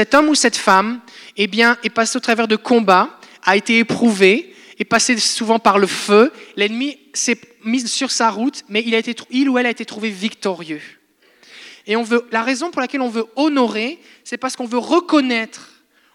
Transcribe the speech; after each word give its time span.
cet 0.00 0.14
homme 0.14 0.30
ou 0.30 0.34
cette 0.34 0.56
femme, 0.56 0.98
eh 1.36 1.46
bien, 1.46 1.76
est 1.82 1.90
passé 1.90 2.16
au 2.16 2.20
travers 2.20 2.48
de 2.48 2.56
combats, 2.56 3.20
a 3.42 3.54
été 3.54 3.76
éprouvé, 3.76 4.54
est 4.78 4.84
passé 4.86 5.18
souvent 5.18 5.58
par 5.58 5.78
le 5.78 5.86
feu. 5.86 6.32
L'ennemi 6.56 6.96
s'est 7.12 7.38
mis 7.64 7.86
sur 7.86 8.10
sa 8.10 8.30
route, 8.30 8.64
mais 8.70 8.82
il, 8.86 8.94
a 8.94 8.98
été, 8.98 9.14
il 9.28 9.50
ou 9.50 9.58
elle 9.58 9.66
a 9.66 9.70
été 9.70 9.84
trouvé 9.84 10.08
victorieux. 10.08 10.80
Et 11.86 11.96
on 11.96 12.02
veut, 12.02 12.26
la 12.32 12.42
raison 12.42 12.70
pour 12.70 12.80
laquelle 12.80 13.02
on 13.02 13.10
veut 13.10 13.26
honorer, 13.36 13.98
c'est 14.24 14.38
parce 14.38 14.56
qu'on 14.56 14.64
veut 14.64 14.78
reconnaître. 14.78 15.68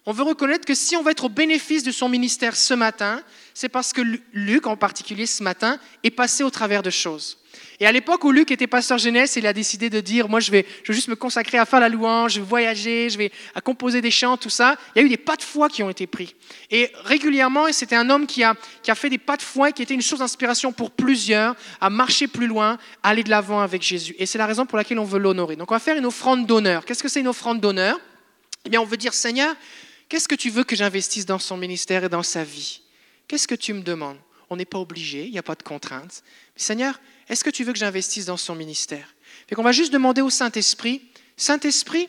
On 0.08 0.14
veut 0.14 0.24
reconnaître 0.24 0.66
que 0.66 0.74
si 0.74 0.96
on 0.96 1.04
veut 1.04 1.12
être 1.12 1.26
au 1.26 1.30
bénéfice 1.30 1.84
de 1.84 1.92
son 1.92 2.10
ministère 2.10 2.56
ce 2.56 2.74
matin, 2.74 3.22
c'est 3.54 3.70
parce 3.70 3.94
que 3.94 4.02
Luc, 4.34 4.66
en 4.66 4.78
particulier 4.78 5.28
ce 5.28 5.44
matin, 5.44 5.78
est 6.04 6.10
passé 6.10 6.44
au 6.44 6.50
travers 6.50 6.82
de 6.82 6.90
choses. 6.90 7.38
Et 7.80 7.86
à 7.86 7.92
l'époque 7.92 8.24
où 8.24 8.32
Luc 8.32 8.52
était 8.52 8.68
pasteur 8.68 8.98
jeunesse, 8.98 9.36
il 9.36 9.46
a 9.46 9.54
décidé 9.54 9.90
de 9.90 10.00
dire, 10.00 10.30
moi 10.30 10.40
je 10.40 10.52
vais, 10.52 10.66
juste 10.84 11.08
me 11.08 11.16
consacrer 11.16 11.58
à 11.58 11.66
faire 11.66 11.80
la 11.80 11.90
louange, 11.90 12.34
je 12.36 12.40
vais 12.40 12.46
voyager, 12.46 13.10
je 13.10 13.18
vais 13.18 13.32
à 13.54 13.62
composer 13.62 14.02
des 14.02 14.12
chants, 14.12 14.38
tout 14.38 14.50
ça. 14.50 14.78
Il 14.96 15.00
y 15.00 15.04
a 15.04 15.06
eu 15.06 15.10
des 15.10 15.18
pas 15.18 15.36
de 15.36 15.42
foi 15.42 15.68
qui 15.68 15.84
ont 15.84 15.90
été 15.90 16.08
pris. 16.08 16.36
Et 16.72 16.92
régulièrement, 17.04 17.66
c'était 17.72 17.96
un 17.96 18.10
homme 18.10 18.28
qui 18.28 18.44
a, 18.44 18.56
qui 18.82 18.92
a 18.92 18.96
fait 18.96 19.10
des 19.10 19.18
pas 19.18 19.36
de 19.36 19.42
foi, 19.42 19.72
qui 19.72 19.82
était 19.82 19.94
une 19.94 20.02
source 20.02 20.20
d'inspiration 20.20 20.72
pour 20.72 20.92
plusieurs, 20.92 21.56
à 21.82 21.90
marcher 21.90 22.28
plus 22.28 22.48
loin, 22.48 22.78
à 23.04 23.10
aller 23.10 23.24
de 23.24 23.30
l'avant 23.30 23.60
avec 23.60 23.82
Jésus. 23.82 24.16
Et 24.20 24.26
c'est 24.26 24.38
la 24.38 24.46
raison 24.46 24.66
pour 24.66 24.78
laquelle 24.78 25.00
on 25.00 25.06
veut 25.06 25.20
l'honorer. 25.20 25.56
Donc 25.56 25.72
on 25.72 25.76
va 25.76 25.80
faire 25.80 25.98
une 25.98 26.06
offrande 26.06 26.46
d'honneur. 26.46 26.86
Qu'est-ce 26.86 27.04
que 27.04 27.10
c'est 27.10 27.20
une 27.20 27.28
offrande 27.28 27.60
d'honneur? 27.60 28.00
Eh 28.66 28.70
bien, 28.70 28.82
on 28.82 28.86
veut 28.86 28.98
dire, 28.98 29.14
Seigneur, 29.14 29.56
qu'est-ce 30.10 30.28
que 30.28 30.36
tu 30.36 30.50
veux 30.50 30.64
que 30.64 30.76
j'investisse 30.76 31.26
dans 31.26 31.40
son 31.40 31.58
ministère 31.58 32.04
et 32.04 32.10
dans 32.10 32.24
sa 32.24 32.44
vie? 32.44 32.82
Qu'est-ce 33.28 33.48
que 33.48 33.56
tu 33.56 33.74
me 33.74 33.82
demandes? 33.82 34.18
On 34.50 34.56
n'est 34.56 34.66
pas 34.66 34.80
obligé, 34.80 35.26
il 35.26 35.32
n'y 35.32 35.40
a 35.40 35.44
pas 35.44 35.56
de 35.56 35.64
contraintes. 35.64 36.24
Seigneur, 36.56 37.00
est-ce 37.28 37.44
que 37.44 37.50
tu 37.50 37.64
veux 37.64 37.74
que 37.74 37.80
j'investisse 37.80 38.26
dans 38.26 38.38
son 38.38 38.56
ministère? 38.56 39.16
On 39.52 39.56
qu'on 39.56 39.64
va 39.64 39.72
juste 39.72 39.94
demander 39.94 40.22
au 40.22 40.30
Saint-Esprit, 40.30 41.02
Saint-Esprit, 41.38 42.08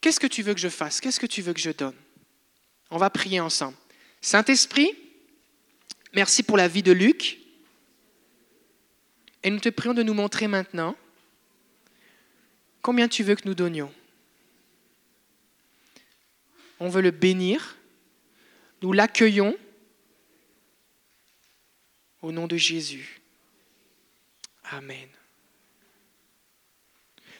qu'est-ce 0.00 0.20
que 0.20 0.26
tu 0.26 0.42
veux 0.42 0.54
que 0.54 0.60
je 0.60 0.68
fasse? 0.68 1.00
Qu'est-ce 1.00 1.20
que 1.20 1.26
tu 1.26 1.42
veux 1.42 1.52
que 1.52 1.60
je 1.60 1.70
donne? 1.70 1.94
On 2.90 2.98
va 2.98 3.10
prier 3.10 3.40
ensemble. 3.40 3.76
Saint-Esprit, 4.20 4.92
merci 6.14 6.42
pour 6.42 6.56
la 6.56 6.68
vie 6.68 6.82
de 6.82 6.92
Luc. 6.92 7.38
Et 9.42 9.50
nous 9.50 9.60
te 9.60 9.68
prions 9.68 9.94
de 9.94 10.02
nous 10.02 10.14
montrer 10.14 10.48
maintenant 10.48 10.96
combien 12.82 13.08
tu 13.08 13.22
veux 13.22 13.34
que 13.34 13.46
nous 13.46 13.54
donnions. 13.54 13.92
On 16.78 16.88
veut 16.88 17.02
le 17.02 17.10
bénir. 17.10 17.76
Nous 18.82 18.92
l'accueillons 18.92 19.56
au 22.22 22.32
nom 22.32 22.46
de 22.46 22.56
Jésus. 22.56 23.15
Amen. 24.72 25.08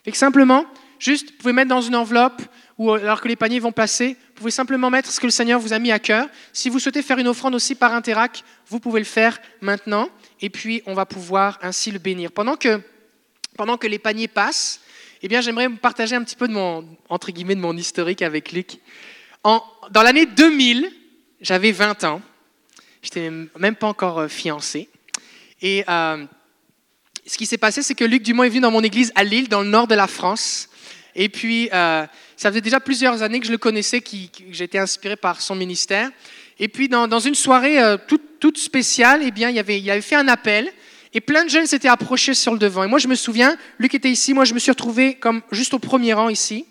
Fait 0.04 0.12
que 0.12 0.16
simplement, 0.16 0.66
juste, 0.98 1.30
vous 1.30 1.36
pouvez 1.38 1.52
mettre 1.52 1.68
dans 1.68 1.80
une 1.80 1.96
enveloppe 1.96 2.42
ou 2.78 2.92
alors 2.92 3.20
que 3.20 3.28
les 3.28 3.36
paniers 3.36 3.58
vont 3.58 3.72
passer, 3.72 4.16
vous 4.28 4.34
pouvez 4.34 4.50
simplement 4.50 4.90
mettre 4.90 5.10
ce 5.10 5.18
que 5.18 5.26
le 5.26 5.32
Seigneur 5.32 5.58
vous 5.58 5.72
a 5.72 5.78
mis 5.78 5.90
à 5.90 5.98
cœur. 5.98 6.28
Si 6.52 6.68
vous 6.68 6.78
souhaitez 6.78 7.02
faire 7.02 7.18
une 7.18 7.26
offrande 7.26 7.54
aussi 7.54 7.74
par 7.74 7.92
Interac, 7.94 8.44
vous 8.68 8.80
pouvez 8.80 9.00
le 9.00 9.06
faire 9.06 9.38
maintenant 9.60 10.08
et 10.40 10.50
puis 10.50 10.82
on 10.86 10.94
va 10.94 11.06
pouvoir 11.06 11.58
ainsi 11.62 11.90
le 11.90 11.98
bénir. 11.98 12.30
Pendant 12.32 12.56
que, 12.56 12.80
pendant 13.56 13.78
que 13.78 13.86
les 13.86 13.98
paniers 13.98 14.28
passent, 14.28 14.80
eh 15.22 15.28
bien, 15.28 15.40
j'aimerais 15.40 15.66
vous 15.66 15.76
partager 15.76 16.14
un 16.14 16.22
petit 16.22 16.36
peu 16.36 16.46
de 16.46 16.52
mon, 16.52 16.86
entre 17.08 17.32
guillemets, 17.32 17.54
de 17.54 17.60
mon 17.60 17.76
historique 17.76 18.22
avec 18.22 18.52
Luc. 18.52 18.78
En, 19.42 19.62
dans 19.90 20.02
l'année 20.02 20.26
2000, 20.26 20.90
j'avais 21.40 21.72
20 21.72 22.04
ans. 22.04 22.22
Je 23.02 23.08
n'étais 23.08 23.30
même 23.58 23.76
pas 23.76 23.86
encore 23.86 24.18
euh, 24.18 24.28
fiancé. 24.28 24.88
Et 25.62 25.84
euh, 25.88 26.26
ce 27.26 27.36
qui 27.36 27.46
s'est 27.46 27.58
passé, 27.58 27.82
c'est 27.82 27.94
que 27.94 28.04
Luc 28.04 28.22
Dumont 28.22 28.44
est 28.44 28.48
venu 28.48 28.60
dans 28.60 28.70
mon 28.70 28.82
église 28.82 29.12
à 29.14 29.24
Lille, 29.24 29.48
dans 29.48 29.62
le 29.62 29.68
nord 29.68 29.86
de 29.86 29.94
la 29.94 30.06
France. 30.06 30.68
Et 31.14 31.28
puis, 31.28 31.68
euh, 31.72 32.06
ça 32.36 32.50
faisait 32.50 32.60
déjà 32.60 32.78
plusieurs 32.78 33.22
années 33.22 33.40
que 33.40 33.46
je 33.46 33.52
le 33.52 33.58
connaissais, 33.58 34.00
que 34.00 34.16
j'étais 34.50 34.78
inspiré 34.78 35.16
par 35.16 35.40
son 35.40 35.54
ministère. 35.54 36.10
Et 36.58 36.68
puis, 36.68 36.88
dans, 36.88 37.18
une 37.18 37.34
soirée 37.34 37.82
euh, 37.82 37.96
toute, 38.06 38.58
spéciale, 38.58 39.22
eh 39.24 39.30
bien, 39.30 39.50
il, 39.50 39.58
avait, 39.58 40.00
fait 40.00 40.14
un 40.14 40.28
appel. 40.28 40.70
Et 41.14 41.20
plein 41.20 41.44
de 41.44 41.50
jeunes 41.50 41.66
s'étaient 41.66 41.88
approchés 41.88 42.34
sur 42.34 42.52
le 42.52 42.58
devant. 42.58 42.84
Et 42.84 42.86
moi, 42.86 42.98
je 42.98 43.08
me 43.08 43.14
souviens, 43.14 43.56
Luc 43.78 43.94
était 43.94 44.10
ici, 44.10 44.34
moi, 44.34 44.44
je 44.44 44.54
me 44.54 44.58
suis 44.58 44.70
retrouvé 44.70 45.14
comme 45.14 45.42
juste 45.50 45.74
au 45.74 45.78
premier 45.78 46.12
rang 46.12 46.28
ici. 46.28 46.66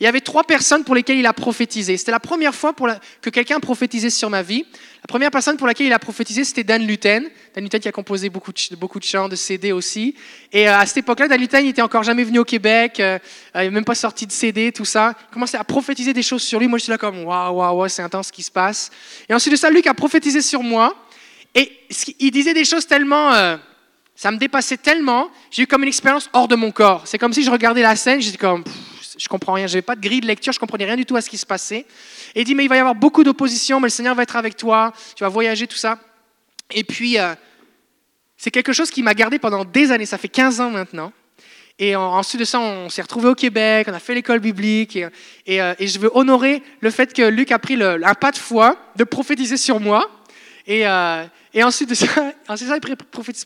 Il 0.00 0.04
y 0.04 0.06
avait 0.06 0.22
trois 0.22 0.44
personnes 0.44 0.82
pour 0.82 0.94
lesquelles 0.94 1.18
il 1.18 1.26
a 1.26 1.34
prophétisé. 1.34 1.98
C'était 1.98 2.10
la 2.10 2.20
première 2.20 2.54
fois 2.54 2.74
que 3.20 3.28
quelqu'un 3.28 3.60
prophétisait 3.60 4.08
sur 4.08 4.30
ma 4.30 4.42
vie. 4.42 4.64
Première 5.10 5.32
personne 5.32 5.56
pour 5.56 5.66
laquelle 5.66 5.88
il 5.88 5.92
a 5.92 5.98
prophétisé, 5.98 6.44
c'était 6.44 6.62
Dan 6.62 6.86
Luten. 6.86 7.28
Dan 7.52 7.64
Luten 7.64 7.80
qui 7.80 7.88
a 7.88 7.90
composé 7.90 8.30
beaucoup 8.30 8.52
de, 8.52 8.76
beaucoup 8.76 9.00
de 9.00 9.04
chants, 9.04 9.28
de 9.28 9.34
CD 9.34 9.72
aussi. 9.72 10.14
Et 10.52 10.68
euh, 10.68 10.78
à 10.78 10.86
cette 10.86 10.98
époque-là, 10.98 11.26
Dan 11.26 11.40
Luten 11.40 11.64
n'était 11.64 11.82
encore 11.82 12.04
jamais 12.04 12.22
venu 12.22 12.38
au 12.38 12.44
Québec, 12.44 13.00
euh, 13.00 13.18
il 13.54 13.58
n'avait 13.58 13.70
même 13.70 13.84
pas 13.84 13.96
sorti 13.96 14.24
de 14.24 14.30
CD, 14.30 14.70
tout 14.70 14.84
ça. 14.84 15.16
Il 15.28 15.34
commençait 15.34 15.56
à 15.56 15.64
prophétiser 15.64 16.12
des 16.12 16.22
choses 16.22 16.44
sur 16.44 16.60
lui. 16.60 16.68
Moi, 16.68 16.78
je 16.78 16.84
suis 16.84 16.92
là 16.92 16.96
comme, 16.96 17.24
waouh, 17.24 17.56
waouh, 17.56 17.78
waouh, 17.78 17.88
c'est 17.88 18.02
intense 18.02 18.28
ce 18.28 18.32
qui 18.32 18.44
se 18.44 18.52
passe. 18.52 18.92
Et 19.28 19.34
ensuite 19.34 19.52
de 19.52 19.58
ça, 19.58 19.68
Luc 19.68 19.84
a 19.88 19.94
prophétisé 19.94 20.40
sur 20.42 20.62
moi. 20.62 20.94
Et 21.56 21.72
il 22.20 22.30
disait 22.30 22.54
des 22.54 22.64
choses 22.64 22.86
tellement... 22.86 23.32
Euh, 23.32 23.56
ça 24.14 24.30
me 24.30 24.36
dépassait 24.36 24.76
tellement, 24.76 25.28
j'ai 25.50 25.62
eu 25.62 25.66
comme 25.66 25.82
une 25.82 25.88
expérience 25.88 26.30
hors 26.32 26.46
de 26.46 26.54
mon 26.54 26.70
corps. 26.70 27.02
C'est 27.06 27.18
comme 27.18 27.32
si 27.32 27.42
je 27.42 27.50
regardais 27.50 27.82
la 27.82 27.96
scène, 27.96 28.20
j'étais 28.20 28.38
comme, 28.38 28.62
je 29.20 29.28
comprends 29.28 29.52
rien, 29.52 29.66
je 29.66 29.74
n'avais 29.74 29.82
pas 29.82 29.96
de 29.96 30.00
grille 30.00 30.22
de 30.22 30.26
lecture, 30.26 30.52
je 30.52 30.58
comprenais 30.58 30.86
rien 30.86 30.96
du 30.96 31.04
tout 31.04 31.14
à 31.14 31.20
ce 31.20 31.28
qui 31.28 31.36
se 31.36 31.44
passait. 31.44 31.84
Et 32.34 32.40
il 32.40 32.44
dit, 32.44 32.54
mais 32.54 32.64
il 32.64 32.68
va 32.68 32.76
y 32.76 32.78
avoir 32.78 32.94
beaucoup 32.94 33.22
d'opposition, 33.22 33.78
mais 33.78 33.86
le 33.86 33.90
Seigneur 33.90 34.14
va 34.14 34.22
être 34.22 34.36
avec 34.36 34.56
toi, 34.56 34.92
tu 35.14 35.22
vas 35.22 35.28
voyager, 35.28 35.66
tout 35.66 35.76
ça. 35.76 35.98
Et 36.70 36.84
puis, 36.84 37.18
euh, 37.18 37.34
c'est 38.38 38.50
quelque 38.50 38.72
chose 38.72 38.90
qui 38.90 39.02
m'a 39.02 39.12
gardé 39.12 39.38
pendant 39.38 39.64
des 39.64 39.92
années, 39.92 40.06
ça 40.06 40.16
fait 40.16 40.28
15 40.28 40.60
ans 40.60 40.70
maintenant. 40.70 41.12
Et 41.78 41.94
ensuite 41.96 42.40
de 42.40 42.44
ça, 42.44 42.60
on 42.60 42.88
s'est 42.88 43.02
retrouvé 43.02 43.28
au 43.28 43.34
Québec, 43.34 43.86
on 43.90 43.94
a 43.94 43.98
fait 43.98 44.14
l'école 44.14 44.40
biblique, 44.40 44.96
et, 44.96 45.62
euh, 45.62 45.74
et, 45.78 45.86
je 45.86 45.98
veux 45.98 46.10
honorer 46.14 46.62
le 46.80 46.90
fait 46.90 47.12
que 47.12 47.22
Luc 47.22 47.52
a 47.52 47.58
pris 47.58 47.76
le, 47.76 48.04
un 48.04 48.14
pas 48.14 48.32
de 48.32 48.38
foi 48.38 48.76
de 48.96 49.04
prophétiser 49.04 49.56
sur 49.58 49.80
moi. 49.80 50.10
Et, 50.66 50.86
euh, 50.86 51.24
et 51.52 51.64
ensuite 51.64 51.88
de 51.90 51.94
ça, 51.94 52.06
ensuite 52.48 52.68
ça 52.68 52.76
il 52.76 52.96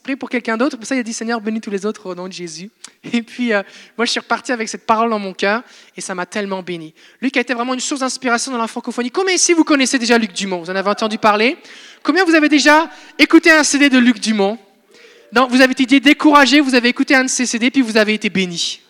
prie 0.02 0.16
pour 0.16 0.28
quelqu'un 0.28 0.56
d'autre. 0.56 0.76
Pour 0.76 0.86
ça, 0.86 0.94
il 0.94 0.98
a 0.98 1.02
dit 1.02 1.14
Seigneur, 1.14 1.40
bénis 1.40 1.60
tous 1.60 1.70
les 1.70 1.86
autres 1.86 2.06
au 2.06 2.14
nom 2.14 2.28
de 2.28 2.32
Jésus. 2.32 2.70
Et 3.12 3.22
puis, 3.22 3.52
euh, 3.52 3.62
moi, 3.96 4.04
je 4.04 4.10
suis 4.10 4.20
reparti 4.20 4.52
avec 4.52 4.68
cette 4.68 4.84
parole 4.84 5.10
dans 5.10 5.18
mon 5.18 5.32
cœur 5.32 5.62
et 5.96 6.00
ça 6.00 6.14
m'a 6.14 6.26
tellement 6.26 6.62
béni. 6.62 6.94
Luc 7.22 7.36
a 7.36 7.40
été 7.40 7.54
vraiment 7.54 7.74
une 7.74 7.80
source 7.80 8.00
d'inspiration 8.00 8.52
dans 8.52 8.58
la 8.58 8.66
francophonie. 8.66 9.10
Combien 9.10 9.34
ici 9.34 9.54
vous 9.54 9.64
connaissez 9.64 9.98
déjà 9.98 10.18
Luc 10.18 10.32
Dumont? 10.32 10.60
Vous 10.60 10.70
en 10.70 10.76
avez 10.76 10.90
entendu 10.90 11.18
parler? 11.18 11.56
Combien 12.02 12.24
vous 12.24 12.34
avez 12.34 12.48
déjà 12.48 12.88
écouté 13.18 13.50
un 13.50 13.64
CD 13.64 13.88
de 13.88 13.98
Luc 13.98 14.20
Dumont? 14.20 14.58
Non, 15.32 15.48
Vous 15.48 15.60
avez 15.60 15.72
été 15.72 15.98
découragé, 15.98 16.60
vous 16.60 16.74
avez 16.74 16.90
écouté 16.90 17.14
un 17.14 17.24
de 17.24 17.28
ses 17.28 17.46
CD, 17.46 17.70
puis 17.70 17.80
vous 17.80 17.96
avez 17.96 18.14
été 18.14 18.30
béni. 18.30 18.80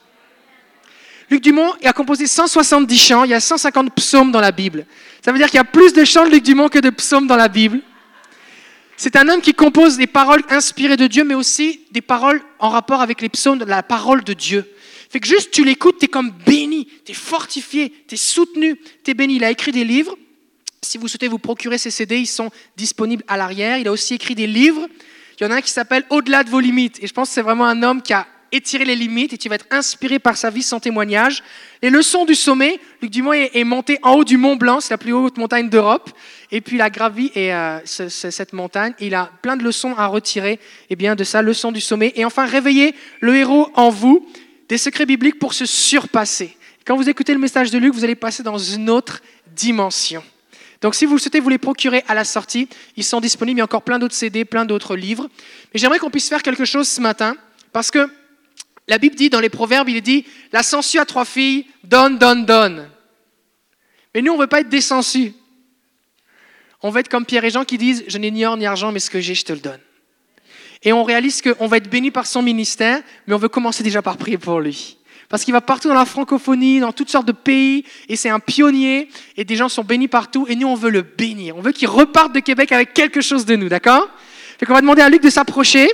Luc 1.30 1.42
Dumont 1.42 1.72
a 1.82 1.92
composé 1.94 2.26
170 2.26 2.98
chants, 2.98 3.24
il 3.24 3.30
y 3.30 3.34
a 3.34 3.40
150 3.40 3.94
psaumes 3.94 4.30
dans 4.30 4.42
la 4.42 4.52
Bible. 4.52 4.84
Ça 5.24 5.32
veut 5.32 5.38
dire 5.38 5.46
qu'il 5.46 5.56
y 5.56 5.60
a 5.60 5.64
plus 5.64 5.94
de 5.94 6.04
chants 6.04 6.26
de 6.26 6.30
Luc 6.30 6.42
Dumont 6.42 6.68
que 6.68 6.80
de 6.80 6.90
psaumes 6.90 7.26
dans 7.26 7.36
la 7.36 7.48
Bible. 7.48 7.80
C'est 8.96 9.16
un 9.16 9.28
homme 9.28 9.40
qui 9.40 9.54
compose 9.54 9.96
des 9.96 10.06
paroles 10.06 10.42
inspirées 10.48 10.96
de 10.96 11.06
Dieu, 11.06 11.24
mais 11.24 11.34
aussi 11.34 11.80
des 11.90 12.00
paroles 12.00 12.40
en 12.58 12.68
rapport 12.68 13.00
avec 13.00 13.20
les 13.20 13.28
psaumes 13.28 13.64
la 13.66 13.82
parole 13.82 14.22
de 14.24 14.32
Dieu. 14.32 14.70
Fait 15.10 15.20
que 15.20 15.26
juste 15.26 15.50
tu 15.50 15.64
l'écoutes, 15.64 15.98
tu 15.98 16.06
es 16.06 16.08
comme 16.08 16.30
béni, 16.30 16.88
tu 17.04 17.12
es 17.12 17.14
fortifié, 17.14 17.92
tu 18.08 18.14
es 18.14 18.18
soutenu, 18.18 18.76
tu 19.04 19.10
es 19.10 19.14
béni. 19.14 19.36
Il 19.36 19.44
a 19.44 19.50
écrit 19.50 19.72
des 19.72 19.84
livres. 19.84 20.16
Si 20.82 20.98
vous 20.98 21.08
souhaitez 21.08 21.28
vous 21.28 21.38
procurer 21.38 21.78
ces 21.78 21.90
CD, 21.90 22.18
ils 22.18 22.26
sont 22.26 22.50
disponibles 22.76 23.24
à 23.28 23.36
l'arrière. 23.36 23.78
Il 23.78 23.88
a 23.88 23.92
aussi 23.92 24.14
écrit 24.14 24.34
des 24.34 24.46
livres. 24.46 24.86
Il 25.38 25.44
y 25.44 25.46
en 25.46 25.50
a 25.50 25.56
un 25.56 25.60
qui 25.60 25.70
s'appelle 25.70 26.04
Au-delà 26.10 26.44
de 26.44 26.50
vos 26.50 26.60
limites. 26.60 27.02
Et 27.02 27.06
je 27.06 27.12
pense 27.12 27.28
que 27.28 27.34
c'est 27.34 27.42
vraiment 27.42 27.66
un 27.66 27.82
homme 27.82 28.02
qui 28.02 28.12
a 28.12 28.26
étirer 28.54 28.84
les 28.84 28.94
limites 28.94 29.32
et 29.32 29.38
tu 29.38 29.48
vas 29.48 29.56
être 29.56 29.66
inspiré 29.70 30.18
par 30.18 30.36
sa 30.36 30.50
vie, 30.50 30.62
son 30.62 30.80
témoignage. 30.80 31.42
Les 31.82 31.90
leçons 31.90 32.24
du 32.24 32.34
sommet, 32.34 32.80
Luc 33.02 33.10
Dumont 33.10 33.32
est, 33.32 33.64
monté 33.64 33.98
en 34.02 34.12
haut 34.12 34.24
du 34.24 34.36
Mont 34.36 34.56
Blanc, 34.56 34.80
c'est 34.80 34.94
la 34.94 34.98
plus 34.98 35.12
haute 35.12 35.36
montagne 35.36 35.68
d'Europe, 35.68 36.10
et 36.50 36.60
puis 36.60 36.76
il 36.76 36.82
a 36.82 36.90
et, 37.34 37.52
cette 37.84 38.52
montagne. 38.52 38.94
il 39.00 39.14
a 39.14 39.30
plein 39.42 39.56
de 39.56 39.64
leçons 39.64 39.94
à 39.96 40.06
retirer 40.06 40.60
eh 40.88 40.96
bien, 40.96 41.16
de 41.16 41.24
sa 41.24 41.42
leçon 41.42 41.72
du 41.72 41.80
sommet. 41.80 42.12
Et 42.16 42.24
enfin, 42.24 42.46
réveiller 42.46 42.94
le 43.20 43.36
héros 43.36 43.70
en 43.74 43.90
vous, 43.90 44.26
des 44.68 44.78
secrets 44.78 45.06
bibliques 45.06 45.38
pour 45.38 45.52
se 45.52 45.66
surpasser. 45.66 46.56
Quand 46.86 46.96
vous 46.96 47.08
écoutez 47.08 47.32
le 47.32 47.40
message 47.40 47.70
de 47.70 47.78
Luc, 47.78 47.92
vous 47.92 48.04
allez 48.04 48.14
passer 48.14 48.42
dans 48.42 48.58
une 48.58 48.88
autre 48.88 49.20
dimension. 49.54 50.22
Donc 50.80 50.94
si 50.94 51.06
vous 51.06 51.14
le 51.14 51.18
souhaitez, 51.18 51.40
vous 51.40 51.48
les 51.48 51.58
procurer 51.58 52.04
à 52.08 52.14
la 52.14 52.24
sortie. 52.24 52.68
Ils 52.96 53.04
sont 53.04 53.20
disponibles, 53.20 53.58
il 53.58 53.60
y 53.60 53.62
a 53.62 53.64
encore 53.64 53.82
plein 53.82 53.98
d'autres 53.98 54.14
CD, 54.14 54.44
plein 54.44 54.66
d'autres 54.66 54.96
livres. 54.96 55.28
Mais 55.72 55.80
j'aimerais 55.80 55.98
qu'on 55.98 56.10
puisse 56.10 56.28
faire 56.28 56.42
quelque 56.42 56.66
chose 56.66 56.88
ce 56.88 57.00
matin, 57.00 57.36
parce 57.72 57.90
que 57.90 58.08
la 58.86 58.98
Bible 58.98 59.16
dit 59.16 59.30
dans 59.30 59.40
les 59.40 59.48
Proverbes, 59.48 59.88
il 59.88 60.00
dit 60.02 60.26
La 60.52 60.62
sangsue 60.62 60.98
à 60.98 61.04
trois 61.04 61.24
filles, 61.24 61.66
donne, 61.82 62.18
donne, 62.18 62.44
donne. 62.44 62.90
Mais 64.14 64.22
nous, 64.22 64.32
on 64.32 64.36
ne 64.36 64.42
veut 64.42 64.46
pas 64.46 64.60
être 64.60 64.68
des 64.68 64.80
On 66.82 66.90
veut 66.90 67.00
être 67.00 67.08
comme 67.08 67.24
Pierre 67.24 67.44
et 67.44 67.50
Jean 67.50 67.64
qui 67.64 67.78
disent 67.78 68.04
Je 68.08 68.18
n'ai 68.18 68.30
ni 68.30 68.44
or 68.44 68.56
ni 68.56 68.66
argent, 68.66 68.92
mais 68.92 69.00
ce 69.00 69.10
que 69.10 69.20
j'ai, 69.20 69.34
je 69.34 69.44
te 69.44 69.52
le 69.52 69.60
donne. 69.60 69.80
Et 70.82 70.92
on 70.92 71.02
réalise 71.02 71.40
qu'on 71.40 71.66
va 71.66 71.78
être 71.78 71.88
béni 71.88 72.10
par 72.10 72.26
son 72.26 72.42
ministère, 72.42 73.02
mais 73.26 73.34
on 73.34 73.38
veut 73.38 73.48
commencer 73.48 73.82
déjà 73.82 74.02
par 74.02 74.18
prier 74.18 74.36
pour 74.36 74.60
lui. 74.60 74.98
Parce 75.30 75.42
qu'il 75.42 75.54
va 75.54 75.62
partout 75.62 75.88
dans 75.88 75.94
la 75.94 76.04
francophonie, 76.04 76.80
dans 76.80 76.92
toutes 76.92 77.10
sortes 77.10 77.26
de 77.26 77.32
pays, 77.32 77.84
et 78.10 78.16
c'est 78.16 78.28
un 78.28 78.38
pionnier, 78.38 79.08
et 79.38 79.44
des 79.44 79.56
gens 79.56 79.70
sont 79.70 79.82
bénis 79.82 80.08
partout, 80.08 80.46
et 80.46 80.54
nous, 80.54 80.68
on 80.68 80.74
veut 80.74 80.90
le 80.90 81.00
bénir. 81.00 81.56
On 81.56 81.62
veut 81.62 81.72
qu'il 81.72 81.88
reparte 81.88 82.34
de 82.34 82.40
Québec 82.40 82.70
avec 82.70 82.92
quelque 82.92 83.22
chose 83.22 83.46
de 83.46 83.56
nous, 83.56 83.70
d'accord? 83.70 84.06
Fait 84.58 84.66
qu'on 84.66 84.74
va 84.74 84.82
demander 84.82 85.00
à 85.00 85.08
Luc 85.08 85.22
de 85.22 85.30
s'approcher. 85.30 85.88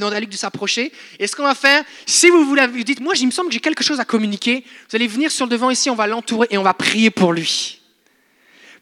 Demander 0.00 0.16
à 0.16 0.20
Luc 0.20 0.30
de 0.30 0.36
s'approcher. 0.36 0.92
Et 1.18 1.26
ce 1.26 1.36
qu'on 1.36 1.44
va 1.44 1.54
faire, 1.54 1.84
si 2.06 2.28
vous 2.30 2.44
vous 2.44 2.56
dites, 2.84 3.00
moi, 3.00 3.14
il 3.16 3.26
me 3.26 3.30
semble 3.30 3.48
que 3.48 3.54
j'ai 3.54 3.60
quelque 3.60 3.84
chose 3.84 4.00
à 4.00 4.04
communiquer, 4.04 4.64
vous 4.88 4.96
allez 4.96 5.06
venir 5.06 5.30
sur 5.30 5.46
le 5.46 5.50
devant 5.50 5.70
ici, 5.70 5.90
on 5.90 5.94
va 5.94 6.06
l'entourer 6.06 6.48
et 6.50 6.58
on 6.58 6.62
va 6.62 6.74
prier 6.74 7.10
pour 7.10 7.32
lui. 7.32 7.80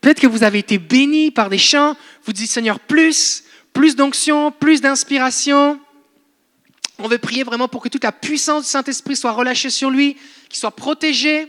Peut-être 0.00 0.20
que 0.20 0.26
vous 0.26 0.42
avez 0.42 0.58
été 0.58 0.78
béni 0.78 1.30
par 1.30 1.48
des 1.48 1.58
chants, 1.58 1.96
vous 2.24 2.32
dites, 2.32 2.50
Seigneur, 2.50 2.80
plus, 2.80 3.44
plus 3.72 3.94
d'onction, 3.94 4.50
plus 4.50 4.80
d'inspiration. 4.80 5.78
On 6.98 7.08
veut 7.08 7.18
prier 7.18 7.44
vraiment 7.44 7.68
pour 7.68 7.82
que 7.82 7.88
toute 7.88 8.04
la 8.04 8.12
puissance 8.12 8.64
du 8.64 8.70
Saint-Esprit 8.70 9.16
soit 9.16 9.32
relâchée 9.32 9.70
sur 9.70 9.90
lui, 9.90 10.16
qu'il 10.48 10.58
soit 10.58 10.74
protégé. 10.74 11.48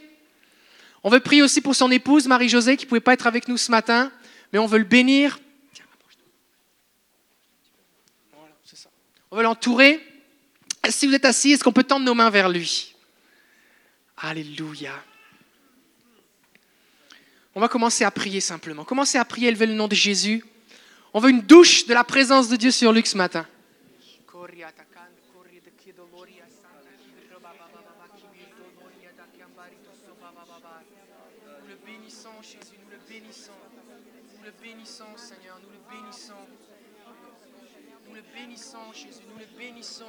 On 1.03 1.09
veut 1.09 1.19
prier 1.19 1.41
aussi 1.41 1.61
pour 1.61 1.75
son 1.75 1.91
épouse, 1.91 2.27
Marie-Josée, 2.27 2.77
qui 2.77 2.85
ne 2.85 2.89
pouvait 2.89 3.01
pas 3.01 3.13
être 3.13 3.27
avec 3.27 3.47
nous 3.47 3.57
ce 3.57 3.71
matin, 3.71 4.11
mais 4.51 4.59
on 4.59 4.67
veut 4.67 4.77
le 4.77 4.85
bénir. 4.85 5.39
On 9.33 9.37
veut 9.37 9.41
l'entourer. 9.41 9.99
Si 10.87 11.07
vous 11.07 11.15
êtes 11.15 11.25
assis, 11.25 11.53
est-ce 11.53 11.63
qu'on 11.63 11.73
peut 11.73 11.83
tendre 11.83 12.05
nos 12.05 12.13
mains 12.13 12.29
vers 12.29 12.49
lui? 12.49 12.93
Alléluia. 14.15 14.93
On 17.55 17.59
va 17.59 17.67
commencer 17.67 18.03
à 18.03 18.11
prier 18.11 18.41
simplement. 18.41 18.85
Commencez 18.85 19.17
à 19.17 19.25
prier, 19.25 19.47
élever 19.47 19.65
le 19.65 19.73
nom 19.73 19.87
de 19.87 19.95
Jésus. 19.95 20.45
On 21.15 21.19
veut 21.19 21.31
une 21.31 21.41
douche 21.41 21.87
de 21.87 21.95
la 21.95 22.03
présence 22.03 22.47
de 22.47 22.57
Dieu 22.57 22.69
sur 22.69 22.93
Luc 22.93 23.07
ce 23.07 23.17
matin. 23.17 23.47
Nous 24.29 24.47
le 31.69 31.75
bénissons, 31.83 32.29
Jésus, 32.43 32.77
nous 32.83 32.91
le 32.91 32.99
bénissons. 33.09 33.51
Nous 34.37 34.43
le 34.45 34.53
bénissons, 34.61 35.17
Seigneur, 35.17 35.59
nous 35.63 35.71
le 35.71 35.79
bénissons. 35.89 36.33
Nous 38.07 38.15
le 38.15 38.21
bénissons, 38.53 38.93
Jésus, 38.93 39.23
nous 39.31 39.39
le 39.39 39.57
bénissons. 39.57 40.05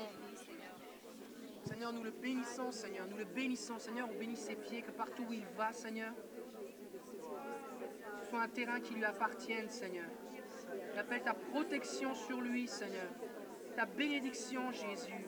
Seigneur, 1.64 1.92
nous 1.94 2.04
le 2.04 2.10
bénissons, 2.10 2.70
Seigneur, 2.72 3.06
nous 3.10 3.16
le 3.16 3.24
bénissons, 3.24 3.78
Seigneur, 3.78 4.06
on 4.14 4.18
bénit 4.18 4.36
ses 4.36 4.54
pieds, 4.54 4.82
que 4.82 4.90
partout 4.90 5.24
où 5.26 5.32
il 5.32 5.46
va, 5.56 5.72
Seigneur, 5.72 6.12
soit 8.28 8.42
un 8.42 8.48
terrain 8.48 8.80
qui 8.80 8.92
lui 8.94 9.04
appartienne, 9.06 9.70
Seigneur. 9.70 10.10
J'appelle 10.94 11.22
ta 11.22 11.32
protection 11.32 12.14
sur 12.14 12.38
lui, 12.42 12.68
Seigneur. 12.68 13.08
Ta 13.76 13.86
bénédiction, 13.86 14.70
Jésus. 14.72 15.24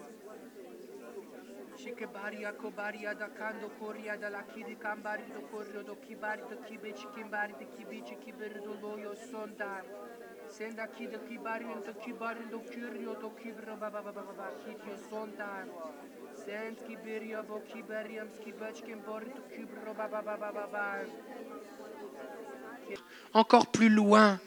Encore 23.32 23.66
plus 23.66 23.88
loin. 23.88 24.38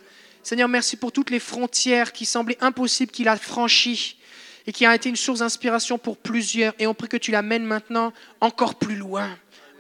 Seigneur, 0.42 0.70
merci 0.70 0.96
pour 0.96 1.12
toutes 1.12 1.30
les 1.30 1.40
frontières 1.40 2.14
qui 2.14 2.26
semblaient 2.26 2.58
impossibles 2.62 3.12
qu'il 3.12 3.28
a 3.28 3.36
franchies 3.36 4.18
et 4.66 4.72
qui 4.72 4.86
a 4.86 4.96
été 4.96 5.10
une 5.10 5.16
source 5.16 5.40
d'inspiration 5.40 5.98
pour 5.98 6.18
plusieurs. 6.18 6.74
Et 6.80 6.88
on 6.88 6.94
prie 6.94 7.10
que 7.10 7.18
tu 7.18 7.32
l'amènes 7.32 7.66
maintenant 7.66 8.14
encore 8.40 8.76
plus 8.76 8.96
loin. 8.96 9.30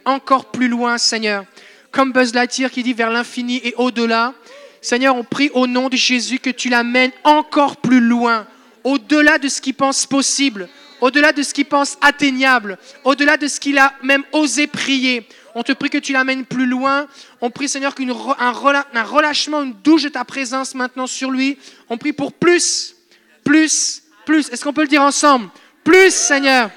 Encore 0.05 0.51
plus 0.51 0.67
loin, 0.67 0.97
Seigneur. 0.97 1.45
Comme 1.91 2.11
Buzz 2.11 2.33
Lightyear 2.33 2.69
qui 2.69 2.83
dit 2.83 2.93
vers 2.93 3.09
l'infini 3.09 3.61
et 3.63 3.73
au-delà. 3.77 4.33
Seigneur, 4.81 5.15
on 5.15 5.23
prie 5.23 5.49
au 5.53 5.67
nom 5.67 5.89
de 5.89 5.97
Jésus 5.97 6.39
que 6.39 6.49
tu 6.49 6.69
l'amènes 6.69 7.11
encore 7.23 7.77
plus 7.77 7.99
loin, 7.99 8.47
au-delà 8.83 9.37
de 9.37 9.47
ce 9.47 9.61
qu'il 9.61 9.73
pense 9.73 10.05
possible, 10.05 10.69
au-delà 11.01 11.31
de 11.31 11.43
ce 11.43 11.53
qu'il 11.53 11.65
pense 11.65 11.97
atteignable, 12.01 12.77
au-delà 13.03 13.37
de 13.37 13.47
ce 13.47 13.59
qu'il 13.59 13.77
a 13.77 13.93
même 14.03 14.23
osé 14.31 14.67
prier. 14.67 15.27
On 15.55 15.63
te 15.63 15.71
prie 15.71 15.89
que 15.89 15.97
tu 15.97 16.13
l'amènes 16.13 16.45
plus 16.45 16.65
loin. 16.65 17.07
On 17.41 17.49
prie, 17.49 17.67
Seigneur, 17.67 17.95
qu'un 17.95 18.07
un 18.07 19.03
relâchement, 19.03 19.63
une 19.63 19.73
douche 19.83 20.03
de 20.03 20.09
ta 20.09 20.23
présence 20.23 20.75
maintenant 20.75 21.07
sur 21.07 21.31
lui. 21.31 21.57
On 21.89 21.97
prie 21.97 22.13
pour 22.13 22.33
plus, 22.33 22.95
plus, 23.43 24.03
plus. 24.25 24.49
Est-ce 24.49 24.63
qu'on 24.63 24.73
peut 24.73 24.83
le 24.83 24.87
dire 24.87 25.01
ensemble? 25.01 25.49
Plus, 25.83 26.13
Seigneur. 26.13 26.69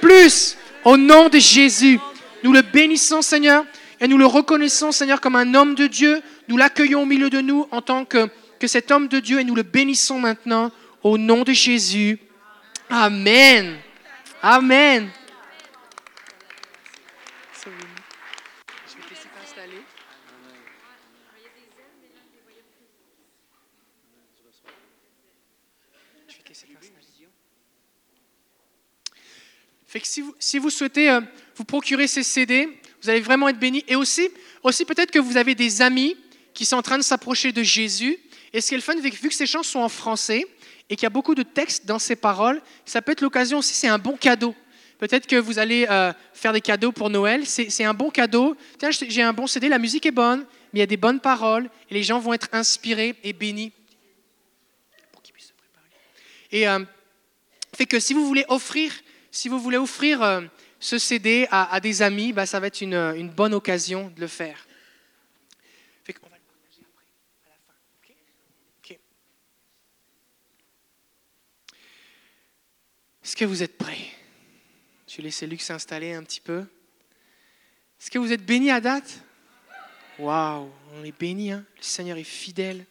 Plus. 0.00 0.56
Au 0.84 0.96
nom 0.96 1.28
de 1.28 1.38
Jésus. 1.38 2.00
Nous 2.42 2.52
le 2.52 2.62
bénissons, 2.62 3.22
Seigneur, 3.22 3.64
et 4.00 4.08
nous 4.08 4.18
le 4.18 4.26
reconnaissons, 4.26 4.92
Seigneur, 4.92 5.20
comme 5.20 5.36
un 5.36 5.54
homme 5.54 5.74
de 5.74 5.86
Dieu. 5.86 6.20
Nous 6.48 6.56
l'accueillons 6.56 7.02
au 7.02 7.06
milieu 7.06 7.30
de 7.30 7.40
nous 7.40 7.66
en 7.70 7.82
tant 7.82 8.04
que, 8.04 8.28
que 8.58 8.66
cet 8.66 8.90
homme 8.90 9.08
de 9.08 9.20
Dieu 9.20 9.40
et 9.40 9.44
nous 9.44 9.54
le 9.54 9.62
bénissons 9.62 10.20
maintenant 10.20 10.70
au 11.02 11.18
nom 11.18 11.42
de 11.42 11.52
Jésus. 11.52 12.18
Amen. 12.88 13.76
Amen. 14.42 15.10
Fait 29.86 30.00
que 30.00 30.06
si 30.06 30.20
vous, 30.20 30.34
si 30.38 30.58
vous 30.58 30.68
souhaitez 30.68 31.08
euh, 31.08 31.22
vous 31.54 31.64
procurer 31.64 32.06
ces 32.06 32.22
CD, 32.22 32.68
vous 33.02 33.08
allez 33.08 33.20
vraiment 33.20 33.48
être 33.48 33.58
bénis. 33.58 33.84
Et 33.88 33.96
aussi, 33.96 34.28
aussi 34.62 34.84
peut-être 34.84 35.10
que 35.10 35.18
vous 35.18 35.38
avez 35.38 35.54
des 35.54 35.80
amis 35.80 36.16
qui 36.56 36.64
sont 36.64 36.76
en 36.76 36.82
train 36.82 36.96
de 36.96 37.02
s'approcher 37.02 37.52
de 37.52 37.62
Jésus. 37.62 38.18
Et 38.52 38.62
ce 38.62 38.68
qui 38.68 38.74
est 38.74 38.78
le 38.78 38.82
fun, 38.82 38.94
vu 38.98 39.10
que 39.10 39.34
ces 39.34 39.46
chants 39.46 39.62
sont 39.62 39.80
en 39.80 39.90
français 39.90 40.46
et 40.88 40.96
qu'il 40.96 41.02
y 41.02 41.06
a 41.06 41.10
beaucoup 41.10 41.34
de 41.34 41.42
textes 41.42 41.84
dans 41.84 41.98
ces 41.98 42.16
paroles, 42.16 42.62
ça 42.86 43.02
peut 43.02 43.12
être 43.12 43.20
l'occasion 43.20 43.58
aussi, 43.58 43.74
c'est 43.74 43.88
un 43.88 43.98
bon 43.98 44.16
cadeau. 44.16 44.54
Peut-être 44.98 45.26
que 45.26 45.36
vous 45.36 45.58
allez 45.58 45.86
euh, 45.90 46.14
faire 46.32 46.54
des 46.54 46.62
cadeaux 46.62 46.92
pour 46.92 47.10
Noël. 47.10 47.46
C'est 47.46 47.84
un 47.84 47.92
bon 47.92 48.08
cadeau. 48.08 48.56
Tiens, 48.78 48.88
j'ai 48.90 49.20
un 49.20 49.34
bon 49.34 49.46
CD, 49.46 49.68
la 49.68 49.78
musique 49.78 50.06
est 50.06 50.10
bonne, 50.10 50.46
mais 50.72 50.78
il 50.78 50.80
y 50.80 50.82
a 50.82 50.86
des 50.86 50.96
bonnes 50.96 51.20
paroles 51.20 51.68
et 51.90 51.94
les 51.94 52.02
gens 52.02 52.18
vont 52.18 52.32
être 52.32 52.48
inspirés 52.52 53.14
et 53.22 53.34
bénis. 53.34 53.72
Et 56.50 56.66
euh, 56.66 56.78
fait 57.74 57.84
que 57.84 58.00
si 58.00 58.14
vous 58.14 58.26
voulez 58.26 58.46
offrir, 58.48 58.94
si 59.30 59.50
vous 59.50 59.58
voulez 59.58 59.76
offrir 59.76 60.22
euh, 60.22 60.40
ce 60.80 60.96
CD 60.96 61.46
à, 61.50 61.78
des 61.80 62.00
amis, 62.00 62.32
bah, 62.32 62.46
ça 62.46 62.60
va 62.60 62.68
être 62.68 62.80
une 62.80 63.28
bonne 63.28 63.52
occasion 63.52 64.10
de 64.16 64.22
le 64.22 64.28
faire. 64.28 64.66
Fait 66.06 66.12
qu'on 66.12 66.28
va 66.28 66.36
le 66.36 66.42
partager 66.42 66.82
après, 66.86 67.04
à 67.46 67.48
la 67.50 67.56
fin. 67.66 67.74
ok 67.98 68.14
Ok. 68.78 68.98
Est-ce 73.26 73.34
que 73.34 73.44
vous 73.44 73.64
êtes 73.64 73.76
prêts? 73.76 74.06
Je 75.08 75.16
vais 75.16 75.24
laisser 75.24 75.48
Luc 75.48 75.60
s'installer 75.60 76.12
un 76.12 76.22
petit 76.22 76.40
peu. 76.40 76.60
Est-ce 78.00 78.08
que 78.08 78.20
vous 78.20 78.32
êtes 78.32 78.46
bénis 78.46 78.70
à 78.70 78.80
date? 78.80 79.20
Waouh, 80.20 80.70
on 80.94 81.02
est 81.02 81.18
bénis, 81.18 81.50
hein? 81.50 81.64
Le 81.76 81.82
Seigneur 81.82 82.18
est 82.18 82.22
fidèle. 82.22 82.86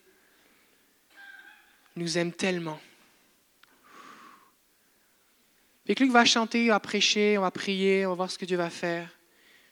Il 1.95 2.01
nous 2.01 2.17
aime 2.17 2.33
tellement. 2.33 2.81
Fait 5.87 5.95
que 5.95 6.03
Luc 6.03 6.11
va 6.11 6.25
chanter, 6.25 6.69
on 6.69 6.73
va 6.73 6.81
prêcher, 6.81 7.37
on 7.37 7.41
va 7.41 7.51
prier, 7.51 8.05
on 8.05 8.09
va 8.09 8.15
voir 8.15 8.29
ce 8.29 8.37
que 8.37 8.43
Dieu 8.43 8.57
va 8.57 8.69
faire. 8.69 9.09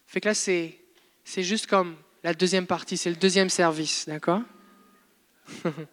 Fait 0.08 0.22
que 0.22 0.30
là, 0.30 0.34
c'est, 0.34 0.80
c'est 1.26 1.44
juste 1.44 1.68
comme 1.68 1.98
la 2.24 2.34
deuxième 2.34 2.68
partie, 2.68 2.96
c'est 2.96 3.10
le 3.10 3.18
deuxième 3.18 3.50
service, 3.50 4.06
d'accord? 4.08 4.44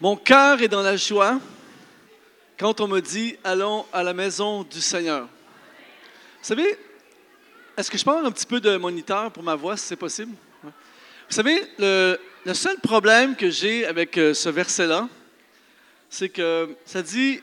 Mon 0.00 0.14
cœur 0.14 0.62
est 0.62 0.68
dans 0.68 0.82
la 0.82 0.96
joie 0.96 1.40
quand 2.56 2.80
on 2.80 2.86
me 2.86 3.00
dit 3.00 3.36
allons 3.42 3.84
à 3.92 4.04
la 4.04 4.14
maison 4.14 4.62
du 4.62 4.80
Seigneur. 4.80 5.22
Vous 5.22 5.28
savez, 6.40 6.78
est-ce 7.76 7.90
que 7.90 7.98
je 7.98 8.04
parle 8.04 8.24
un 8.24 8.30
petit 8.30 8.46
peu 8.46 8.60
de 8.60 8.76
moniteur 8.76 9.32
pour 9.32 9.42
ma 9.42 9.56
voix, 9.56 9.76
si 9.76 9.86
c'est 9.86 9.96
possible? 9.96 10.32
Vous 10.62 10.70
savez, 11.34 11.60
le, 11.80 12.16
le 12.46 12.54
seul 12.54 12.78
problème 12.78 13.34
que 13.34 13.50
j'ai 13.50 13.86
avec 13.86 14.16
euh, 14.18 14.34
ce 14.34 14.48
verset-là, 14.48 15.08
c'est 16.08 16.28
que 16.28 16.76
ça 16.84 17.02
dit, 17.02 17.40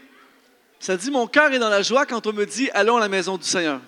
ça 0.80 0.96
dit 0.96 1.12
Mon 1.12 1.28
cœur 1.28 1.52
est 1.52 1.60
dans 1.60 1.70
la 1.70 1.82
joie 1.82 2.06
quand 2.06 2.26
on 2.26 2.32
me 2.32 2.46
dit 2.46 2.70
allons 2.74 2.96
à 2.96 3.02
la 3.02 3.10
maison 3.10 3.38
du 3.38 3.44
Seigneur. 3.44 3.82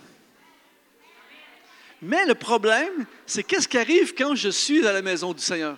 Mais 2.01 2.25
le 2.25 2.35
problème, 2.35 3.05
c'est 3.25 3.43
qu'est-ce 3.43 3.67
qui 3.67 3.77
arrive 3.77 4.13
quand 4.13 4.35
je 4.35 4.49
suis 4.49 4.85
à 4.85 4.91
la 4.91 5.01
maison 5.01 5.31
du 5.31 5.41
Seigneur? 5.41 5.77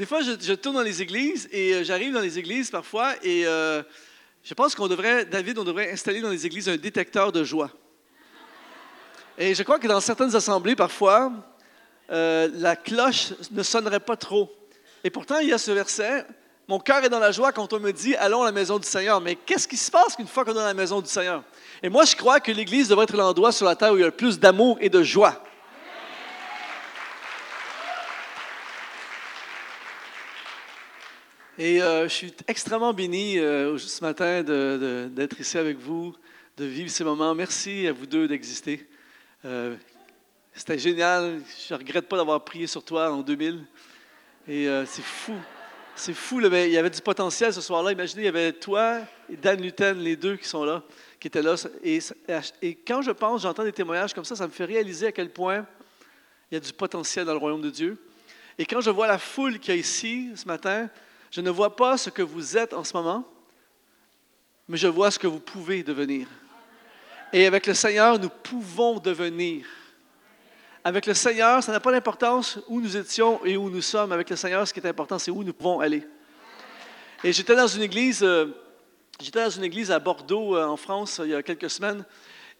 Des 0.00 0.06
fois, 0.06 0.22
je, 0.22 0.54
tourne 0.54 0.76
dans 0.76 0.82
les 0.82 1.02
églises 1.02 1.46
et 1.52 1.74
euh, 1.74 1.84
j'arrive 1.84 2.14
dans 2.14 2.22
les 2.22 2.38
églises 2.38 2.70
parfois 2.70 3.12
et 3.22 3.46
euh, 3.46 3.82
je 4.42 4.54
pense 4.54 4.74
qu'on 4.74 4.88
devrait, 4.88 5.26
David, 5.26 5.58
on 5.58 5.64
devrait 5.64 5.92
installer 5.92 6.22
dans 6.22 6.30
les 6.30 6.46
églises 6.46 6.70
un 6.70 6.78
détecteur 6.78 7.32
de 7.32 7.44
joie. 7.44 7.70
Et 9.36 9.54
je 9.54 9.62
crois 9.62 9.78
que 9.78 9.86
dans 9.86 10.00
certaines 10.00 10.34
assemblées, 10.34 10.74
parfois, 10.74 11.30
euh, 12.10 12.48
la 12.54 12.76
cloche 12.76 13.34
ne 13.50 13.62
sonnerait 13.62 14.00
pas 14.00 14.16
trop. 14.16 14.50
Et 15.04 15.10
pourtant, 15.10 15.38
il 15.40 15.50
y 15.50 15.52
a 15.52 15.58
ce 15.58 15.70
verset, 15.70 16.24
mon 16.66 16.78
cœur 16.78 17.04
est 17.04 17.10
dans 17.10 17.18
la 17.18 17.30
joie 17.30 17.52
quand 17.52 17.70
on 17.74 17.78
me 17.78 17.92
dit 17.92 18.16
allons 18.16 18.40
à 18.40 18.46
la 18.46 18.52
maison 18.52 18.78
du 18.78 18.88
Seigneur. 18.88 19.20
Mais 19.20 19.34
qu'est-ce 19.34 19.68
qui 19.68 19.76
se 19.76 19.90
passe 19.90 20.16
une 20.18 20.28
fois 20.28 20.46
qu'on 20.46 20.52
est 20.52 20.54
dans 20.54 20.64
la 20.64 20.72
maison 20.72 21.02
du 21.02 21.10
Seigneur? 21.10 21.44
Et 21.82 21.90
moi, 21.90 22.06
je 22.06 22.16
crois 22.16 22.40
que 22.40 22.50
l'Église 22.50 22.88
devrait 22.88 23.04
être 23.04 23.18
l'endroit 23.18 23.52
sur 23.52 23.66
la 23.66 23.76
terre 23.76 23.92
où 23.92 23.98
il 23.98 24.00
y 24.00 24.04
a 24.04 24.06
le 24.06 24.12
plus 24.12 24.40
d'amour 24.40 24.78
et 24.80 24.88
de 24.88 25.02
joie. 25.02 25.44
Et 31.62 31.82
euh, 31.82 32.04
je 32.04 32.14
suis 32.14 32.32
extrêmement 32.48 32.94
béni 32.94 33.38
euh, 33.38 33.76
ce 33.76 34.02
matin 34.02 34.42
d'être 34.42 35.38
ici 35.38 35.58
avec 35.58 35.76
vous, 35.76 36.16
de 36.56 36.64
vivre 36.64 36.88
ces 36.88 37.04
moments. 37.04 37.34
Merci 37.34 37.86
à 37.86 37.92
vous 37.92 38.06
deux 38.06 38.26
d'exister. 38.26 38.88
Euh, 39.44 39.76
c'était 40.54 40.78
génial. 40.78 41.42
Je 41.68 41.74
ne 41.74 41.78
regrette 41.78 42.08
pas 42.08 42.16
d'avoir 42.16 42.42
prié 42.42 42.66
sur 42.66 42.82
toi 42.82 43.12
en 43.12 43.20
2000. 43.20 43.62
Et 44.48 44.68
c'est 44.86 45.04
fou. 45.04 45.34
C'est 45.94 46.14
fou. 46.14 46.40
mais 46.50 46.70
il 46.70 46.72
y 46.72 46.78
avait 46.78 46.88
du 46.88 47.02
potentiel 47.02 47.52
ce 47.52 47.60
soir-là. 47.60 47.92
Imaginez, 47.92 48.22
il 48.22 48.24
y 48.24 48.28
avait 48.28 48.54
toi 48.54 49.00
et 49.28 49.36
Dan 49.36 49.60
Luten, 49.60 49.98
les 49.98 50.16
deux 50.16 50.38
qui 50.38 50.48
sont 50.48 50.64
là, 50.64 50.82
qui 51.20 51.28
étaient 51.28 51.42
là. 51.42 51.56
Et, 51.84 51.98
et 52.62 52.74
quand 52.74 53.02
je 53.02 53.10
pense, 53.10 53.42
j'entends 53.42 53.64
des 53.64 53.72
témoignages 53.72 54.14
comme 54.14 54.24
ça, 54.24 54.34
ça 54.34 54.46
me 54.46 54.52
fait 54.52 54.64
réaliser 54.64 55.08
à 55.08 55.12
quel 55.12 55.28
point 55.28 55.66
il 56.50 56.54
y 56.54 56.56
a 56.56 56.60
du 56.60 56.72
potentiel 56.72 57.26
dans 57.26 57.32
le 57.32 57.38
royaume 57.38 57.60
de 57.60 57.70
Dieu. 57.70 57.98
Et 58.56 58.64
quand 58.64 58.80
je 58.80 58.88
vois 58.88 59.06
la 59.06 59.18
foule 59.18 59.58
qu'il 59.58 59.74
y 59.74 59.76
a 59.76 59.80
ici 59.80 60.30
ce 60.34 60.46
matin, 60.46 60.88
je 61.30 61.40
ne 61.40 61.50
vois 61.50 61.76
pas 61.76 61.96
ce 61.96 62.10
que 62.10 62.22
vous 62.22 62.56
êtes 62.56 62.74
en 62.74 62.84
ce 62.84 62.96
moment, 62.96 63.24
mais 64.68 64.76
je 64.76 64.88
vois 64.88 65.10
ce 65.10 65.18
que 65.18 65.26
vous 65.26 65.40
pouvez 65.40 65.82
devenir. 65.82 66.26
Et 67.32 67.46
avec 67.46 67.66
le 67.66 67.74
Seigneur, 67.74 68.18
nous 68.18 68.28
pouvons 68.28 68.98
devenir. 68.98 69.64
Avec 70.82 71.06
le 71.06 71.14
Seigneur, 71.14 71.62
ça 71.62 71.72
n'a 71.72 71.80
pas 71.80 71.92
d'importance 71.92 72.58
où 72.66 72.80
nous 72.80 72.96
étions 72.96 73.44
et 73.44 73.56
où 73.56 73.70
nous 73.70 73.82
sommes. 73.82 74.12
Avec 74.12 74.30
le 74.30 74.36
Seigneur, 74.36 74.66
ce 74.66 74.72
qui 74.72 74.80
est 74.80 74.86
important, 74.86 75.18
c'est 75.18 75.30
où 75.30 75.44
nous 75.44 75.52
pouvons 75.52 75.80
aller. 75.80 76.06
Et 77.22 77.32
j'étais 77.32 77.54
dans 77.54 77.66
une 77.66 77.82
église, 77.82 78.22
euh, 78.22 78.46
j'étais 79.20 79.44
dans 79.44 79.50
une 79.50 79.64
église 79.64 79.90
à 79.90 79.98
Bordeaux, 79.98 80.56
euh, 80.56 80.64
en 80.64 80.76
France, 80.76 81.20
il 81.22 81.30
y 81.30 81.34
a 81.34 81.42
quelques 81.42 81.70
semaines. 81.70 82.04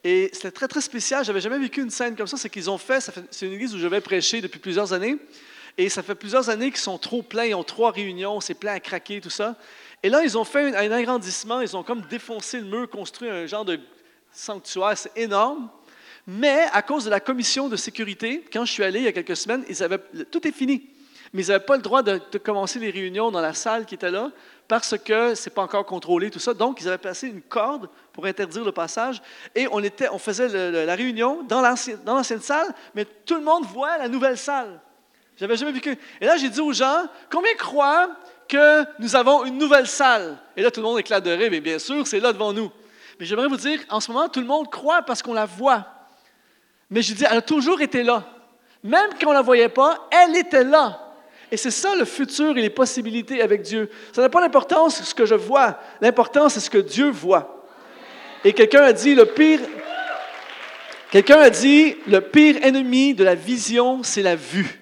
Et 0.05 0.31
c'était 0.33 0.51
très, 0.51 0.69
très 0.69 0.81
spécial. 0.81 1.25
J'avais 1.25 1.41
jamais 1.41 1.59
vécu 1.59 1.83
une 1.83 1.91
scène 1.91 2.15
comme 2.15 2.27
ça. 2.27 2.37
C'est 2.37 2.51
qu'ils 2.51 2.71
ont 2.71 2.79
fait, 2.79 3.11
c'est 3.31 3.47
une 3.47 3.53
église 3.53 3.75
où 3.75 3.79
je 3.79 3.87
vais 3.87 4.01
prêcher 4.01 4.41
depuis 4.41 4.61
plusieurs 4.61 4.93
années. 4.93 5.17
Et 5.81 5.89
ça 5.89 6.03
fait 6.03 6.15
plusieurs 6.15 6.51
années 6.51 6.71
qu'ils 6.71 6.77
sont 6.77 6.99
trop 6.99 7.23
pleins, 7.23 7.47
ils 7.47 7.55
ont 7.55 7.65
trois 7.65 7.91
réunions, 7.91 8.39
c'est 8.43 8.53
plein 8.53 8.75
à 8.75 8.81
craquer, 8.81 9.19
tout 9.19 9.31
ça. 9.31 9.57
Et 10.03 10.11
là, 10.11 10.23
ils 10.23 10.37
ont 10.37 10.45
fait 10.45 10.77
un, 10.77 10.93
agrandissement, 10.93 11.63
ils 11.63 11.75
ont 11.75 11.83
comme 11.83 12.03
défoncé 12.03 12.61
le 12.61 12.67
mur, 12.67 12.91
construit 12.91 13.31
un 13.31 13.47
genre 13.47 13.65
de 13.65 13.81
sanctuaire, 14.31 14.99
c'est 14.99 15.17
énorme. 15.17 15.71
Mais 16.27 16.67
à 16.75 16.83
cause 16.83 17.07
de 17.07 17.11
la 17.11 17.19
commission 17.19 17.71
de 17.71 17.77
sécurité, 17.77 18.45
quand 18.53 18.67
je 18.67 18.73
suis 18.73 18.85
allé 18.85 18.99
il 18.99 19.05
y 19.07 19.09
a 19.09 19.13
quelques 19.13 19.39
semaines, 19.39 19.65
ils 19.71 19.83
avaient, 19.83 20.01
tout 20.31 20.47
est 20.47 20.53
fini. 20.53 20.87
Mais 21.33 21.45
ils 21.45 21.49
n'avaient 21.49 21.65
pas 21.65 21.77
le 21.77 21.83
droit 21.83 22.03
de, 22.03 22.19
commencer 22.37 22.79
les 22.79 22.91
réunions 22.91 23.31
dans 23.31 23.41
la 23.41 23.55
salle 23.55 23.87
qui 23.87 23.95
était 23.95 24.11
là 24.11 24.31
parce 24.69 24.99
que 24.99 25.35
ce 25.35 25.49
n'est 25.49 25.55
pas 25.55 25.63
encore 25.63 25.87
contrôlé, 25.87 26.29
tout 26.29 26.41
ça. 26.41 26.53
Donc, 26.53 26.83
ils 26.83 26.89
avaient 26.89 26.99
placé 26.99 27.29
une 27.29 27.41
corde 27.41 27.89
pour 28.13 28.27
interdire 28.27 28.67
le 28.67 28.73
passage. 28.73 29.23
Et 29.55 29.67
on 29.67 30.19
faisait 30.19 30.85
la 30.85 30.95
réunion 30.95 31.43
dans 31.45 31.63
l'ancienne 31.63 32.43
salle, 32.43 32.69
mais 32.95 33.07
tout 33.25 33.37
le 33.37 33.45
monde 33.45 33.65
voit 33.65 33.97
la 33.97 34.09
nouvelle 34.11 34.37
salle. 34.37 34.79
J'avais 35.39 35.57
jamais 35.57 35.73
vécu. 35.73 35.97
Et 36.21 36.27
là, 36.27 36.37
j'ai 36.37 36.49
dit 36.49 36.61
aux 36.61 36.73
gens, 36.73 37.05
combien 37.31 37.55
croient 37.55 38.11
que 38.49 38.85
nous 38.99 39.17
avons 39.17 39.45
une 39.45 39.59
nouvelle 39.59 39.87
salle? 39.87 40.37
Et 40.57 40.63
là, 40.63 40.71
tout 40.71 40.81
le 40.81 40.87
monde 40.87 40.99
éclate 40.99 41.25
de 41.25 41.31
rire, 41.31 41.49
mais 41.51 41.61
bien 41.61 41.79
sûr, 41.79 42.07
c'est 42.07 42.21
là 42.21 42.33
devant 42.33 42.53
nous. 42.53 42.71
Mais 43.19 43.27
j'aimerais 43.27 43.49
vous 43.49 43.57
dire, 43.57 43.81
en 43.89 44.01
ce 44.01 44.11
moment, 44.11 44.29
tout 44.29 44.41
le 44.41 44.47
monde 44.47 44.71
croit 44.71 45.03
parce 45.03 45.23
qu'on 45.23 45.35
la 45.35 45.47
voit. 45.47 45.87
Mais 46.91 47.03
je 47.03 47.15
dis, 47.15 47.25
elle 47.31 47.39
a 47.39 47.43
toujours 47.43 47.81
été 47.81 48.03
là. 48.03 48.25
Même 48.83 49.11
quand 49.21 49.27
on 49.27 49.31
ne 49.31 49.35
la 49.35 49.43
voyait 49.43 49.69
pas, 49.69 50.09
elle 50.11 50.37
était 50.37 50.65
là. 50.65 51.07
Et 51.53 51.57
c'est 51.57 51.71
ça 51.71 51.95
le 51.97 52.05
futur 52.05 52.57
et 52.57 52.63
les 52.63 52.71
possibilités 52.71 53.43
avec 53.43 53.63
Dieu. 53.63 53.91
Ça 54.13 54.23
n'a 54.23 54.29
pas 54.29 54.41
d'importance 54.41 55.03
ce 55.03 55.15
que 55.15 55.27
je 55.27 55.35
vois. 55.35 55.79
L'important, 56.01 56.49
c'est 56.49 56.61
ce 56.61 56.71
que 56.71 56.79
Dieu 56.79 57.11
voit. 57.11 57.67
Et 58.45 58.53
quelqu'un 58.53 58.83
a 58.85 58.93
dit, 58.93 59.15
le 59.15 59.27
pire, 59.27 59.61
quelqu'un 61.11 61.41
a 61.41 61.51
dit, 61.51 61.97
le 62.07 62.21
pire 62.21 62.57
ennemi 62.63 63.15
de 63.15 63.25
la 63.25 63.35
vision, 63.35 64.03
c'est 64.03 64.23
la 64.23 64.37
vue. 64.37 64.80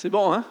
C'est 0.00 0.08
bon, 0.08 0.32
hein? 0.32 0.42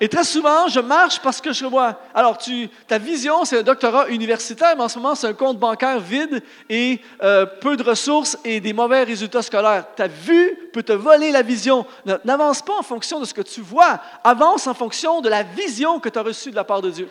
Et 0.00 0.08
très 0.08 0.22
souvent, 0.22 0.68
je 0.68 0.78
marche 0.78 1.18
parce 1.18 1.40
que 1.40 1.52
je 1.52 1.66
vois. 1.66 1.98
Alors, 2.14 2.38
ta 2.86 2.96
vision, 2.98 3.44
c'est 3.44 3.58
un 3.58 3.62
doctorat 3.64 4.08
universitaire, 4.08 4.74
mais 4.76 4.84
en 4.84 4.88
ce 4.88 5.00
moment, 5.00 5.16
c'est 5.16 5.26
un 5.26 5.32
compte 5.32 5.58
bancaire 5.58 5.98
vide 5.98 6.44
et 6.70 7.00
euh, 7.24 7.44
peu 7.44 7.76
de 7.76 7.82
ressources 7.82 8.38
et 8.44 8.60
des 8.60 8.72
mauvais 8.72 9.02
résultats 9.02 9.42
scolaires. 9.42 9.84
Ta 9.96 10.06
vue 10.06 10.70
peut 10.72 10.84
te 10.84 10.92
voler 10.92 11.32
la 11.32 11.42
vision. 11.42 11.84
N'avance 12.24 12.62
pas 12.62 12.74
en 12.78 12.84
fonction 12.84 13.18
de 13.18 13.24
ce 13.24 13.34
que 13.34 13.40
tu 13.42 13.62
vois, 13.62 13.98
avance 14.22 14.68
en 14.68 14.74
fonction 14.74 15.20
de 15.20 15.28
la 15.28 15.42
vision 15.42 15.98
que 15.98 16.08
tu 16.08 16.20
as 16.20 16.22
reçue 16.22 16.52
de 16.52 16.56
la 16.56 16.64
part 16.64 16.82
de 16.82 16.90
Dieu. 16.90 17.08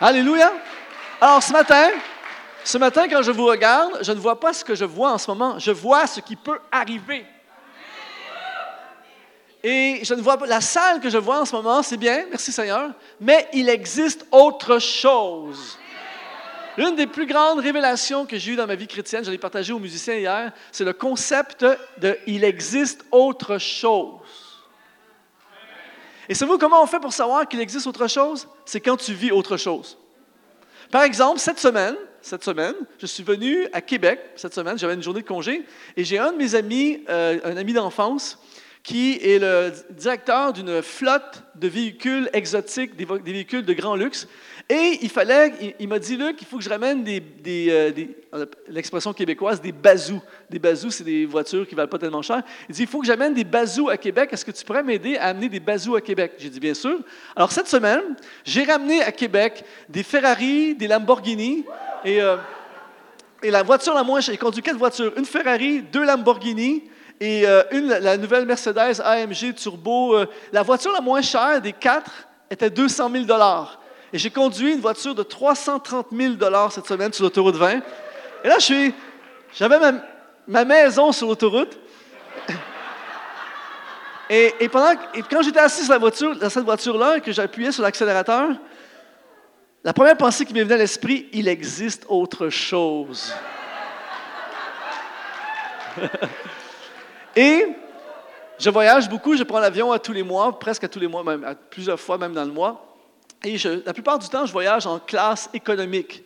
Alléluia. 0.00 0.52
Alors, 1.20 1.42
ce 1.42 1.52
matin, 1.52 1.88
ce 2.62 2.78
matin, 2.78 3.08
quand 3.08 3.22
je 3.22 3.32
vous 3.32 3.46
regarde, 3.46 3.98
je 4.02 4.12
ne 4.12 4.20
vois 4.20 4.38
pas 4.38 4.52
ce 4.52 4.64
que 4.64 4.76
je 4.76 4.84
vois 4.84 5.10
en 5.10 5.18
ce 5.18 5.28
moment, 5.28 5.58
je 5.58 5.72
vois 5.72 6.06
ce 6.06 6.20
qui 6.20 6.36
peut 6.36 6.60
arriver. 6.70 7.26
Et 9.66 10.04
je 10.04 10.12
ne 10.12 10.20
vois 10.20 10.36
pas, 10.36 10.46
la 10.46 10.60
salle 10.60 11.00
que 11.00 11.08
je 11.08 11.16
vois 11.16 11.40
en 11.40 11.46
ce 11.46 11.56
moment, 11.56 11.82
c'est 11.82 11.96
bien, 11.96 12.26
merci 12.28 12.52
Seigneur, 12.52 12.90
mais 13.18 13.48
il 13.54 13.70
existe 13.70 14.26
autre 14.30 14.78
chose. 14.78 15.78
L'une 16.76 16.96
des 16.96 17.06
plus 17.06 17.24
grandes 17.24 17.60
révélations 17.60 18.26
que 18.26 18.36
j'ai 18.36 18.52
eues 18.52 18.56
dans 18.56 18.66
ma 18.66 18.74
vie 18.74 18.86
chrétienne, 18.86 19.24
je 19.24 19.30
l'ai 19.30 19.38
partagée 19.38 19.72
aux 19.72 19.78
musiciens 19.78 20.16
hier, 20.16 20.52
c'est 20.70 20.84
le 20.84 20.92
concept 20.92 21.64
de 21.96 22.18
il 22.26 22.44
existe 22.44 23.06
autre 23.10 23.56
chose. 23.56 24.20
Et 26.28 26.34
savez-vous 26.34 26.58
comment 26.58 26.82
on 26.82 26.86
fait 26.86 27.00
pour 27.00 27.14
savoir 27.14 27.48
qu'il 27.48 27.60
existe 27.60 27.86
autre 27.86 28.06
chose? 28.06 28.46
C'est 28.66 28.80
quand 28.80 28.98
tu 28.98 29.14
vis 29.14 29.30
autre 29.30 29.56
chose. 29.56 29.96
Par 30.90 31.04
exemple, 31.04 31.38
cette 31.38 31.58
semaine, 31.58 31.96
cette 32.20 32.44
semaine, 32.44 32.74
je 32.98 33.06
suis 33.06 33.22
venu 33.22 33.66
à 33.72 33.80
Québec, 33.80 34.20
cette 34.36 34.52
semaine, 34.52 34.76
j'avais 34.76 34.94
une 34.94 35.02
journée 35.02 35.22
de 35.22 35.26
congé, 35.26 35.64
et 35.96 36.04
j'ai 36.04 36.18
un 36.18 36.32
de 36.32 36.36
mes 36.36 36.54
amis, 36.54 37.02
euh, 37.08 37.40
un 37.44 37.56
ami 37.56 37.72
d'enfance, 37.72 38.38
qui 38.84 39.18
est 39.22 39.38
le 39.38 39.72
directeur 39.90 40.52
d'une 40.52 40.82
flotte 40.82 41.42
de 41.54 41.68
véhicules 41.68 42.28
exotiques, 42.34 42.94
des, 42.96 43.06
véhicules 43.06 43.64
de 43.64 43.72
grand 43.72 43.96
luxe. 43.96 44.28
Et 44.68 44.98
il 45.00 45.08
fallait, 45.08 45.74
il, 45.80 45.88
m'a 45.88 45.98
dit, 45.98 46.18
Luc, 46.18 46.36
il 46.42 46.46
faut 46.46 46.58
que 46.58 46.64
je 46.64 46.68
ramène 46.68 47.02
des, 47.02 47.22
euh, 47.70 48.44
l'expression 48.68 49.14
québécoise, 49.14 49.60
des 49.62 49.72
bazous. 49.72 50.20
Des 50.50 50.58
bazous, 50.58 50.90
c'est 50.90 51.04
des 51.04 51.24
voitures 51.24 51.66
qui 51.66 51.74
ne 51.74 51.78
valent 51.78 51.88
pas 51.88 51.98
tellement 51.98 52.20
cher. 52.20 52.42
Il 52.68 52.74
dit, 52.74 52.82
il 52.82 52.86
faut 52.86 53.00
que 53.00 53.06
j'amène 53.06 53.32
des 53.32 53.44
bazous 53.44 53.88
à 53.88 53.96
Québec. 53.96 54.28
Est-ce 54.32 54.44
que 54.44 54.50
tu 54.50 54.62
pourrais 54.62 54.82
m'aider 54.82 55.16
à 55.16 55.28
amener 55.28 55.48
des 55.48 55.60
bazous 55.60 55.96
à 55.96 56.02
Québec? 56.02 56.32
J'ai 56.36 56.50
dit, 56.50 56.60
bien 56.60 56.74
sûr. 56.74 56.98
Alors, 57.34 57.52
cette 57.52 57.68
semaine, 57.68 58.02
j'ai 58.44 58.64
ramené 58.64 59.02
à 59.02 59.12
Québec 59.12 59.64
des 59.88 60.02
Ferrari, 60.02 60.74
des 60.74 60.88
Lamborghini 60.88 61.64
et, 62.04 62.20
euh, 62.20 62.36
et 63.42 63.50
la 63.50 63.62
voiture 63.62 63.94
la 63.94 64.02
moins 64.02 64.20
chère. 64.20 64.34
J'ai 64.34 64.38
conduit 64.38 64.62
quatre 64.62 64.76
voitures, 64.76 65.12
une 65.16 65.24
Ferrari, 65.24 65.80
deux 65.80 66.04
Lamborghini, 66.04 66.84
et 67.20 67.46
euh, 67.46 67.62
une, 67.70 67.88
la 67.88 68.16
nouvelle 68.16 68.44
Mercedes 68.44 69.00
AMG 69.02 69.54
Turbo, 69.54 70.16
euh, 70.16 70.26
la 70.52 70.62
voiture 70.62 70.92
la 70.92 71.00
moins 71.00 71.22
chère 71.22 71.60
des 71.60 71.72
quatre 71.72 72.10
était 72.50 72.70
200 72.70 73.10
000 73.10 73.24
Et 74.12 74.18
j'ai 74.18 74.30
conduit 74.30 74.72
une 74.72 74.80
voiture 74.80 75.14
de 75.14 75.22
330 75.22 76.08
000 76.12 76.34
cette 76.70 76.86
semaine 76.86 77.12
sur 77.12 77.24
l'autoroute 77.24 77.56
20. 77.56 77.80
Et 78.44 78.48
là, 78.48 78.56
j'avais 79.54 79.78
ma, 80.46 80.64
maison 80.64 81.12
sur 81.12 81.28
l'autoroute. 81.28 81.78
Et, 84.30 84.68
pendant, 84.70 84.94
quand 85.30 85.42
j'étais 85.42 85.60
assis 85.60 85.84
sur 85.84 85.92
la 85.92 85.98
voiture, 85.98 86.36
dans 86.36 86.50
cette 86.50 86.64
voiture-là, 86.64 87.20
que 87.20 87.30
j'appuyais 87.30 87.72
sur 87.72 87.82
l'accélérateur, 87.82 88.50
la 89.84 89.92
première 89.92 90.16
pensée 90.16 90.44
qui 90.44 90.54
m'est 90.54 90.62
venue 90.62 90.74
à 90.74 90.78
l'esprit, 90.78 91.28
il 91.32 91.46
existe 91.46 92.06
autre 92.08 92.48
chose. 92.48 93.34
Et 97.36 97.66
Je 98.58 98.70
voyage 98.70 99.08
beaucoup, 99.08 99.36
je 99.36 99.42
prends 99.42 99.58
l'avion 99.58 99.90
à 99.90 99.98
tous 99.98 100.12
les 100.12 100.22
mois, 100.22 100.56
presque 100.58 100.84
à 100.84 100.88
tous 100.88 101.00
les 101.00 101.08
mois, 101.08 101.24
même 101.24 101.56
plusieurs 101.70 101.98
fois, 101.98 102.18
même 102.18 102.32
dans 102.32 102.44
le 102.44 102.52
mois. 102.52 102.96
Et 103.44 103.56
la 103.84 103.92
plupart 103.92 104.18
du 104.18 104.28
temps, 104.28 104.46
je 104.46 104.52
voyage 104.52 104.86
en 104.86 105.00
classe 105.00 105.50
économique. 105.52 106.22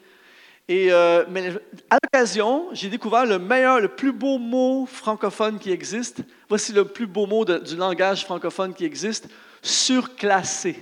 Et 0.69 0.93
euh, 0.93 1.25
mais 1.31 1.55
à 1.89 1.99
l'occasion, 2.03 2.67
j'ai 2.73 2.91
découvert 2.91 3.25
le 3.25 3.39
meilleur, 3.39 3.81
le 3.81 3.89
plus 3.89 4.13
beau 4.13 4.37
mot 4.37 4.85
francophone 4.85 5.59
qui 5.59 5.73
existe. 5.73 6.21
Voici 6.51 6.75
le 6.75 6.85
plus 6.85 7.07
beau 7.07 7.27
mot 7.27 7.47
du 7.47 7.77
langage 7.77 8.27
francophone 8.27 8.75
qui 8.75 8.85
existe 8.85 9.29
surclassé. 9.63 10.77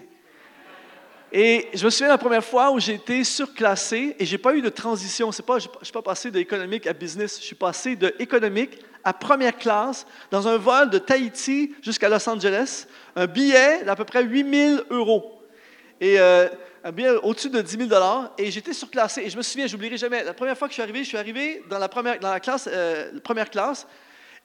Et 1.32 1.68
je 1.74 1.84
me 1.84 1.90
souviens 1.90 2.08
la 2.08 2.18
première 2.18 2.44
fois 2.44 2.70
où 2.70 2.78
j'ai 2.78 2.94
été 2.94 3.24
surclassé 3.24 4.14
et 4.18 4.24
j'ai 4.24 4.38
pas 4.38 4.54
eu 4.54 4.62
de 4.62 4.68
transition. 4.68 5.32
Je 5.32 5.42
ne 5.42 5.60
suis 5.82 5.92
pas 5.92 6.02
passé 6.02 6.30
de 6.30 6.38
économique 6.38 6.86
à 6.86 6.92
business. 6.92 7.38
Je 7.40 7.44
suis 7.44 7.56
passé 7.56 7.96
de 7.96 8.14
économique 8.18 8.78
à 9.02 9.12
première 9.12 9.56
classe 9.56 10.06
dans 10.30 10.46
un 10.46 10.56
vol 10.56 10.90
de 10.90 10.98
Tahiti 10.98 11.74
jusqu'à 11.82 12.08
Los 12.08 12.28
Angeles. 12.28 12.86
Un 13.16 13.26
billet 13.26 13.82
d'à 13.84 13.96
peu 13.96 14.04
près 14.04 14.22
8000 14.22 14.84
euros. 14.90 15.42
Et 16.00 16.20
euh, 16.20 16.48
un 16.84 16.92
billet 16.92 17.10
au-dessus 17.10 17.50
de 17.50 17.60
10 17.60 17.88
000 17.88 18.02
Et 18.38 18.52
j'étais 18.52 18.72
surclassé. 18.72 19.22
Et 19.22 19.30
je 19.30 19.36
me 19.36 19.42
souviens, 19.42 19.66
j'oublierai 19.66 19.96
jamais. 19.96 20.22
La 20.22 20.34
première 20.34 20.56
fois 20.56 20.68
que 20.68 20.72
je 20.72 20.74
suis 20.74 20.82
arrivé, 20.82 21.00
je 21.00 21.08
suis 21.08 21.18
arrivé 21.18 21.64
dans 21.68 21.78
la 21.78 21.88
première, 21.88 22.20
dans 22.20 22.30
la 22.30 22.38
classe, 22.40 22.68
euh, 22.72 23.18
première 23.20 23.50
classe. 23.50 23.86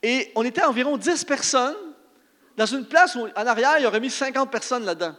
Et 0.01 0.31
on 0.35 0.43
était 0.43 0.63
environ 0.63 0.97
10 0.97 1.25
personnes 1.25 1.75
dans 2.57 2.65
une 2.65 2.85
place 2.85 3.15
où, 3.15 3.27
en 3.35 3.45
arrière, 3.45 3.75
il 3.77 3.83
y 3.83 3.85
aurait 3.85 3.99
mis 3.99 4.09
50 4.09 4.49
personnes 4.49 4.83
là-dedans. 4.83 5.15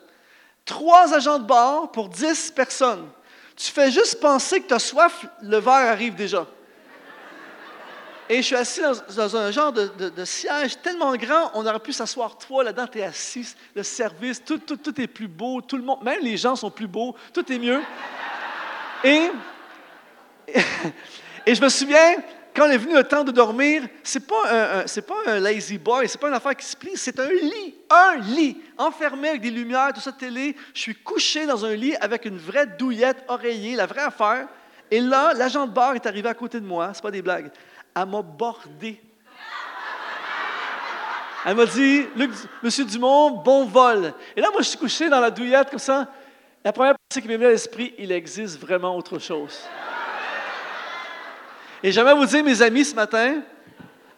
Trois 0.64 1.12
agents 1.14 1.38
de 1.38 1.44
bord 1.44 1.90
pour 1.90 2.08
10 2.08 2.52
personnes. 2.52 3.08
Tu 3.56 3.70
fais 3.70 3.90
juste 3.90 4.20
penser 4.20 4.60
que 4.60 4.68
tu 4.68 4.74
as 4.74 4.78
soif, 4.78 5.26
le 5.42 5.58
verre 5.58 5.90
arrive 5.90 6.14
déjà. 6.14 6.46
Et 8.28 8.36
je 8.36 8.42
suis 8.42 8.56
assis 8.56 8.80
dans, 9.14 9.36
un 9.36 9.50
genre 9.50 9.72
de, 9.72 10.24
siège 10.24 10.80
tellement 10.80 11.14
grand, 11.16 11.50
on 11.54 11.66
aurait 11.66 11.80
pu 11.80 11.92
s'asseoir 11.92 12.38
trois 12.38 12.64
là-dedans, 12.64 12.86
tu 12.86 12.98
es 12.98 13.02
assis, 13.02 13.54
le 13.74 13.82
service, 13.82 14.42
tout, 14.42 14.60
est 15.00 15.06
plus 15.06 15.28
beau, 15.28 15.60
tout 15.60 15.76
le 15.76 15.82
monde, 15.82 16.02
même 16.02 16.20
les 16.22 16.36
gens 16.36 16.56
sont 16.56 16.70
plus 16.70 16.86
beaux, 16.86 17.14
tout 17.34 17.52
est 17.52 17.58
mieux. 17.58 17.82
Et, 19.04 19.30
et 21.46 21.54
je 21.54 21.60
me 21.60 21.68
souviens, 21.68 22.16
quand 22.54 22.66
est 22.66 22.78
venu 22.78 22.94
le 22.94 23.04
temps 23.04 23.24
de 23.24 23.32
dormir, 23.32 23.82
ce 24.02 24.18
n'est 24.18 24.24
pas, 24.24 24.80
un, 24.80 24.84
pas 25.02 25.14
un 25.26 25.40
lazy 25.40 25.78
boy, 25.78 26.08
ce 26.08 26.16
n'est 26.16 26.20
pas 26.20 26.28
une 26.28 26.34
affaire 26.34 26.54
qui 26.54 26.66
se 26.66 26.76
plie, 26.76 26.96
c'est 26.96 27.18
un 27.18 27.28
lit, 27.28 27.74
un 27.88 28.16
lit, 28.16 28.60
enfermé 28.76 29.30
avec 29.30 29.40
des 29.40 29.50
lumières, 29.50 29.92
tout 29.94 30.00
ça, 30.00 30.12
télé. 30.12 30.54
Je 30.74 30.80
suis 30.80 30.94
couché 30.94 31.46
dans 31.46 31.64
un 31.64 31.74
lit 31.74 31.94
avec 31.96 32.24
une 32.24 32.36
vraie 32.36 32.66
douillette, 32.66 33.24
oreiller, 33.28 33.74
la 33.76 33.86
vraie 33.86 34.02
affaire. 34.02 34.48
Et 34.90 35.00
là, 35.00 35.32
l'agent 35.34 35.66
de 35.66 35.72
bar 35.72 35.94
est 35.94 36.06
arrivé 36.06 36.28
à 36.28 36.34
côté 36.34 36.60
de 36.60 36.66
moi, 36.66 36.90
c'est 36.92 37.02
pas 37.02 37.10
des 37.10 37.22
blagues. 37.22 37.50
Elle 37.94 38.06
m'a 38.06 38.22
bordé. 38.22 39.00
Elle 41.44 41.56
m'a 41.56 41.66
dit, 41.66 42.06
Monsieur 42.62 42.84
Dumont, 42.84 43.30
bon 43.30 43.64
vol. 43.64 44.12
Et 44.36 44.40
là, 44.40 44.48
moi, 44.52 44.62
je 44.62 44.68
suis 44.68 44.78
couché 44.78 45.08
dans 45.08 45.20
la 45.20 45.30
douillette 45.30 45.70
comme 45.70 45.78
ça. 45.78 46.06
La 46.64 46.72
première 46.72 46.94
pensée 47.08 47.20
qui 47.20 47.26
m'est 47.26 47.36
venue 47.36 47.46
à 47.46 47.50
l'esprit, 47.50 47.94
il 47.98 48.12
existe 48.12 48.60
vraiment 48.60 48.96
autre 48.96 49.18
chose. 49.18 49.58
Et 51.82 51.90
j'aimerais 51.90 52.14
vous 52.14 52.26
dire, 52.26 52.44
mes 52.44 52.62
amis, 52.62 52.84
ce 52.84 52.94
matin, 52.94 53.42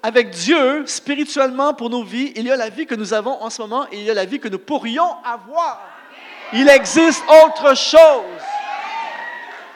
avec 0.02 0.30
Dieu, 0.30 0.84
spirituellement 0.86 1.72
pour 1.72 1.88
nos 1.88 2.04
vies, 2.04 2.32
il 2.36 2.46
y 2.46 2.50
a 2.50 2.56
la 2.56 2.68
vie 2.68 2.84
que 2.84 2.94
nous 2.94 3.14
avons 3.14 3.42
en 3.42 3.48
ce 3.48 3.62
moment 3.62 3.86
et 3.90 3.96
il 3.96 4.02
y 4.04 4.10
a 4.10 4.14
la 4.14 4.26
vie 4.26 4.38
que 4.38 4.48
nous 4.48 4.58
pourrions 4.58 5.16
avoir. 5.24 5.80
Il 6.52 6.68
existe 6.68 7.24
autre 7.46 7.74
chose. 7.74 8.42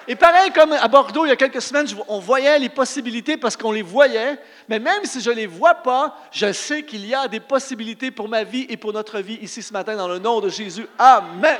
Et 0.07 0.17
pareil 0.17 0.51
comme 0.53 0.73
à 0.73 0.87
Bordeaux, 0.87 1.25
il 1.25 1.29
y 1.29 1.33
a 1.33 1.37
quelques 1.37 1.63
semaines, 1.63 1.87
on 2.09 2.19
voyait 2.19 2.59
les 2.59 2.69
possibilités 2.69 3.39
parce 3.39 3.57
qu'on 3.57 3.73
les 3.73 3.83
voyait, 3.83 4.39
mais 4.69 4.79
même 4.79 5.05
si 5.05 5.21
je 5.23 5.31
ne 5.31 5.37
les 5.37 5.47
vois 5.47 5.77
pas, 5.77 6.17
je 6.31 6.53
sais 6.53 6.83
qu'il 6.83 7.07
y 7.07 7.15
a 7.15 7.27
des 7.27 7.41
possibilités 7.41 8.11
pour 8.11 8.29
ma 8.29 8.45
vie 8.45 8.67
et 8.69 8.77
pour 8.77 8.93
notre 8.93 9.21
vie 9.21 9.39
ici 9.41 9.63
ce 9.63 9.73
matin 9.73 9.97
dans 9.97 10.09
le 10.09 10.19
nom 10.19 10.41
de 10.41 10.51
Jésus. 10.51 10.87
Amen. 10.99 11.59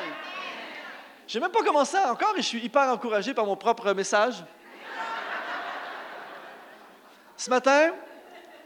Je 1.27 1.39
n'ai 1.39 1.43
même 1.43 1.51
pas 1.51 1.63
commencé 1.63 1.97
encore 2.07 2.35
et 2.37 2.43
je 2.43 2.47
suis 2.47 2.65
hyper 2.65 2.83
encouragé 2.85 3.35
par 3.35 3.45
mon 3.47 3.57
propre 3.57 3.93
message. 3.93 4.37
Ce 7.39 7.49
matin, 7.51 7.95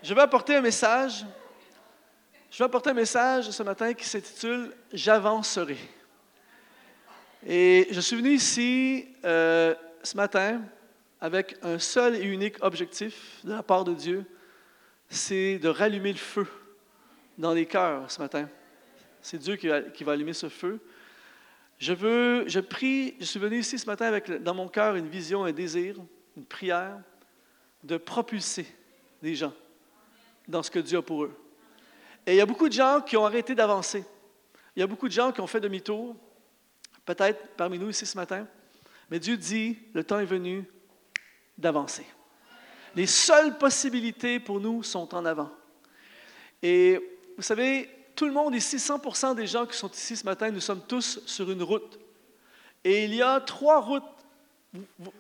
je 0.03 0.15
vais 0.15 0.23
apporter 0.23 0.57
un 0.57 0.63
message. 0.63 1.27
Je 2.51 2.57
vais 2.57 2.65
apporter 2.65 2.89
un 2.89 2.95
message 2.95 3.51
ce 3.51 3.63
matin 3.63 3.93
qui 3.93 4.07
s'intitule 4.07 4.73
J'avancerai. 4.95 5.77
Et 7.47 7.87
je 7.91 8.01
suis 8.01 8.17
venu 8.17 8.31
ici 8.31 9.09
euh, 9.27 9.75
ce 10.03 10.17
matin 10.17 10.63
avec 11.21 11.55
un 11.61 11.79
seul 11.79 12.17
et 12.17 12.23
unique 12.23 12.65
objectif 12.65 13.41
de 13.45 13.53
la 13.53 13.63
part 13.63 13.85
de 13.85 13.93
Dieu, 13.93 14.25
c'est 15.11 15.59
de 15.59 15.69
rallumer 15.69 16.13
le 16.13 16.19
feu 16.19 16.47
dans 17.37 17.53
les 17.53 17.67
cœurs 17.67 18.11
ce 18.11 18.23
matin. 18.23 18.49
C'est 19.21 19.37
Dieu 19.37 19.57
qui 19.57 19.69
va, 19.69 19.83
qui 19.83 20.03
va, 20.03 20.13
allumer 20.13 20.33
ce 20.33 20.49
feu. 20.49 20.81
Je 21.79 21.93
veux, 21.93 22.49
je 22.49 22.61
prie, 22.61 23.17
je 23.21 23.27
suis 23.27 23.39
venu 23.39 23.59
ici 23.59 23.79
ce 23.79 23.85
matin 23.85 24.07
avec 24.07 24.43
dans 24.43 24.55
mon 24.55 24.69
cœur 24.69 24.97
une 24.97 25.09
vision, 25.09 25.45
un 25.45 25.53
désir, 25.53 25.97
une 26.39 26.47
prière 26.47 26.97
de 27.83 27.97
propulser 27.97 28.67
les 29.23 29.35
gens 29.35 29.53
dans 30.49 30.63
ce 30.63 30.71
que 30.71 30.79
Dieu 30.79 30.99
a 30.99 31.03
pour 31.03 31.25
eux. 31.25 31.37
Et 32.27 32.33
il 32.33 32.37
y 32.37 32.41
a 32.41 32.47
beaucoup 32.47 32.69
de 32.69 32.75
gens 32.75 33.01
qui 33.01 33.17
ont 33.17 33.27
arrêté 33.27 33.55
d'avancer. 33.55 34.05
Il 34.77 34.81
y 34.81 34.83
a 34.83 34.87
beaucoup 34.87 35.09
de 35.09 35.13
gens 35.13 35.33
qui 35.33 35.41
ont 35.41 35.47
fait 35.47 35.61
demi-tour, 35.61 36.17
peut-être 37.05 37.57
parmi 37.57 37.79
nous 37.79 37.91
ici 37.91 38.07
ce 38.07 38.17
matin. 38.17 38.47
Mais 39.11 39.19
Dieu 39.19 39.37
dit, 39.37 39.79
le 39.93 40.05
temps 40.05 40.19
est 40.19 40.25
venu 40.25 40.65
d'avancer. 41.59 42.07
Les 42.95 43.07
seules 43.07 43.59
possibilités 43.59 44.41
pour 44.41 44.61
nous 44.61 44.83
sont 44.83 45.15
en 45.15 45.25
avant. 45.25 45.51
Et 46.63 46.99
vous 47.37 47.43
savez, 47.43 47.91
tout 48.15 48.27
le 48.27 48.33
monde 48.33 48.55
ici, 48.55 48.77
100% 48.77 49.35
des 49.35 49.47
gens 49.47 49.67
qui 49.67 49.77
sont 49.77 49.91
ici 49.91 50.17
ce 50.17 50.25
matin, 50.25 50.51
nous 50.51 50.61
sommes 50.61 50.83
tous 50.87 51.21
sur 51.27 51.51
une 51.51 51.63
route. 51.63 51.99
Et 52.85 53.05
il 53.05 53.15
y 53.15 53.23
a 53.23 53.41
trois 53.41 53.81
routes. 53.81 54.03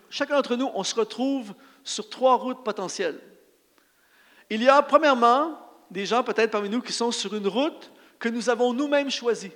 Chacun 0.09 0.37
d'entre 0.37 0.57
nous, 0.57 0.70
on 0.75 0.85
se 0.85 0.94
retrouve 0.94 1.55
sur 1.85 2.09
trois 2.09 2.37
routes 2.37 2.64
potentielles. 2.64 3.21
Il 4.51 4.62
y 4.62 4.68
a 4.68 4.83
premièrement 4.83 5.59
des 5.90 6.07
gens 6.07 6.23
peut-être 6.23 6.51
parmi 6.51 6.68
nous 6.68 6.81
qui 6.81 6.92
sont 6.92 7.11
sur 7.11 7.35
une 7.35 7.47
route 7.47 7.90
que 8.18 8.29
nous 8.29 8.49
avons 8.49 8.73
nous-mêmes 8.73 9.11
choisie, 9.11 9.53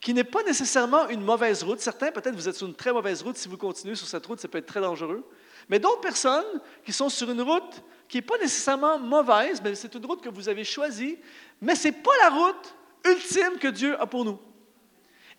qui 0.00 0.14
n'est 0.14 0.24
pas 0.24 0.42
nécessairement 0.42 1.08
une 1.08 1.22
mauvaise 1.22 1.62
route. 1.62 1.80
Certains, 1.80 2.12
peut-être, 2.12 2.34
vous 2.34 2.48
êtes 2.48 2.54
sur 2.54 2.66
une 2.66 2.74
très 2.74 2.92
mauvaise 2.92 3.22
route. 3.22 3.36
Si 3.36 3.48
vous 3.48 3.56
continuez 3.56 3.94
sur 3.94 4.06
cette 4.06 4.24
route, 4.24 4.40
ça 4.40 4.48
peut 4.48 4.58
être 4.58 4.66
très 4.66 4.80
dangereux. 4.80 5.24
Mais 5.68 5.78
d'autres 5.78 6.00
personnes 6.00 6.60
qui 6.84 6.92
sont 6.92 7.08
sur 7.08 7.30
une 7.30 7.42
route 7.42 7.82
qui 8.08 8.18
n'est 8.18 8.22
pas 8.22 8.38
nécessairement 8.38 8.98
mauvaise, 8.98 9.60
mais 9.62 9.74
c'est 9.74 9.94
une 9.94 10.06
route 10.06 10.22
que 10.22 10.28
vous 10.28 10.48
avez 10.48 10.64
choisie, 10.64 11.18
mais 11.60 11.74
ce 11.74 11.88
n'est 11.88 11.92
pas 11.92 12.12
la 12.22 12.30
route 12.30 12.74
ultime 13.04 13.58
que 13.58 13.68
Dieu 13.68 14.00
a 14.00 14.06
pour 14.06 14.24
nous. 14.24 14.38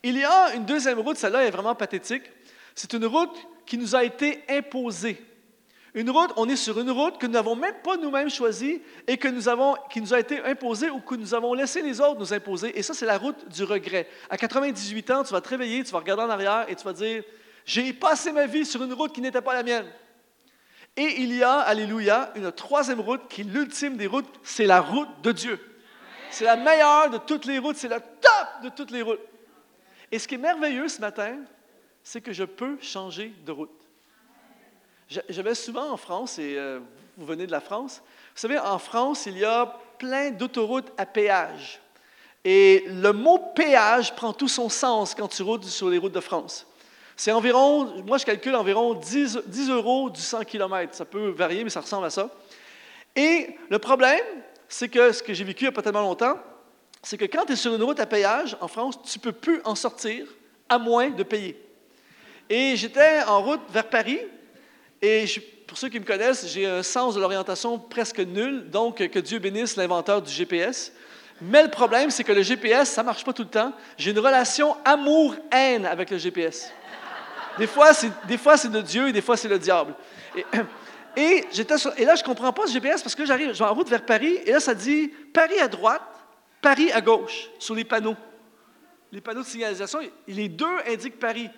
Il 0.04 0.18
y 0.18 0.24
a 0.24 0.54
une 0.56 0.66
deuxième 0.66 1.00
route, 1.00 1.18
celle-là 1.18 1.46
est 1.46 1.52
vraiment 1.52 1.76
pathétique. 1.76 2.24
C'est 2.76 2.94
une 2.94 3.06
route 3.06 3.36
qui 3.66 3.78
nous 3.78 3.96
a 3.96 4.04
été 4.04 4.44
imposée. 4.50 5.24
Une 5.98 6.12
route, 6.12 6.32
on 6.36 6.48
est 6.48 6.56
sur 6.56 6.80
une 6.80 6.92
route 6.92 7.18
que 7.18 7.26
nous 7.26 7.34
n'avons 7.34 7.56
même 7.56 7.74
pas 7.84 7.98
nous-mêmes 7.98 8.30
choisie 8.30 8.84
et 9.08 9.18
que 9.18 9.28
nous 9.28 9.50
avons, 9.50 9.76
qui 9.90 10.00
nous 10.00 10.14
a 10.14 10.20
été 10.20 10.40
imposée 10.44 10.92
ou 10.92 11.00
que 11.00 11.16
nous 11.16 11.34
avons 11.34 11.56
laissé 11.56 11.82
les 11.82 12.00
autres 12.00 12.20
nous 12.20 12.34
imposer. 12.36 12.78
Et 12.78 12.84
ça, 12.84 12.94
c'est 12.94 13.08
la 13.08 13.18
route 13.18 13.50
du 13.50 13.64
regret. 13.64 14.08
À 14.30 14.38
98 14.38 15.10
ans, 15.10 15.24
tu 15.24 15.34
vas 15.34 15.42
te 15.42 15.50
réveiller, 15.50 15.84
tu 15.84 15.90
vas 15.90 15.98
regarder 15.98 16.22
en 16.22 16.30
arrière 16.30 16.66
et 16.70 16.76
tu 16.76 16.84
vas 16.84 16.94
dire, 16.94 17.24
j'ai 17.66 17.94
passé 17.94 18.32
ma 18.32 18.46
vie 18.46 18.64
sur 18.64 18.84
une 18.84 18.94
route 18.94 19.12
qui 19.12 19.22
n'était 19.22 19.42
pas 19.42 19.56
la 19.56 19.64
mienne. 19.64 19.88
Et 20.96 21.20
il 21.24 21.34
y 21.36 21.42
a, 21.42 21.62
alléluia, 21.62 22.32
une 22.36 22.52
troisième 22.52 23.00
route 23.00 23.28
qui 23.28 23.42
est 23.42 23.46
l'ultime 23.46 23.98
des 23.98 24.06
routes, 24.06 24.40
c'est 24.44 24.68
la 24.68 24.82
route 24.82 25.10
de 25.24 25.32
Dieu. 25.32 25.60
C'est 26.30 26.46
la 26.46 26.58
meilleure 26.58 27.10
de 27.10 27.18
toutes 27.18 27.46
les 27.46 27.58
routes, 27.58 27.76
c'est 27.76 27.88
le 27.88 28.00
top 28.00 28.62
de 28.62 28.70
toutes 28.70 28.92
les 28.92 29.02
routes. 29.02 29.26
Et 30.12 30.20
ce 30.20 30.28
qui 30.28 30.36
est 30.36 30.38
merveilleux 30.38 30.90
ce 30.90 31.02
matin, 31.02 31.40
c'est 32.04 32.22
que 32.22 32.34
je 32.34 32.44
peux 32.44 32.78
changer 32.82 33.34
de 33.44 33.52
route. 33.52 33.77
Je 35.10 35.41
vais 35.41 35.56
souvent 35.56 35.91
en 35.91 35.98
France, 35.98 36.38
et 36.38 36.56
euh, 36.58 36.80
vous 37.17 37.26
venez 37.26 37.48
de 37.48 37.52
la 37.52 37.62
France. 37.62 38.02
Vous 38.36 38.41
savez, 38.41 38.60
en 38.60 38.78
France, 38.78 39.26
il 39.26 39.38
y 39.38 39.46
a 39.46 39.80
plein 39.98 40.32
d'autoroutes 40.32 40.91
à 40.98 41.06
péage. 41.06 41.80
Et 42.43 42.86
le 42.88 43.13
mot 43.13 43.39
péage 43.56 44.15
prend 44.15 44.34
tout 44.34 44.48
son 44.48 44.70
sens 44.70 45.15
quand 45.15 45.28
tu 45.28 45.43
roules 45.43 45.63
sur 45.63 45.89
les 45.89 45.98
routes 45.98 46.13
de 46.13 46.20
France. 46.20 46.65
C'est 47.15 47.32
environ, 47.32 48.04
moi 48.06 48.20
je 48.20 48.26
calcule 48.26 48.56
environ 48.56 48.93
10, 48.93 49.39
10 49.48 49.70
euros 49.72 50.10
du 50.10 50.22
100 50.22 50.43
km. 50.43 50.93
Ça 50.93 51.04
peut 51.04 51.30
varier, 51.30 51.63
mais 51.63 51.70
ça 51.70 51.82
ressemble 51.82 52.06
à 52.06 52.10
ça. 52.10 52.30
Et 53.15 53.58
le 53.70 53.80
problème, 53.80 54.24
c'est 54.70 54.88
que 54.88 55.12
ce 55.12 55.24
que 55.24 55.34
j'ai 55.34 55.43
vécu 55.43 55.63
il 55.63 55.67
n'y 55.67 55.70
a 55.70 55.72
pas 55.72 55.82
tellement 55.82 56.02
longtemps, 56.02 56.38
c'est 57.02 57.17
que 57.17 57.26
quand 57.26 57.46
tu 57.46 57.54
es 57.54 57.56
sur 57.56 57.74
une 57.74 57.82
route 57.82 58.00
à 58.00 58.06
péage 58.06 58.56
en 58.62 58.67
France, 58.67 59.02
tu 59.02 59.17
ne 59.17 59.24
peux 59.24 59.32
plus 59.32 59.62
en 59.65 59.74
sortir 59.74 60.28
à 60.70 60.78
moins 60.78 61.10
de 61.10 61.24
payer. 61.24 61.60
Et 62.50 62.76
j'étais 62.76 63.24
en 63.24 63.41
route 63.41 63.62
vers 63.72 63.89
Paris 63.89 64.20
et 65.02 65.26
pour 65.68 65.78
ceux 65.78 65.90
qui 65.90 66.00
me 66.00 66.06
connaissent, 66.06 66.48
j'ai 66.48 66.66
un 66.66 66.82
sens 66.82 67.16
de 67.16 67.20
l'orientation 67.20 67.78
presque 67.78 68.20
nul, 68.20 68.70
donc 68.70 69.08
que 69.08 69.20
Dieu 69.20 69.40
bénisse 69.40 69.76
l'inventeur 69.76 70.22
du 70.22 70.32
GPS. 70.32 70.94
Mais 71.42 71.62
le 71.62 71.70
problème, 71.70 72.10
c'est 72.10 72.24
que 72.24 72.32
le 72.32 72.42
GPS, 72.42 72.90
ça 72.90 73.02
ne 73.02 73.06
marche 73.06 73.24
pas 73.24 73.34
tout 73.34 73.44
le 73.44 73.50
temps. 73.50 73.74
J'ai 73.98 74.12
une 74.12 74.20
relation 74.20 74.76
amour-haine 74.84 75.86
avec 75.86 76.10
le 76.10 76.18
GPS. 76.18 76.72
Des 77.58 77.68
fois, 77.68 77.94
c'est 77.94 78.72
de 78.72 78.82
Dieu 78.82 79.10
et 79.10 79.12
des 79.12 79.22
fois, 79.22 79.38
c'est 79.38 79.48
le 79.48 79.60
diable. 79.60 79.94
Et, 80.36 80.46
et, 81.16 81.42
là, 81.42 82.16
je 82.16 82.22
ne 82.22 82.24
comprends 82.24 82.54
pas 82.54 82.66
ce 82.68 82.74
GPS 82.74 83.04
parce 83.04 83.16
que 83.16 83.26
j'arrive, 83.26 83.54
je 83.54 83.60
vais 83.60 83.70
en 83.70 83.74
route 83.74 83.90
vers 83.90 84.06
Paris 84.06 84.40
et 84.46 84.52
là, 84.52 84.60
ça 84.60 84.74
dit 84.74 85.12
Paris 85.34 85.60
à 85.60 85.68
droite, 85.68 86.02
Paris 86.62 86.92
à 86.92 87.02
gauche, 87.02 87.50
sur 87.60 87.76
les 87.76 87.84
panneaux. 87.84 88.16
Les 89.12 89.22
panneaux 89.22 89.42
de 89.42 89.48
signalisation, 89.48 90.00
les 90.28 90.50
deux 90.50 90.66
indiquent 90.88 91.20
Paris. 91.20 91.50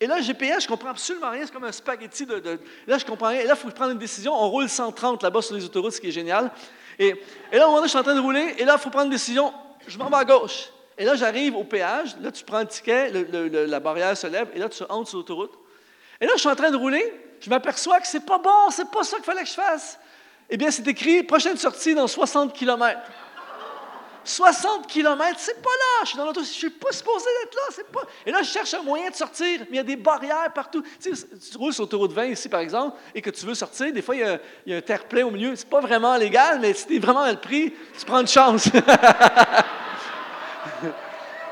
Et 0.00 0.06
là, 0.06 0.20
GPS, 0.20 0.64
je 0.64 0.68
comprends 0.68 0.90
absolument 0.90 1.30
rien. 1.30 1.46
C'est 1.46 1.52
comme 1.52 1.64
un 1.64 1.72
spaghetti 1.72 2.26
de, 2.26 2.60
Là, 2.86 2.98
je 2.98 3.04
comprends 3.04 3.28
rien. 3.28 3.40
Et 3.40 3.46
là, 3.46 3.54
il 3.56 3.60
faut 3.60 3.68
prendre 3.70 3.92
une 3.92 3.98
décision. 3.98 4.34
On 4.34 4.50
roule 4.50 4.68
130 4.68 5.22
là-bas 5.22 5.40
sur 5.42 5.54
les 5.54 5.64
autoroutes, 5.64 5.92
ce 5.92 6.00
qui 6.00 6.08
est 6.08 6.12
génial. 6.12 6.50
Et, 6.98 7.14
et 7.52 7.56
là, 7.56 7.64
au 7.64 7.68
moment 7.68 7.76
donné, 7.78 7.86
je 7.86 7.90
suis 7.90 7.98
en 7.98 8.02
train 8.02 8.14
de 8.14 8.20
rouler. 8.20 8.54
Et 8.58 8.64
là, 8.64 8.74
il 8.76 8.80
faut 8.80 8.90
prendre 8.90 9.06
une 9.06 9.10
décision. 9.10 9.52
Je 9.86 9.96
m'en 9.98 10.10
vais 10.10 10.16
à 10.16 10.24
gauche. 10.24 10.70
Et 10.98 11.04
là, 11.04 11.14
j'arrive 11.14 11.56
au 11.56 11.64
péage. 11.64 12.16
Là, 12.20 12.30
tu 12.30 12.44
prends 12.44 12.60
le 12.60 12.66
ticket. 12.66 13.10
la 13.10 13.80
barrière 13.80 14.16
se 14.16 14.26
lève. 14.26 14.48
Et 14.54 14.58
là, 14.58 14.68
tu 14.68 14.82
entres 14.88 15.08
sur 15.08 15.18
l'autoroute. 15.18 15.52
Et 16.20 16.26
là, 16.26 16.32
je 16.34 16.40
suis 16.40 16.48
en 16.48 16.56
train 16.56 16.70
de 16.70 16.76
rouler. 16.76 17.12
Je 17.40 17.48
m'aperçois 17.48 18.00
que 18.00 18.06
c'est 18.06 18.24
pas 18.24 18.38
bon. 18.38 18.70
C'est 18.70 18.90
pas 18.90 19.02
ça 19.02 19.16
qu'il 19.16 19.24
fallait 19.24 19.42
que 19.42 19.48
je 19.48 19.54
fasse. 19.54 19.98
Eh 20.48 20.56
bien, 20.56 20.70
c'est 20.70 20.86
écrit 20.86 21.22
prochaine 21.22 21.56
sortie 21.56 21.94
dans 21.94 22.06
60 22.06 22.52
km. 22.52 23.00
60 24.26 24.88
km, 24.88 25.38
c'est 25.38 25.62
pas 25.62 25.70
là. 25.70 26.04
Je 26.04 26.08
suis 26.08 26.18
dans 26.18 26.32
je 26.34 26.42
suis 26.42 26.70
pas 26.70 26.90
supposé 26.90 27.26
d'être 27.40 27.54
là. 27.54 27.62
C'est 27.70 27.86
pas... 27.86 28.02
Et 28.26 28.32
là, 28.32 28.42
je 28.42 28.50
cherche 28.50 28.74
un 28.74 28.82
moyen 28.82 29.08
de 29.10 29.14
sortir, 29.14 29.60
mais 29.60 29.66
il 29.70 29.76
y 29.76 29.78
a 29.78 29.84
des 29.84 29.96
barrières 29.96 30.52
partout. 30.52 30.82
Tu, 31.00 31.14
sais, 31.14 31.26
tu 31.50 31.56
roules 31.56 31.72
sur 31.72 31.84
l'autoroute 31.84 32.12
20 32.12 32.26
ici, 32.26 32.48
par 32.48 32.60
exemple, 32.60 32.96
et 33.14 33.22
que 33.22 33.30
tu 33.30 33.46
veux 33.46 33.54
sortir, 33.54 33.92
des 33.92 34.02
fois, 34.02 34.16
il 34.16 34.40
y 34.66 34.74
a, 34.74 34.76
un 34.76 34.80
terre-plein 34.80 35.24
au 35.24 35.30
milieu. 35.30 35.54
C'est 35.54 35.68
pas 35.68 35.80
vraiment 35.80 36.16
légal, 36.16 36.58
mais 36.60 36.74
si 36.74 36.86
tu 36.86 36.96
es 36.96 36.98
vraiment 36.98 37.22
mal 37.22 37.40
pris, 37.40 37.72
tu 37.98 38.04
prends 38.04 38.20
une 38.20 38.26
chance. 38.26 38.68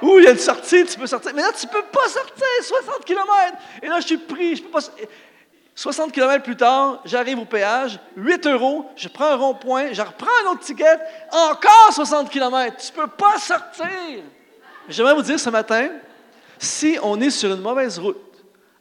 Ouh, 0.02 0.18
il 0.18 0.24
y 0.24 0.28
a 0.28 0.32
une 0.32 0.38
sortie, 0.38 0.84
tu 0.84 0.98
peux 0.98 1.06
sortir. 1.06 1.32
Mais 1.34 1.42
là, 1.42 1.52
tu 1.58 1.68
peux 1.68 1.84
pas 1.84 2.08
sortir 2.08 2.44
60 2.60 3.04
km. 3.04 3.24
Et 3.82 3.86
là, 3.86 4.00
je 4.00 4.06
suis 4.06 4.18
pris, 4.18 4.56
je 4.56 4.62
peux 4.64 4.70
pas. 4.70 4.80
60 5.76 6.12
km 6.12 6.42
plus 6.44 6.56
tard, 6.56 7.00
j'arrive 7.04 7.40
au 7.40 7.44
péage, 7.44 7.98
8 8.16 8.46
euros, 8.46 8.88
je 8.94 9.08
prends 9.08 9.26
un 9.26 9.34
rond-point, 9.34 9.92
je 9.92 10.02
reprends 10.02 10.30
un 10.44 10.52
autre 10.52 10.60
ticket, 10.60 10.98
encore 11.32 11.90
60 11.92 12.30
km. 12.30 12.76
Tu 12.76 12.92
ne 12.92 13.02
peux 13.02 13.10
pas 13.10 13.38
sortir. 13.38 14.22
J'aimerais 14.88 15.14
vous 15.14 15.22
dire 15.22 15.40
ce 15.40 15.50
matin, 15.50 15.88
si 16.58 16.96
on 17.02 17.20
est 17.20 17.30
sur 17.30 17.52
une 17.52 17.60
mauvaise 17.60 17.98
route, 17.98 18.20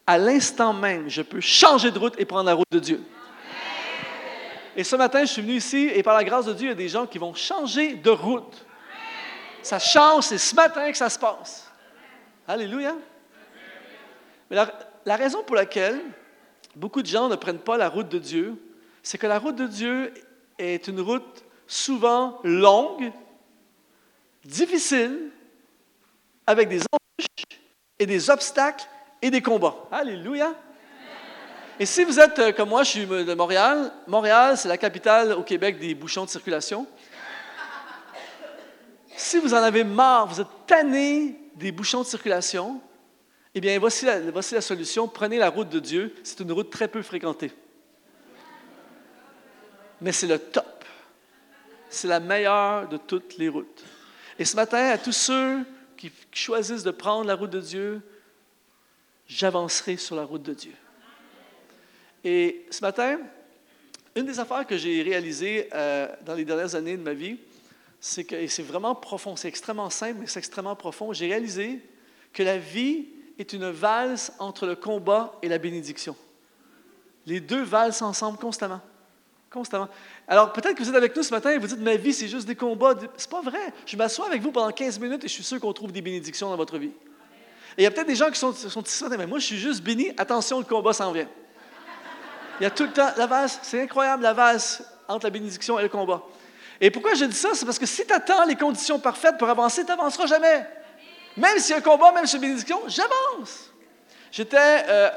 à 0.06 0.20
l'instant 0.20 0.74
même, 0.74 1.10
je 1.10 1.24
peux 1.24 1.40
changer 1.40 1.90
de 1.90 1.98
route 1.98 2.14
et 2.20 2.26
prendre 2.26 2.46
la 2.46 2.54
route 2.54 2.72
de 2.72 2.80
Dieu. 2.80 3.02
Et 4.76 4.84
ce 4.84 4.96
matin, 4.96 5.22
je 5.22 5.32
suis 5.32 5.42
venu 5.42 5.54
ici 5.54 5.90
et 5.94 6.04
par 6.04 6.16
la 6.16 6.24
grâce 6.24 6.46
de 6.46 6.54
Dieu, 6.54 6.68
il 6.68 6.70
y 6.70 6.74
a 6.74 6.76
des 6.76 6.90
gens 6.90 7.08
qui 7.08 7.18
vont 7.18 7.34
changer 7.34 7.96
de 7.96 8.10
route. 8.10 8.66
Ça 9.64 9.80
change, 9.80 10.26
c'est 10.26 10.38
ce 10.38 10.54
matin 10.54 10.92
que 10.92 10.98
ça 10.98 11.10
se 11.10 11.18
passe. 11.18 11.72
Alléluia. 12.48 12.96
Mais 14.50 14.58
la, 14.58 14.68
la 15.06 15.16
raison 15.16 15.42
pour 15.44 15.56
laquelle 15.56 16.00
beaucoup 16.76 17.02
de 17.02 17.08
gens 17.08 17.30
ne 17.30 17.36
prennent 17.36 17.60
pas 17.60 17.78
la 17.78 17.90
route 17.90 18.10
de 18.10 18.20
Dieu, 18.20 18.56
c'est 19.02 19.18
que 19.18 19.28
la 19.28 19.40
route 19.40 19.56
de 19.56 19.68
Dieu 19.68 20.14
est 20.58 20.88
une 20.88 21.02
route 21.02 21.44
souvent 21.68 22.40
longue, 22.44 23.12
difficile, 24.46 25.32
avec 26.46 26.70
des 26.70 26.80
embûches 26.80 27.60
et 28.00 28.06
des 28.06 28.30
obstacles 28.30 28.86
et 29.22 29.32
des 29.32 29.42
combats. 29.42 29.76
Alléluia! 29.92 30.54
Et 31.80 31.86
si 31.86 32.04
vous 32.04 32.20
êtes 32.20 32.38
euh, 32.38 32.52
comme 32.52 32.70
moi, 32.70 32.84
je 32.84 32.90
suis 32.90 33.06
de 33.06 33.34
Montréal. 33.34 33.92
Montréal, 34.06 34.58
c'est 34.58 34.68
la 34.68 34.78
capitale 34.78 35.34
au 35.34 35.42
Québec 35.42 35.80
des 35.80 35.96
bouchons 35.96 36.26
de 36.26 36.30
circulation. 36.30 36.86
Si 39.16 39.40
vous 39.40 39.54
en 39.54 39.58
avez 39.58 39.84
marre, 39.84 40.28
vous 40.28 40.42
êtes 40.42 40.48
tanné 40.68 41.40
des 41.56 41.72
bouchons 41.72 42.02
de 42.02 42.06
circulation, 42.06 42.80
eh 43.56 43.62
bien, 43.62 43.78
voici 43.78 44.06
la, 44.06 44.20
voici 44.32 44.56
la 44.56 44.62
solution. 44.62 45.08
Prenez 45.08 45.38
la 45.38 45.50
route 45.50 45.70
de 45.70 45.80
Dieu. 45.80 46.16
C'est 46.24 46.40
une 46.40 46.52
route 46.52 46.70
très 46.70 46.88
peu 46.88 47.02
fréquentée. 47.02 47.52
Mais 50.02 50.12
c'est 50.12 50.28
le 50.28 50.40
top. 50.40 50.86
C'est 51.90 52.08
la 52.08 52.20
meilleure 52.20 52.90
de 52.90 52.98
toutes 52.98 53.38
les 53.38 53.50
routes. 53.50 53.84
Et 54.40 54.46
ce 54.46 54.56
matin, 54.56 54.90
à 54.90 54.98
tous 54.98 55.12
ceux 55.12 55.60
qui 55.96 56.12
choisissent 56.32 56.84
de 56.84 56.92
prendre 56.92 57.28
la 57.28 57.36
route 57.36 57.52
de 57.52 57.62
Dieu, 57.62 58.02
j'avancerai 59.28 59.98
sur 59.98 60.16
la 60.16 60.24
route 60.24 60.42
de 60.42 60.54
Dieu. 60.54 60.74
Et 62.24 62.66
ce 62.72 62.82
matin, 62.82 63.20
une 64.16 64.26
des 64.26 64.40
affaires 64.40 64.66
que 64.66 64.78
j'ai 64.78 65.02
réalisées 65.04 65.70
euh, 65.74 66.08
dans 66.26 66.34
les 66.34 66.46
dernières 66.46 66.74
années 66.74 66.98
de 66.98 67.04
ma 67.04 67.14
vie, 67.14 67.38
c'est 68.00 68.24
que, 68.24 68.48
c'est 68.48 68.64
vraiment 68.64 68.96
profond, 68.96 69.36
c'est 69.36 69.48
extrêmement 69.48 69.90
simple, 69.90 70.20
mais 70.22 70.28
c'est 70.28 70.40
extrêmement 70.40 70.76
profond, 70.76 71.14
j'ai 71.14 71.28
réalisé 71.28 71.80
que 72.34 72.44
la 72.44 72.58
vie 72.58 73.08
est 73.40 73.54
une 73.54 73.70
valse 73.70 74.32
entre 74.40 74.66
le 74.66 74.76
combat 74.76 75.34
et 75.42 75.50
la 75.50 75.58
bénédiction. 75.58 76.16
Les 77.26 77.40
deux 77.40 77.64
valsent 77.64 78.02
ensemble 78.02 78.38
constamment. 78.38 78.82
Constamment. 79.50 79.88
Alors, 80.28 80.52
peut-être 80.52 80.76
que 80.76 80.84
vous 80.84 80.90
êtes 80.90 80.96
avec 80.96 81.16
nous 81.16 81.24
ce 81.24 81.34
matin 81.34 81.52
et 81.52 81.58
vous 81.58 81.68
dites, 81.68 81.80
ma 81.80 81.96
vie, 81.96 82.14
c'est 82.14 82.28
juste 82.28 82.48
des 82.48 82.56
combats. 82.56 82.96
C'est 83.18 83.30
pas 83.30 83.42
vrai. 83.42 83.74
Je 83.86 83.96
m'assois 83.96 84.28
avec 84.28 84.42
vous 84.42 84.52
pendant 84.52 84.72
15 84.72 85.00
minutes 85.00 85.24
et 85.24 85.28
je 85.28 85.34
suis 85.34 85.44
sûr 85.44 85.60
qu'on 85.60 85.74
trouve 85.74 85.92
des 85.92 86.02
bénédictions 86.02 86.50
dans 86.50 86.58
votre 86.58 86.78
vie. 86.78 86.92
Et 87.78 87.82
il 87.82 87.84
y 87.84 87.88
a 87.88 87.92
peut-être 87.92 88.08
des 88.08 88.16
gens 88.16 88.30
qui 88.30 88.40
sont, 88.40 88.54
sont 88.54 88.84
ici 88.84 89.04
mais 89.18 89.28
moi, 89.28 89.40
je 89.40 89.46
suis 89.46 89.58
juste 89.58 89.84
béni. 89.84 90.12
Attention, 90.18 90.60
le 90.60 90.66
combat 90.66 90.94
s'en 90.94 91.12
vient. 91.12 91.28
Il 92.60 92.64
y 92.64 92.66
a 92.66 92.72
tout 92.72 92.84
le 92.84 92.92
temps 92.92 93.10
la 93.18 93.28
valse. 93.28 93.60
C'est 93.64 93.82
incroyable, 93.82 94.24
la 94.24 94.34
valse 94.34 94.84
entre 95.08 95.26
la 95.26 95.32
bénédiction 95.32 95.80
et 95.80 95.84
le 95.84 95.90
combat. 95.90 96.24
Et 96.82 96.92
pourquoi 96.92 97.14
je 97.14 97.26
dis 97.26 97.36
ça? 97.36 97.50
C'est 97.54 97.66
parce 97.66 97.80
que 97.80 97.86
si 97.86 98.06
tu 98.06 98.14
attends 98.14 98.46
les 98.46 98.56
conditions 98.56 99.00
parfaites 99.00 99.38
pour 99.38 99.50
avancer, 99.50 99.84
tu 99.84 99.88
n'avanceras 99.88 100.28
jamais. 100.28 100.68
Même 101.38 101.58
s'il 101.60 101.72
y 101.72 101.74
a 101.74 101.78
un 101.78 101.82
combat, 101.82 102.12
même 102.12 102.26
sur 102.26 102.40
bénédiction, 102.40 102.80
j'avance. 102.88 103.72
J'étais 104.32 104.58
euh, 104.60 105.10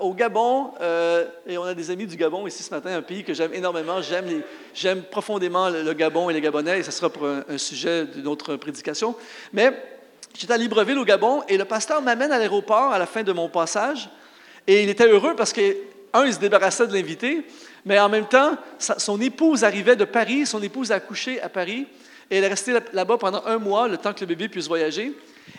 au 0.00 0.14
Gabon 0.14 0.72
euh, 0.80 1.26
et 1.46 1.56
on 1.58 1.62
a 1.62 1.74
des 1.74 1.92
amis 1.92 2.06
du 2.06 2.16
Gabon 2.16 2.44
ici 2.46 2.62
ce 2.64 2.74
matin, 2.74 2.96
un 2.96 3.02
pays 3.02 3.22
que 3.22 3.32
j'aime 3.32 3.54
énormément. 3.54 4.00
J'aime, 4.02 5.02
profondément 5.04 5.68
le, 5.70 5.92
Gabon 5.92 6.28
et 6.28 6.32
les 6.32 6.40
Gabonais 6.40 6.80
et 6.80 6.82
ce 6.82 6.90
sera 6.90 7.08
pour 7.08 7.24
un, 7.24 7.56
sujet 7.56 8.04
d'une 8.04 8.26
autre 8.26 8.56
prédication. 8.56 9.14
Mais 9.52 9.70
j'étais 10.36 10.54
à 10.54 10.56
Libreville 10.56 10.98
au 10.98 11.04
Gabon 11.04 11.44
et 11.48 11.56
le 11.56 11.64
pasteur 11.64 12.02
m'amène 12.02 12.32
à 12.32 12.38
l'aéroport 12.38 12.92
à 12.92 12.98
la 12.98 13.06
fin 13.06 13.22
de 13.22 13.32
mon 13.32 13.48
passage 13.48 14.10
et 14.66 14.82
il 14.82 14.88
était 14.88 15.06
heureux 15.06 15.36
parce 15.36 15.52
que, 15.52 15.76
un, 16.12 16.24
il 16.26 16.34
se 16.34 16.40
débarrassait 16.40 16.88
de 16.88 16.94
l'invité, 16.94 17.46
mais 17.84 18.00
en 18.00 18.08
même 18.08 18.26
temps, 18.26 18.56
son 18.78 19.20
épouse 19.20 19.62
arrivait 19.62 19.94
de 19.94 20.04
Paris, 20.04 20.46
son 20.46 20.62
épouse 20.62 20.90
a 20.90 20.96
accouché 20.96 21.40
à 21.40 21.48
Paris 21.48 21.86
et 22.28 22.38
elle 22.38 22.44
est 22.44 22.48
restée 22.48 22.72
là-bas 22.92 23.18
pendant 23.18 23.44
un 23.46 23.58
mois, 23.58 23.86
le 23.86 23.98
temps 23.98 24.14
que 24.14 24.20
le 24.20 24.26
bébé 24.26 24.48
puisse 24.48 24.66
voyager. 24.66 25.12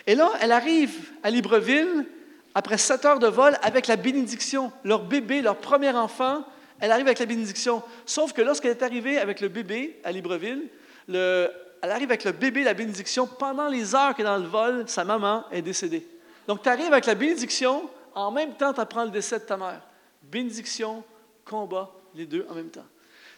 Et 0.06 0.14
là, 0.14 0.30
elle 0.40 0.52
arrive 0.52 1.12
à 1.22 1.30
Libreville 1.30 2.06
après 2.54 2.78
sept 2.78 3.04
heures 3.04 3.18
de 3.18 3.26
vol 3.26 3.56
avec 3.62 3.86
la 3.86 3.96
bénédiction. 3.96 4.72
Leur 4.84 5.04
bébé, 5.04 5.42
leur 5.42 5.56
premier 5.56 5.90
enfant, 5.90 6.44
elle 6.80 6.92
arrive 6.92 7.06
avec 7.06 7.18
la 7.18 7.26
bénédiction. 7.26 7.82
Sauf 8.04 8.32
que 8.32 8.42
lorsqu'elle 8.42 8.72
est 8.72 8.82
arrivée 8.82 9.18
avec 9.18 9.40
le 9.40 9.48
bébé 9.48 10.00
à 10.04 10.12
Libreville, 10.12 10.68
elle 11.08 11.50
arrive 11.82 12.10
avec 12.10 12.24
le 12.24 12.32
bébé, 12.32 12.64
la 12.64 12.74
bénédiction. 12.74 13.26
Pendant 13.26 13.68
les 13.68 13.94
heures 13.94 14.14
qu'elle 14.14 14.26
est 14.26 14.28
dans 14.28 14.38
le 14.38 14.48
vol, 14.48 14.84
sa 14.86 15.04
maman 15.04 15.44
est 15.50 15.62
décédée. 15.62 16.06
Donc, 16.46 16.62
tu 16.62 16.68
arrives 16.68 16.92
avec 16.92 17.06
la 17.06 17.14
bénédiction, 17.14 17.88
en 18.14 18.30
même 18.30 18.54
temps, 18.54 18.72
tu 18.72 18.80
apprends 18.80 19.04
le 19.04 19.10
décès 19.10 19.38
de 19.38 19.44
ta 19.44 19.56
mère. 19.56 19.82
Bénédiction, 20.22 21.04
combat, 21.44 21.90
les 22.14 22.26
deux 22.26 22.46
en 22.48 22.54
même 22.54 22.70
temps. 22.70 22.86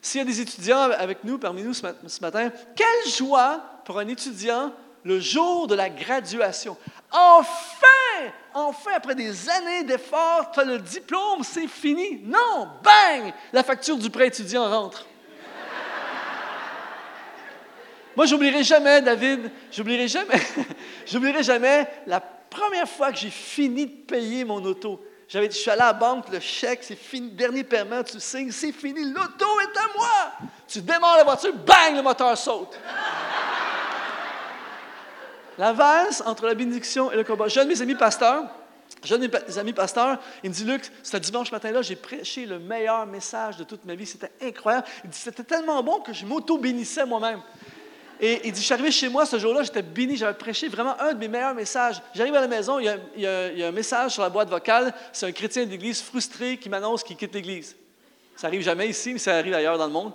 S'il 0.01 0.21
y 0.21 0.23
a 0.23 0.25
des 0.25 0.41
étudiants 0.41 0.79
avec 0.79 1.25
nous, 1.25 1.39
parmi 1.39 1.63
nous 1.63 1.75
ce 1.75 2.21
matin, 2.21 2.51
quelle 2.77 3.13
joie 3.13 3.61
pour 3.85 3.99
un 3.99 4.07
étudiant 4.07 4.73
le 5.09 5.19
jour 5.21 5.67
de 5.67 5.75
la 5.75 5.89
graduation. 5.89 6.77
Enfin, 7.11 8.31
enfin, 8.53 8.91
après 8.95 9.15
des 9.15 9.49
années 9.49 9.83
d'efforts, 9.85 10.51
tu 10.53 10.61
as 10.61 10.65
le 10.65 10.79
diplôme, 10.79 11.43
c'est 11.43 11.67
fini. 11.67 12.21
Non, 12.25 12.69
bang, 12.83 13.33
la 13.53 13.65
facture 13.65 13.97
du 13.97 14.11
prêt 14.11 14.27
étudiant 14.27 14.69
rentre. 14.69 15.07
Moi, 18.15 18.27
j'oublierai 18.27 18.63
jamais, 18.63 19.01
David, 19.01 19.51
j'oublierai 19.73 20.09
jamais, 20.09 20.41
j'oublierai 21.07 21.43
jamais 21.43 21.89
la 22.07 22.21
première 22.21 22.89
fois 22.89 23.11
que 23.11 23.19
j'ai 23.19 23.31
fini 23.31 23.87
de 23.87 23.93
payer 23.93 24.45
mon 24.45 24.63
auto. 24.65 25.03
J'avais, 25.29 25.47
je 25.47 25.57
suis 25.57 25.71
allé 25.71 25.83
à 25.83 25.87
la 25.87 25.93
banque, 25.93 26.29
le 26.31 26.41
chèque, 26.41 26.81
c'est 26.83 26.97
fini, 26.97 27.31
dernier 27.31 27.65
paiement, 27.65 28.03
tu 28.03 28.19
signes, 28.19 28.51
c'est 28.51 28.73
fini, 28.73 29.05
l'auto 29.05 29.47
est 29.61 29.79
à 29.79 29.87
moi. 29.97 30.49
Tu 30.67 30.83
démarres 30.83 31.19
la 31.19 31.25
voiture, 31.25 31.55
bang, 31.55 31.97
le 31.97 32.03
moteur 32.03 32.37
saute. 32.37 32.79
La 35.59 35.73
valse 35.73 36.23
entre 36.25 36.47
la 36.47 36.55
bénédiction 36.55 37.11
et 37.11 37.17
le 37.17 37.25
combat. 37.25 37.49
J'ai 37.49 37.61
un 37.61 37.65
de 37.65 37.69
mes 37.69 37.83
amis 37.83 37.97
pasteurs, 37.97 38.45
j'ai 39.03 39.19
de 39.19 39.27
mes 39.27 39.59
amis 39.59 39.73
pasteurs, 39.73 40.19
il 40.45 40.51
me 40.51 40.55
dit 40.55 40.65
Luc, 40.65 40.91
ce 41.03 41.17
dimanche 41.17 41.51
matin-là, 41.51 41.83
j'ai 41.83 41.97
prêché 41.97 42.47
le 42.47 42.61
meilleur 42.61 43.05
message 43.07 43.57
de 43.57 43.65
toute 43.65 43.85
ma 43.85 43.97
vie. 43.97 44.07
C'était 44.07 44.31
incroyable. 44.41 44.87
Il 45.03 45.11
dit 45.11 45.19
C'était 45.19 45.43
tellement 45.43 45.83
bon 45.83 46.01
que 46.01 46.13
je 46.13 46.25
m'auto-bénissais 46.25 47.05
moi-même. 47.05 47.41
Et 48.21 48.41
il 48.45 48.53
dit, 48.53 48.61
je 48.61 48.65
suis 48.65 48.75
arrivé 48.75 48.91
chez 48.91 49.09
moi 49.09 49.27
ce 49.27 49.39
jour-là, 49.39 49.63
j'étais 49.63 49.83
béni, 49.83 50.17
j'avais 50.17 50.37
prêché 50.37 50.67
vraiment 50.67 51.01
un 51.01 51.13
de 51.13 51.19
mes 51.19 51.29
meilleurs 51.29 51.55
messages. 51.55 52.03
J'arrive 52.15 52.35
à 52.35 52.41
la 52.41 52.49
maison, 52.49 52.81
il 52.81 52.99
y, 53.17 53.27
a, 53.27 53.69
un 53.69 53.73
message 53.73 54.13
sur 54.13 54.23
la 54.23 54.29
boîte 54.29 54.51
vocale, 54.51 54.93
c'est 55.13 55.27
un 55.27 55.31
chrétien 55.31 55.65
d'église 55.67 56.03
frustré 56.03 56.57
qui 56.57 56.69
m'annonce 56.69 57.05
qu'il 57.05 57.17
quitte 57.17 57.33
l'église. 57.33 57.77
Ça 58.35 58.49
arrive 58.49 58.63
jamais 58.63 58.89
ici, 58.89 59.13
mais 59.13 59.21
ça 59.21 59.37
arrive 59.37 59.55
ailleurs 59.55 59.79
dans 59.79 59.87
le 59.87 59.93
monde. 59.93 60.13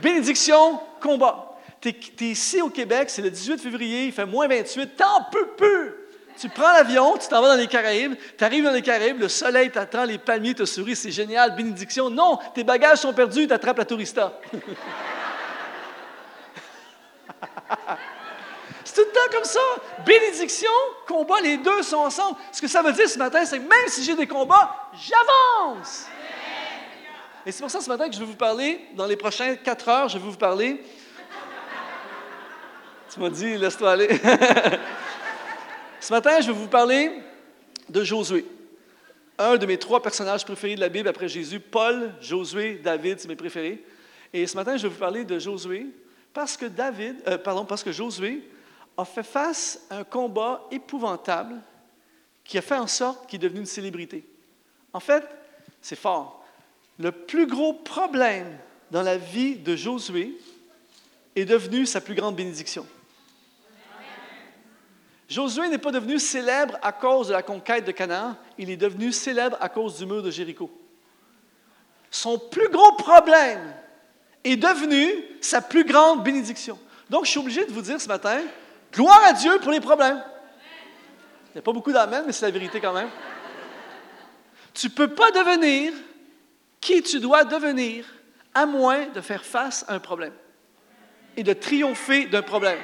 Bénédiction, 0.00 0.78
combat 1.00 1.53
tu 1.92 2.24
es, 2.24 2.28
ici 2.28 2.62
au 2.62 2.70
Québec, 2.70 3.10
c'est 3.10 3.22
le 3.22 3.30
18 3.30 3.60
février, 3.60 4.06
il 4.06 4.12
fait 4.12 4.26
moins 4.26 4.48
28, 4.48 4.96
t'en 4.96 5.24
peux 5.30 5.48
plus! 5.56 5.92
Tu 6.36 6.48
prends 6.48 6.72
l'avion, 6.72 7.16
tu 7.16 7.28
t'en 7.28 7.40
vas 7.40 7.48
dans 7.48 7.60
les 7.60 7.68
Caraïbes, 7.68 8.14
tu 8.36 8.42
arrives 8.42 8.64
dans 8.64 8.72
les 8.72 8.82
Caraïbes, 8.82 9.20
le 9.20 9.28
soleil 9.28 9.70
t'attend, 9.70 10.04
les 10.04 10.18
palmiers 10.18 10.54
te 10.54 10.64
sourient, 10.64 10.96
c'est 10.96 11.12
génial, 11.12 11.54
bénédiction. 11.54 12.10
Non, 12.10 12.38
tes 12.54 12.64
bagages 12.64 12.98
sont 12.98 13.12
perdus, 13.12 13.46
tu 13.46 13.52
attrapes 13.52 13.78
la 13.78 13.84
tourista. 13.84 14.40
C'est 18.84 18.96
tout 18.96 19.08
le 19.08 19.12
temps 19.14 19.36
comme 19.36 19.44
ça. 19.44 19.60
Bénédiction, 20.04 20.70
combat, 21.08 21.40
les 21.42 21.56
deux 21.56 21.82
sont 21.82 21.96
ensemble. 21.96 22.36
Ce 22.52 22.60
que 22.60 22.68
ça 22.68 22.82
veut 22.82 22.92
dire 22.92 23.08
ce 23.08 23.18
matin, 23.18 23.44
c'est 23.44 23.58
que 23.58 23.62
même 23.62 23.88
si 23.88 24.04
j'ai 24.04 24.14
des 24.14 24.26
combats, 24.26 24.90
j'avance. 24.92 26.06
Et 27.46 27.50
c'est 27.50 27.60
pour 27.60 27.70
ça 27.70 27.80
ce 27.80 27.88
matin 27.88 28.08
que 28.08 28.14
je 28.14 28.20
vais 28.20 28.26
vous 28.26 28.36
parler, 28.36 28.86
dans 28.94 29.06
les 29.06 29.16
prochaines 29.16 29.56
quatre 29.58 29.88
heures, 29.88 30.08
je 30.08 30.18
vais 30.18 30.24
vous 30.24 30.36
parler. 30.36 30.82
Tu 33.14 33.20
m'as 33.20 33.30
dit, 33.30 33.56
laisse-toi 33.56 33.92
aller. 33.92 34.08
ce 36.00 36.12
matin, 36.12 36.40
je 36.40 36.48
vais 36.48 36.52
vous 36.52 36.66
parler 36.66 37.12
de 37.88 38.02
Josué. 38.02 38.44
Un 39.38 39.56
de 39.56 39.66
mes 39.66 39.78
trois 39.78 40.02
personnages 40.02 40.44
préférés 40.44 40.74
de 40.74 40.80
la 40.80 40.88
Bible 40.88 41.06
après 41.06 41.28
Jésus, 41.28 41.60
Paul, 41.60 42.12
Josué, 42.20 42.80
David, 42.82 43.20
c'est 43.20 43.28
mes 43.28 43.36
préférés. 43.36 43.84
Et 44.32 44.48
ce 44.48 44.56
matin, 44.56 44.76
je 44.76 44.82
vais 44.82 44.88
vous 44.88 44.98
parler 44.98 45.24
de 45.24 45.38
Josué 45.38 45.86
parce 46.32 46.56
que 46.56 46.66
David, 46.66 47.22
euh, 47.28 47.38
pardon, 47.38 47.64
parce 47.64 47.84
que 47.84 47.92
Josué 47.92 48.42
a 48.96 49.04
fait 49.04 49.22
face 49.22 49.86
à 49.90 49.98
un 49.98 50.04
combat 50.04 50.66
épouvantable 50.72 51.54
qui 52.42 52.58
a 52.58 52.62
fait 52.62 52.78
en 52.78 52.88
sorte 52.88 53.30
qu'il 53.30 53.36
est 53.36 53.46
devenu 53.46 53.60
une 53.60 53.66
célébrité. 53.66 54.24
En 54.92 54.98
fait, 54.98 55.24
c'est 55.80 55.94
fort. 55.94 56.44
Le 56.98 57.12
plus 57.12 57.46
gros 57.46 57.74
problème 57.74 58.58
dans 58.90 59.02
la 59.02 59.18
vie 59.18 59.54
de 59.54 59.76
Josué 59.76 60.36
est 61.36 61.44
devenu 61.44 61.86
sa 61.86 62.00
plus 62.00 62.16
grande 62.16 62.34
bénédiction. 62.34 62.84
Josué 65.28 65.68
n'est 65.68 65.78
pas 65.78 65.90
devenu 65.90 66.18
célèbre 66.18 66.78
à 66.82 66.92
cause 66.92 67.28
de 67.28 67.32
la 67.32 67.42
conquête 67.42 67.84
de 67.84 67.92
Canaan, 67.92 68.36
il 68.58 68.70
est 68.70 68.76
devenu 68.76 69.10
célèbre 69.12 69.56
à 69.60 69.68
cause 69.68 69.98
du 69.98 70.06
mur 70.06 70.22
de 70.22 70.30
Jéricho. 70.30 70.70
Son 72.10 72.38
plus 72.38 72.68
gros 72.68 72.92
problème 72.92 73.74
est 74.44 74.56
devenu 74.56 75.24
sa 75.40 75.60
plus 75.62 75.84
grande 75.84 76.22
bénédiction. 76.22 76.78
Donc, 77.08 77.24
je 77.24 77.30
suis 77.30 77.40
obligé 77.40 77.64
de 77.64 77.72
vous 77.72 77.82
dire 77.82 78.00
ce 78.00 78.08
matin, 78.08 78.40
gloire 78.92 79.22
à 79.24 79.32
Dieu 79.32 79.58
pour 79.60 79.72
les 79.72 79.80
problèmes. 79.80 80.22
Il 81.48 81.54
n'y 81.54 81.58
a 81.58 81.62
pas 81.62 81.72
beaucoup 81.72 81.92
d'amen, 81.92 82.24
mais 82.26 82.32
c'est 82.32 82.44
la 82.46 82.50
vérité 82.50 82.80
quand 82.80 82.92
même. 82.92 83.10
Tu 84.74 84.88
ne 84.88 84.92
peux 84.92 85.08
pas 85.08 85.30
devenir 85.30 85.92
qui 86.80 87.02
tu 87.02 87.20
dois 87.20 87.44
devenir 87.44 88.04
à 88.52 88.66
moins 88.66 89.06
de 89.06 89.20
faire 89.20 89.44
face 89.44 89.84
à 89.88 89.94
un 89.94 90.00
problème 90.00 90.34
et 91.36 91.42
de 91.42 91.52
triompher 91.52 92.26
d'un 92.26 92.42
problème. 92.42 92.78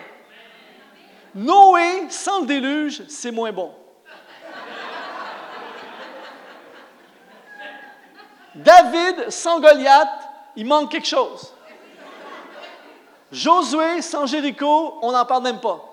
Noé 1.35 2.09
sans 2.11 2.41
le 2.41 2.47
déluge, 2.47 3.03
c'est 3.09 3.31
moins 3.31 3.53
bon. 3.53 3.73
David 8.55 9.31
sans 9.31 9.61
Goliath, 9.61 10.09
il 10.57 10.67
manque 10.67 10.91
quelque 10.91 11.07
chose. 11.07 11.55
Josué 13.31 14.03
sans 14.03 14.27
Jéricho, 14.27 14.99
on 15.03 15.13
n'en 15.13 15.25
parle 15.25 15.45
même 15.45 15.61
pas. 15.61 15.87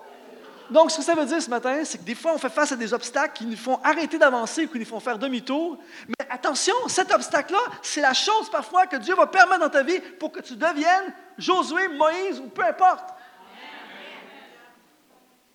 Donc, 0.69 0.91
ce 0.91 0.97
que 0.97 1.03
ça 1.03 1.15
veut 1.15 1.25
dire 1.25 1.41
ce 1.41 1.49
matin, 1.49 1.81
c'est 1.85 1.97
que 1.99 2.03
des 2.03 2.15
fois, 2.15 2.33
on 2.33 2.37
fait 2.37 2.49
face 2.49 2.73
à 2.73 2.75
des 2.75 2.93
obstacles 2.93 3.37
qui 3.37 3.45
nous 3.45 3.55
font 3.55 3.79
arrêter 3.83 4.17
d'avancer 4.17 4.65
ou 4.65 4.67
qui 4.67 4.79
nous 4.79 4.85
font 4.85 4.99
faire 4.99 5.17
demi-tour. 5.17 5.77
Mais 6.07 6.27
attention, 6.29 6.73
cet 6.87 7.13
obstacle-là, 7.13 7.59
c'est 7.81 8.01
la 8.01 8.13
chose 8.13 8.49
parfois 8.51 8.85
que 8.85 8.97
Dieu 8.97 9.15
va 9.15 9.27
permettre 9.27 9.61
dans 9.61 9.69
ta 9.69 9.83
vie 9.83 9.99
pour 10.19 10.31
que 10.31 10.41
tu 10.41 10.55
deviennes 10.55 11.13
Josué, 11.37 11.87
Moïse 11.87 12.39
ou 12.39 12.49
peu 12.49 12.65
importe. 12.65 13.13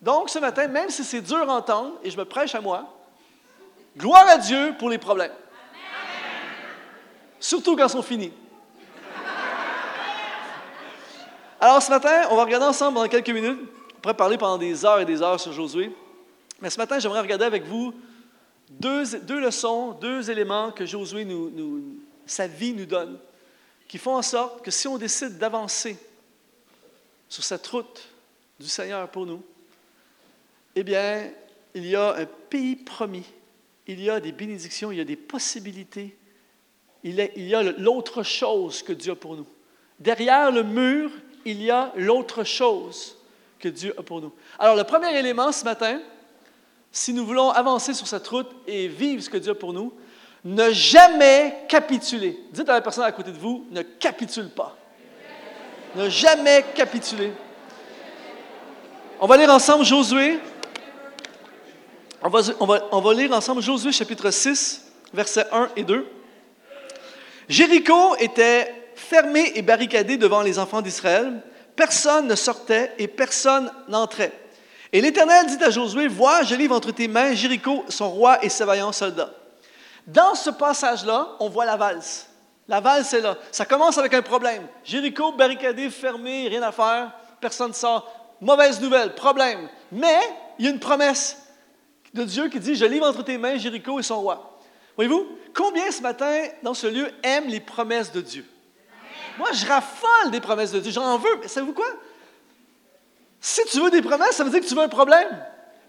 Donc, 0.02 0.30
ce 0.30 0.40
matin, 0.40 0.66
même 0.66 0.90
si 0.90 1.04
c'est 1.04 1.20
dur 1.20 1.48
à 1.48 1.54
entendre, 1.54 1.94
et 2.02 2.10
je 2.10 2.18
me 2.18 2.24
prêche 2.24 2.56
à 2.56 2.60
moi, 2.60 2.92
gloire 3.96 4.26
à 4.26 4.36
Dieu 4.36 4.74
pour 4.76 4.90
les 4.90 4.98
problèmes. 4.98 5.32
Surtout 7.38 7.76
quand 7.76 7.86
ils 7.86 7.90
sont 7.90 8.02
finis. 8.02 8.32
Alors, 11.60 11.80
ce 11.80 11.90
matin, 11.90 12.26
on 12.30 12.36
va 12.36 12.44
regarder 12.44 12.66
ensemble 12.66 12.98
dans 12.98 13.06
quelques 13.06 13.30
minutes. 13.30 13.60
On 13.96 14.00
pourrait 14.00 14.14
parler 14.14 14.36
pendant 14.36 14.58
des 14.58 14.84
heures 14.84 14.98
et 14.98 15.04
des 15.04 15.22
heures 15.22 15.38
sur 15.38 15.52
Josué. 15.52 15.94
Mais 16.60 16.70
ce 16.70 16.78
matin, 16.78 16.98
j'aimerais 16.98 17.20
regarder 17.20 17.44
avec 17.44 17.64
vous 17.64 17.94
deux, 18.68 19.04
deux, 19.20 19.38
leçons, 19.38 19.92
deux 19.92 20.28
éléments 20.28 20.72
que 20.72 20.84
Josué, 20.84 21.24
nous, 21.24 21.84
sa 22.26 22.48
vie 22.48 22.72
nous 22.72 22.86
donne, 22.86 23.18
qui 23.86 23.98
font 23.98 24.16
en 24.16 24.22
sorte 24.22 24.64
que 24.64 24.72
si 24.72 24.88
on 24.88 24.98
décide 24.98 25.38
d'avancer 25.38 25.96
sur 27.28 27.44
cette 27.44 27.66
route 27.68 28.08
du 28.58 28.68
Seigneur 28.68 29.08
pour 29.08 29.26
nous, 29.26 29.42
eh 30.74 30.82
bien, 30.82 31.30
il 31.74 31.86
y 31.86 31.96
a 31.96 32.14
un 32.16 32.26
pays 32.26 32.76
promis, 32.76 33.24
il 33.86 34.00
y 34.00 34.10
a 34.10 34.20
des 34.20 34.32
bénédictions, 34.32 34.92
il 34.92 34.98
y 34.98 35.00
a 35.00 35.04
des 35.04 35.16
possibilités, 35.16 36.16
il 37.04 37.18
y 37.36 37.54
a 37.54 37.62
l'autre 37.62 38.22
chose 38.22 38.82
que 38.82 38.92
Dieu 38.92 39.12
a 39.12 39.16
pour 39.16 39.36
nous. 39.36 39.46
Derrière 39.98 40.50
le 40.50 40.62
mur, 40.62 41.10
il 41.44 41.62
y 41.62 41.70
a 41.70 41.92
l'autre 41.96 42.44
chose 42.44 43.16
que 43.58 43.68
Dieu 43.68 43.94
a 43.98 44.02
pour 44.02 44.20
nous. 44.20 44.32
Alors, 44.58 44.76
le 44.76 44.84
premier 44.84 45.16
élément 45.16 45.52
ce 45.52 45.64
matin, 45.64 46.00
si 46.90 47.12
nous 47.12 47.24
voulons 47.24 47.50
avancer 47.50 47.94
sur 47.94 48.06
cette 48.06 48.26
route 48.28 48.50
et 48.66 48.88
vivre 48.88 49.22
ce 49.22 49.30
que 49.30 49.38
Dieu 49.38 49.52
a 49.52 49.54
pour 49.54 49.72
nous, 49.72 49.92
ne 50.44 50.70
jamais 50.70 51.64
capituler. 51.68 52.38
Dites 52.52 52.68
à 52.68 52.74
la 52.74 52.80
personne 52.80 53.04
à 53.04 53.12
côté 53.12 53.30
de 53.30 53.38
vous, 53.38 53.66
ne 53.70 53.82
capitule 53.82 54.50
pas. 54.50 54.76
Ne 55.94 56.08
jamais 56.08 56.64
capituler. 56.74 57.32
On 59.20 59.26
va 59.26 59.36
lire 59.36 59.50
ensemble 59.50 59.84
Josué 59.84 60.38
on 62.24 63.00
va, 63.00 63.14
lire 63.14 63.32
ensemble 63.32 63.62
Josué 63.62 63.90
chapitre 63.90 64.30
6, 64.30 64.84
versets 65.12 65.46
1 65.50 65.70
et 65.76 65.82
2. 65.82 66.06
Jéricho 67.48 68.14
était 68.16 68.92
fermé 68.94 69.52
et 69.56 69.62
barricadé 69.62 70.16
devant 70.16 70.42
les 70.42 70.58
enfants 70.58 70.82
d'Israël. 70.82 71.42
Personne 71.74 72.28
ne 72.28 72.34
sortait 72.34 72.92
et 72.98 73.08
personne 73.08 73.72
n'entrait. 73.88 74.32
Et 74.92 75.00
l'Éternel 75.00 75.46
dit 75.46 75.62
à 75.64 75.70
Josué, 75.70 76.06
Vois, 76.06 76.42
je 76.44 76.54
livre 76.54 76.76
entre 76.76 76.92
tes 76.92 77.08
mains 77.08 77.34
Jéricho, 77.34 77.84
son 77.88 78.10
roi 78.10 78.44
et 78.44 78.48
ses 78.48 78.64
vaillants 78.64 78.92
soldats. 78.92 79.30
Dans 80.06 80.34
ce 80.34 80.50
passage-là, 80.50 81.28
on 81.40 81.48
voit 81.48 81.64
la 81.64 81.76
valse. 81.76 82.28
La 82.68 82.80
valse 82.80 83.12
est 83.14 83.20
là. 83.20 83.36
Ça 83.50 83.64
commence 83.64 83.98
avec 83.98 84.14
un 84.14 84.22
problème. 84.22 84.66
Jéricho 84.84 85.32
barricadé, 85.32 85.90
fermé, 85.90 86.46
rien 86.48 86.62
à 86.62 86.72
faire, 86.72 87.10
personne 87.40 87.70
ne 87.70 87.74
sort. 87.74 88.36
Mauvaise 88.40 88.80
nouvelle, 88.80 89.14
problème. 89.14 89.68
Mais 89.90 90.18
il 90.58 90.66
y 90.66 90.68
a 90.68 90.70
une 90.70 90.78
promesse 90.78 91.41
de 92.14 92.24
Dieu 92.24 92.48
qui 92.48 92.60
dit, 92.60 92.74
je 92.74 92.84
livre 92.84 93.06
entre 93.06 93.22
tes 93.22 93.38
mains 93.38 93.56
Jéricho 93.56 93.98
et 93.98 94.02
son 94.02 94.20
roi. 94.20 94.58
Voyez-vous, 94.96 95.26
combien 95.54 95.90
ce 95.90 96.02
matin, 96.02 96.42
dans 96.62 96.74
ce 96.74 96.86
lieu, 96.86 97.10
aiment 97.22 97.48
les 97.48 97.60
promesses 97.60 98.12
de 98.12 98.20
Dieu? 98.20 98.44
Moi, 99.38 99.48
je 99.52 99.66
raffole 99.66 100.30
des 100.30 100.40
promesses 100.40 100.72
de 100.72 100.80
Dieu. 100.80 100.92
J'en 100.92 101.16
veux. 101.16 101.36
Mais 101.40 101.48
savez-vous 101.48 101.72
quoi? 101.72 101.86
Si 103.40 103.64
tu 103.64 103.80
veux 103.80 103.90
des 103.90 104.02
promesses, 104.02 104.36
ça 104.36 104.44
veut 104.44 104.50
dire 104.50 104.60
que 104.60 104.66
tu 104.66 104.74
veux 104.74 104.82
un 104.82 104.88
problème. 104.88 105.28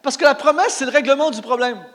Parce 0.02 0.18
que 0.18 0.24
la 0.24 0.36
promesse, 0.36 0.74
c'est 0.76 0.86
le 0.86 0.92
règlement 0.92 1.30
du 1.30 1.42
problème. 1.42 1.86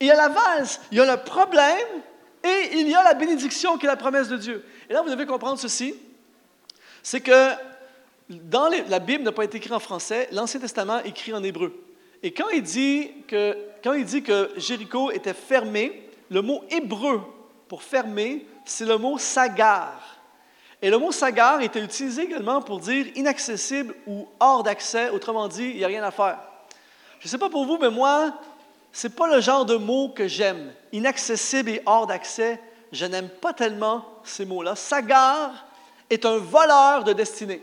Il 0.00 0.06
y 0.06 0.10
a 0.10 0.16
la 0.16 0.28
valse, 0.28 0.80
il 0.90 0.98
y 0.98 1.00
a 1.00 1.16
le 1.16 1.22
problème 1.22 1.86
et 2.42 2.70
il 2.72 2.88
y 2.88 2.94
a 2.94 3.02
la 3.02 3.14
bénédiction 3.14 3.78
qui 3.78 3.86
est 3.86 3.88
la 3.88 3.96
promesse 3.96 4.28
de 4.28 4.36
Dieu. 4.36 4.64
Et 4.90 4.92
là, 4.92 5.00
vous 5.00 5.08
devez 5.08 5.24
comprendre 5.24 5.58
ceci, 5.58 5.94
c'est 7.02 7.20
que 7.20 7.50
la 8.28 8.98
Bible 8.98 9.24
n'a 9.24 9.32
pas 9.32 9.44
été 9.44 9.58
écrite 9.58 9.72
en 9.72 9.78
français, 9.78 10.28
l'Ancien 10.32 10.60
Testament 10.60 11.00
est 11.00 11.08
écrit 11.08 11.32
en 11.32 11.42
hébreu. 11.42 11.72
Et 12.22 12.32
quand 12.32 12.48
il 12.48 12.62
dit 12.62 13.10
que, 13.28 13.56
quand 13.84 13.92
il 13.92 14.04
dit 14.04 14.22
que 14.22 14.50
Jéricho 14.56 15.10
était 15.10 15.34
fermé, 15.34 16.08
le 16.30 16.42
mot 16.42 16.64
hébreu 16.70 17.20
pour 17.68 17.82
fermer, 17.82 18.46
c'est 18.64 18.84
le 18.84 18.98
mot 18.98 19.18
sagar. 19.18 20.16
Et 20.82 20.90
le 20.90 20.98
mot 20.98 21.12
sagar 21.12 21.60
était 21.62 21.82
utilisé 21.82 22.22
également 22.22 22.60
pour 22.60 22.80
dire 22.80 23.06
inaccessible 23.14 23.94
ou 24.06 24.26
hors 24.40 24.62
d'accès, 24.62 25.10
autrement 25.10 25.48
dit, 25.48 25.70
il 25.70 25.76
n'y 25.76 25.84
a 25.84 25.88
rien 25.88 26.02
à 26.02 26.10
faire. 26.10 26.38
Je 27.20 27.26
ne 27.26 27.30
sais 27.30 27.38
pas 27.38 27.48
pour 27.48 27.64
vous, 27.64 27.78
mais 27.78 27.90
moi, 27.90 28.34
ce 28.92 29.06
n'est 29.06 29.14
pas 29.14 29.34
le 29.34 29.40
genre 29.40 29.64
de 29.64 29.76
mot 29.76 30.08
que 30.08 30.28
j'aime. 30.28 30.72
Inaccessible 30.92 31.70
et 31.70 31.82
hors 31.86 32.06
d'accès, 32.06 32.60
je 32.92 33.06
n'aime 33.06 33.28
pas 33.28 33.52
tellement 33.52 34.04
ces 34.22 34.44
mots-là. 34.44 34.74
Sagar 34.76 35.66
est 36.10 36.24
un 36.24 36.38
voleur 36.38 37.04
de 37.04 37.12
destinée. 37.12 37.62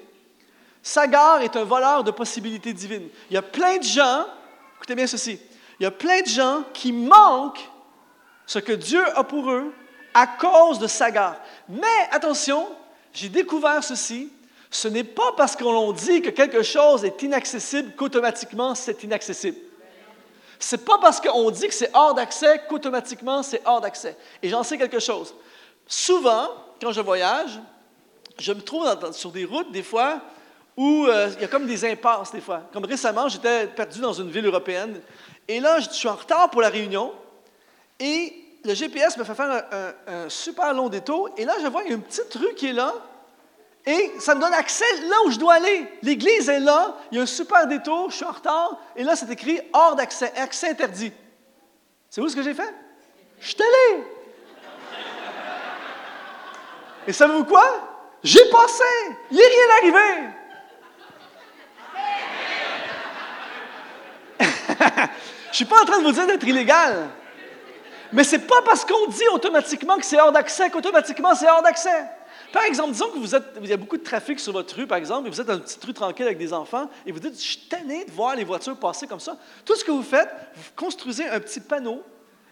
Sagar 0.83 1.41
est 1.41 1.55
un 1.55 1.63
voleur 1.63 2.03
de 2.03 2.11
possibilités 2.11 2.73
divines. 2.73 3.07
Il 3.29 3.33
y 3.33 3.37
a 3.37 3.41
plein 3.41 3.77
de 3.77 3.83
gens, 3.83 4.25
écoutez 4.75 4.95
bien 4.95 5.07
ceci, 5.07 5.39
il 5.79 5.83
y 5.83 5.85
a 5.85 5.91
plein 5.91 6.21
de 6.21 6.27
gens 6.27 6.63
qui 6.73 6.91
manquent 6.91 7.69
ce 8.45 8.59
que 8.59 8.73
Dieu 8.73 9.01
a 9.17 9.23
pour 9.23 9.49
eux 9.49 9.73
à 10.13 10.27
cause 10.27 10.79
de 10.79 10.87
Sagar. 10.87 11.37
Mais 11.69 11.87
attention, 12.11 12.67
j'ai 13.13 13.29
découvert 13.29 13.81
ceci, 13.81 14.29
ce 14.69 14.89
n'est 14.89 15.05
pas 15.05 15.31
parce 15.37 15.55
qu'on 15.55 15.93
dit 15.93 16.21
que 16.21 16.29
quelque 16.29 16.63
chose 16.63 17.05
est 17.05 17.21
inaccessible 17.23 17.93
qu'automatiquement 17.95 18.75
c'est 18.75 19.03
inaccessible. 19.03 19.57
C'est 20.59 20.83
pas 20.83 20.97
parce 20.97 21.21
qu'on 21.21 21.49
dit 21.49 21.67
que 21.67 21.73
c'est 21.73 21.91
hors 21.93 22.13
d'accès 22.13 22.61
qu'automatiquement 22.67 23.41
c'est 23.41 23.61
hors 23.65 23.79
d'accès. 23.79 24.17
Et 24.41 24.49
j'en 24.49 24.63
sais 24.63 24.77
quelque 24.77 24.99
chose. 24.99 25.33
Souvent, 25.87 26.49
quand 26.81 26.91
je 26.91 27.01
voyage, 27.01 27.59
je 28.37 28.51
me 28.51 28.61
trouve 28.61 28.87
sur 29.13 29.31
des 29.31 29.45
routes, 29.45 29.71
des 29.71 29.83
fois, 29.83 30.21
où 30.75 31.05
euh, 31.05 31.29
il 31.35 31.41
y 31.41 31.45
a 31.45 31.47
comme 31.47 31.65
des 31.65 31.85
impasses 31.85 32.31
des 32.31 32.41
fois. 32.41 32.63
Comme 32.71 32.85
récemment, 32.85 33.27
j'étais 33.27 33.67
perdu 33.67 33.99
dans 33.99 34.13
une 34.13 34.29
ville 34.29 34.45
européenne 34.45 34.99
et 35.47 35.59
là, 35.59 35.79
je 35.79 35.89
suis 35.89 36.07
en 36.07 36.15
retard 36.15 36.49
pour 36.49 36.61
la 36.61 36.69
réunion 36.69 37.13
et 37.99 38.33
le 38.63 38.73
GPS 38.73 39.17
me 39.17 39.23
fait 39.23 39.35
faire 39.35 39.65
un, 40.07 40.29
super 40.29 40.73
long 40.73 40.89
détour 40.89 41.29
et 41.37 41.45
là, 41.45 41.53
je 41.61 41.67
vois, 41.67 41.83
il 41.83 41.89
y 41.89 41.91
a 41.91 41.95
une 41.95 42.01
petite 42.01 42.33
rue 42.33 42.53
qui 42.55 42.67
est 42.67 42.73
là 42.73 42.93
Et 43.85 44.13
ça 44.19 44.35
me 44.35 44.41
donne 44.41 44.53
accès 44.53 44.85
là 45.09 45.15
où 45.25 45.31
je 45.31 45.37
dois 45.37 45.55
aller. 45.55 45.87
L'église 46.01 46.49
est 46.49 46.61
là, 46.61 46.95
il 47.11 47.17
y 47.17 47.19
a 47.19 47.23
un 47.23 47.27
super 47.27 47.67
détour, 47.67 48.09
je 48.09 48.15
suis 48.15 48.25
en 48.25 48.31
retard, 48.31 48.77
et 48.95 49.03
là, 49.03 49.15
c'est 49.15 49.29
écrit 49.29 49.59
hors 49.73 49.95
d'accès, 49.95 50.31
accès 50.37 50.69
interdit. 50.69 51.11
C'est 52.09 52.21
où 52.21 52.29
ce 52.29 52.35
que 52.35 52.43
j'ai 52.43 52.53
fait? 52.53 52.73
Je 53.39 53.47
suis 53.49 53.57
allé. 53.61 54.03
Et 57.07 57.13
savez-vous 57.13 57.43
quoi? 57.43 57.65
J'ai 58.23 58.49
passé. 58.49 58.83
Il 59.31 59.37
n'est 59.37 59.43
rien 59.43 59.77
arrivé. 59.81 60.29
Je 65.51 65.55
suis 65.55 65.65
pas 65.65 65.81
en 65.81 65.85
train 65.85 65.99
de 65.99 66.03
vous 66.03 66.11
dire 66.11 66.25
d'être 66.25 66.47
illégal. 66.47 67.09
Mais 68.11 68.23
ce 68.23 68.35
n'est 68.35 68.43
pas 68.43 68.61
parce 68.65 68.85
qu'on 68.85 69.07
dit 69.07 69.27
automatiquement 69.33 69.97
que 69.97 70.05
c'est 70.05 70.19
hors 70.19 70.31
d'accès 70.31 70.69
qu'automatiquement 70.69 71.33
c'est 71.35 71.49
hors 71.49 71.63
d'accès. 71.63 72.05
Par 72.51 72.63
exemple, 72.65 72.91
disons 72.91 73.09
que 73.09 73.17
vous 73.17 73.33
êtes, 73.35 73.43
y 73.63 73.73
a 73.73 73.77
beaucoup 73.77 73.97
de 73.97 74.03
trafic 74.03 74.39
sur 74.39 74.53
votre 74.53 74.75
rue, 74.75 74.85
par 74.85 74.99
exemple, 74.99 75.27
et 75.27 75.31
vous 75.31 75.41
êtes 75.41 75.47
dans 75.47 75.55
une 75.55 75.61
petite 75.61 75.83
rue 75.83 75.93
tranquille 75.93 76.25
avec 76.27 76.37
des 76.37 76.53
enfants, 76.53 76.87
et 77.03 77.11
vous 77.11 77.19
dites, 77.19 77.33
je 77.33 77.47
suis 77.47 77.57
tanné 77.67 78.05
de 78.05 78.11
voir 78.11 78.35
les 78.35 78.43
voitures 78.43 78.77
passer 78.77 79.07
comme 79.07 79.19
ça. 79.19 79.35
Tout 79.65 79.75
ce 79.75 79.83
que 79.83 79.89
vous 79.89 80.03
faites, 80.03 80.29
vous 80.55 80.69
construisez 80.75 81.27
un 81.27 81.39
petit 81.39 81.59
panneau, 81.59 82.03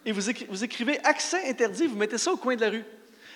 et 0.04 0.12
vous, 0.12 0.22
vous 0.50 0.64
écrivez 0.64 1.00
accès 1.04 1.48
interdit, 1.48 1.86
vous 1.86 1.96
mettez 1.96 2.18
ça 2.18 2.32
au 2.32 2.38
coin 2.38 2.56
de 2.56 2.62
la 2.62 2.72
rue. 2.72 2.86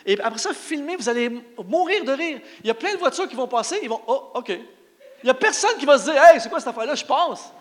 Et 0.07 0.19
après 0.19 0.39
ça, 0.39 0.53
filmez, 0.55 0.95
vous 0.95 1.07
allez 1.07 1.29
mourir 1.67 2.03
de 2.03 2.11
rire. 2.11 2.39
Il 2.63 2.67
y 2.67 2.71
a 2.71 2.75
plein 2.75 2.93
de 2.93 2.97
voitures 2.99 3.27
qui 3.27 3.35
vont 3.35 3.47
passer, 3.47 3.77
ils 3.83 3.89
vont, 3.89 4.01
oh, 4.07 4.31
OK. 4.33 4.49
Il 4.49 5.25
n'y 5.25 5.29
a 5.29 5.35
personne 5.35 5.77
qui 5.77 5.85
va 5.85 5.99
se 5.99 6.05
dire, 6.05 6.15
hey, 6.23 6.41
c'est 6.41 6.49
quoi 6.49 6.59
cette 6.59 6.69
affaire-là, 6.69 6.95
je 6.95 7.05
passe. 7.05 7.51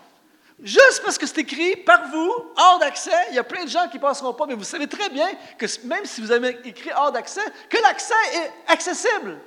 Juste 0.61 1.01
parce 1.03 1.17
que 1.17 1.25
c'est 1.25 1.39
écrit 1.39 1.75
par 1.75 2.07
vous, 2.09 2.33
hors 2.57 2.79
d'accès, 2.79 3.11
il 3.29 3.35
y 3.35 3.39
a 3.39 3.43
plein 3.43 3.65
de 3.65 3.69
gens 3.69 3.87
qui 3.89 3.97
ne 3.97 4.01
passeront 4.01 4.33
pas, 4.33 4.45
mais 4.45 4.53
vous 4.53 4.63
savez 4.63 4.87
très 4.87 5.09
bien 5.09 5.27
que 5.57 5.65
même 5.85 6.05
si 6.05 6.21
vous 6.21 6.31
avez 6.31 6.57
écrit 6.63 6.91
hors 6.95 7.11
d'accès, 7.11 7.41
que 7.69 7.77
l'accès 7.81 8.13
est 8.33 8.71
accessible. 8.71 9.37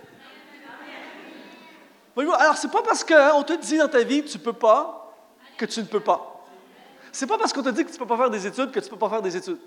Voyez-vous, 2.15 2.35
alors 2.35 2.57
c'est 2.57 2.71
pas 2.71 2.83
parce 2.83 3.05
qu'on 3.05 3.43
te 3.43 3.55
dit 3.55 3.79
dans 3.79 3.89
ta 3.89 4.03
vie 4.03 4.23
tu 4.25 4.37
ne 4.37 4.43
peux 4.43 4.53
pas 4.53 5.15
que 5.57 5.65
tu 5.65 5.81
ne 5.81 5.87
peux 5.87 6.01
pas. 6.01 6.45
C'est 7.11 7.27
pas 7.27 7.39
parce 7.39 7.53
qu'on 7.53 7.63
te 7.63 7.71
dit 7.71 7.85
que 7.85 7.89
tu 7.89 7.95
ne 7.95 7.99
peux 8.01 8.07
pas 8.07 8.17
faire 8.17 8.31
des 8.31 8.47
études 8.47 8.71
que 8.71 8.81
tu 8.81 8.87
ne 8.87 8.91
peux 8.91 8.99
pas 8.99 9.09
faire 9.09 9.23
des 9.23 9.37
études. 9.37 9.59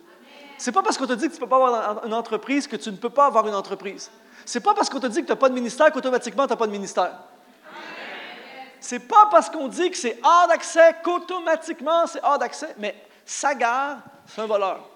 C'est 0.58 0.72
pas 0.72 0.84
parce 0.84 0.98
qu'on 0.98 1.08
te 1.08 1.14
dit 1.14 1.28
que 1.28 1.34
tu 1.34 1.38
ne 1.38 1.40
peux 1.40 1.50
pas 1.50 1.56
avoir 1.56 2.06
une 2.06 2.14
entreprise 2.14 2.68
que 2.68 2.76
tu 2.76 2.92
ne 2.92 2.98
peux 2.98 3.10
pas 3.10 3.26
avoir 3.26 3.48
une 3.48 3.56
entreprise. 3.56 4.12
C'est 4.46 4.60
pas 4.60 4.76
parce 4.76 4.90
qu'on 4.90 5.00
te 5.00 5.08
dit 5.08 5.22
que 5.22 5.26
tu 5.26 5.32
n'as 5.32 5.36
pas 5.36 5.50
de 5.50 5.56
ministère 5.56 5.92
qu'automatiquement 5.92 6.46
tu 6.46 6.52
n'as 6.52 6.56
pas 6.56 6.68
de 6.68 6.72
ministère. 6.72 7.14
C'est 8.82 9.08
pas 9.08 9.28
parce 9.30 9.50
qu'on 9.50 9.67
dit 9.67 9.91
que 9.91 9.98
c'est 9.98 10.20
hors 10.24 10.48
d'accès 10.48 10.96
qu'automatiquement 11.04 12.08
c'est 12.08 12.22
hors 12.24 12.39
d'accès, 12.39 12.76
mais 12.80 12.96
Sagar, 13.24 14.00
c'est 14.26 14.41
un 14.41 14.48
voleur. 14.48 14.89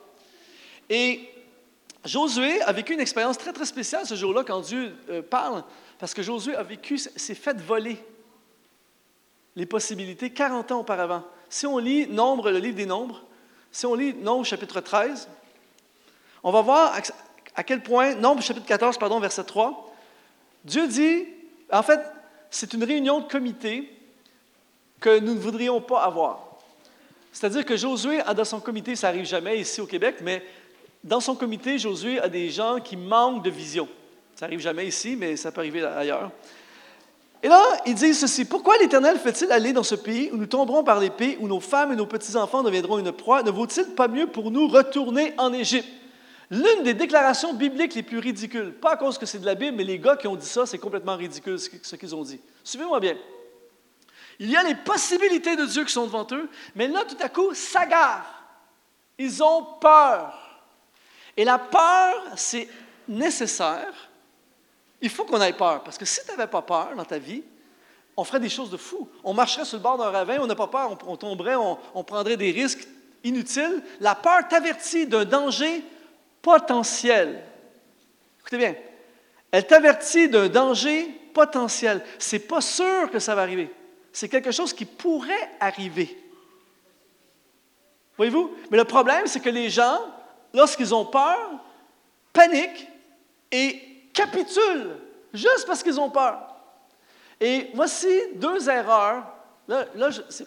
Et 0.89 1.29
Josué 2.03 2.61
a 2.63 2.71
vécu 2.71 2.93
une 2.93 2.99
expérience 2.99 3.37
très, 3.37 3.53
très 3.53 3.65
spéciale 3.65 4.05
ce 4.05 4.15
jour-là 4.15 4.43
quand 4.43 4.59
Dieu 4.61 4.95
euh, 5.09 5.21
parle, 5.21 5.63
parce 5.99 6.15
que 6.15 6.23
Josué 6.23 6.55
a 6.55 6.63
vécu, 6.63 6.97
s'est 6.97 7.35
fait 7.35 7.61
voler 7.61 8.03
les 9.55 9.67
possibilités 9.67 10.31
40 10.31 10.71
ans 10.71 10.79
auparavant. 10.79 11.23
Si 11.47 11.67
on 11.67 11.77
lit 11.77 12.07
Nombre, 12.07 12.49
le 12.49 12.57
livre 12.57 12.75
des 12.75 12.87
Nombres, 12.87 13.21
si 13.71 13.85
on 13.85 13.93
lit 13.93 14.15
Nombre 14.15 14.45
chapitre 14.45 14.81
13, 14.81 15.29
on 16.43 16.51
va 16.51 16.61
voir 16.61 16.93
à 17.55 17.63
quel 17.63 17.83
point, 17.83 18.15
Nombre 18.15 18.41
chapitre 18.41 18.65
14, 18.65 18.97
pardon, 18.97 19.19
verset 19.19 19.43
3, 19.43 19.95
Dieu 20.63 20.87
dit, 20.87 21.25
en 21.71 21.83
fait, 21.83 21.99
c'est 22.55 22.73
une 22.73 22.85
réunion 22.85 23.19
de 23.19 23.27
comité 23.27 23.89
que 25.01 25.19
nous 25.19 25.33
ne 25.33 25.39
voudrions 25.39 25.81
pas 25.81 26.03
avoir. 26.03 26.39
C'est-à-dire 27.33 27.65
que 27.65 27.75
Josué 27.75 28.21
a 28.21 28.33
dans 28.33 28.45
son 28.45 28.61
comité, 28.61 28.95
ça 28.95 29.07
n'arrive 29.07 29.25
jamais 29.25 29.59
ici 29.59 29.81
au 29.81 29.85
Québec, 29.85 30.17
mais 30.21 30.41
dans 31.03 31.19
son 31.19 31.35
comité, 31.35 31.77
Josué 31.77 32.17
a 32.21 32.29
des 32.29 32.49
gens 32.49 32.79
qui 32.79 32.95
manquent 32.95 33.43
de 33.43 33.49
vision. 33.49 33.89
Ça 34.35 34.45
n'arrive 34.45 34.61
jamais 34.61 34.87
ici, 34.87 35.17
mais 35.17 35.35
ça 35.35 35.51
peut 35.51 35.59
arriver 35.59 35.83
ailleurs. 35.83 36.31
Et 37.43 37.49
là, 37.49 37.61
il 37.85 37.93
dit 37.93 38.13
ceci, 38.13 38.45
pourquoi 38.45 38.77
l'Éternel 38.77 39.19
fait-il 39.19 39.51
aller 39.51 39.73
dans 39.73 39.83
ce 39.83 39.95
pays 39.95 40.29
où 40.31 40.37
nous 40.37 40.45
tomberons 40.45 40.85
par 40.85 41.01
l'épée, 41.01 41.37
où 41.41 41.49
nos 41.49 41.59
femmes 41.59 41.91
et 41.91 41.95
nos 41.97 42.07
petits-enfants 42.07 42.63
deviendront 42.63 42.99
une 42.99 43.11
proie? 43.11 43.43
Ne 43.43 43.51
vaut-il 43.51 43.87
pas 43.95 44.07
mieux 44.07 44.27
pour 44.27 44.49
nous 44.49 44.69
retourner 44.69 45.33
en 45.37 45.51
Égypte? 45.51 45.89
L'une 46.51 46.83
des 46.83 46.93
déclarations 46.93 47.53
bibliques 47.53 47.95
les 47.95 48.03
plus 48.03 48.19
ridicules, 48.19 48.73
pas 48.73 48.91
à 48.91 48.97
cause 48.97 49.17
que 49.17 49.25
c'est 49.25 49.39
de 49.39 49.45
la 49.45 49.55
Bible, 49.55 49.77
mais 49.77 49.83
les 49.83 49.97
gars 49.97 50.15
qui 50.15 50.27
ont 50.27 50.35
dit 50.35 50.45
ça, 50.45 50.65
c'est 50.65 50.77
complètement 50.77 51.15
ridicule 51.15 51.57
ce 51.59 51.95
qu'ils 51.95 52.15
ont 52.15 52.23
dit. 52.23 52.39
Suivez-moi 52.63 52.99
bien. 52.99 53.17
Il 54.39 54.49
y 54.49 54.55
a 54.55 54.63
les 54.63 54.75
possibilités 54.75 55.55
de 55.55 55.65
Dieu 55.65 55.85
qui 55.85 55.93
sont 55.93 56.05
devant 56.05 56.27
eux, 56.31 56.49
mais 56.75 56.87
là, 56.87 57.03
tout 57.05 57.17
à 57.21 57.29
coup, 57.29 57.53
s'agarrent. 57.53 58.43
Ils 59.17 59.41
ont 59.41 59.63
peur. 59.79 60.61
Et 61.37 61.45
la 61.45 61.57
peur, 61.57 62.13
c'est 62.35 62.67
nécessaire. 63.07 64.09
Il 65.01 65.09
faut 65.09 65.25
qu'on 65.25 65.41
ait 65.41 65.53
peur, 65.53 65.83
parce 65.83 65.97
que 65.97 66.05
si 66.05 66.19
tu 66.25 66.31
n'avais 66.31 66.47
pas 66.47 66.61
peur 66.61 66.93
dans 66.95 67.05
ta 67.05 67.17
vie, 67.17 67.43
on 68.17 68.23
ferait 68.23 68.39
des 68.39 68.49
choses 68.49 68.69
de 68.69 68.77
fou. 68.77 69.09
On 69.23 69.33
marcherait 69.33 69.65
sur 69.65 69.77
le 69.77 69.83
bord 69.83 69.97
d'un 69.97 70.09
ravin, 70.09 70.37
on 70.39 70.47
n'a 70.47 70.55
pas 70.55 70.67
peur, 70.67 70.95
on, 71.07 71.17
tomberait, 71.17 71.55
on 71.55 72.03
prendrait 72.03 72.37
des 72.37 72.51
risques 72.51 72.87
inutiles. 73.23 73.83
La 73.99 74.15
peur 74.15 74.47
t'avertit 74.47 75.07
d'un 75.07 75.25
danger 75.25 75.83
potentiel. 76.45 77.41
Écoutez 78.39 78.59
bien, 78.59 78.75
elle 79.49 79.65
t'avertit 79.65 80.29
d'un 80.29 80.47
danger 80.47 81.07
potentiel. 81.33 82.05
C'est 82.19 82.47
pas 82.47 82.61
sûr 82.61 83.09
que 83.09 83.17
ça 83.17 83.33
va 83.33 83.41
arriver. 83.41 83.73
C'est 84.13 84.29
quelque 84.29 84.51
chose 84.51 84.71
qui 84.71 84.85
pourrait 84.85 85.49
arriver. 85.59 86.15
Voyez-vous? 88.15 88.55
Mais 88.69 88.77
le 88.77 88.83
problème, 88.83 89.25
c'est 89.25 89.39
que 89.39 89.49
les 89.49 89.71
gens, 89.71 89.99
lorsqu'ils 90.53 90.93
ont 90.93 91.05
peur, 91.05 91.49
paniquent 92.31 92.89
et 93.51 93.81
capitulent 94.13 94.97
juste 95.33 95.65
parce 95.65 95.81
qu'ils 95.81 95.99
ont 95.99 96.11
peur. 96.11 96.55
Et 97.41 97.71
voici 97.73 98.07
deux 98.35 98.69
erreurs 98.69 99.34
Là, 99.67 99.87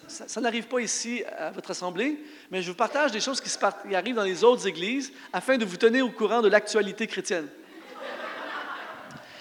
ça, 0.07 0.41
n'arrive 0.41 0.69
pas 0.69 0.79
ici 0.79 1.25
à 1.37 1.51
votre 1.51 1.73
assemblée, 1.73 2.23
mais 2.53 2.63
je 2.63 2.71
vous 2.71 2.77
partage 2.77 3.11
des 3.11 3.21
choses 3.21 3.41
qui, 3.41 3.49
se, 3.49 3.59
arrivent 3.93 4.15
dans 4.15 4.23
les 4.23 4.45
autres 4.45 4.67
églises 4.69 5.13
afin 5.33 5.57
de 5.57 5.65
vous 5.65 5.77
tenir 5.77 6.07
au 6.07 6.11
courant 6.11 6.41
de 6.41 6.49
l'actualité 6.49 7.09
chrétienne. 7.09 7.49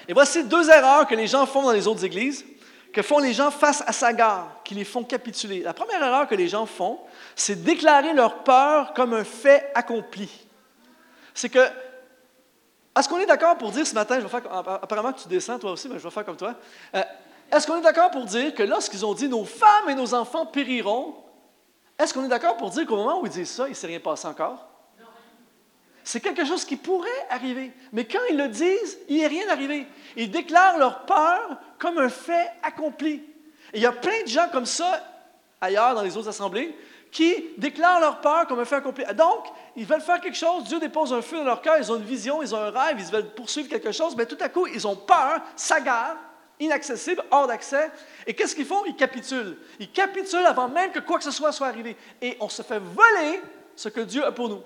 Et 0.07 0.13
voici 0.13 0.43
deux 0.45 0.67
erreurs 0.69 1.05
que 1.05 1.13
les 1.13 1.27
gens 1.27 1.45
font 1.45 1.61
dans 1.61 1.73
les 1.73 1.87
autres 1.87 2.03
églises, 2.03 2.43
que 2.91 3.03
font 3.03 3.19
les 3.19 3.33
gens 3.33 3.51
face 3.51 3.83
à 3.85 3.91
Sagar, 3.91 4.61
qui 4.63 4.73
les 4.73 4.85
font 4.85 5.03
capituler. 5.03 5.61
La 5.61 5.73
première 5.73 6.01
erreur 6.01 6.27
que 6.27 6.33
les 6.33 6.47
gens 6.47 6.65
font, 6.65 6.99
c'est 7.35 7.63
déclarer 7.63 8.13
leur 8.13 8.43
peur 8.43 8.93
comme 8.95 9.13
un 9.13 9.23
fait 9.23 9.69
accompli. 9.75 10.29
C'est 11.35 11.49
que, 11.49 11.59
est-ce 12.97 13.07
qu'on 13.07 13.19
est 13.19 13.27
d'accord 13.27 13.59
pour 13.59 13.71
dire 13.71 13.85
ce 13.85 13.93
matin, 13.93 14.15
je 14.15 14.21
vais 14.21 14.29
faire, 14.29 14.51
apparemment 14.51 15.13
que 15.13 15.19
tu 15.19 15.27
descends 15.27 15.59
toi 15.59 15.73
aussi, 15.73 15.87
mais 15.87 15.99
je 15.99 16.03
vais 16.03 16.09
faire 16.09 16.25
comme 16.25 16.37
toi. 16.37 16.55
Euh, 16.95 17.03
est-ce 17.51 17.67
qu'on 17.67 17.77
est 17.77 17.83
d'accord 17.83 18.11
pour 18.11 18.25
dire 18.25 18.53
que 18.53 18.63
lorsqu'ils 18.63 19.05
ont 19.05 19.13
dit 19.13 19.29
nos 19.29 19.45
femmes 19.45 19.89
et 19.89 19.95
nos 19.95 20.13
enfants 20.13 20.45
périront, 20.45 21.15
est-ce 21.97 22.13
qu'on 22.13 22.25
est 22.25 22.29
d'accord 22.29 22.57
pour 22.57 22.69
dire 22.69 22.85
qu'au 22.85 22.97
moment 22.97 23.21
où 23.21 23.25
ils 23.25 23.31
disent 23.31 23.49
ça, 23.49 23.67
il 23.67 23.71
ne 23.71 23.75
s'est 23.75 23.87
rien 23.87 23.99
passé 23.99 24.27
encore? 24.27 24.67
C'est 26.03 26.21
quelque 26.21 26.45
chose 26.45 26.63
qui 26.63 26.77
pourrait 26.77 27.09
arriver. 27.29 27.73
Mais 27.91 28.05
quand 28.05 28.21
ils 28.29 28.37
le 28.37 28.47
disent, 28.47 28.97
il 29.09 29.17
n'est 29.17 29.27
rien 29.27 29.49
arrivé. 29.49 29.85
Ils 30.15 30.31
déclarent 30.31 30.77
leur 30.77 31.05
peur 31.05 31.59
comme 31.79 31.97
un 31.97 32.07
fait 32.07 32.49
accompli. 32.63 33.15
Et 33.73 33.77
il 33.77 33.81
y 33.81 33.85
a 33.85 33.91
plein 33.91 34.23
de 34.23 34.27
gens 34.27 34.47
comme 34.49 34.65
ça 34.65 35.03
ailleurs 35.59 35.95
dans 35.95 36.03
les 36.03 36.15
autres 36.15 36.29
assemblées 36.29 36.73
qui 37.11 37.33
déclarent 37.57 37.99
leur 37.99 38.21
peur 38.21 38.47
comme 38.47 38.59
un 38.59 38.65
fait 38.65 38.75
accompli. 38.75 39.03
Donc, 39.15 39.45
ils 39.75 39.85
veulent 39.85 40.01
faire 40.01 40.21
quelque 40.21 40.37
chose, 40.37 40.63
Dieu 40.65 40.79
dépose 40.79 41.11
un 41.13 41.21
feu 41.21 41.37
dans 41.37 41.43
leur 41.43 41.61
cœur, 41.61 41.77
ils 41.77 41.91
ont 41.91 41.97
une 41.97 42.03
vision, 42.03 42.41
ils 42.41 42.53
ont 42.53 42.59
un 42.59 42.69
rêve, 42.69 42.97
ils 42.99 43.05
veulent 43.05 43.33
poursuivre 43.33 43.67
quelque 43.69 43.91
chose, 43.91 44.15
mais 44.15 44.25
tout 44.25 44.37
à 44.39 44.49
coup, 44.49 44.67
ils 44.67 44.87
ont 44.87 44.95
peur, 44.95 45.41
s'agarrent, 45.55 46.17
inaccessible, 46.59 47.23
hors 47.31 47.47
d'accès. 47.47 47.91
Et 48.25 48.33
qu'est-ce 48.33 48.55
qu'ils 48.55 48.65
font? 48.65 48.85
Ils 48.85 48.95
capitulent. 48.95 49.57
Ils 49.79 49.91
capitulent 49.91 50.45
avant 50.45 50.67
même 50.67 50.91
que 50.91 50.99
quoi 50.99 51.17
que 51.17 51.23
ce 51.23 51.31
soit 51.31 51.51
soit 51.51 51.67
arrivé. 51.67 51.95
Et 52.21 52.37
on 52.39 52.49
se 52.49 52.61
fait 52.61 52.79
voler 52.79 53.41
ce 53.75 53.89
que 53.89 54.01
Dieu 54.01 54.25
a 54.25 54.31
pour 54.31 54.49
nous. 54.49 54.61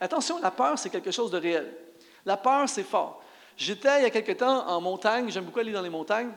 Attention, 0.00 0.40
la 0.40 0.50
peur, 0.50 0.78
c'est 0.78 0.90
quelque 0.90 1.10
chose 1.10 1.30
de 1.30 1.38
réel. 1.38 1.72
La 2.24 2.36
peur, 2.36 2.68
c'est 2.68 2.82
fort. 2.82 3.22
J'étais 3.56 4.00
il 4.00 4.02
y 4.02 4.06
a 4.06 4.10
quelque 4.10 4.32
temps 4.32 4.66
en 4.68 4.80
montagne, 4.80 5.30
j'aime 5.30 5.44
beaucoup 5.44 5.60
aller 5.60 5.72
dans 5.72 5.82
les 5.82 5.90
montagnes, 5.90 6.30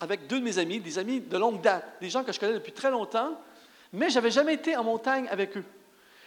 avec 0.00 0.26
deux 0.26 0.38
de 0.38 0.44
mes 0.44 0.58
amis, 0.58 0.80
des 0.80 0.98
amis 0.98 1.20
de 1.20 1.36
longue 1.36 1.60
date, 1.60 1.84
des 2.00 2.10
gens 2.10 2.22
que 2.22 2.32
je 2.32 2.40
connais 2.40 2.54
depuis 2.54 2.72
très 2.72 2.90
longtemps, 2.90 3.40
mais 3.92 4.10
je 4.10 4.16
n'avais 4.16 4.30
jamais 4.30 4.54
été 4.54 4.76
en 4.76 4.84
montagne 4.84 5.26
avec 5.30 5.56
eux. 5.56 5.64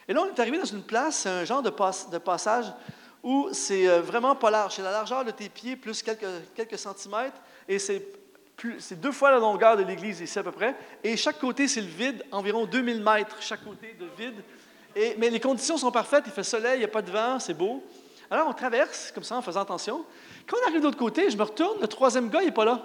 Et 0.08 0.14
là, 0.14 0.22
on 0.22 0.34
est 0.34 0.40
arrivé 0.40 0.58
dans 0.58 0.66
une 0.66 0.84
place, 0.84 1.26
un 1.26 1.46
genre 1.46 1.62
de, 1.62 1.70
passage 1.70 2.66
où 3.24 3.50
c'est 3.54 3.88
euh, 3.88 4.02
vraiment 4.02 4.36
pas 4.36 4.52
large. 4.52 4.76
C'est 4.76 4.82
la 4.82 4.92
largeur 4.92 5.24
de 5.24 5.32
tes 5.32 5.48
pieds 5.48 5.78
plus 5.78 6.04
quelques 6.04 6.78
centimètres 6.78 7.40
et 7.68 7.80
c'est 7.80 9.00
deux 9.00 9.12
fois 9.12 9.32
la 9.32 9.40
longueur 9.40 9.78
de 9.78 9.84
l'église 9.84 10.22
ici 10.22 10.38
à 10.40 10.44
peu 10.44 10.52
près. 10.52 10.76
Et 11.04 11.18
chaque 11.18 11.40
côté, 11.40 11.68
c'est 11.68 11.82
le 11.82 11.88
vide, 11.88 12.24
environ 12.32 12.66
2000 12.66 13.02
mètres 13.02 13.38
chaque 13.40 13.64
côté 13.64 13.96
de 14.00 14.06
vide. 14.18 14.42
Et, 14.96 15.16
mais 15.18 15.30
les 15.30 15.40
conditions 15.40 15.78
sont 15.78 15.92
parfaites, 15.92 16.24
il 16.28 16.32
fait 16.32 16.44
soleil, 16.44 16.76
il 16.76 16.80
n'y 16.80 16.86
a 16.86 16.90
pas 16.90 17.02
de 17.02 17.12
vent, 17.12 17.40
c'est 17.40 17.54
beau. 17.54 17.84
Alors 18.30 18.48
on 18.48 18.54
traverse 18.54 19.12
comme 19.12 19.24
ça 19.24 19.36
en 19.36 19.42
faisant 19.42 19.62
attention. 19.62 20.06
Quand 20.48 20.58
on 20.64 20.68
arrive 20.68 20.80
de 20.80 20.86
l'autre 20.86 20.98
côté, 20.98 21.30
je 21.30 21.38
me 21.38 21.44
retourne, 21.44 21.80
le 21.82 21.88
troisième 21.88 22.30
gars, 22.30 22.42
il 22.42 22.46
n'est 22.46 22.52
pas 22.52 22.66
là. 22.66 22.82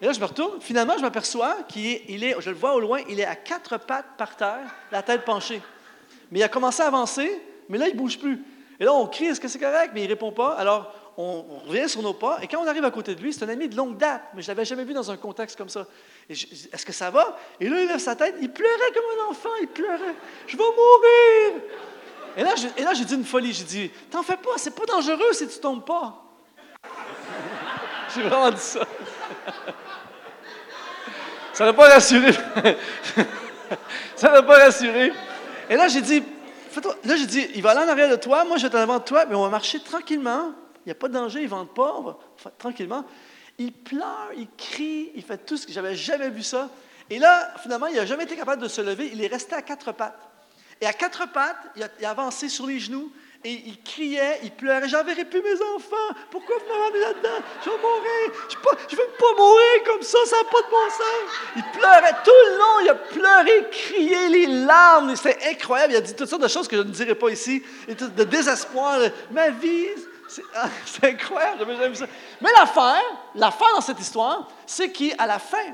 Et 0.00 0.06
là, 0.06 0.12
je 0.12 0.20
me 0.20 0.24
retourne. 0.24 0.60
Finalement, 0.60 0.94
je 0.96 1.02
m'aperçois 1.02 1.56
qu'il 1.68 1.86
est, 1.86 2.10
est, 2.10 2.40
je 2.40 2.50
le 2.50 2.56
vois 2.56 2.74
au 2.74 2.80
loin, 2.80 3.00
il 3.08 3.20
est 3.20 3.24
à 3.24 3.36
quatre 3.36 3.78
pattes 3.78 4.16
par 4.18 4.36
terre, 4.36 4.74
la 4.92 5.02
tête 5.02 5.24
penchée. 5.24 5.62
Mais 6.30 6.40
il 6.40 6.42
a 6.42 6.48
commencé 6.48 6.82
à 6.82 6.86
avancer, 6.86 7.40
mais 7.68 7.78
là, 7.78 7.88
il 7.88 7.94
ne 7.94 7.98
bouge 7.98 8.18
plus. 8.18 8.42
Et 8.80 8.84
là, 8.84 8.92
on 8.92 9.06
crie, 9.06 9.26
est-ce 9.26 9.40
que 9.40 9.48
c'est 9.48 9.58
correct? 9.58 9.92
Mais 9.94 10.00
il 10.00 10.04
ne 10.04 10.08
répond 10.08 10.32
pas. 10.32 10.54
Alors, 10.54 10.92
on, 11.16 11.44
revient 11.68 11.88
sur 11.88 12.02
nos 12.02 12.12
pas, 12.14 12.38
et 12.42 12.46
quand 12.48 12.58
on 12.58 12.66
arrive 12.66 12.84
à 12.84 12.90
côté 12.90 13.14
de 13.14 13.20
lui, 13.20 13.32
c'est 13.32 13.44
un 13.44 13.48
ami 13.48 13.68
de 13.68 13.76
longue 13.76 13.96
date, 13.96 14.22
mais 14.34 14.42
je 14.42 14.50
ne 14.50 14.54
l'avais 14.54 14.64
jamais 14.64 14.84
vu 14.84 14.92
dans 14.94 15.10
un 15.10 15.16
contexte 15.16 15.56
comme 15.56 15.68
ça. 15.68 15.86
Je- 16.28 16.34
je- 16.34 16.68
Est-ce 16.72 16.84
que 16.84 16.92
ça 16.92 17.10
va? 17.10 17.38
Et 17.60 17.68
là, 17.68 17.80
il 17.80 17.88
lève 17.88 17.98
sa 17.98 18.16
tête, 18.16 18.34
il 18.40 18.50
pleurait 18.50 18.92
comme 18.92 19.04
un 19.20 19.30
enfant, 19.30 19.50
il 19.60 19.68
pleurait. 19.68 20.14
Je 20.46 20.56
vais 20.56 20.62
mourir! 20.64 21.62
Et 22.36 22.42
là, 22.42 22.54
j'ai- 22.56 22.72
et 22.76 22.84
là, 22.84 22.94
j'ai 22.94 23.04
dit 23.04 23.14
une 23.14 23.24
folie. 23.24 23.52
J'ai 23.52 23.64
dit, 23.64 23.90
t'en 24.10 24.22
fais 24.22 24.36
pas, 24.36 24.50
c'est 24.56 24.74
pas 24.74 24.86
dangereux 24.86 25.32
si 25.32 25.46
tu 25.46 25.58
tombes 25.60 25.84
pas. 25.84 26.20
j'ai 28.14 28.22
vraiment 28.22 28.50
dit 28.50 28.60
ça. 28.60 28.80
ça 31.52 31.64
n'a 31.64 31.72
pas 31.72 31.88
rassuré. 31.90 32.32
ça 34.16 34.30
n'a 34.30 34.42
pas 34.42 34.58
rassuré. 34.64 35.12
Et 35.70 35.76
là, 35.76 35.86
j'ai 35.88 36.00
dit, 36.00 36.22
là, 37.04 37.16
j'ai 37.16 37.26
dit, 37.26 37.50
il 37.54 37.62
va 37.62 37.70
aller 37.70 37.80
en 37.80 37.88
arrière 37.88 38.10
de 38.10 38.16
toi, 38.16 38.44
moi, 38.44 38.56
je 38.56 38.66
vais 38.66 38.76
en 38.76 38.82
avant 38.82 38.98
de 38.98 39.04
toi, 39.04 39.24
mais 39.26 39.34
on 39.34 39.42
va 39.42 39.48
marcher 39.48 39.80
tranquillement. 39.80 40.52
Il 40.84 40.88
n'y 40.88 40.92
a 40.92 40.96
pas 40.96 41.08
de 41.08 41.14
danger, 41.14 41.40
il 41.40 41.44
ne 41.44 41.48
vente 41.48 41.74
pas, 41.74 42.18
tranquillement. 42.58 43.04
Il 43.58 43.72
pleure, 43.72 44.30
il 44.36 44.48
crie, 44.56 45.12
il 45.14 45.22
fait 45.22 45.38
tout 45.38 45.56
ce 45.56 45.66
que 45.66 45.72
j'avais 45.72 45.94
jamais 45.94 46.28
vu 46.28 46.42
ça. 46.42 46.68
Et 47.08 47.18
là, 47.18 47.54
finalement, 47.62 47.86
il 47.86 47.96
n'a 47.96 48.06
jamais 48.06 48.24
été 48.24 48.36
capable 48.36 48.62
de 48.62 48.68
se 48.68 48.80
lever, 48.80 49.10
il 49.12 49.22
est 49.22 49.28
resté 49.28 49.54
à 49.54 49.62
quatre 49.62 49.92
pattes. 49.92 50.28
Et 50.80 50.86
à 50.86 50.92
quatre 50.92 51.30
pattes, 51.32 51.56
il 51.76 52.04
a, 52.04 52.10
avancé 52.10 52.48
sur 52.48 52.66
les 52.66 52.78
genoux 52.78 53.10
et 53.44 53.52
il 53.52 53.82
criait, 53.82 54.40
il 54.42 54.50
pleurait. 54.50 54.88
J'enverrai 54.88 55.24
plus 55.24 55.42
mes 55.42 55.54
enfants. 55.76 56.18
Pourquoi 56.30 56.56
vous 56.58 56.82
m'avez 56.82 57.00
là-dedans? 57.00 57.44
Je 57.64 57.70
vais 57.70 57.76
mourir. 57.76 58.48
Je 58.88 58.96
ne 58.96 59.00
veux 59.00 59.08
pas 59.18 59.34
mourir 59.36 59.84
comme 59.86 60.02
ça, 60.02 60.18
ça 60.26 60.36
n'a 60.36 60.44
pas 60.44 60.62
de 60.62 60.70
bon 60.70 60.90
sens. 60.90 61.54
Il 61.56 61.62
pleurait 61.78 62.16
tout 62.24 62.30
le 62.30 62.58
long. 62.58 62.80
Il 62.82 62.88
a 62.88 62.94
pleuré, 62.94 63.68
crié, 63.70 64.28
les 64.30 64.46
larmes. 64.46 65.14
C'était 65.14 65.50
incroyable. 65.50 65.92
Il 65.92 65.96
a 65.96 66.00
dit 66.00 66.14
toutes 66.14 66.28
sortes 66.28 66.42
de 66.42 66.48
choses 66.48 66.66
que 66.66 66.76
je 66.76 66.82
ne 66.82 66.90
dirai 66.90 67.14
pas 67.14 67.28
ici. 67.28 67.62
De 67.88 68.24
désespoir. 68.24 68.98
Ma 69.30 69.50
vie, 69.50 69.88
c'est 70.34 70.42
ah, 70.56 70.68
incroyable. 71.06 71.58
J'avais 71.60 71.76
jamais 71.76 71.94
ça. 71.94 72.06
Mais 72.40 72.50
l'affaire, 72.56 73.02
l'affaire 73.34 73.68
dans 73.74 73.80
cette 73.80 74.00
histoire, 74.00 74.48
c'est 74.66 74.90
qu'à 74.90 75.26
la 75.26 75.38
fin, 75.38 75.64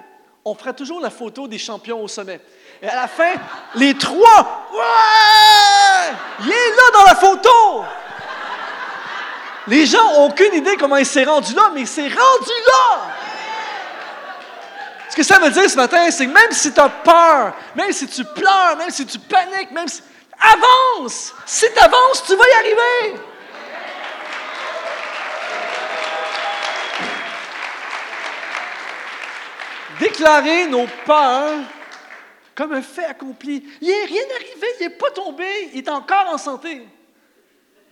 on 0.44 0.54
ferait 0.54 0.74
toujours 0.74 1.00
la 1.00 1.11
photo 1.11 1.48
des 1.48 1.58
champions 1.58 2.02
au 2.02 2.08
sommet. 2.08 2.40
Et 2.82 2.88
à 2.88 2.96
la 2.96 3.08
fin, 3.08 3.32
les 3.74 3.96
trois, 3.96 4.68
ouais! 4.72 6.14
Il 6.40 6.50
est 6.50 6.70
là 6.70 6.90
dans 6.94 7.04
la 7.04 7.14
photo! 7.14 7.84
Les 9.66 9.86
gens 9.86 10.02
n'ont 10.12 10.26
aucune 10.26 10.54
idée 10.54 10.76
comment 10.76 10.96
il 10.96 11.06
s'est 11.06 11.24
rendu 11.24 11.54
là, 11.54 11.70
mais 11.74 11.82
il 11.82 11.88
s'est 11.88 12.08
rendu 12.08 12.52
là! 12.66 13.00
Ce 15.11 15.16
que 15.16 15.22
ça 15.22 15.38
veut 15.38 15.50
dire 15.50 15.68
ce 15.68 15.76
matin, 15.76 16.11
c'est 16.11 16.26
que 16.26 16.32
même 16.32 16.52
si 16.52 16.72
tu 16.72 16.80
as 16.80 16.88
peur, 16.88 17.54
même 17.74 17.92
si 17.92 18.06
tu 18.06 18.24
pleures, 18.24 18.76
même 18.78 18.90
si 18.90 19.04
tu 19.06 19.18
paniques, 19.18 19.70
même 19.72 19.88
si. 19.88 20.02
Avance! 20.38 21.34
Si 21.44 21.66
tu 21.70 21.78
avances, 21.78 22.24
tu 22.26 22.34
vas 22.34 22.44
y 22.48 22.52
arriver! 22.54 23.20
Déclarer 30.01 30.66
nos 30.66 30.86
peurs 31.05 31.61
comme 32.55 32.72
un 32.72 32.82
fait 32.82 33.05
accompli. 33.05 33.62
Il 33.80 33.88
n'est 33.88 34.05
rien 34.05 34.22
arrivé, 34.34 34.66
il 34.80 34.84
n'est 34.84 34.94
pas 34.94 35.11
tombé, 35.11 35.70
il 35.74 35.78
est 35.80 35.88
encore 35.90 36.26
en 36.28 36.38
santé. 36.38 36.86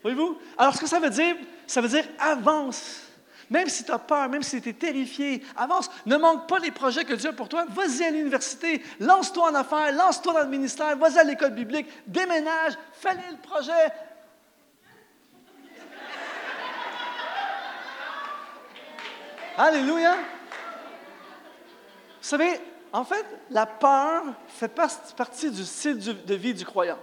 Voyez-vous? 0.03 0.39
Alors, 0.57 0.75
ce 0.75 0.81
que 0.81 0.87
ça 0.87 1.01
veut 1.01 1.11
dire, 1.11 1.37
ça 1.67 1.81
veut 1.81 1.89
dire 1.89 2.05
avance. 2.19 3.03
Même 3.51 3.69
si 3.69 3.85
tu 3.85 3.93
as 3.93 3.99
peur, 3.99 4.29
même 4.29 4.43
si 4.43 4.61
tu 4.61 4.71
es 4.71 4.73
terrifié, 4.75 5.43
avance. 5.57 5.91
Ne 6.07 6.17
manque 6.17 6.49
pas 6.49 6.59
les 6.59 6.71
projets 6.71 7.05
que 7.05 7.15
Dieu 7.15 7.31
a 7.31 7.33
pour 7.33 7.49
toi. 7.49 7.67
Vas-y 7.69 8.05
à 8.05 8.11
l'université, 8.11 8.83
lance-toi 9.01 9.51
en 9.51 9.55
affaires, 9.55 9.93
lance-toi 9.93 10.33
dans 10.35 10.41
le 10.41 10.49
ministère, 10.49 10.97
vas-y 10.97 11.19
à 11.19 11.25
l'école 11.25 11.53
biblique, 11.53 11.89
déménage, 12.07 12.75
fais-le 12.93 13.21
le 13.33 13.39
projet. 13.39 13.73
Alléluia! 19.57 20.15
Vous 22.21 22.29
savez, 22.29 22.61
en 22.93 23.05
fait, 23.05 23.25
la 23.51 23.67
peur 23.67 24.23
fait 24.49 24.69
par- 24.69 24.91
partie 25.17 25.51
du 25.51 25.65
style 25.65 25.99
de 25.99 26.35
vie 26.35 26.55
du 26.55 26.65
croyant. 26.65 26.99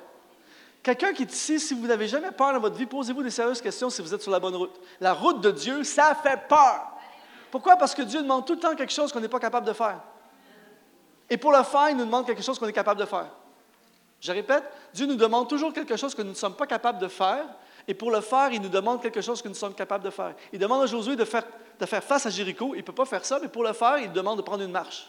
Quelqu'un 0.83 1.13
qui 1.13 1.23
est 1.23 1.33
ici, 1.33 1.59
si 1.59 1.73
vous 1.73 1.87
n'avez 1.87 2.07
jamais 2.07 2.31
peur 2.31 2.53
dans 2.53 2.59
votre 2.59 2.75
vie, 2.75 2.85
posez-vous 2.85 3.23
des 3.23 3.31
sérieuses 3.31 3.61
questions 3.61 3.89
si 3.89 4.01
vous 4.01 4.13
êtes 4.13 4.21
sur 4.21 4.31
la 4.31 4.39
bonne 4.39 4.55
route. 4.55 4.79
La 4.99 5.13
route 5.13 5.41
de 5.41 5.49
Dieu, 5.49 5.83
ça 5.83 6.15
fait 6.21 6.39
peur. 6.47 6.91
Pourquoi? 7.49 7.75
Parce 7.75 7.95
que 7.95 8.03
Dieu 8.03 8.21
demande 8.21 8.45
tout 8.45 8.53
le 8.53 8.59
temps 8.59 8.75
quelque 8.75 8.93
chose 8.93 9.11
qu'on 9.11 9.19
n'est 9.19 9.27
pas 9.27 9.39
capable 9.39 9.65
de 9.65 9.73
faire. 9.73 9.99
Et 11.29 11.37
pour 11.37 11.51
le 11.51 11.63
faire, 11.63 11.89
il 11.89 11.97
nous 11.97 12.05
demande 12.05 12.25
quelque 12.25 12.43
chose 12.43 12.59
qu'on 12.59 12.67
est 12.67 12.73
capable 12.73 12.99
de 12.99 13.05
faire. 13.05 13.27
Je 14.21 14.31
répète, 14.31 14.63
Dieu 14.93 15.07
nous 15.07 15.15
demande 15.15 15.49
toujours 15.49 15.73
quelque 15.73 15.95
chose 15.97 16.13
que 16.13 16.21
nous 16.21 16.29
ne 16.29 16.35
sommes 16.35 16.55
pas 16.55 16.67
capables 16.67 16.99
de 16.99 17.07
faire. 17.07 17.45
Et 17.87 17.93
pour 17.93 18.11
le 18.11 18.21
faire, 18.21 18.51
il 18.51 18.61
nous 18.61 18.69
demande 18.69 19.01
quelque 19.01 19.21
chose 19.21 19.41
que 19.41 19.47
nous 19.47 19.55
sommes 19.55 19.75
capables 19.75 20.03
de 20.03 20.09
faire. 20.09 20.33
Il 20.51 20.59
demande 20.59 20.83
à 20.83 20.85
Josué 20.85 21.15
de 21.15 21.25
faire, 21.25 21.43
face 22.03 22.25
à 22.25 22.29
Jéricho. 22.29 22.73
Il 22.73 22.79
ne 22.79 22.83
peut 22.83 22.93
pas 22.93 23.05
faire 23.05 23.23
ça, 23.23 23.39
mais 23.41 23.47
pour 23.47 23.63
le 23.63 23.73
faire, 23.73 23.99
il 23.99 24.11
demande 24.11 24.37
de 24.37 24.41
prendre 24.41 24.63
une 24.63 24.71
marche. 24.71 25.07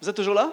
Vous 0.00 0.08
êtes 0.08 0.16
toujours 0.16 0.34
là? 0.34 0.50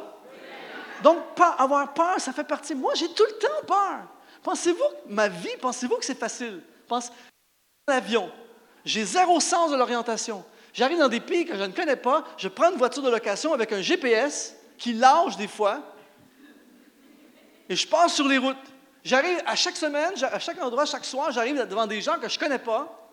Donc, 1.03 1.17
avoir 1.57 1.93
peur, 1.93 2.19
ça 2.19 2.33
fait 2.33 2.43
partie. 2.43 2.75
Moi, 2.75 2.93
j'ai 2.95 3.07
tout 3.09 3.25
le 3.25 3.38
temps 3.38 3.65
peur. 3.65 3.99
Pensez-vous 4.43 4.83
ma 5.07 5.27
vie, 5.27 5.55
pensez-vous 5.61 5.97
que 5.97 6.05
c'est 6.05 6.19
facile? 6.19 6.61
Pense 6.88 7.11
l'avion. 7.88 8.29
J'ai 8.83 9.05
zéro 9.05 9.39
sens 9.39 9.71
de 9.71 9.77
l'orientation. 9.77 10.43
J'arrive 10.73 10.99
dans 10.99 11.07
des 11.07 11.19
pays 11.19 11.45
que 11.45 11.55
je 11.55 11.63
ne 11.63 11.71
connais 11.71 11.95
pas, 11.95 12.23
je 12.38 12.47
prends 12.47 12.71
une 12.71 12.77
voiture 12.77 13.01
de 13.01 13.09
location 13.09 13.53
avec 13.53 13.71
un 13.71 13.81
GPS 13.81 14.55
qui 14.77 14.93
lâche 14.93 15.35
des 15.38 15.47
fois, 15.47 15.81
et 17.70 17.76
je 17.76 17.88
passe 17.88 18.13
sur 18.15 18.28
les 18.28 18.38
routes. 18.38 18.55
J'arrive 19.03 19.41
à 19.45 19.55
chaque 19.55 19.76
semaine, 19.78 20.11
à 20.22 20.39
chaque 20.39 20.61
endroit, 20.61 20.86
chaque 20.86 21.05
soir, 21.05 21.32
j'arrive 21.32 21.65
devant 21.68 21.88
des 21.88 22.01
gens 22.01 22.18
que 22.20 22.28
je 22.28 22.36
ne 22.36 22.39
connais 22.43 22.59
pas. 22.59 23.09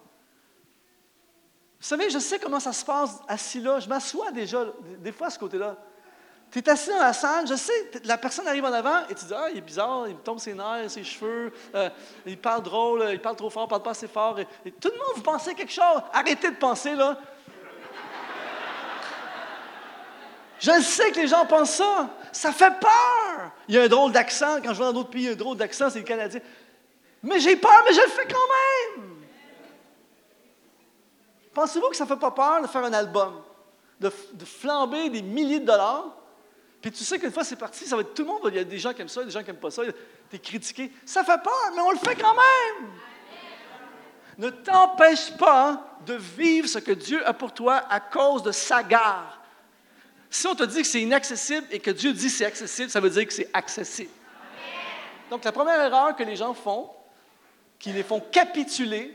Vous 1.80 1.86
savez, 1.86 2.08
je 2.10 2.18
sais 2.18 2.38
comment 2.38 2.60
ça 2.60 2.72
se 2.72 2.84
passe 2.84 3.18
assis 3.28 3.60
là. 3.60 3.78
Je 3.78 3.88
m'assois 3.88 4.30
déjà, 4.32 4.64
des- 4.98 5.12
fois 5.12 5.26
à 5.26 5.30
ce 5.30 5.38
côté-là. 5.38 5.76
Tu 6.50 6.60
es 6.60 6.68
assis 6.68 6.88
dans 6.90 6.98
la 6.98 7.12
salle, 7.12 7.46
je 7.46 7.54
sais, 7.54 7.90
la 8.04 8.16
personne 8.16 8.46
arrive 8.46 8.64
en 8.64 8.72
avant 8.72 9.06
et 9.10 9.14
tu 9.14 9.24
dis 9.24 9.34
Ah, 9.34 9.48
il 9.50 9.58
est 9.58 9.60
bizarre, 9.60 10.06
il 10.08 10.14
me 10.14 10.20
tombe 10.20 10.38
ses 10.38 10.54
nerfs, 10.54 10.90
ses 10.90 11.02
cheveux, 11.04 11.52
euh, 11.74 11.90
il 12.26 12.38
parle 12.38 12.62
drôle, 12.62 13.08
il 13.12 13.20
parle 13.20 13.36
trop 13.36 13.50
fort, 13.50 13.64
il 13.66 13.68
parle 13.70 13.82
pas 13.82 13.90
assez 13.90 14.06
fort. 14.08 14.36
Tout 14.36 14.88
le 14.90 14.96
monde, 14.98 15.16
vous 15.16 15.22
pensez 15.22 15.54
quelque 15.54 15.72
chose. 15.72 16.00
Arrêtez 16.12 16.50
de 16.50 16.56
penser, 16.56 16.94
là. 16.94 17.18
Je 20.58 20.80
sais 20.80 21.10
que 21.10 21.20
les 21.20 21.28
gens 21.28 21.46
pensent 21.46 21.76
ça. 21.76 22.08
Ça 22.32 22.52
fait 22.52 22.72
peur. 22.80 23.52
Il 23.68 23.74
y 23.74 23.78
a 23.78 23.82
un 23.82 23.88
drôle 23.88 24.12
d'accent. 24.12 24.60
Quand 24.62 24.72
je 24.72 24.78
vais 24.78 24.84
dans 24.84 24.92
d'autres 24.92 25.10
pays, 25.10 25.22
il 25.22 25.26
y 25.26 25.28
a 25.28 25.32
un 25.32 25.36
drôle 25.36 25.56
d'accent, 25.56 25.90
c'est 25.90 26.00
le 26.00 26.04
Canadien. 26.04 26.40
Mais 27.22 27.40
j'ai 27.40 27.56
peur, 27.56 27.82
mais 27.86 27.94
je 27.94 28.00
le 28.00 28.08
fais 28.08 28.26
quand 28.26 28.98
même. 28.98 29.14
Pensez-vous 31.52 31.88
que 31.88 31.96
ça 31.96 32.04
ne 32.04 32.08
fait 32.08 32.18
pas 32.18 32.32
peur 32.32 32.62
de 32.62 32.66
faire 32.66 32.84
un 32.84 32.92
album, 32.92 33.40
de 34.00 34.10
flamber 34.44 35.08
des 35.08 35.22
milliers 35.22 35.60
de 35.60 35.66
dollars? 35.66 36.16
Puis 36.82 36.92
tu 36.92 37.02
sais 37.02 37.18
qu'une 37.18 37.32
fois 37.32 37.44
c'est 37.44 37.56
parti, 37.56 37.86
ça 37.86 37.96
va 37.96 38.02
être 38.02 38.12
tout 38.12 38.24
le 38.24 38.28
monde. 38.28 38.40
Il 38.48 38.56
y 38.56 38.58
a 38.58 38.64
des 38.64 38.78
gens 38.78 38.92
qui 38.92 39.00
aiment 39.00 39.08
ça, 39.08 39.24
des 39.24 39.30
gens 39.30 39.40
qui 39.40 39.46
n'aiment 39.46 39.56
pas 39.56 39.70
ça. 39.70 39.82
Tu 40.28 40.36
es 40.36 40.38
critiqué. 40.38 40.92
Ça 41.06 41.24
fait 41.24 41.42
peur, 41.42 41.72
mais 41.74 41.80
on 41.80 41.92
le 41.92 41.96
fait 41.96 42.14
quand 42.14 42.34
même. 42.34 42.90
Ne 44.36 44.50
t'empêche 44.50 45.34
pas 45.38 45.82
de 46.04 46.12
vivre 46.12 46.68
ce 46.68 46.78
que 46.78 46.92
Dieu 46.92 47.26
a 47.26 47.32
pour 47.32 47.54
toi 47.54 47.84
à 47.88 48.00
cause 48.00 48.42
de 48.42 48.52
sa 48.52 48.82
gare. 48.82 49.40
Si 50.34 50.48
on 50.48 50.56
te 50.56 50.64
dit 50.64 50.82
que 50.82 50.88
c'est 50.88 51.00
inaccessible 51.00 51.64
et 51.70 51.78
que 51.78 51.92
Dieu 51.92 52.12
dit 52.12 52.26
que 52.26 52.32
c'est 52.32 52.44
accessible, 52.44 52.90
ça 52.90 52.98
veut 52.98 53.08
dire 53.08 53.24
que 53.24 53.32
c'est 53.32 53.48
accessible. 53.52 54.10
Donc 55.30 55.44
la 55.44 55.52
première 55.52 55.80
erreur 55.80 56.16
que 56.16 56.24
les 56.24 56.34
gens 56.34 56.52
font, 56.54 56.90
qui 57.78 57.92
les 57.92 58.02
font 58.02 58.18
capituler, 58.18 59.14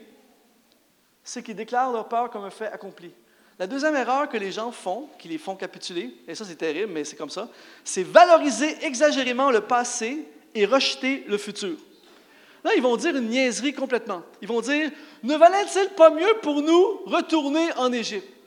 c'est 1.22 1.44
qu'ils 1.44 1.58
déclarent 1.58 1.92
leur 1.92 2.08
peur 2.08 2.30
comme 2.30 2.46
un 2.46 2.50
fait 2.50 2.68
accompli. 2.68 3.12
La 3.60 3.68
deuxième 3.68 3.98
erreur 3.98 4.30
que 4.30 4.38
les 4.38 4.54
gens 4.54 4.72
font, 4.72 5.10
qui 5.20 5.28
les 5.28 5.38
font 5.38 5.58
capituler, 5.58 6.16
et 6.26 6.36
ça 6.36 6.46
c'est 6.46 6.56
terrible, 6.56 6.94
mais 6.94 7.04
c'est 7.04 7.18
comme 7.18 7.30
ça, 7.30 7.50
c'est 7.84 8.04
valoriser 8.04 8.78
exagérément 8.86 9.52
le 9.52 9.60
passé 9.60 10.26
et 10.56 10.66
rejeter 10.66 11.26
le 11.28 11.38
futur. 11.38 11.76
Là, 12.64 12.72
ils 12.78 12.82
vont 12.82 12.96
dire 12.96 13.14
une 13.18 13.28
niaiserie 13.28 13.74
complètement. 13.74 14.22
Ils 14.42 14.48
vont 14.48 14.62
dire, 14.62 14.90
ne 15.24 15.36
valait-il 15.36 15.90
pas 15.98 16.12
mieux 16.12 16.34
pour 16.42 16.62
nous 16.62 17.02
retourner 17.08 17.74
en 17.76 17.92
Égypte? 17.92 18.39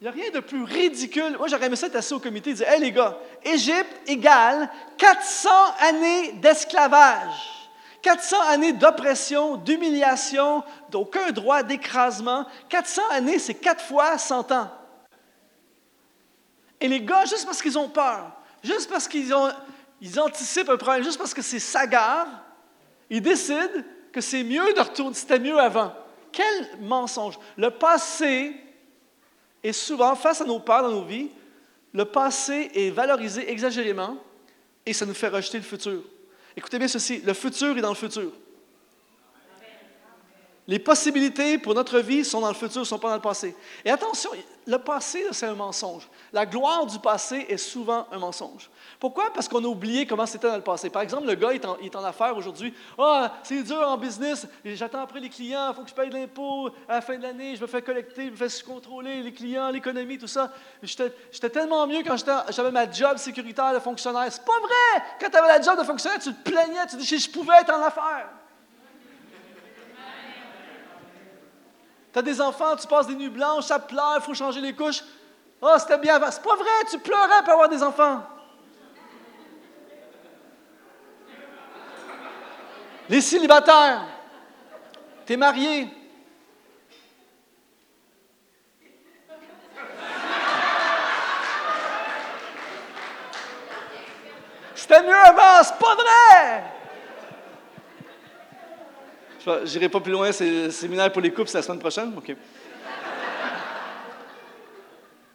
Il 0.00 0.04
n'y 0.04 0.08
a 0.08 0.12
rien 0.12 0.30
de 0.30 0.38
plus 0.38 0.62
ridicule. 0.62 1.36
Moi, 1.36 1.48
j'aurais 1.48 1.66
aimé 1.66 1.74
ça 1.74 1.88
être 1.88 1.96
assis 1.96 2.14
au 2.14 2.20
comité 2.20 2.50
et 2.50 2.54
dire, 2.54 2.68
Hé 2.68 2.78
les 2.78 2.92
gars, 2.92 3.18
Égypte 3.44 3.96
égale 4.06 4.70
400 4.96 5.50
années 5.80 6.32
d'esclavage. 6.32 7.58
400 8.02 8.36
années 8.48 8.72
d'oppression, 8.72 9.56
d'humiliation, 9.56 10.62
d'aucun 10.90 11.32
droit, 11.32 11.64
d'écrasement. 11.64 12.46
400 12.68 13.02
années, 13.10 13.40
c'est 13.40 13.54
quatre 13.54 13.84
fois 13.84 14.16
100 14.16 14.52
ans. 14.52 14.70
Et 16.80 16.86
les 16.86 17.00
gars, 17.00 17.24
juste 17.24 17.44
parce 17.44 17.60
qu'ils 17.60 17.76
ont 17.76 17.88
peur, 17.88 18.30
juste 18.62 18.88
parce 18.88 19.08
qu'ils 19.08 19.34
ont, 19.34 19.50
ils 20.00 20.20
anticipent 20.20 20.68
un 20.68 20.76
problème, 20.76 21.02
juste 21.02 21.18
parce 21.18 21.34
que 21.34 21.42
c'est 21.42 21.58
sagare, 21.58 22.28
ils 23.10 23.20
décident 23.20 23.82
que 24.12 24.20
c'est 24.20 24.44
mieux 24.44 24.72
de 24.74 24.80
retourner, 24.80 25.14
c'était 25.14 25.40
mieux 25.40 25.58
avant. 25.58 25.92
Quel 26.30 26.68
mensonge! 26.82 27.36
Le 27.56 27.70
passé 27.70 28.54
est 29.62 29.72
souvent, 29.72 30.14
face 30.14 30.40
à 30.40 30.44
nos 30.44 30.60
peurs 30.60 30.82
dans 30.82 30.90
nos 30.90 31.04
vies, 31.04 31.28
le 31.92 32.04
passé 32.04 32.70
est 32.74 32.90
valorisé 32.90 33.50
exagérément 33.50 34.16
et 34.84 34.92
ça 34.92 35.06
nous 35.06 35.14
fait 35.14 35.28
rejeter 35.28 35.58
le 35.58 35.64
futur. 35.64 36.02
Écoutez 36.56 36.78
bien 36.78 36.88
ceci, 36.88 37.20
le 37.24 37.34
futur 37.34 37.76
est 37.76 37.80
dans 37.80 37.88
le 37.90 37.94
futur. 37.94 38.32
Les 40.68 40.78
possibilités 40.78 41.56
pour 41.56 41.74
notre 41.74 41.98
vie 42.00 42.22
sont 42.26 42.42
dans 42.42 42.48
le 42.48 42.54
futur, 42.54 42.80
ne 42.80 42.84
sont 42.84 42.98
pas 42.98 43.08
dans 43.08 43.14
le 43.14 43.22
passé. 43.22 43.56
Et 43.86 43.90
attention, 43.90 44.28
le 44.66 44.76
passé, 44.76 45.24
c'est 45.32 45.46
un 45.46 45.54
mensonge. 45.54 46.06
La 46.30 46.44
gloire 46.44 46.84
du 46.84 46.98
passé 46.98 47.46
est 47.48 47.56
souvent 47.56 48.06
un 48.12 48.18
mensonge. 48.18 48.68
Pourquoi? 49.00 49.32
Parce 49.32 49.48
qu'on 49.48 49.64
a 49.64 49.66
oublié 49.66 50.04
comment 50.06 50.26
c'était 50.26 50.46
dans 50.46 50.56
le 50.56 50.62
passé. 50.62 50.90
Par 50.90 51.00
exemple, 51.00 51.26
le 51.26 51.36
gars 51.36 51.54
il 51.54 51.86
est 51.86 51.96
en, 51.96 52.04
affaires 52.04 52.36
aujourd'hui. 52.36 52.74
Ah, 52.98 53.32
c'est 53.44 53.62
dur 53.62 53.78
en 53.78 53.96
business, 53.96 54.46
j'attends 54.62 55.00
après 55.00 55.20
les 55.20 55.30
clients, 55.30 55.70
il 55.70 55.74
faut 55.74 55.84
que 55.84 55.88
je 55.88 55.94
paye 55.94 56.10
de 56.10 56.14
l'impôt 56.14 56.68
à 56.86 56.96
la 56.96 57.00
fin 57.00 57.16
de 57.16 57.22
l'année, 57.22 57.56
je 57.56 57.62
me 57.62 57.66
fais 57.66 57.80
collecter, 57.80 58.26
je 58.26 58.30
me 58.32 58.36
fais 58.36 58.62
contrôler 58.62 59.22
les 59.22 59.32
clients, 59.32 59.70
l'économie, 59.70 60.18
tout 60.18 60.26
ça. 60.26 60.52
J'étais 60.82 61.48
tellement 61.48 61.86
mieux 61.86 62.02
quand 62.06 62.16
j'avais 62.50 62.70
ma 62.72 62.90
job 62.90 63.16
sécuritaire 63.16 63.72
de 63.72 63.78
fonctionnaire. 63.78 64.26
C'est 64.28 64.44
pas 64.44 64.60
vrai! 64.60 65.02
Quand 65.18 65.30
tu 65.30 65.36
avais 65.38 65.48
la 65.48 65.62
job 65.62 65.78
de 65.78 65.84
fonctionnaire, 65.84 66.20
tu 66.20 66.34
te 66.34 66.50
plaignais, 66.50 66.86
tu 66.90 66.96
disais, 66.96 67.16
je 67.16 67.30
pouvais 67.30 67.54
être 67.62 67.72
en 67.72 67.82
affaires. 67.82 68.28
Tu 72.12 72.18
as 72.18 72.22
des 72.22 72.40
enfants, 72.40 72.74
tu 72.76 72.86
passes 72.86 73.06
des 73.06 73.14
nuits 73.14 73.28
blanches, 73.28 73.64
ça 73.64 73.78
pleure, 73.78 74.16
il 74.16 74.22
faut 74.22 74.34
changer 74.34 74.60
les 74.60 74.74
couches. 74.74 75.02
Oh, 75.60 75.74
c'était 75.78 75.98
bien 75.98 76.16
avant. 76.16 76.30
C'est 76.30 76.42
pas 76.42 76.56
vrai, 76.56 76.84
tu 76.90 76.98
pleurais 76.98 77.42
pour 77.44 77.52
avoir 77.52 77.68
des 77.68 77.82
enfants. 77.82 78.22
Les 83.08 83.20
célibataires, 83.20 84.04
tu 85.26 85.32
es 85.32 85.36
marié. 85.36 85.88
C'était 94.74 95.02
mieux 95.02 95.14
avant, 95.14 95.62
c'est 95.64 95.78
pas 95.78 95.94
vrai! 95.94 96.77
Je 99.44 99.72
n'irai 99.74 99.88
pas 99.88 100.00
plus 100.00 100.12
loin, 100.12 100.32
c'est 100.32 100.70
séminaire 100.70 101.12
pour 101.12 101.22
les 101.22 101.30
couples, 101.30 101.48
c'est 101.48 101.58
la 101.58 101.62
semaine 101.62 101.78
prochaine. 101.78 102.12
OK. 102.16 102.34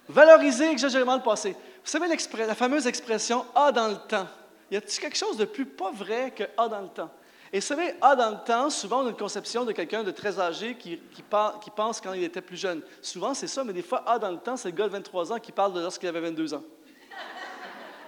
Valoriser 0.09 0.69
exagérément 0.69 1.15
le 1.15 1.21
passé. 1.21 1.51
Vous 1.51 1.89
savez 1.89 2.07
la 2.37 2.55
fameuse 2.55 2.87
expression 2.87 3.45
A 3.55 3.71
dans 3.71 3.87
le 3.87 3.95
temps. 3.95 4.27
Y 4.71 4.77
a-t-il 4.77 4.99
quelque 4.99 5.17
chose 5.17 5.37
de 5.37 5.45
plus 5.45 5.65
pas 5.65 5.91
vrai 5.91 6.31
que 6.35 6.43
A 6.57 6.67
dans 6.67 6.81
le 6.81 6.87
temps? 6.87 7.09
Et 7.51 7.59
vous 7.59 7.65
savez, 7.65 7.93
A 8.01 8.15
dans 8.15 8.31
le 8.31 8.43
temps, 8.43 8.69
souvent 8.69 9.03
on 9.03 9.05
a 9.05 9.09
une 9.09 9.15
conception 9.15 9.63
de 9.63 9.71
quelqu'un 9.71 10.03
de 10.03 10.11
très 10.11 10.39
âgé 10.39 10.75
qui, 10.75 10.99
qui, 11.13 11.21
pense 11.21 12.01
quand 12.01 12.13
il 12.13 12.23
était 12.23 12.41
plus 12.41 12.57
jeune. 12.57 12.81
Souvent 13.01 13.33
c'est 13.33 13.47
ça, 13.47 13.63
mais 13.63 13.73
des 13.73 13.83
fois 13.83 14.03
A 14.07 14.17
dans 14.17 14.31
le 14.31 14.37
temps, 14.37 14.57
c'est 14.57 14.69
le 14.69 14.75
gars 14.75 14.85
de 14.85 14.91
23 14.91 15.33
ans 15.33 15.39
qui 15.39 15.51
parle 15.51 15.73
de 15.73 15.79
lorsqu'il 15.79 16.09
avait 16.09 16.21
22 16.21 16.55
ans. 16.55 16.63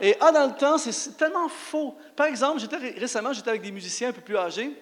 Et 0.01 0.19
A 0.19 0.31
dans 0.31 0.47
le 0.47 0.53
temps, 0.53 0.77
c'est 0.77 1.15
tellement 1.15 1.47
faux. 1.47 1.95
Par 2.15 2.25
exemple, 2.25 2.61
récemment, 2.97 3.31
j'étais 3.33 3.49
avec 3.49 3.61
des 3.61 3.71
musiciens 3.71 4.09
un 4.09 4.13
peu 4.13 4.21
plus 4.21 4.37
âgés. 4.37 4.75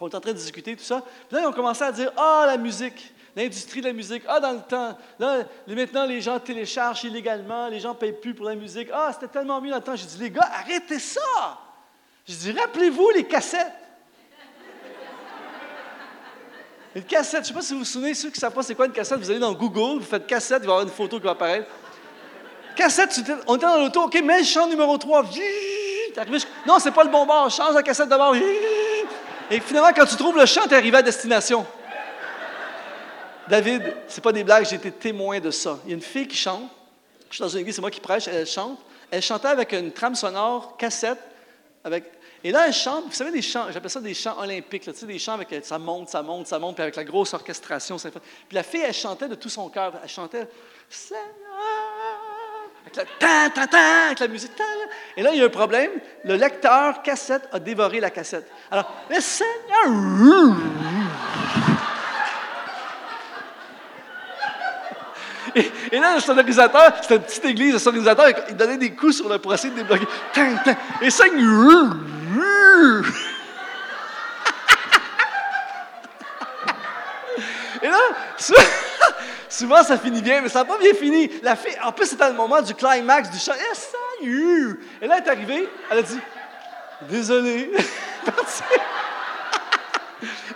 On 0.00 0.08
est 0.08 0.14
en 0.14 0.20
train 0.20 0.32
de 0.32 0.36
discuter, 0.36 0.76
tout 0.76 0.84
ça. 0.84 1.02
Puis 1.28 1.36
là, 1.36 1.42
ils 1.42 1.46
ont 1.46 1.52
commencé 1.52 1.82
à 1.82 1.92
dire 1.92 2.12
Ah, 2.16 2.44
la 2.46 2.56
musique, 2.56 3.14
l'industrie 3.36 3.80
de 3.80 3.86
la 3.86 3.92
musique. 3.92 4.22
Ah, 4.26 4.40
dans 4.40 4.52
le 4.52 4.60
temps. 4.60 4.96
Là, 5.18 5.44
maintenant, 5.66 6.06
les 6.06 6.20
gens 6.20 6.38
téléchargent 6.38 7.04
illégalement, 7.04 7.68
les 7.68 7.80
gens 7.80 7.90
ne 7.90 7.98
payent 7.98 8.12
plus 8.12 8.34
pour 8.34 8.46
la 8.46 8.54
musique. 8.54 8.88
Ah, 8.92 9.10
c'était 9.12 9.28
tellement 9.28 9.60
mieux 9.60 9.70
dans 9.70 9.76
le 9.76 9.82
temps. 9.82 9.96
J'ai 9.96 10.06
dit 10.06 10.18
Les 10.18 10.30
gars, 10.30 10.48
arrêtez 10.52 10.98
ça. 10.98 11.20
J'ai 12.26 12.34
dit 12.34 12.52
Rappelez-vous 12.52 13.10
les 13.10 13.24
cassettes. 13.24 13.72
Une 16.94 17.02
cassette, 17.02 17.32
je 17.32 17.38
ne 17.38 17.44
sais 17.46 17.54
pas 17.54 17.62
si 17.62 17.72
vous 17.72 17.80
vous 17.80 17.84
souvenez, 17.84 18.14
ceux 18.14 18.28
qui 18.28 18.36
ne 18.36 18.40
savent 18.40 18.52
pas 18.52 18.62
c'est 18.62 18.76
quoi 18.76 18.86
une 18.86 18.92
cassette, 18.92 19.18
vous 19.18 19.28
allez 19.28 19.40
dans 19.40 19.52
Google, 19.52 19.98
vous 19.98 20.06
faites 20.06 20.28
cassette, 20.28 20.62
il 20.62 20.66
va 20.66 20.74
y 20.74 20.76
avoir 20.76 20.82
une 20.82 20.92
photo 20.92 21.18
qui 21.18 21.24
va 21.24 21.32
apparaître. 21.32 21.68
Cassette, 22.76 23.20
on 23.48 23.56
était 23.56 23.66
dans 23.66 23.78
l'auto, 23.78 24.02
OK, 24.04 24.14
mets 24.22 24.38
le 24.38 24.44
chant 24.44 24.68
numéro 24.68 24.96
3. 24.96 25.24
Non, 26.66 26.78
c'est 26.78 26.92
pas 26.92 27.02
le 27.02 27.10
bon 27.10 27.26
bord, 27.26 27.50
change 27.50 27.74
la 27.74 27.82
cassette 27.82 28.08
de 28.08 28.14
bord. 28.14 28.36
Et 29.50 29.60
finalement, 29.60 29.92
quand 29.94 30.06
tu 30.06 30.16
trouves 30.16 30.36
le 30.38 30.46
chant, 30.46 30.62
tu 30.62 30.74
es 30.74 30.76
arrivé 30.76 30.96
à 30.96 31.02
destination. 31.02 31.66
David, 33.48 33.94
c'est 34.08 34.22
pas 34.22 34.32
des 34.32 34.44
blagues, 34.44 34.66
j'ai 34.66 34.76
été 34.76 34.90
témoin 34.90 35.38
de 35.38 35.50
ça. 35.50 35.78
Il 35.84 35.90
y 35.90 35.92
a 35.92 35.96
une 35.96 36.02
fille 36.02 36.26
qui 36.26 36.36
chante. 36.36 36.70
Je 37.28 37.36
suis 37.36 37.42
dans 37.42 37.48
une 37.48 37.60
église, 37.60 37.74
c'est 37.74 37.80
moi 37.80 37.90
qui 37.90 38.00
prêche, 38.00 38.26
elle 38.28 38.46
chante. 38.46 38.78
Elle 39.10 39.22
chantait 39.22 39.48
avec 39.48 39.72
une 39.72 39.92
trame 39.92 40.14
sonore, 40.14 40.76
cassette, 40.76 41.18
avec 41.84 42.04
et 42.46 42.52
là, 42.52 42.66
elle 42.66 42.74
chante, 42.74 43.06
vous 43.06 43.12
savez, 43.12 43.30
des 43.30 43.40
chants, 43.40 43.68
j'appelle 43.72 43.90
ça 43.90 44.02
des 44.02 44.12
chants 44.12 44.38
olympiques, 44.38 44.82
tu 44.82 44.92
sais, 44.92 45.06
des 45.06 45.18
chants 45.18 45.32
avec 45.32 45.64
ça 45.64 45.78
monte, 45.78 46.10
ça 46.10 46.22
monte, 46.22 46.46
ça 46.46 46.58
monte, 46.58 46.74
puis 46.74 46.82
avec 46.82 46.94
la 46.94 47.04
grosse 47.04 47.32
orchestration. 47.32 47.96
Puis 47.96 48.12
la 48.52 48.62
fille, 48.62 48.82
elle 48.82 48.92
chantait 48.92 49.28
de 49.28 49.34
tout 49.34 49.48
son 49.48 49.70
cœur. 49.70 49.94
Elle 50.02 50.08
chantait 50.10 50.46
Seigneur, 50.90 51.22
avec 52.98 53.10
la 53.20 53.50
ta, 53.50 53.50
ta, 53.50 53.66
ta, 53.66 54.06
avec 54.06 54.20
la 54.20 54.28
musique. 54.28 54.52
et 55.16 55.22
là, 55.22 55.30
il 55.32 55.38
y 55.38 55.42
a 55.42 55.46
un 55.46 55.50
problème. 55.50 55.90
Le 56.24 56.36
lecteur 56.36 57.02
cassette 57.02 57.48
a 57.52 57.58
dévoré 57.58 58.00
la 58.00 58.10
cassette. 58.10 58.50
Alors, 58.70 58.90
le 59.10 59.20
Seigneur. 59.20 60.56
Et, 65.92 66.00
là, 66.00 66.16
le 66.16 66.20
sonorisateur, 66.20 66.94
c'était 67.00 67.14
une 67.14 67.22
petite 67.22 67.44
église, 67.44 67.74
le 67.74 67.78
sonorisateur, 67.78 68.26
il 68.48 68.56
donnait 68.56 68.76
des 68.76 68.92
coups 68.92 69.18
sur 69.18 69.28
le 69.28 69.38
essayer 69.52 69.72
de 69.72 69.82
débloquer. 69.82 70.06
Et 71.00 71.10
Seigneur. 71.10 71.94
Et 77.82 77.88
là, 77.88 77.98
souvent 79.54 79.82
ça 79.82 79.96
finit 79.98 80.22
bien, 80.22 80.40
mais 80.40 80.48
ça 80.48 80.60
n'a 80.60 80.64
pas 80.64 80.78
bien 80.78 80.94
fini. 80.94 81.30
La 81.42 81.56
fille, 81.56 81.76
en 81.82 81.92
plus, 81.92 82.06
c'était 82.06 82.28
le 82.28 82.34
moment 82.34 82.60
du 82.60 82.74
climax 82.74 83.30
du 83.30 83.38
chant. 83.38 83.52
Eh, 83.56 84.26
Et 85.02 85.06
là, 85.06 85.16
elle 85.18 85.24
est 85.24 85.28
arrivée, 85.28 85.68
elle 85.90 85.98
a 85.98 86.02
dit 86.02 86.20
Désolé. 87.02 87.72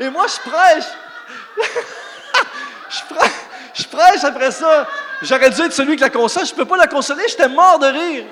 Et 0.01 0.09
moi, 0.11 0.27
je 0.27 0.51
prêche. 0.51 0.85
je, 2.91 3.15
prêche 3.15 3.33
je 3.75 3.85
prêche 3.85 4.25
après 4.25 4.51
ça. 4.51 4.89
J'aurais 5.23 5.51
dû 5.51 5.61
être 5.63 5.73
celui 5.73 5.97
qui 5.97 6.03
la 6.03 6.11
console. 6.11 6.47
Je 6.47 6.53
ne 6.53 6.57
peux 6.57 6.65
pas 6.65 6.77
la 6.77 6.87
consoler, 6.87 7.25
j'étais 7.29 7.49
mort 7.49 7.79
de 7.79 7.87
rire. 7.87 8.25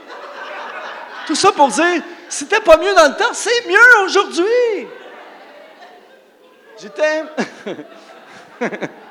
Tout 1.27 1.35
ça 1.35 1.53
pour 1.53 1.69
dire 1.69 2.03
c'était 2.29 2.61
pas 2.61 2.77
mieux 2.77 2.95
dans 2.95 3.09
le 3.09 3.15
temps, 3.17 3.33
c'est 3.33 3.67
mieux 3.69 4.05
aujourd'hui. 4.05 4.89
J'étais. 6.79 7.25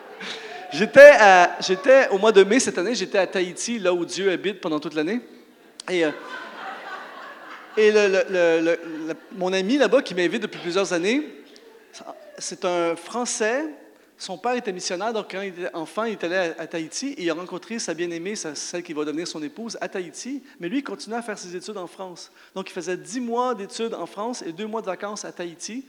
j'étais, 0.76 2.09
au 2.09 2.17
mois 2.17 2.32
de 2.32 2.43
mai 2.43 2.59
cette 2.59 2.78
année, 2.78 2.95
j'étais 2.95 3.17
à 3.17 3.28
Tahiti, 3.28 3.80
là 3.80 3.93
où 3.93 4.05
Dieu 4.05 4.32
habite 4.32 4.61
pendant 4.61 4.80
toute 4.80 4.93
l'année. 4.93 5.21
Et, 5.89 6.03
euh, 6.05 6.11
mon 9.34 9.51
ami 9.53 9.78
là-bas 9.78 10.01
qui 10.01 10.15
m'invite 10.15 10.41
depuis 10.41 10.59
plusieurs 10.59 10.93
années, 10.93 11.28
c'est 12.38 12.65
un 12.65 12.95
Français 12.95 13.65
son 14.17 14.38
père 14.38 14.53
était 14.53 14.71
missionnaire, 14.71 15.11
donc 15.11 15.32
quand 15.32 15.41
il 15.41 15.49
était 15.49 15.76
enfant, 15.76 16.05
il 16.05 16.13
est 16.13 16.23
allé 16.23 16.53
à, 16.57 16.67
Tahiti 16.67 17.09
et 17.09 17.23
il 17.23 17.30
a 17.30 17.34
rencontré 17.34 17.80
sa 17.80 17.93
bien-aimée, 17.93 18.36
celle 18.36 18.82
qui 18.82 18.93
va 18.93 19.03
devenir 19.03 19.28
son 19.28 19.43
épouse, 19.43 19.78
à 19.82 19.89
Tahiti. 19.89 20.41
Mais 20.59 20.69
lui, 20.69 20.78
il 20.78 20.84
continuait 20.84 21.17
à 21.17 21.21
faire 21.21 21.38
ses 21.38 21.53
études 21.55 21.78
en 21.78 21.88
France. 21.88 22.32
Donc, 22.55 22.69
il 22.69 22.73
faisait 22.73 22.95
dix 22.95 23.19
mois 23.19 23.53
d'études 23.55 23.93
en 23.93 24.05
France 24.05 24.41
et 24.41 24.53
deux 24.53 24.67
mois 24.67 24.82
de 24.82 24.86
vacances 24.86 25.26
à 25.26 25.34
Tahiti. 25.34 25.86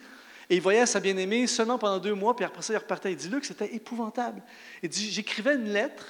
Et 0.48 0.56
il 0.56 0.62
voyait 0.62 0.86
sa 0.86 1.00
bien-aimée 1.00 1.46
seulement 1.46 1.78
pendant 1.78 1.98
deux 1.98 2.14
mois, 2.14 2.36
puis 2.36 2.44
après 2.44 2.62
ça, 2.62 2.72
il 2.72 2.76
repartait. 2.76 3.12
Il 3.12 3.16
dit, 3.16 3.28
Luc, 3.28 3.44
c'était 3.44 3.74
épouvantable. 3.74 4.42
Il 4.82 4.88
dit, 4.88 5.10
j'écrivais 5.10 5.54
une 5.54 5.72
lettre, 5.72 6.04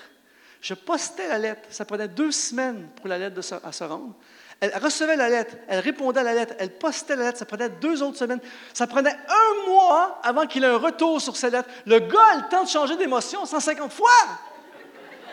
je 0.60 0.74
postais 0.74 1.28
la 1.28 1.38
lettre. 1.38 1.62
Ça 1.70 1.84
prenait 1.84 2.08
deux 2.08 2.32
semaines 2.32 2.88
pour 2.96 3.08
la 3.08 3.18
lettre 3.18 3.36
de 3.36 3.66
à 3.66 3.72
se 3.72 3.84
rendre. 3.84 4.14
Elle 4.60 4.72
recevait 4.82 5.16
la 5.16 5.28
lettre, 5.28 5.54
elle 5.68 5.80
répondait 5.80 6.20
à 6.20 6.22
la 6.22 6.34
lettre, 6.34 6.54
elle 6.58 6.70
postait 6.70 7.14
la 7.14 7.24
lettre, 7.24 7.38
ça 7.38 7.44
prenait 7.44 7.68
deux 7.68 8.02
autres 8.02 8.16
semaines. 8.16 8.40
Ça 8.72 8.86
prenait 8.86 9.10
un 9.10 9.68
mois 9.68 10.18
avant 10.22 10.46
qu'il 10.46 10.64
ait 10.64 10.68
un 10.68 10.78
retour 10.78 11.20
sur 11.20 11.36
sa 11.36 11.50
lettre. 11.50 11.68
Le 11.84 11.98
gars 11.98 12.24
a 12.32 12.36
le 12.36 12.48
temps 12.50 12.64
de 12.64 12.68
changer 12.68 12.96
d'émotion 12.96 13.44
150 13.44 13.92
fois. 13.92 14.08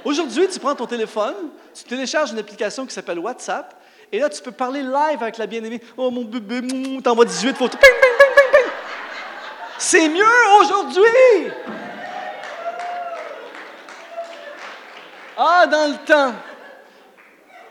Aujourd'hui, 0.03 0.47
tu 0.49 0.59
prends 0.59 0.75
ton 0.75 0.85
téléphone, 0.85 1.35
tu 1.73 1.85
télécharges 1.85 2.31
une 2.31 2.39
application 2.39 2.85
qui 2.85 2.93
s'appelle 2.93 3.19
WhatsApp, 3.19 3.81
et 4.11 4.19
là, 4.19 4.29
tu 4.29 4.41
peux 4.41 4.51
parler 4.51 4.81
live 4.81 5.21
avec 5.21 5.37
la 5.37 5.47
bien-aimée. 5.47 5.81
Oh 5.95 6.11
mon 6.11 6.25
bébé, 6.25 7.01
t'envoies 7.01 7.25
18 7.25 7.55
photos. 7.55 7.79
Ping, 7.79 7.89
ping. 8.01 8.12
C'est 9.77 10.09
mieux 10.09 10.25
aujourd'hui. 10.59 11.51
Ah, 15.37 15.65
dans 15.67 15.91
le 15.91 15.97
temps. 16.05 16.33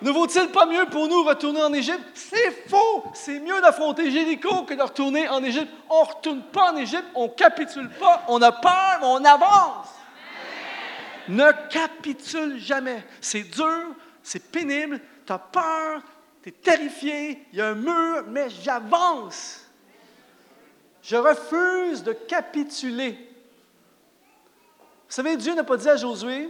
Ne 0.03 0.11
vaut-il 0.11 0.48
pas 0.48 0.66
mieux 0.66 0.86
pour 0.86 1.07
nous 1.07 1.22
retourner 1.22 1.62
en 1.62 1.72
Égypte? 1.72 2.03
C'est 2.14 2.68
faux! 2.68 3.05
C'est 3.14 3.38
mieux 3.38 3.61
d'affronter 3.61 4.11
Jéricho 4.11 4.64
que 4.64 4.74
de 4.74 4.82
retourner 4.82 5.28
en 5.28 5.42
Égypte. 5.44 5.70
On 5.88 6.03
ne 6.03 6.09
retourne 6.09 6.42
pas 6.42 6.72
en 6.72 6.76
Égypte, 6.76 7.07
on 7.14 7.24
ne 7.24 7.28
capitule 7.28 7.88
pas, 7.88 8.24
on 8.26 8.42
a 8.42 8.50
peur, 8.50 8.98
mais 9.00 9.07
on 9.07 9.24
avance. 9.24 9.88
Ne 11.28 11.53
capitule 11.70 12.59
jamais. 12.59 13.05
C'est 13.20 13.44
dur, 13.44 13.94
c'est 14.24 14.50
pénible, 14.50 15.00
tu 15.24 15.32
as 15.32 15.38
peur, 15.38 16.00
tu 16.42 16.48
es 16.48 16.53
terrifié, 16.53 17.46
il 17.53 17.61
y 17.61 17.62
a 17.62 17.68
un 17.68 17.74
mur, 17.74 18.24
mais 18.26 18.50
j'avance. 18.50 19.61
Je 21.03 21.16
refuse 21.16 22.03
de 22.03 22.12
capituler. 22.12 23.12
Vous 25.12 25.14
savez, 25.16 25.36
Dieu 25.36 25.55
n'a 25.55 25.64
pas 25.64 25.76
dit 25.76 25.88
à 25.88 25.96
Josué, 25.96 26.48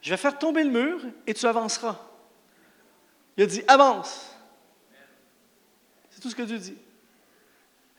je 0.00 0.10
vais 0.10 0.16
faire 0.16 0.38
tomber 0.38 0.64
le 0.64 0.70
mur 0.70 1.00
et 1.26 1.34
tu 1.34 1.46
avanceras. 1.46 1.98
Il 3.36 3.44
a 3.44 3.46
dit 3.46 3.62
avance. 3.68 4.30
C'est 6.10 6.20
tout 6.20 6.30
ce 6.30 6.34
que 6.34 6.42
Dieu 6.42 6.58
dit. 6.58 6.76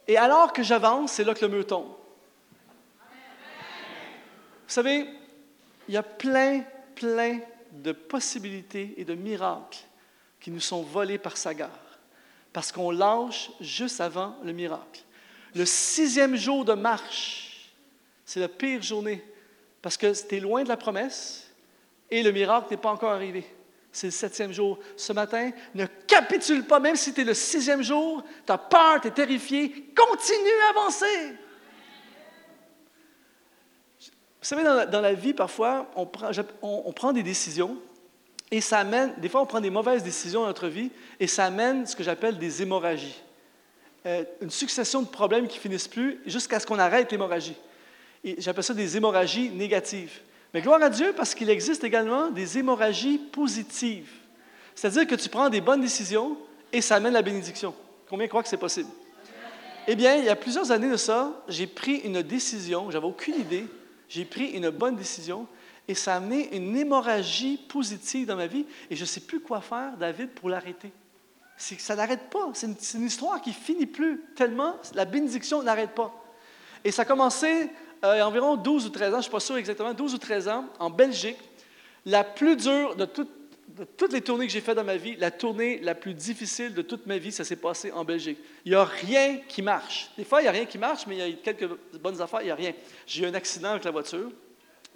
Et 0.08 0.18
alors 0.18 0.54
que 0.54 0.64
j'avance, 0.64 1.12
c'est 1.14 1.24
là 1.24 1.34
que 1.34 1.46
le 1.46 1.52
mur 1.52 1.68
tombe. 1.68 1.94
Vous 4.68 4.74
savez, 4.74 5.08
il 5.88 5.94
y 5.94 5.98
a 5.98 6.04
plein, 6.04 6.64
plein 6.96 7.40
de 7.72 7.92
possibilités 7.92 8.96
et 8.98 9.06
de 9.06 9.14
miracles 9.14 9.80
qui 10.40 10.52
nous 10.52 10.60
sont 10.60 10.82
volés 10.82 11.18
par 11.18 11.38
Sagar, 11.38 11.70
parce 12.52 12.72
qu'on 12.72 12.92
lâche 12.92 13.52
juste 13.62 14.02
avant 14.02 14.36
le 14.44 14.52
miracle. 14.52 15.04
Le 15.56 15.66
sixième 15.66 16.36
jour 16.36 16.66
de 16.66 16.74
marche, 16.74 17.72
c'est 18.26 18.40
la 18.40 18.48
pire 18.48 18.82
journée, 18.82 19.24
parce 19.82 19.98
que 19.98 20.12
tu 20.28 20.36
es 20.36 20.40
loin 20.40 20.64
de 20.64 20.70
la 20.70 20.78
promesse 20.78 21.50
et 22.10 22.24
le 22.24 22.32
miracle 22.32 22.68
n'est 22.72 22.78
pas 22.78 22.92
encore 22.92 23.12
arrivé. 23.12 23.46
C'est 23.92 24.08
le 24.08 24.12
septième 24.12 24.52
jour. 24.52 24.78
Ce 24.96 25.12
matin, 25.14 25.52
ne 25.74 25.86
capitule 25.86 26.64
pas, 26.66 26.80
même 26.80 26.96
si 26.96 27.14
tu 27.14 27.22
es 27.22 27.24
le 27.24 27.34
sixième 27.34 27.82
jour, 27.82 28.24
tu 28.46 28.52
as 28.52 28.58
peur, 28.58 29.02
tu 29.02 29.08
es 29.08 29.12
terrifié, 29.12 29.92
continue 29.96 30.62
à 30.68 30.80
avancer. 30.80 31.36
Vous 34.00 34.56
savez, 34.56 34.64
dans 34.64 35.02
la, 35.02 35.14
vie, 35.14 35.34
parfois, 35.34 35.90
on 35.96 36.06
prend, 36.06 36.30
on 36.62 36.94
prend, 36.94 37.12
des 37.12 37.24
décisions 37.24 37.78
et 38.52 38.62
ça 38.62 38.80
amène, 38.80 39.14
des 39.18 39.28
fois, 39.28 39.42
on 39.42 39.46
prend 39.46 39.60
des 39.60 39.70
mauvaises 39.70 40.04
décisions 40.04 40.42
dans 40.42 40.48
notre 40.48 40.68
vie 40.68 40.92
et 41.20 41.28
ça 41.28 41.46
amène 41.46 41.86
ce 41.86 41.96
que 41.96 42.04
j'appelle 42.04 42.38
des 42.38 42.62
hémorragies. 42.62 43.22
Euh, 44.08 44.24
une 44.42 44.50
succession 44.50 45.02
de 45.02 45.08
problèmes 45.08 45.48
qui 45.48 45.58
finissent 45.58 45.90
plus 45.90 46.22
jusqu'à 46.26 46.62
ce 46.62 46.66
qu'on 46.66 46.80
arrête 46.80 47.12
l'hémorragie. 47.12 47.58
Et 48.24 48.36
j'appelle 48.40 48.64
ça 48.64 48.74
des 48.74 48.96
hémorragies 48.96 49.50
négatives. 49.50 50.22
Mais 50.54 50.62
gloire 50.62 50.82
à 50.82 50.90
Dieu 50.90 51.14
parce 51.18 51.36
qu'il 51.36 51.50
existe 51.50 51.84
également 51.84 52.30
des 52.30 52.58
hémorragies 52.58 53.18
positives. 53.18 54.10
C'est-à-dire 54.76 55.06
que 55.08 55.16
tu 55.16 55.28
prends 55.28 55.50
des 55.50 55.60
bonnes 55.60 55.82
décisions 55.82 56.38
et 56.72 56.80
ça 56.80 56.96
amène 56.96 57.12
la 57.12 57.22
bénédiction. 57.22 57.76
Combien 58.10 58.30
croient 58.30 58.44
que 58.44 58.48
c'est 58.48 58.56
possible? 58.56 58.90
Eh 59.88 59.96
bien, 59.96 60.16
il 60.16 60.24
y 60.24 60.30
a 60.30 60.38
plusieurs 60.38 60.72
années 60.72 60.90
de 60.90 60.96
ça, 60.96 61.44
j'ai 61.50 61.68
pris 61.68 61.98
une 61.98 62.22
décision, 62.22 62.90
j'avais 62.90 63.08
aucune 63.08 63.36
idée, 63.36 63.66
j'ai 64.08 64.24
pris 64.24 64.52
une 64.52 64.70
bonne 64.70 64.96
décision 64.96 65.48
et 65.86 65.96
ça 65.96 66.14
a 66.14 66.18
amené 66.18 66.56
une 66.56 66.78
hémorragie 66.78 67.58
positive 67.68 68.28
dans 68.28 68.38
ma 68.38 68.48
vie 68.48 68.66
et 68.90 68.96
je 68.96 69.02
ne 69.02 69.06
sais 69.06 69.22
plus 69.22 69.42
quoi 69.42 69.60
faire, 69.60 69.98
David, 69.98 70.30
pour 70.30 70.48
l'arrêter. 70.50 70.94
Ça 71.58 71.96
n'arrête 71.96 72.30
pas. 72.30 72.52
C'est 72.54 72.68
une, 72.94 73.06
histoire 73.06 73.42
qui 73.42 73.52
finit 73.52 73.88
plus, 73.88 74.24
tellement 74.36 74.76
la 74.94 75.06
bénédiction 75.06 75.64
n'arrête 75.64 75.92
pas. 75.92 76.14
Et 76.84 76.92
ça 76.92 77.02
a 77.02 77.06
commencé 77.06 77.70
euh, 78.04 78.14
il 78.16 78.18
y 78.20 78.22
a 78.22 78.28
environ 78.28 78.56
12 78.56 78.86
ou 78.86 78.90
13 78.90 79.08
ans, 79.08 79.12
je 79.14 79.18
ne 79.18 79.22
suis 79.24 79.32
pas 79.32 79.40
sûr 79.40 79.58
exactement, 79.58 79.94
12 79.94 80.14
ou 80.14 80.18
13 80.20 80.48
ans, 80.50 80.66
en 80.80 80.90
Belgique. 80.90 81.38
La 82.06 82.24
plus 82.24 82.56
dure 82.56 82.96
de, 82.96 83.06
de 83.06 83.84
toutes 83.84 84.14
les 84.14 84.22
tournées 84.22 84.46
que 84.46 84.54
j'ai 84.54 84.62
faites 84.62 84.76
dans 84.76 84.84
ma 84.84 84.98
vie, 84.98 85.16
la 85.16 85.32
tournée 85.32 85.80
la 85.80 85.96
plus 85.96 86.14
difficile 86.14 86.74
de 86.74 86.82
toute 86.82 87.08
ma 87.08 87.18
vie, 87.18 87.32
ça 87.32 87.44
s'est 87.44 87.56
passé 87.56 87.92
en 87.92 88.06
Belgique. 88.06 88.38
Il 88.66 88.72
n'y 88.72 88.76
a 88.76 88.84
rien 88.84 89.38
qui 89.48 89.62
marche. 89.62 90.12
Des 90.18 90.24
fois, 90.24 90.42
il 90.42 90.44
n'y 90.44 90.50
a 90.50 90.52
rien 90.52 90.66
qui 90.66 90.78
marche, 90.78 91.08
mais 91.08 91.18
il 91.18 91.30
y 91.30 91.34
a 91.34 91.36
quelques 91.38 91.70
bonnes 92.00 92.22
affaires, 92.22 92.42
il 92.42 92.46
n'y 92.46 92.52
a 92.52 92.56
rien. 92.56 92.74
J'ai 93.06 93.24
eu 93.24 93.28
un 93.28 93.34
accident 93.34 93.72
avec 93.72 93.84
la 93.84 93.92
voiture 93.92 94.32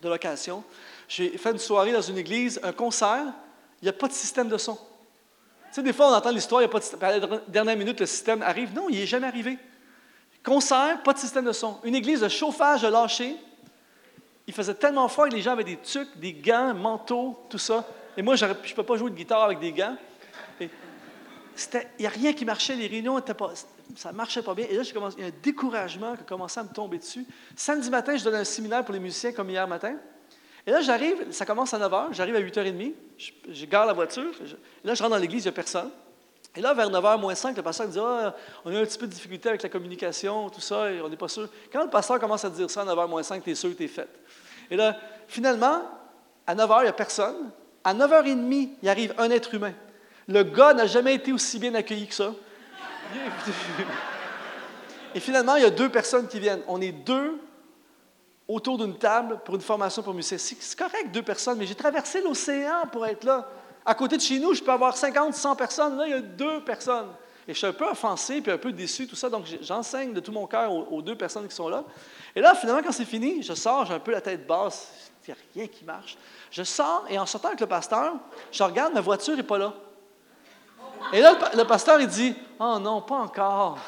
de 0.02 0.10
location. 0.10 0.64
J'ai 1.08 1.38
fait 1.38 1.52
une 1.52 1.58
soirée 1.58 1.92
dans 1.92 2.02
une 2.02 2.18
église, 2.18 2.60
un 2.64 2.72
concert, 2.72 3.26
il 3.82 3.86
n'y 3.86 3.90
a 3.90 3.94
pas 3.94 4.08
de 4.08 4.14
système 4.14 4.48
de 4.48 4.58
son. 4.58 4.78
Sais, 5.72 5.82
des 5.84 5.94
fois, 5.94 6.10
on 6.10 6.14
entend 6.14 6.32
l'histoire, 6.32 6.62
il 6.62 6.66
n'y 6.66 6.70
a 6.70 6.72
pas 6.72 6.80
de. 6.80 7.04
À 7.04 7.18
la 7.18 7.40
dernière 7.48 7.78
minute, 7.78 8.00
le 8.00 8.06
système 8.06 8.42
arrive. 8.42 8.74
Non, 8.74 8.88
il 8.90 9.00
n'est 9.00 9.06
jamais 9.06 9.28
arrivé. 9.28 9.58
Concert, 10.44 11.02
pas 11.04 11.14
de 11.14 11.20
système 11.20 11.46
de 11.46 11.52
son. 11.52 11.78
Une 11.84 11.96
église 11.96 12.22
de 12.22 12.28
chauffage 12.28 12.84
lâché. 12.84 13.36
Il 14.48 14.54
faisait 14.54 14.74
tellement 14.74 15.08
froid 15.08 15.30
que 15.30 15.36
les 15.36 15.42
gens 15.42 15.52
avaient 15.52 15.64
des 15.64 15.78
tucs, 15.78 16.18
des 16.18 16.34
gants, 16.34 16.74
manteaux, 16.74 17.46
tout 17.50 17.60
ça. 17.60 17.88
Et 18.18 18.22
moi, 18.22 18.36
je 18.36 18.46
ne 18.46 18.54
peux 18.54 18.84
pas 18.84 18.98
jouer 18.98 19.12
de 19.12 19.16
guitare 19.16 19.44
avec 19.44 19.60
des 19.60 19.72
gants. 19.72 19.96
Il 20.60 20.70
n'y 22.00 22.06
a 22.06 22.10
rien 22.10 22.34
qui 22.34 22.44
marchait, 22.44 22.76
les 22.76 22.88
réunions 22.88 23.22
pas, 23.22 23.52
ça 23.96 24.12
ne 24.12 24.18
marchait 24.18 24.42
pas 24.42 24.54
bien. 24.54 24.66
Et 24.70 24.76
là, 24.76 24.84
il 24.84 25.22
y 25.22 25.24
a 25.24 25.28
un 25.28 25.32
découragement 25.44 26.16
qui 26.16 26.22
a 26.22 26.26
commencé 26.26 26.60
à 26.60 26.64
me 26.64 26.70
tomber 26.70 26.98
dessus. 26.98 27.26
Samedi 27.56 27.90
matin, 27.90 28.18
je 28.18 28.24
donne 28.24 28.36
un 28.36 28.44
séminaire 28.44 28.84
pour 28.84 28.94
les 28.94 29.00
musiciens 29.00 29.32
comme 29.32 29.50
hier 29.50 29.68
matin. 29.68 29.96
Et 30.68 30.72
là, 30.72 30.82
j'arrive, 30.82 31.32
ça 31.32 31.46
commence 31.46 31.74
à 31.74 31.80
9 31.80 31.92
h, 31.92 32.08
j'arrive 32.12 32.36
à 32.36 32.42
8h30, 32.42 32.94
je, 33.18 33.32
je 33.50 33.66
gare 33.66 33.86
la 33.86 33.94
voiture. 33.94 34.32
là, 34.84 34.94
je 34.94 35.02
rentre 35.02 35.16
dans 35.16 35.22
l'église, 35.22 35.44
il 35.44 35.48
n'y 35.48 35.50
a 35.50 35.54
personne. 35.54 35.90
Et 36.56 36.62
là, 36.62 36.74
vers 36.74 36.90
9h 36.90 37.20
moins 37.20 37.34
5, 37.34 37.56
le 37.56 37.64
pasteur 37.64 37.88
dit 37.88 38.00
ah, 38.00 38.36
on 38.66 38.76
a 38.76 38.80
un 38.80 38.84
petit 38.84 38.98
peu 38.98 39.08
de 39.08 39.14
difficulté 39.14 39.50
avec 39.50 39.64
la 39.64 39.70
communication, 39.70 40.50
tout 40.50 40.60
ça, 40.60 40.92
et 40.92 41.02
on 41.02 41.08
n'est 41.08 41.18
pas 41.18 41.30
sûr. 41.30 41.48
Quand 41.72 41.84
le 41.84 41.90
pasteur 41.90 42.20
commence 42.20 42.44
à 42.44 42.50
dire 42.50 42.70
ça 42.70 42.82
à 42.82 42.86
9h 42.86 43.08
moins 43.08 43.24
5, 43.24 43.42
tu 43.44 43.52
es 43.52 43.56
sûr 43.56 43.70
que 43.70 43.76
tu 43.76 43.86
es 43.86 43.88
fait. 43.88 44.10
Et 44.70 44.76
là, 44.76 44.98
finalement, 45.28 45.84
à 46.46 46.56
9h, 46.56 46.80
il 46.80 46.84
n'y 46.84 46.90
a 46.90 46.94
personne. 46.94 47.52
À 47.84 47.94
9h30, 47.94 48.70
il 48.84 48.90
arrive 48.90 49.14
un 49.18 49.30
être 49.30 49.54
humain. 49.54 49.74
Le 50.28 50.44
gars 50.44 50.74
n'a 50.74 50.86
jamais 50.86 51.16
été 51.16 51.32
aussi 51.32 51.58
bien 51.58 51.74
accueilli 51.74 52.08
que 52.08 52.14
ça. 52.14 52.34
Et 55.16 55.20
finalement, 55.20 55.56
il 55.56 55.64
y 55.64 55.66
a 55.66 55.72
deux 55.72 55.90
personnes 55.90 56.28
qui 56.28 56.40
viennent. 56.40 56.62
On 56.68 56.80
est 56.82 56.92
deux 56.92 57.40
autour 58.54 58.78
d'une 58.78 58.98
table 58.98 59.40
pour 59.46 59.56
une 59.56 59.62
formation 59.62 60.04
pour 60.04 60.14
musiciens. 60.14 60.38
C'est 60.38 60.78
correct, 60.78 61.12
deux 61.12 61.22
personnes, 61.22 61.58
mais 61.58 61.66
j'ai 61.66 61.76
traversé 61.76 62.22
l'océan 62.22 62.86
pour 62.92 63.06
être 63.06 63.24
là. 63.24 63.48
À 63.86 63.96
côté 63.96 64.18
de 64.18 64.22
chez 64.22 64.40
nous, 64.40 64.54
je 64.54 64.62
peux 64.62 64.72
avoir 64.72 64.96
50, 64.96 65.34
100 65.34 65.56
personnes. 65.56 65.98
Là, 65.98 66.06
il 66.08 66.12
y 66.12 66.14
a 66.14 66.22
deux 66.22 66.64
personnes. 66.64 67.08
Et 67.48 67.54
je 67.54 67.58
suis 67.58 67.68
un 67.68 67.74
peu 67.74 67.88
offensé 67.88 68.42
puis 68.42 68.52
un 68.52 68.58
peu 68.58 68.72
déçu, 68.72 69.08
tout 69.08 69.16
ça. 69.16 69.30
Donc, 69.30 69.46
j'enseigne 69.62 70.14
de 70.14 70.20
tout 70.20 70.32
mon 70.32 70.46
cœur 70.46 70.72
aux, 70.72 71.02
deux 71.02 71.16
personnes 71.16 71.48
qui 71.48 71.56
sont 71.56 71.70
là. 71.70 71.84
Et 72.36 72.42
là, 72.42 72.54
finalement, 72.54 72.84
quand 72.84 72.92
c'est 72.92 73.06
fini, 73.06 73.42
je 73.42 73.54
sors, 73.54 73.86
j'ai 73.86 73.94
un 73.94 74.00
peu 74.00 74.12
la 74.12 74.22
tête 74.22 74.46
basse. 74.46 74.92
Il 75.28 75.34
n'y 75.34 75.40
a 75.40 75.44
rien 75.56 75.68
qui 75.68 75.84
marche. 75.84 76.18
Je 76.52 76.64
sors 76.64 77.06
et 77.10 77.18
en 77.18 77.26
sortant 77.26 77.48
avec 77.50 77.62
le 77.62 77.68
pasteur, 77.68 78.14
je 78.52 78.64
regarde, 78.64 78.94
ma 78.94 79.02
voiture 79.02 79.36
n'est 79.36 79.44
pas 79.44 79.58
là. 79.58 79.74
Et 81.14 81.22
là, 81.22 81.34
le, 81.56 81.64
pasteur, 81.64 82.00
il 82.00 82.08
dit 82.08 82.36
Oh 82.60 82.78
non, 82.80 83.02
pas 83.02 83.16
encore. 83.16 83.80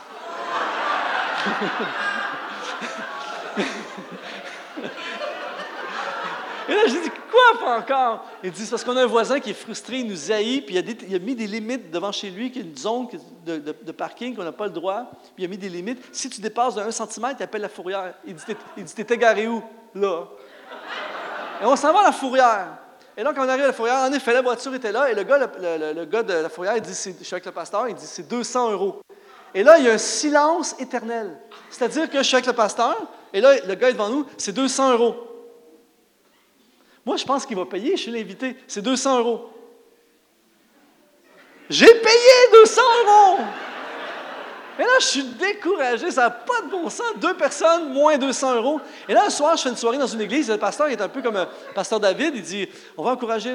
Et 6.73 6.75
là, 6.75 6.81
je 6.87 6.93
dis, 6.93 7.11
quoi, 7.29 7.59
pas 7.59 7.77
encore? 7.77 8.25
Il 8.43 8.49
dit, 8.49 8.63
c'est 8.65 8.71
parce 8.71 8.83
qu'on 8.83 8.97
a 8.97 9.03
un 9.03 9.05
voisin 9.05 9.39
qui 9.39 9.51
est 9.51 9.53
frustré, 9.53 9.99
il 9.99 10.07
nous 10.07 10.31
haït, 10.31 10.61
puis 10.61 10.75
il 10.75 11.15
a, 11.15 11.19
mis 11.19 11.35
des 11.35 11.45
limites 11.45 11.91
devant 11.91 12.11
chez 12.11 12.31
lui, 12.31 12.49
qui 12.49 12.59
est 12.59 12.63
une 12.63 12.75
zone 12.75 13.09
de, 13.45 13.91
parking 13.91 14.35
qu'on 14.35 14.43
n'a 14.43 14.51
pas 14.51 14.65
le 14.65 14.71
droit, 14.71 15.11
puis 15.35 15.43
il 15.43 15.45
a 15.45 15.47
mis 15.49 15.57
des 15.57 15.69
limites. 15.69 16.03
Si 16.11 16.31
tu 16.31 16.41
dépasses 16.41 16.73
de 16.73 16.81
1 16.81 16.89
cm, 16.89 17.35
il 17.37 17.43
appelle 17.43 17.61
la 17.61 17.69
fourrière. 17.69 18.15
Il 18.25 18.33
dit, 18.33 18.95
t'es 18.95 19.13
égaré 19.13 19.47
où? 19.47 19.61
Là. 19.93 20.23
Et 21.61 21.65
on 21.65 21.75
s'en 21.75 21.93
va 21.93 21.99
à 21.99 22.03
la 22.05 22.11
fourrière. 22.11 22.69
Et 23.15 23.21
là, 23.21 23.33
quand 23.35 23.45
on 23.45 23.49
arrive 23.49 23.65
à 23.65 23.67
la 23.67 23.73
fourrière, 23.73 23.99
en 23.99 24.11
effet, 24.11 24.33
la 24.33 24.41
voiture 24.41 24.73
était 24.73 24.91
là, 24.91 25.11
et 25.11 25.13
le 25.13 25.21
gars, 25.21 25.37
le, 25.37 26.05
gars 26.05 26.23
de 26.23 26.33
la 26.33 26.49
fourrière, 26.49 26.75
il 26.77 26.81
dit, 26.81 26.89
je 26.89 27.23
suis 27.23 27.33
avec 27.35 27.45
le 27.45 27.51
pasteur, 27.51 27.87
il 27.87 27.93
dit, 27.93 28.07
c'est 28.07 28.27
200 28.27 28.71
euros. 28.71 29.01
Et 29.53 29.61
là, 29.61 29.77
il 29.77 29.85
y 29.85 29.89
a 29.89 29.93
un 29.93 29.99
silence 29.99 30.75
éternel. 30.79 31.37
C'est-à-dire 31.69 32.09
que 32.09 32.17
je 32.17 32.23
suis 32.23 32.35
avec 32.35 32.47
le 32.47 32.53
pasteur, 32.53 32.97
et 33.31 33.41
là, 33.41 33.53
le 33.63 33.75
gars 33.75 33.89
est 33.89 33.93
devant 33.93 34.09
nous, 34.09 34.25
c'est 34.39 34.53
200 34.53 34.93
euros. 34.93 35.32
Moi, 37.05 37.17
je 37.17 37.25
pense 37.25 37.45
qu'il 37.45 37.57
va 37.57 37.65
payer, 37.65 37.97
je 37.97 38.03
suis 38.03 38.11
l'invité. 38.11 38.55
C'est 38.67 38.81
200 38.81 39.19
euros. 39.19 39.49
J'ai 41.69 41.93
payé 41.93 42.51
200 42.53 42.81
euros! 43.05 43.39
Et 44.79 44.81
là, 44.81 44.99
je 44.99 45.05
suis 45.05 45.23
découragé, 45.23 46.09
ça 46.09 46.23
n'a 46.23 46.29
pas 46.31 46.61
de 46.65 46.71
bon 46.71 46.89
sens. 46.89 47.13
Deux 47.17 47.35
personnes, 47.35 47.93
moins 47.93 48.17
200 48.17 48.55
euros. 48.55 48.81
Et 49.07 49.13
là, 49.13 49.25
un 49.27 49.29
soir, 49.29 49.55
je 49.55 49.61
fais 49.61 49.69
une 49.69 49.75
soirée 49.75 49.99
dans 49.99 50.07
une 50.07 50.21
église, 50.21 50.49
le 50.49 50.57
pasteur 50.57 50.87
est 50.87 50.99
un 50.99 51.09
peu 51.09 51.21
comme 51.21 51.35
le 51.35 51.45
pasteur 51.75 51.99
David, 51.99 52.35
il 52.35 52.41
dit, 52.41 52.67
on 52.97 53.03
va 53.03 53.11
encourager 53.11 53.53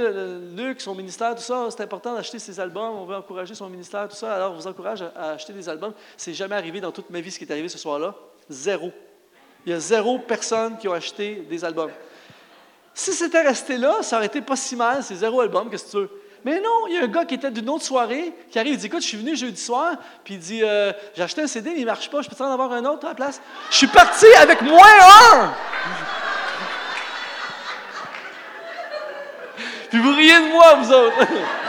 Luc, 0.57 0.81
son 0.81 0.95
ministère, 0.95 1.35
tout 1.35 1.43
ça, 1.43 1.67
c'est 1.71 1.83
important 1.83 2.15
d'acheter 2.15 2.39
ses 2.39 2.61
albums, 2.61 2.95
on 2.99 3.05
veut 3.05 3.17
encourager 3.17 3.55
son 3.57 3.69
ministère, 3.69 4.09
tout 4.09 4.15
ça, 4.15 4.33
alors 4.33 4.53
on 4.53 4.55
vous 4.55 4.67
encourage 4.69 5.03
à 5.03 5.31
acheter 5.31 5.53
des 5.53 5.69
albums. 5.69 5.93
C'est 6.17 6.35
jamais 6.35 6.55
arrivé 6.55 6.81
dans 6.81 6.93
toute 6.93 7.11
ma 7.11 7.21
vie 7.21 7.33
ce 7.33 7.39
qui 7.39 7.45
est 7.45 7.51
arrivé 7.51 7.69
ce 7.69 7.79
soir-là. 7.79 8.15
Zéro. 8.49 8.93
Il 9.67 9.73
y 9.73 9.75
a 9.75 9.81
zéro 9.81 10.21
personne 10.21 10.79
qui 10.79 10.87
a 10.87 10.93
acheté 10.93 11.45
des 11.51 11.65
albums. 11.65 11.91
Si 12.99 13.13
c'était 13.13 13.43
resté 13.43 13.77
là, 13.77 13.99
ça 14.03 14.17
aurait 14.17 14.27
été 14.27 14.41
pas 14.41 14.57
si 14.57 14.75
mal, 14.75 15.05
c'est 15.05 15.15
zéro 15.15 15.41
album, 15.41 15.71
que 15.71 15.77
tu 15.77 15.97
veux? 15.97 16.11
Mais 16.45 16.61
non, 16.61 16.89
il 16.89 16.97
y 16.97 16.99
a 16.99 17.05
un 17.05 17.07
gars 17.07 17.25
qui 17.25 17.37
était 17.37 17.53
d'une 17.53 17.71
autre 17.71 17.85
soirée 17.85 18.33
qui 18.51 18.59
arrive, 18.59 18.73
il 18.73 18.77
dit 18.77 18.87
Écoute, 18.87 19.03
je 19.03 19.07
suis 19.07 19.17
venu 19.17 19.37
jeudi 19.37 19.61
soir, 19.61 19.93
puis 20.25 20.35
il 20.35 20.41
dit 20.41 20.65
euh, 20.65 20.93
J'ai 21.15 21.23
acheté 21.23 21.41
un 21.43 21.47
CD, 21.47 21.71
mais 21.71 21.83
il 21.83 21.87
marche 21.87 22.11
pas, 22.11 22.23
je 22.23 22.29
peux 22.29 22.35
en 22.43 22.51
avoir 22.51 22.73
un 22.73 22.85
autre 22.87 23.07
à 23.07 23.11
la 23.11 23.15
place? 23.15 23.41
Je 23.71 23.77
suis 23.77 23.87
parti 23.87 24.27
avec 24.41 24.63
moins 24.63 24.83
un! 25.33 25.55
Puis 29.91 30.01
vous 30.01 30.13
riez 30.17 30.35
de 30.35 30.53
moi, 30.53 30.75
vous 30.83 30.93
autres 30.93 31.19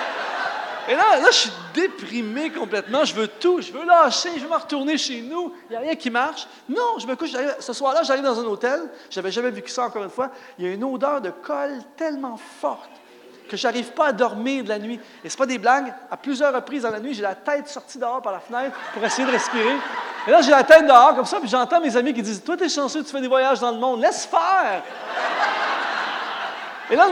Et 0.89 0.95
là, 0.95 1.19
là, 1.19 1.27
je 1.27 1.37
suis 1.37 1.51
déprimé 1.75 2.49
complètement. 2.49 3.05
Je 3.05 3.13
veux 3.13 3.27
tout. 3.27 3.61
Je 3.61 3.71
veux 3.71 3.85
lâcher. 3.85 4.31
Je 4.35 4.41
veux 4.41 4.49
me 4.49 4.55
retourner 4.55 4.97
chez 4.97 5.21
nous. 5.21 5.53
Il 5.69 5.71
n'y 5.71 5.75
a 5.75 5.79
rien 5.81 5.95
qui 5.95 6.09
marche. 6.09 6.47
Non, 6.67 6.97
je 6.97 7.05
me 7.05 7.15
couche. 7.15 7.29
Ce 7.59 7.73
soir-là, 7.73 8.01
j'arrive 8.01 8.23
dans 8.23 8.39
un 8.39 8.45
hôtel. 8.45 8.81
Je 9.07 9.19
n'avais 9.19 9.31
jamais 9.31 9.51
vécu 9.51 9.69
ça 9.69 9.83
encore 9.83 10.03
une 10.03 10.09
fois. 10.09 10.31
Il 10.57 10.65
y 10.65 10.67
a 10.67 10.73
une 10.73 10.83
odeur 10.83 11.21
de 11.21 11.29
colle 11.29 11.77
tellement 11.95 12.37
forte 12.59 12.89
que 13.47 13.55
je 13.55 13.67
n'arrive 13.67 13.91
pas 13.91 14.07
à 14.07 14.11
dormir 14.13 14.63
de 14.63 14.69
la 14.69 14.79
nuit. 14.79 14.99
Et 15.23 15.29
ce 15.29 15.37
pas 15.37 15.45
des 15.45 15.59
blagues. 15.59 15.93
À 16.09 16.17
plusieurs 16.17 16.53
reprises 16.53 16.81
dans 16.81 16.91
la 16.91 16.99
nuit, 16.99 17.13
j'ai 17.13 17.21
la 17.21 17.35
tête 17.35 17.67
sortie 17.67 17.99
dehors 17.99 18.21
par 18.23 18.33
la 18.33 18.39
fenêtre 18.39 18.75
pour 18.93 19.03
essayer 19.03 19.27
de 19.27 19.31
respirer. 19.31 19.75
Et 20.27 20.31
là, 20.31 20.41
j'ai 20.41 20.51
la 20.51 20.63
tête 20.63 20.87
dehors 20.87 21.15
comme 21.15 21.25
ça, 21.25 21.39
puis 21.39 21.49
j'entends 21.49 21.81
mes 21.81 21.95
amis 21.95 22.13
qui 22.13 22.23
disent 22.23 22.43
Toi, 22.43 22.57
tu 22.57 22.63
es 22.63 22.69
chanceux, 22.69 23.03
tu 23.03 23.11
fais 23.11 23.21
des 23.21 23.27
voyages 23.27 23.59
dans 23.59 23.71
le 23.71 23.77
monde. 23.77 24.01
Laisse 24.01 24.25
faire. 24.25 24.83
Et 26.89 26.95
là, 26.95 27.07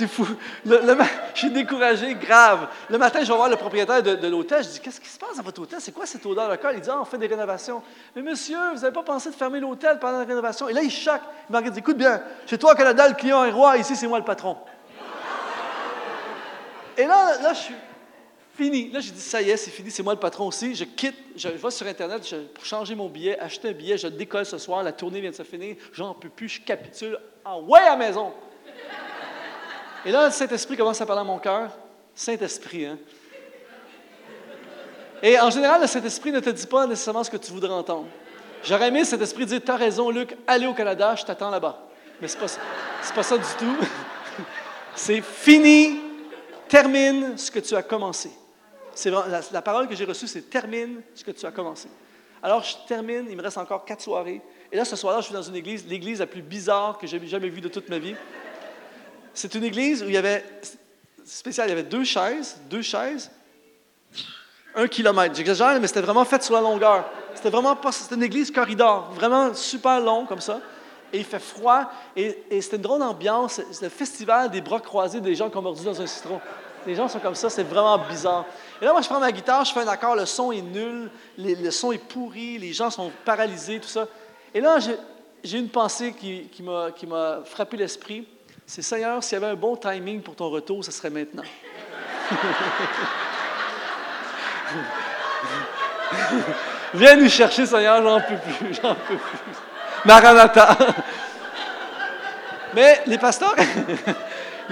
c'est 0.00 0.06
fou. 0.06 0.26
Le, 0.64 0.80
je 1.34 1.38
suis 1.38 1.50
découragé, 1.50 2.14
grave. 2.14 2.68
Le 2.88 2.96
matin, 2.96 3.20
je 3.22 3.28
vais 3.28 3.36
voir 3.36 3.48
le 3.48 3.56
propriétaire 3.56 4.02
de, 4.02 4.28
l'hôtel. 4.28 4.64
Je 4.64 4.68
dis 4.70 4.80
Qu'est-ce 4.80 5.00
qui 5.00 5.08
se 5.08 5.18
passe 5.18 5.36
dans 5.36 5.42
votre 5.42 5.60
hôtel? 5.60 5.78
C'est 5.80 5.92
quoi 5.92 6.06
cette 6.06 6.24
odeur 6.24 6.48
locale 6.48 6.76
Il 6.76 6.80
dit 6.80 6.88
ah, 6.90 7.00
On 7.00 7.04
fait 7.04 7.18
des 7.18 7.26
rénovations. 7.26 7.82
Mais 8.16 8.22
monsieur, 8.22 8.58
vous 8.74 8.80
n'avez 8.80 8.92
pas 8.92 9.02
pensé 9.02 9.30
de 9.30 9.34
fermer 9.34 9.60
l'hôtel 9.60 9.98
pendant 9.98 10.18
la 10.18 10.24
rénovation? 10.24 10.68
Et 10.68 10.72
là, 10.72 10.82
il 10.82 10.90
choque. 10.90 11.20
Il 11.48 11.52
m'a 11.52 11.60
dit 11.62 11.78
Écoute 11.78 11.98
bien, 11.98 12.22
chez 12.46 12.56
toi 12.56 12.72
au 12.72 12.74
Canada, 12.74 13.06
le 13.08 13.14
client 13.14 13.44
est 13.44 13.50
roi. 13.50 13.76
Ici, 13.76 13.94
c'est 13.94 14.06
moi 14.06 14.18
le 14.18 14.24
patron. 14.24 14.56
Et 16.96 17.04
là, 17.04 17.40
là, 17.42 17.52
je 17.52 17.58
suis 17.58 17.74
fini. 18.56 18.90
Là, 18.90 19.00
j'ai 19.00 19.12
dit, 19.12 19.20
ça 19.20 19.42
y 19.42 19.50
est, 19.50 19.56
c'est 19.56 19.70
fini, 19.70 19.90
c'est 19.90 20.02
moi 20.02 20.14
le 20.14 20.20
patron 20.20 20.46
aussi. 20.46 20.74
Je 20.74 20.84
quitte, 20.84 21.16
je 21.36 21.48
vais 21.48 21.70
sur 21.70 21.86
Internet 21.86 22.34
pour 22.54 22.64
changer 22.64 22.94
mon 22.94 23.08
billet, 23.08 23.38
acheter 23.38 23.68
un 23.70 23.72
billet, 23.72 23.96
je 23.96 24.08
décolle 24.08 24.44
ce 24.44 24.58
soir, 24.58 24.82
la 24.82 24.92
tournée 24.92 25.20
vient 25.20 25.30
de 25.30 25.34
se 25.34 25.44
finir, 25.44 25.76
j'en 25.92 26.12
peux 26.12 26.28
plus, 26.28 26.48
je 26.48 26.60
capitule. 26.60 27.18
Ah 27.42 27.58
ouais, 27.58 27.80
à 27.80 27.90
la 27.90 27.96
maison! 27.96 28.32
Et 30.04 30.12
là, 30.12 30.26
le 30.26 30.32
Saint-Esprit 30.32 30.76
commence 30.76 31.00
à 31.00 31.06
parler 31.06 31.20
à 31.20 31.24
mon 31.24 31.38
cœur. 31.38 31.70
Saint-Esprit, 32.14 32.86
hein? 32.86 32.98
Et 35.22 35.38
en 35.38 35.50
général, 35.50 35.82
le 35.82 35.86
Saint-Esprit 35.86 36.32
ne 36.32 36.40
te 36.40 36.50
dit 36.50 36.66
pas 36.66 36.86
nécessairement 36.86 37.24
ce 37.24 37.30
que 37.30 37.36
tu 37.36 37.52
voudrais 37.52 37.72
entendre. 37.72 38.06
J'aurais 38.64 38.88
aimé 38.88 39.04
cet 39.04 39.20
esprit 39.20 39.46
dire 39.46 39.60
T'as 39.64 39.76
raison, 39.76 40.10
Luc, 40.10 40.36
allez 40.46 40.66
au 40.66 40.74
Canada, 40.74 41.14
je 41.14 41.24
t'attends 41.24 41.50
là-bas. 41.50 41.88
Mais 42.20 42.28
ce 42.28 42.36
n'est 42.36 42.46
pas, 42.46 43.14
pas 43.14 43.22
ça 43.22 43.38
du 43.38 43.44
tout. 43.58 43.76
C'est 44.94 45.20
fini, 45.22 46.00
termine 46.68 47.38
ce 47.38 47.50
que 47.50 47.60
tu 47.60 47.74
as 47.74 47.82
commencé. 47.82 48.30
C'est 48.94 49.10
la, 49.10 49.40
la, 49.52 49.62
parole 49.62 49.88
que 49.88 49.94
j'ai 49.94 50.04
reçue, 50.04 50.26
c'est 50.26 50.50
termine 50.50 51.00
ce 51.14 51.24
que 51.24 51.30
tu 51.30 51.46
as 51.46 51.52
commencé. 51.52 51.88
Alors, 52.42 52.62
je 52.62 52.74
termine, 52.88 53.26
il 53.30 53.36
me 53.36 53.42
reste 53.42 53.56
encore 53.56 53.84
quatre 53.84 54.02
soirées. 54.02 54.42
Et 54.70 54.76
là, 54.76 54.84
ce 54.84 54.96
soir-là, 54.96 55.20
je 55.20 55.26
suis 55.26 55.34
dans 55.34 55.42
une 55.42 55.54
église, 55.54 55.86
l'église 55.86 56.18
la 56.18 56.26
plus 56.26 56.42
bizarre 56.42 56.98
que 56.98 57.06
j'ai 57.06 57.24
jamais 57.26 57.48
vue 57.48 57.60
de 57.60 57.68
toute 57.68 57.88
ma 57.88 57.98
vie. 57.98 58.16
C'est 59.40 59.54
une 59.54 59.64
église 59.64 60.02
où 60.02 60.06
il 60.06 60.12
y 60.12 60.18
avait, 60.18 60.44
spécial, 61.24 61.66
il 61.66 61.70
y 61.70 61.72
avait 61.72 61.82
deux 61.82 62.04
chaises, 62.04 62.60
deux 62.68 62.82
chaises, 62.82 63.30
un 64.74 64.86
kilomètre. 64.86 65.34
J'exagère, 65.34 65.80
mais 65.80 65.86
c'était 65.86 66.02
vraiment 66.02 66.26
fait 66.26 66.42
sur 66.42 66.52
la 66.52 66.60
longueur. 66.60 67.08
C'était 67.34 67.48
vraiment 67.48 67.74
pas, 67.74 67.90
c'était 67.90 68.16
une 68.16 68.22
église 68.22 68.50
corridor, 68.50 69.10
vraiment 69.12 69.54
super 69.54 69.98
long 69.98 70.26
comme 70.26 70.42
ça. 70.42 70.60
Et 71.10 71.20
il 71.20 71.24
fait 71.24 71.38
froid, 71.38 71.90
et, 72.14 72.36
c'était 72.60 72.76
une 72.76 72.82
drôle 72.82 72.98
d'ambiance. 72.98 73.62
C'est 73.72 73.86
le 73.86 73.88
festival 73.88 74.50
des 74.50 74.60
bras 74.60 74.78
croisés 74.78 75.22
des 75.22 75.34
gens 75.34 75.48
qui 75.48 75.56
ont 75.56 75.62
mordu 75.62 75.82
dans 75.86 75.98
un 76.02 76.06
citron. 76.06 76.38
Les 76.86 76.94
gens 76.94 77.08
sont 77.08 77.18
comme 77.18 77.34
ça, 77.34 77.48
c'est 77.48 77.62
vraiment 77.62 77.96
bizarre. 77.96 78.44
Et 78.82 78.84
là, 78.84 78.92
moi, 78.92 79.00
je 79.00 79.08
prends 79.08 79.20
ma 79.20 79.32
guitare, 79.32 79.64
je 79.64 79.72
fais 79.72 79.80
un 79.80 79.88
accord, 79.88 80.16
le 80.16 80.26
son 80.26 80.52
est 80.52 80.60
nul, 80.60 81.10
le 81.38 81.70
son 81.70 81.92
est 81.92 81.98
pourri, 81.98 82.58
les 82.58 82.74
gens 82.74 82.90
sont 82.90 83.10
paralysés, 83.24 83.80
tout 83.80 83.88
ça. 83.88 84.06
Et 84.52 84.60
là, 84.60 84.76
j'ai 85.42 85.58
une 85.58 85.70
pensée 85.70 86.12
qui 86.12 86.62
m'a 86.62 87.40
frappé 87.46 87.78
l'esprit. 87.78 88.26
C'est 88.70 88.82
Seigneur, 88.82 89.24
s'il 89.24 89.32
y 89.32 89.42
avait 89.42 89.50
un 89.50 89.56
bon 89.56 89.74
timing 89.74 90.22
pour 90.22 90.36
ton 90.36 90.48
retour, 90.48 90.84
ce 90.84 90.92
serait 90.92 91.10
maintenant. 91.10 91.42
Viens 96.94 97.16
nous 97.16 97.28
chercher, 97.28 97.66
Seigneur, 97.66 98.00
j'en 98.00 98.20
peux 98.20 98.36
plus, 98.36 98.74
j'en 98.80 98.94
peux 98.94 99.16
plus. 99.16 99.56
Maranatha. 100.04 100.78
Mais 102.72 103.02
les 103.08 103.18
pasteurs, 103.18 103.56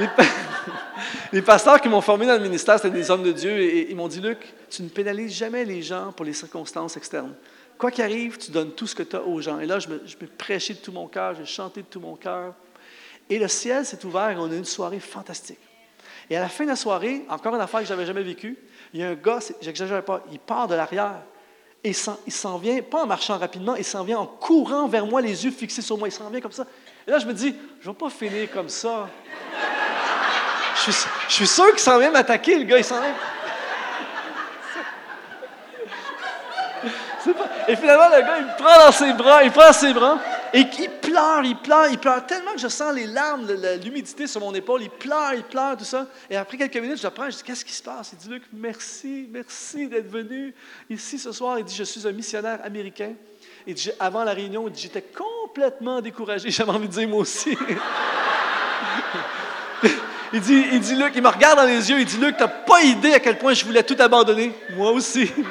les, 1.32 1.42
pasteurs 1.42 1.80
qui 1.80 1.88
m'ont 1.88 2.00
formé 2.00 2.24
dans 2.24 2.34
le 2.34 2.38
ministère, 2.38 2.76
c'était 2.76 2.90
des 2.90 3.10
hommes 3.10 3.24
de 3.24 3.32
Dieu, 3.32 3.58
et, 3.58 3.90
ils 3.90 3.96
m'ont 3.96 4.06
dit, 4.06 4.20
Luc, 4.20 4.54
tu 4.70 4.84
ne 4.84 4.90
pénalises 4.90 5.34
jamais 5.34 5.64
les 5.64 5.82
gens 5.82 6.12
pour 6.12 6.24
les 6.24 6.34
circonstances 6.34 6.96
externes. 6.96 7.34
Quoi 7.76 7.90
qu'il 7.90 8.04
arrive, 8.04 8.38
tu 8.38 8.52
donnes 8.52 8.70
tout 8.70 8.86
ce 8.86 8.94
que 8.94 9.02
tu 9.02 9.16
as 9.16 9.22
aux 9.22 9.40
gens. 9.40 9.58
Et 9.58 9.66
là, 9.66 9.80
je 9.80 9.88
me, 9.88 10.00
je 10.06 10.14
prêchais 10.38 10.74
de 10.74 10.78
tout 10.78 10.92
mon 10.92 11.08
cœur, 11.08 11.34
j'ai 11.34 11.46
chanté 11.46 11.80
de 11.82 11.86
tout 11.86 11.98
mon 11.98 12.14
cœur. 12.14 12.54
Et 13.30 13.38
le 13.38 13.48
ciel 13.48 13.84
s'est 13.84 14.04
ouvert 14.04 14.30
et 14.30 14.36
on 14.36 14.50
a 14.50 14.54
eu 14.54 14.58
une 14.58 14.64
soirée 14.64 15.00
fantastique. 15.00 15.58
Et 16.30 16.36
à 16.36 16.40
la 16.40 16.48
fin 16.48 16.64
de 16.64 16.70
la 16.70 16.76
soirée, 16.76 17.24
encore 17.28 17.54
une 17.54 17.60
affaire 17.60 17.80
que 17.80 17.86
je 17.86 17.92
n'avais 17.92 18.06
jamais 18.06 18.22
vécue, 18.22 18.56
il 18.92 19.00
y 19.00 19.02
a 19.02 19.08
un 19.08 19.14
gars, 19.14 19.38
j'exagère 19.60 20.04
pas, 20.04 20.22
il 20.30 20.38
part 20.38 20.68
de 20.68 20.74
l'arrière 20.74 21.22
et 21.84 21.90
il 22.26 22.32
s'en 22.32 22.58
vient, 22.58 22.82
pas 22.82 23.02
en 23.04 23.06
marchant 23.06 23.38
rapidement, 23.38 23.76
il 23.76 23.84
s'en 23.84 24.02
vient 24.02 24.18
en 24.18 24.26
courant 24.26 24.88
vers 24.88 25.06
moi, 25.06 25.20
les 25.20 25.44
yeux 25.44 25.52
fixés 25.52 25.80
sur 25.80 25.96
moi. 25.96 26.08
Il 26.08 26.12
s'en 26.12 26.28
vient 26.28 26.40
comme 26.40 26.52
ça. 26.52 26.66
Et 27.06 27.10
là, 27.10 27.18
je 27.18 27.26
me 27.26 27.32
dis, 27.32 27.54
je 27.80 27.88
ne 27.88 27.92
vais 27.92 27.98
pas 27.98 28.10
finir 28.10 28.50
comme 28.50 28.68
ça. 28.68 29.08
Je 30.84 30.92
suis, 31.28 31.46
sûr 31.46 31.70
qu'il 31.70 31.78
s'en 31.78 31.98
vient 31.98 32.10
m'attaquer, 32.10 32.58
le 32.58 32.64
gars, 32.64 32.78
il 32.78 32.84
s'en 32.84 33.00
vient. 33.00 33.14
Et 37.68 37.76
finalement, 37.76 38.08
le 38.14 38.22
gars, 38.22 38.38
il 38.38 38.46
me 38.46 38.56
prend 38.56 38.86
dans 38.86 38.92
ses 38.92 39.12
bras, 39.12 39.44
il 39.44 39.50
prend 39.50 39.72
ses 39.72 39.92
bras, 39.92 40.18
et 40.52 40.60
il 40.60 40.90
pleure, 41.02 41.44
il 41.44 41.56
pleure, 41.56 41.88
il 41.88 41.98
pleure 41.98 42.24
tellement 42.26 42.52
que 42.52 42.60
je 42.60 42.68
sens 42.68 42.94
les 42.94 43.06
larmes, 43.06 43.46
l'humidité 43.82 44.26
sur 44.26 44.40
mon 44.40 44.54
épaule. 44.54 44.82
Il 44.82 44.90
pleure, 44.90 45.34
il 45.34 45.42
pleure, 45.42 45.76
tout 45.76 45.84
ça. 45.84 46.06
Et 46.30 46.36
après 46.36 46.56
quelques 46.56 46.76
minutes, 46.76 47.00
je 47.00 47.08
prends, 47.08 47.28
je 47.30 47.36
dis 47.36 47.42
Qu'est-ce 47.42 47.64
qui 47.64 47.72
se 47.72 47.82
passe? 47.82 48.10
Il 48.12 48.18
dit 48.18 48.28
Luc, 48.28 48.42
merci, 48.52 49.28
merci 49.30 49.88
d'être 49.88 50.10
venu 50.10 50.54
ici 50.88 51.18
ce 51.18 51.32
soir. 51.32 51.58
Il 51.58 51.64
dit 51.64 51.74
Je 51.74 51.84
suis 51.84 52.06
un 52.06 52.12
missionnaire 52.12 52.60
américain. 52.64 53.12
Et 53.66 53.74
dit, 53.74 53.90
avant 54.00 54.24
la 54.24 54.32
réunion, 54.32 54.70
j'étais 54.74 55.02
complètement 55.02 56.00
découragé. 56.00 56.50
J'avais 56.52 56.70
envie 56.70 56.88
de 56.88 56.92
dire 56.92 57.08
moi 57.08 57.20
aussi. 57.20 57.50
il 60.32 60.40
dit, 60.40 60.64
il 60.72 60.80
dit 60.80 60.94
Luc, 60.94 61.12
il 61.14 61.22
me 61.22 61.28
regarde 61.28 61.58
dans 61.58 61.66
les 61.66 61.90
yeux, 61.90 62.00
il 62.00 62.06
dit 62.06 62.16
Luc, 62.16 62.36
tu 62.36 62.42
n'as 62.42 62.48
pas 62.48 62.82
idée 62.82 63.12
à 63.12 63.20
quel 63.20 63.38
point 63.38 63.52
je 63.52 63.64
voulais 63.64 63.82
tout 63.82 63.96
abandonner. 63.98 64.52
Moi 64.76 64.90
aussi. 64.92 65.30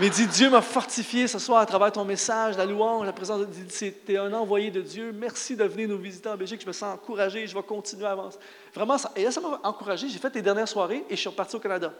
Mais 0.00 0.08
dit, 0.08 0.26
Dieu 0.26 0.48
m'a 0.48 0.62
fortifié 0.62 1.28
ce 1.28 1.38
soir 1.38 1.60
à 1.60 1.66
travers 1.66 1.92
ton 1.92 2.06
message, 2.06 2.56
la 2.56 2.64
louange, 2.64 3.04
la 3.04 3.12
présence 3.12 3.40
de 3.40 3.44
Dieu. 3.44 3.66
Tu 3.68 4.14
es 4.14 4.16
un 4.16 4.32
envoyé 4.32 4.70
de 4.70 4.80
Dieu. 4.80 5.12
Merci 5.12 5.56
de 5.56 5.64
venir 5.64 5.90
nous 5.90 5.98
visiter 5.98 6.30
en 6.30 6.38
Belgique. 6.38 6.62
Je 6.62 6.66
me 6.66 6.72
sens 6.72 6.94
encouragé. 6.94 7.46
Je 7.46 7.54
vais 7.54 7.62
continuer 7.62 8.06
à 8.06 8.12
avancer. 8.12 8.38
Vraiment, 8.74 8.96
ça, 8.96 9.12
et 9.14 9.24
là, 9.24 9.30
ça 9.30 9.42
m'a 9.42 9.60
encouragé. 9.62 10.08
J'ai 10.08 10.18
fait 10.18 10.34
les 10.34 10.40
dernières 10.40 10.68
soirées 10.68 11.04
et 11.10 11.16
je 11.16 11.20
suis 11.20 11.28
reparti 11.28 11.54
au 11.54 11.60
Canada. 11.60 11.92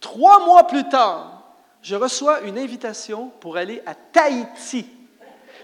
Trois 0.00 0.42
mois 0.46 0.66
plus 0.66 0.88
tard, 0.88 1.52
je 1.82 1.96
reçois 1.96 2.40
une 2.40 2.56
invitation 2.56 3.28
pour 3.40 3.58
aller 3.58 3.82
à 3.84 3.94
Tahiti. 3.94 4.86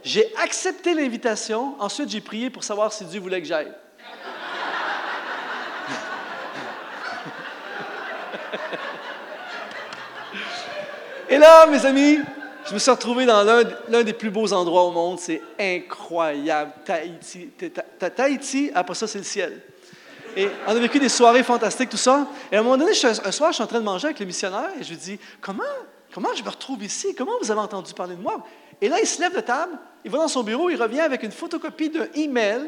J'ai 0.03 0.37
accepté 0.37 0.93
l'invitation. 0.93 1.77
Ensuite, 1.81 2.11
j'ai 2.11 2.21
prié 2.21 2.51
pour 2.51 2.63
savoir 2.63 2.93
si 2.93 3.07
Dieu 3.07 3.21
voulait 3.21 3.41
que 3.41 3.49
j'aille. 3.49 3.73
Et 11.35 11.39
là, 11.39 11.67
mes 11.67 11.85
amis, 11.85 12.21
je 12.65 12.75
me 12.75 12.79
suis 12.79 12.93
retrouvé 12.93 13.27
dans 13.27 13.43
l'un 13.89 14.05
des 14.05 14.13
plus 14.13 14.31
beaux 14.31 14.53
endroits 14.53 14.85
au 14.85 14.93
monde. 14.93 15.19
C'est 15.19 15.43
incroyable. 15.59 16.71
Tahiti. 16.85 17.51
Tahiti, 18.15 18.71
après 18.73 18.95
ça, 18.95 19.09
c'est 19.09 19.19
le 19.19 19.25
ciel. 19.25 19.61
Et 20.37 20.47
on 20.65 20.71
a 20.71 20.75
vécu 20.79 21.01
des 21.01 21.09
soirées 21.09 21.43
fantastiques, 21.43 21.91
tout 21.91 21.97
ça. 21.97 22.29
Et 22.53 22.57
à 22.57 22.61
un 22.61 22.63
moment 22.63 22.77
donné, 22.77 22.93
un 22.93 23.33
soir, 23.33 23.51
je 23.51 23.55
suis 23.55 23.65
en 23.65 23.67
train 23.67 23.81
de 23.81 23.85
manger 23.85 24.05
avec 24.05 24.21
le 24.21 24.27
missionnaire 24.27 24.71
et 24.79 24.85
je 24.85 24.91
lui 24.91 24.97
dis 24.97 25.19
Comment, 25.41 25.65
comment 26.13 26.33
je 26.37 26.45
me 26.45 26.51
retrouve 26.51 26.85
ici? 26.85 27.17
Comment 27.17 27.33
vous 27.43 27.51
avez 27.51 27.63
entendu 27.63 27.93
parler 27.95 28.15
de 28.15 28.23
moi? 28.23 28.47
Et 28.81 28.89
là, 28.89 29.01
il 29.01 29.07
se 29.07 29.21
lève 29.21 29.35
de 29.35 29.41
table, 29.41 29.77
il 30.05 30.13
va 30.13 30.19
dans 30.19 30.29
son 30.29 30.45
bureau, 30.45 30.71
il 30.71 30.81
revient 30.81 31.01
avec 31.01 31.25
une 31.25 31.33
photocopie 31.33 31.91
d'un 31.91 32.07
email 32.15 32.61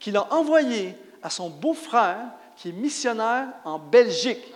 qu'il 0.00 0.16
a 0.16 0.26
envoyé 0.34 0.96
à 1.22 1.30
son 1.30 1.50
beau-frère 1.50 2.18
qui 2.56 2.70
est 2.70 2.72
missionnaire 2.72 3.46
en 3.64 3.78
Belgique. 3.78 4.52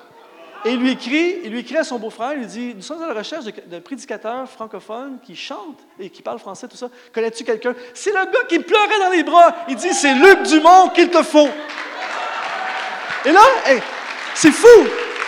Et 0.66 0.72
il 0.72 0.80
lui 0.80 0.90
écrit, 0.90 1.42
il 1.44 1.52
lui 1.52 1.60
écrit 1.60 1.76
à 1.76 1.84
son 1.84 1.96
beau-frère, 1.96 2.32
il 2.32 2.40
lui 2.40 2.46
dit 2.46 2.74
Nous 2.74 2.82
sommes 2.82 3.00
à 3.00 3.06
la 3.06 3.14
recherche 3.14 3.44
d'un 3.44 3.80
prédicateur 3.80 4.50
francophone 4.50 5.18
qui 5.24 5.36
chante 5.36 5.78
et 5.96 6.10
qui 6.10 6.22
parle 6.22 6.40
français, 6.40 6.66
tout 6.66 6.76
ça. 6.76 6.88
Connais-tu 7.14 7.44
quelqu'un? 7.44 7.72
C'est 7.94 8.10
le 8.10 8.16
gars 8.16 8.44
qui 8.48 8.58
pleurait 8.58 8.98
dans 8.98 9.10
les 9.10 9.22
bras. 9.22 9.54
Il 9.68 9.76
dit 9.76 9.94
C'est 9.94 10.14
Luc 10.14 10.42
Dumont 10.42 10.88
qu'il 10.88 11.08
te 11.08 11.22
faut. 11.22 11.48
Et 13.24 13.30
là, 13.30 13.42
c'est 14.34 14.50
fou. 14.50 14.66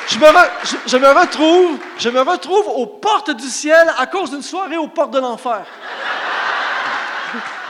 Je 0.09 0.19
me, 0.19 1.21
retrouve, 1.21 1.79
je 1.99 2.09
me 2.09 2.21
retrouve 2.21 2.67
aux 2.69 2.87
portes 2.87 3.31
du 3.31 3.47
ciel 3.47 3.93
à 3.97 4.07
cause 4.07 4.31
d'une 4.31 4.43
soirée 4.43 4.77
aux 4.77 4.89
portes 4.89 5.13
de 5.13 5.21
l'enfer. 5.21 5.65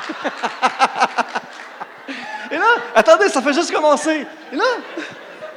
Et 2.50 2.56
là, 2.56 2.64
attendez, 2.94 3.28
ça 3.28 3.42
fait 3.42 3.52
juste 3.52 3.72
commencer. 3.72 4.26
Et 4.52 4.56
là, 4.56 4.64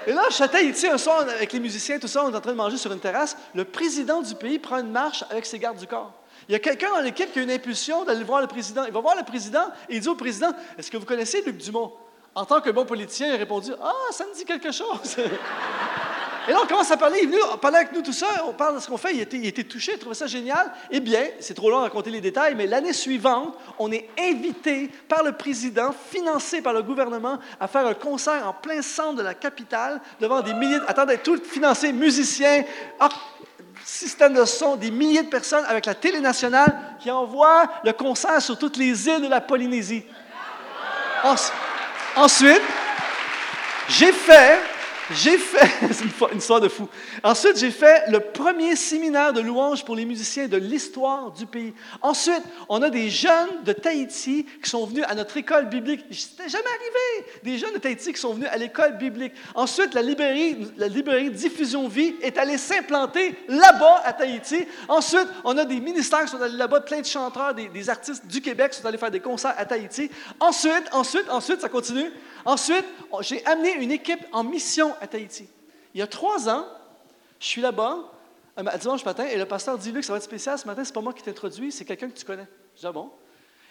et 0.08 0.14
là, 0.14 0.30
Châtel, 0.30 0.70
ici, 0.70 0.88
un 0.88 0.98
soir, 0.98 1.22
avec 1.22 1.54
les 1.54 1.60
musiciens, 1.60 2.00
tout 2.00 2.08
ça, 2.08 2.24
on 2.26 2.32
est 2.32 2.36
en 2.36 2.42
train 2.42 2.52
de 2.52 2.58
manger 2.58 2.78
sur 2.78 2.92
une 2.92 3.00
terrasse. 3.00 3.38
Le 3.54 3.66
président 3.66 4.22
du 4.22 4.36
pays 4.36 4.60
prend 4.60 4.80
une 4.80 4.92
marche 4.92 5.24
avec 5.30 5.46
ses 5.46 5.60
gardes 5.60 5.78
du 5.78 5.88
corps. 5.88 6.14
Il 6.50 6.54
y 6.54 6.56
a 6.56 6.60
quelqu'un 6.60 6.90
dans 6.90 7.02
l'équipe 7.02 7.32
qui 7.32 7.40
a 7.40 7.44
une 7.44 7.52
impulsion 7.52 8.04
d'aller 8.04 8.24
voir 8.24 8.42
le 8.42 8.48
président. 8.48 8.84
Il 8.86 8.92
va 8.92 9.00
voir 9.00 9.16
le 9.16 9.24
président 9.24 9.68
et 9.90 9.96
il 9.96 10.02
dit 10.02 10.08
au 10.08 10.16
président 10.16 10.52
Est-ce 10.78 10.90
que 10.90 10.98
vous 10.98 11.06
connaissez 11.06 11.42
Luc 11.44 11.58
Dumont 11.58 11.94
En 12.34 12.46
tant 12.46 12.62
que 12.62 12.70
bon 12.72 12.86
politicien, 12.86 13.28
il 13.28 13.34
a 13.34 13.38
répondu 13.38 13.72
Ah, 13.82 13.94
ça 14.12 14.26
me 14.26 14.34
dit 14.34 14.44
quelque 14.44 14.72
chose. 14.72 15.18
Et 16.52 16.54
là, 16.54 16.60
on 16.62 16.68
commence 16.68 16.92
à 16.92 16.98
parler. 16.98 17.20
Il 17.22 17.30
est 17.30 17.32
venu 17.32 17.40
parler 17.62 17.78
avec 17.78 17.94
nous 17.94 18.02
tout 18.02 18.12
ça. 18.12 18.28
On 18.46 18.52
parle 18.52 18.76
de 18.76 18.82
ce 18.82 18.88
qu'on 18.90 18.98
fait. 18.98 19.16
Il 19.16 19.22
était, 19.22 19.64
touché, 19.64 19.94
il 19.94 20.00
trouvait 20.00 20.16
ça 20.16 20.28
génial. 20.28 20.70
Eh 20.90 21.00
bien, 21.00 21.22
c'est 21.40 21.54
trop 21.54 21.72
long 21.72 21.78
à 21.78 21.84
raconter 21.84 22.10
les 22.10 22.20
détails, 22.20 22.56
mais 22.56 22.68
l'année 22.68 22.92
suivante, 22.92 23.56
on 23.80 23.90
est 23.90 24.10
invité 24.20 24.90
par 25.08 25.24
le 25.24 25.32
président, 25.32 25.96
financé 26.10 26.62
par 26.62 26.74
le 26.74 26.84
gouvernement, 26.84 27.40
à 27.58 27.70
faire 27.70 27.88
un 27.88 27.94
concert 27.94 28.46
en 28.46 28.52
plein 28.52 28.82
centre 28.82 29.16
de 29.16 29.22
la 29.22 29.34
capitale 29.34 30.02
devant 30.20 30.42
des 30.42 30.54
milliers. 30.54 30.80
Attendez, 30.90 31.20
tout 31.20 31.40
financé, 31.42 31.94
musiciens, 31.94 32.66
système 33.86 34.34
de 34.34 34.44
son, 34.44 34.76
des 34.76 34.92
milliers 34.92 35.24
de 35.24 35.30
personnes 35.30 35.64
avec 35.70 35.86
la 35.86 35.96
télé 35.96 36.20
nationale 36.20 36.78
qui 37.00 37.10
envoie 37.10 37.64
le 37.86 37.94
concert 37.94 38.42
sur 38.42 38.60
toutes 38.60 38.76
les 38.76 39.08
îles 39.08 39.22
de 39.22 39.30
la 39.30 39.40
Polynésie. 39.40 40.04
Ensuite, 42.18 42.62
J'ai 43.88 44.12
fait, 44.12 44.60
j'ai 45.14 45.38
fait, 45.38 45.70
c'est 45.92 46.04
une, 46.32 46.38
histoire 46.38 46.62
de 46.62 46.68
fou. 46.68 46.88
Ensuite, 47.24 47.58
j'ai 47.58 47.72
fait 47.72 48.10
le 48.10 48.20
premier 48.20 48.76
séminaire 48.76 49.34
de 49.34 49.42
louanges 49.42 49.84
pour 49.84 49.96
les 49.96 50.06
musiciens 50.06 50.48
de 50.48 50.58
l'histoire 50.58 51.32
du 51.32 51.46
pays. 51.46 51.74
Ensuite, 52.02 52.44
on 52.70 52.82
a 52.82 52.90
des 52.90 53.10
jeunes 53.10 53.64
de 53.64 53.74
Tahiti 53.74 54.46
qui 54.64 54.70
sont 54.70 54.86
venus 54.86 55.04
à 55.08 55.16
notre 55.16 55.36
école 55.38 55.68
biblique. 55.68 56.06
C'était 56.12 56.50
jamais 56.50 56.64
arrivé. 56.66 57.32
Des 57.44 57.58
jeunes 57.58 57.74
de 57.74 57.80
Tahiti 57.80 58.14
qui 58.14 58.20
sont 58.20 58.34
venus 58.34 58.48
à 58.52 58.58
l'école 58.58 58.98
biblique. 58.98 59.34
Ensuite, 59.56 59.94
la 59.94 60.02
librairie, 60.02 60.68
la 60.78 60.88
librairie 60.88 61.30
Diffusion 61.30 61.88
Vie 61.88 62.16
est 62.22 62.38
allée 62.38 62.58
s'implanter 62.58 63.36
là-bas 63.48 64.02
à 64.04 64.14
Tahiti. 64.14 64.66
Ensuite, 64.88 65.28
on 65.44 65.58
a 65.58 65.66
des 65.66 65.80
ministères 65.80 66.26
qui 66.26 66.32
sont 66.32 66.42
allés 66.42 66.58
là-bas, 66.58 66.82
plein 66.82 67.02
de 67.02 67.06
chanteurs, 67.06 67.54
des, 67.54 67.68
des 67.68 67.90
artistes 67.90 68.26
du 68.26 68.42
Québec 68.42 68.72
qui 68.72 68.82
sont 68.82 68.88
allés 68.88 68.98
faire 68.98 69.12
des 69.12 69.20
concerts 69.20 69.56
à 69.58 69.66
Tahiti. 69.66 70.10
Ensuite, 70.40 70.84
ensuite, 70.92 71.30
ensuite, 71.30 71.62
ça 71.62 71.70
continue. 71.70 72.12
Ensuite, 72.46 72.86
j'ai 73.22 73.46
amené 73.46 73.74
une 73.74 73.92
équipe 73.92 74.26
en 74.32 74.44
mission 74.44 74.94
à 75.02 75.08
Tahiti. 75.08 75.48
Il 75.94 76.00
y 76.00 76.02
a 76.02 76.08
trois 76.08 76.50
ans, 76.50 76.66
je 77.40 77.48
suis 77.48 77.62
là-bas, 77.62 77.98
un 78.58 78.78
dimanche 78.78 79.06
matin, 79.06 79.26
et 79.26 79.38
le 79.38 79.46
pasteur 79.46 79.78
dit 79.78 79.92
Luc, 79.92 80.04
ça 80.04 80.14
va 80.14 80.18
être 80.18 80.24
spécial 80.24 80.58
ce 80.58 80.66
matin, 80.66 80.84
c'est 80.84 80.94
pas 80.94 81.02
moi 81.02 81.14
qui 81.14 81.24
t'introduis, 81.24 81.72
c'est 81.72 81.86
quelqu'un 81.86 82.10
que 82.10 82.18
tu 82.18 82.26
connais. 82.26 82.48
Je 82.76 82.82
dis 82.82 82.88
ah 82.88 82.92
bon? 82.92 83.12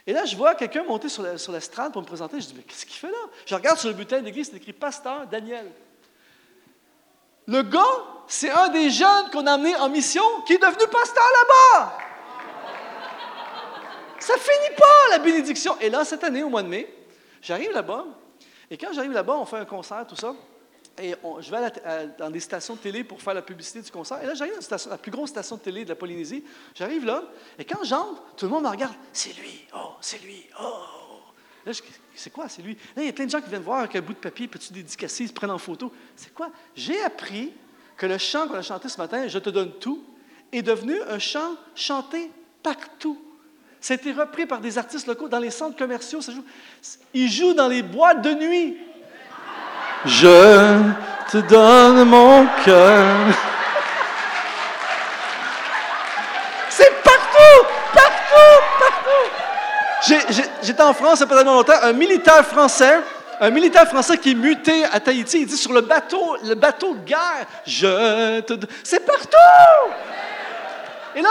Et 0.06 0.12
là, 0.12 0.24
je 0.24 0.36
vois 0.36 0.54
quelqu'un 0.54 0.82
monter 0.82 1.08
sur 1.08 1.22
la, 1.22 1.60
strade 1.60 1.92
pour 1.92 2.02
me 2.02 2.06
présenter. 2.06 2.40
Je 2.40 2.46
dis 2.46 2.54
mais 2.56 2.62
qu'est-ce 2.62 2.86
qu'il 2.86 2.96
fait 2.96 3.10
là? 3.10 3.18
Je 3.46 3.54
regarde 3.54 3.78
sur 3.78 3.88
le 3.88 3.94
bulletin 3.94 4.20
d'église, 4.20 4.50
c'est 4.50 4.56
écrit 4.56 4.72
Pasteur 4.72 5.26
Daniel. 5.26 5.70
Le 7.46 7.62
gars, 7.62 7.80
c'est 8.26 8.50
un 8.50 8.68
des 8.68 8.90
jeunes 8.90 9.30
qu'on 9.32 9.46
a 9.46 9.52
amené 9.52 9.74
en 9.76 9.88
mission 9.88 10.22
qui 10.46 10.54
est 10.54 10.58
devenu 10.58 10.86
pasteur 10.90 11.24
là-bas. 11.74 11.98
Ça 14.20 14.34
finit 14.34 14.76
pas 14.76 15.10
la 15.10 15.18
bénédiction. 15.18 15.76
Et 15.80 15.90
là, 15.90 16.04
cette 16.04 16.22
année, 16.22 16.42
au 16.42 16.48
mois 16.48 16.62
de 16.62 16.68
mai, 16.68 16.94
j'arrive 17.42 17.72
là-bas, 17.72 18.04
et 18.70 18.78
quand 18.78 18.92
j'arrive 18.92 19.12
là-bas, 19.12 19.36
on 19.36 19.44
fait 19.44 19.58
un 19.58 19.64
concert, 19.64 20.06
tout 20.06 20.16
ça. 20.16 20.34
Et 20.98 21.14
je 21.40 21.50
vais 21.50 21.58
dans 22.18 22.30
des 22.30 22.40
stations 22.40 22.74
de 22.74 22.80
télé 22.80 23.04
pour 23.04 23.22
faire 23.22 23.34
la 23.34 23.42
publicité 23.42 23.80
du 23.80 23.90
concert. 23.90 24.22
Et 24.22 24.26
là, 24.26 24.34
j'arrive 24.34 24.54
dans 24.68 24.90
la 24.90 24.98
plus 24.98 25.10
grosse 25.10 25.30
station 25.30 25.56
de 25.56 25.60
télé 25.62 25.84
de 25.84 25.88
la 25.88 25.94
Polynésie. 25.94 26.44
J'arrive 26.74 27.04
là, 27.04 27.22
et 27.58 27.64
quand 27.64 27.82
j'entre, 27.84 28.22
tout 28.36 28.46
le 28.46 28.50
monde 28.50 28.64
me 28.64 28.68
regarde. 28.68 28.94
C'est 29.12 29.36
lui, 29.38 29.66
oh, 29.74 29.92
c'est 30.00 30.22
lui, 30.22 30.46
oh. 30.60 30.74
Là, 31.64 31.72
c'est 32.14 32.30
quoi, 32.30 32.48
c'est 32.48 32.62
lui? 32.62 32.74
Là, 32.96 33.02
il 33.02 33.06
y 33.06 33.08
a 33.08 33.12
plein 33.12 33.26
de 33.26 33.30
gens 33.30 33.40
qui 33.40 33.48
viennent 33.48 33.62
voir 33.62 33.80
avec 33.80 33.96
un 33.96 34.00
bout 34.00 34.14
de 34.14 34.18
papier, 34.18 34.48
petit 34.48 34.72
dédicacé, 34.72 35.24
ils 35.24 35.28
se 35.28 35.32
prennent 35.32 35.50
en 35.50 35.58
photo. 35.58 35.92
C'est 36.16 36.32
quoi? 36.32 36.50
J'ai 36.74 37.02
appris 37.02 37.52
que 37.96 38.06
le 38.06 38.18
chant 38.18 38.48
qu'on 38.48 38.54
a 38.54 38.62
chanté 38.62 38.88
ce 38.88 38.98
matin, 38.98 39.28
Je 39.28 39.38
te 39.38 39.50
donne 39.50 39.72
tout, 39.78 40.04
est 40.52 40.62
devenu 40.62 41.00
un 41.02 41.18
chant 41.18 41.54
chanté 41.74 42.30
partout. 42.62 43.22
C'était 43.80 44.12
repris 44.12 44.44
par 44.46 44.58
des 44.58 44.76
artistes 44.76 45.06
locaux 45.06 45.28
dans 45.28 45.38
les 45.38 45.50
centres 45.50 45.76
commerciaux. 45.76 46.20
Ça 46.20 46.32
joue. 46.32 46.44
Ils 47.14 47.30
jouent 47.30 47.54
dans 47.54 47.68
les 47.68 47.82
boîtes 47.82 48.20
de 48.20 48.32
nuit. 48.32 48.76
Je 50.04 50.78
te 51.30 51.38
donne 51.38 52.04
mon 52.04 52.46
cœur. 52.64 53.16
C'est 56.68 56.92
partout, 57.02 57.66
partout, 57.94 58.60
partout. 58.78 60.44
J'étais 60.62 60.82
en 60.82 60.94
France 60.94 61.20
il 61.20 61.26
n'y 61.26 61.32
a 61.32 61.36
pas 61.36 61.44
longtemps, 61.44 61.72
un 61.82 61.92
militaire 61.92 62.46
français, 62.46 63.00
un 63.40 63.50
militaire 63.50 63.86
français 63.86 64.18
qui 64.18 64.32
est 64.32 64.34
muté 64.34 64.84
à 64.84 65.00
Tahiti, 65.00 65.42
il 65.42 65.46
dit 65.46 65.56
sur 65.56 65.72
le 65.72 65.80
bateau, 65.82 66.36
le 66.44 66.54
bateau 66.54 66.94
de 66.94 67.00
guerre, 67.00 67.46
je 67.66 68.40
te 68.40 68.54
C'est 68.82 69.04
partout! 69.04 69.36
Et 71.14 71.22
là, 71.22 71.28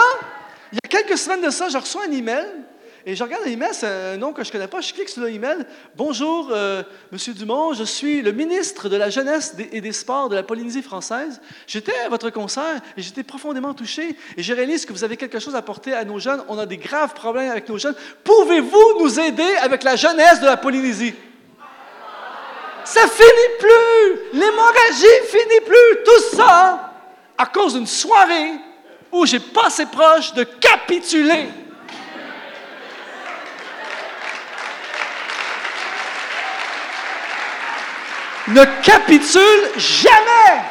il 0.72 0.76
y 0.76 0.78
a 0.84 0.88
quelques 0.88 1.18
semaines 1.18 1.42
de 1.42 1.50
ça, 1.50 1.68
je 1.68 1.78
reçois 1.78 2.04
un 2.06 2.12
email 2.12 2.46
et 3.06 3.16
je 3.16 3.24
regarde 3.24 3.44
l'email, 3.46 3.70
c'est 3.72 3.86
un 3.86 4.16
nom 4.18 4.32
que 4.32 4.44
je 4.44 4.48
ne 4.48 4.52
connais 4.52 4.68
pas. 4.68 4.82
Je 4.82 4.92
clique 4.92 5.08
sur 5.08 5.22
l'email. 5.22 5.64
Bonjour, 5.96 6.50
euh, 6.52 6.82
Monsieur 7.10 7.32
Dumont, 7.32 7.72
je 7.72 7.84
suis 7.84 8.20
le 8.20 8.32
ministre 8.32 8.90
de 8.90 8.96
la 8.96 9.08
Jeunesse 9.08 9.54
et 9.72 9.80
des 9.80 9.92
Sports 9.92 10.28
de 10.28 10.36
la 10.36 10.42
Polynésie 10.42 10.82
française. 10.82 11.40
J'étais 11.66 11.96
à 12.04 12.10
votre 12.10 12.28
concert 12.28 12.80
et 12.98 13.02
j'étais 13.02 13.22
profondément 13.22 13.72
touché. 13.72 14.16
Et 14.36 14.42
je 14.42 14.52
réalise 14.52 14.84
que 14.84 14.92
vous 14.92 15.02
avez 15.02 15.16
quelque 15.16 15.38
chose 15.38 15.54
à 15.54 15.58
apporter 15.58 15.94
à 15.94 16.04
nos 16.04 16.18
jeunes. 16.18 16.44
On 16.48 16.58
a 16.58 16.66
des 16.66 16.76
graves 16.76 17.14
problèmes 17.14 17.50
avec 17.50 17.68
nos 17.70 17.78
jeunes. 17.78 17.94
Pouvez-vous 18.22 18.98
nous 19.00 19.18
aider 19.18 19.50
avec 19.62 19.82
la 19.82 19.96
jeunesse 19.96 20.40
de 20.40 20.46
la 20.46 20.58
Polynésie? 20.58 21.14
Ça 22.84 23.02
finit 23.08 23.58
plus! 23.58 24.38
L'hémorragie 24.38 25.26
finit 25.26 25.64
plus! 25.64 26.04
Tout 26.04 26.36
ça 26.36 26.92
à 27.38 27.46
cause 27.46 27.74
d'une 27.74 27.86
soirée 27.86 28.52
où 29.12 29.26
j'ai 29.26 29.40
passé 29.40 29.86
proche 29.86 30.32
de 30.34 30.44
capituler. 30.44 31.48
Ne 38.48 38.64
capitule 38.82 39.70
jamais. 39.76 40.62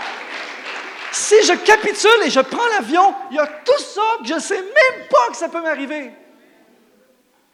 Si 1.11 1.35
je 1.43 1.53
capitule 1.53 2.23
et 2.25 2.29
je 2.29 2.39
prends 2.39 2.67
l'avion, 2.77 3.13
il 3.31 3.37
y 3.37 3.39
a 3.39 3.47
tout 3.47 3.79
ça 3.79 4.01
que 4.21 4.27
je 4.27 4.33
ne 4.33 4.39
sais 4.39 4.61
même 4.61 5.07
pas 5.09 5.29
que 5.31 5.37
ça 5.37 5.49
peut 5.49 5.61
m'arriver. 5.61 6.11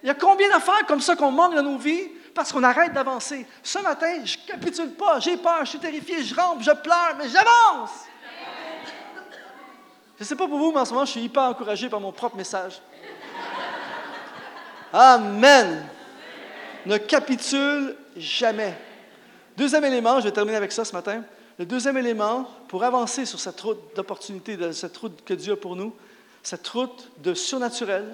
Il 0.04 0.08
y 0.08 0.10
a 0.10 0.16
combien 0.16 0.50
d'affaires 0.50 0.86
comme 0.88 1.02
ça 1.02 1.16
qu'on 1.16 1.32
manque 1.32 1.56
dans 1.56 1.64
nos 1.64 1.78
vies 1.78 2.10
parce 2.34 2.52
qu'on 2.52 2.64
arrête 2.64 2.94
d'avancer? 2.94 3.46
Ce 3.64 3.80
matin, 3.80 4.24
je 4.24 4.38
capitule 4.48 4.94
pas, 4.94 5.20
j'ai 5.20 5.38
peur, 5.38 5.60
je 5.62 5.70
suis 5.70 5.80
terrifié, 5.80 6.24
je 6.24 6.36
rampe, 6.36 6.62
je 6.62 6.72
pleure, 6.72 7.16
mais 7.18 7.30
j'avance. 7.30 7.92
Je 10.18 10.24
ne 10.24 10.28
sais 10.28 10.36
pas 10.36 10.48
pour 10.48 10.58
vous, 10.58 10.72
mais 10.72 10.80
en 10.80 10.86
ce 10.86 10.94
moment, 10.94 11.06
je 11.06 11.12
suis 11.12 11.22
hyper 11.22 11.44
encouragé 11.44 11.90
par 11.90 12.00
mon 12.00 12.12
propre 12.12 12.38
message. 12.38 12.82
Amen. 14.94 15.86
Ne 16.86 16.98
capitule 16.98 17.96
jamais. 18.16 18.78
Deuxième 19.58 19.84
élément, 19.84 20.20
je 20.20 20.26
vais 20.26 20.32
terminer 20.32 20.58
avec 20.58 20.72
ça 20.72 20.86
ce 20.86 20.94
matin. 20.94 21.24
Le 21.58 21.66
deuxième 21.66 21.98
élément, 21.98 22.50
pour 22.68 22.84
avancer 22.84 23.26
sur 23.26 23.40
cette 23.40 23.60
route 23.60 23.80
d'opportunité, 23.96 24.58
cette 24.74 24.96
route 24.98 25.24
que 25.26 25.34
Dieu 25.34 25.54
a 25.54 25.58
pour 25.58 25.76
nous, 25.76 25.94
cette 26.44 26.68
route 26.68 27.12
de 27.18 27.34
surnaturel, 27.34 28.06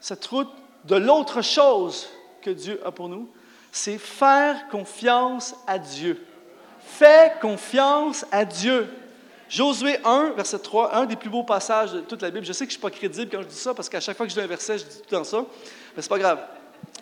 cette 0.00 0.24
route 0.26 0.50
de 0.84 0.96
l'autre 0.96 1.42
chose 1.42 2.08
que 2.42 2.50
Dieu 2.50 2.80
a 2.84 2.90
pour 2.90 3.08
nous, 3.08 3.28
c'est 3.72 3.98
faire 3.98 4.68
confiance 4.68 5.54
à 5.66 5.78
Dieu. 5.78 6.24
Fais 6.80 7.32
confiance 7.40 8.26
à 8.32 8.44
Dieu. 8.44 8.88
Josué 9.50 9.98
1, 10.04 10.34
verset 10.36 10.60
3, 10.60 10.94
un 10.94 11.06
des 11.06 11.16
plus 11.16 11.28
beaux 11.28 11.42
passages 11.42 11.92
de 11.92 12.00
toute 12.00 12.22
la 12.22 12.30
Bible. 12.30 12.46
Je 12.46 12.52
sais 12.52 12.66
que 12.66 12.70
je 12.70 12.76
ne 12.76 12.80
suis 12.80 12.90
pas 12.90 12.90
crédible 12.90 13.28
quand 13.32 13.42
je 13.42 13.48
dis 13.48 13.56
ça, 13.56 13.74
parce 13.74 13.88
qu'à 13.88 13.98
chaque 13.98 14.16
fois 14.16 14.24
que 14.24 14.30
je 14.30 14.38
dis 14.38 14.44
un 14.44 14.46
verset, 14.46 14.78
je 14.78 14.84
dis 14.84 14.96
tout 14.98 15.06
le 15.10 15.16
temps 15.16 15.24
ça, 15.24 15.44
mais 15.96 16.02
ce 16.02 16.06
n'est 16.06 16.08
pas 16.08 16.18
grave. 16.18 16.38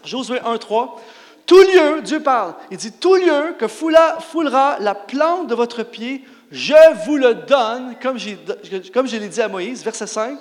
Josué 0.03 0.41
1, 0.41 0.57
3. 0.57 1.01
Tout 1.45 1.61
lieu, 1.61 2.01
Dieu 2.03 2.21
parle, 2.21 2.55
il 2.71 2.79
dit, 2.79 2.93
tout 2.93 3.17
lieu 3.17 3.55
que 3.59 3.69
foulera 3.69 4.79
la 4.81 4.95
plante 4.95 5.47
de 5.47 5.55
votre 5.55 5.83
pied, 5.83 6.25
je 6.51 6.75
vous 7.05 7.19
le 7.19 7.35
donne, 7.35 7.97
comme, 8.03 8.17
comme 8.95 9.07
je 9.07 9.17
l'ai 9.19 9.29
dit 9.29 9.43
à 9.43 9.49
Moïse, 9.49 9.85
verset 9.85 10.07
5. 10.07 10.39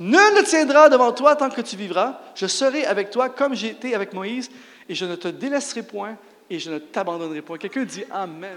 Nul 0.00 0.18
ne 0.36 0.42
tiendra 0.42 0.88
devant 0.88 1.12
toi 1.12 1.36
tant 1.36 1.50
que 1.50 1.60
tu 1.60 1.76
vivras. 1.76 2.20
Je 2.34 2.46
serai 2.46 2.84
avec 2.84 3.10
toi 3.10 3.28
comme 3.28 3.54
j'ai 3.54 3.68
été 3.68 3.94
avec 3.94 4.12
Moïse, 4.14 4.50
et 4.88 4.94
je 4.94 5.04
ne 5.04 5.16
te 5.16 5.28
délaisserai 5.28 5.82
point, 5.82 6.16
et 6.48 6.58
je 6.58 6.70
ne 6.70 6.78
t'abandonnerai 6.78 7.42
point. 7.42 7.58
Quelqu'un 7.58 7.84
dit 7.84 8.04
Amen. 8.10 8.56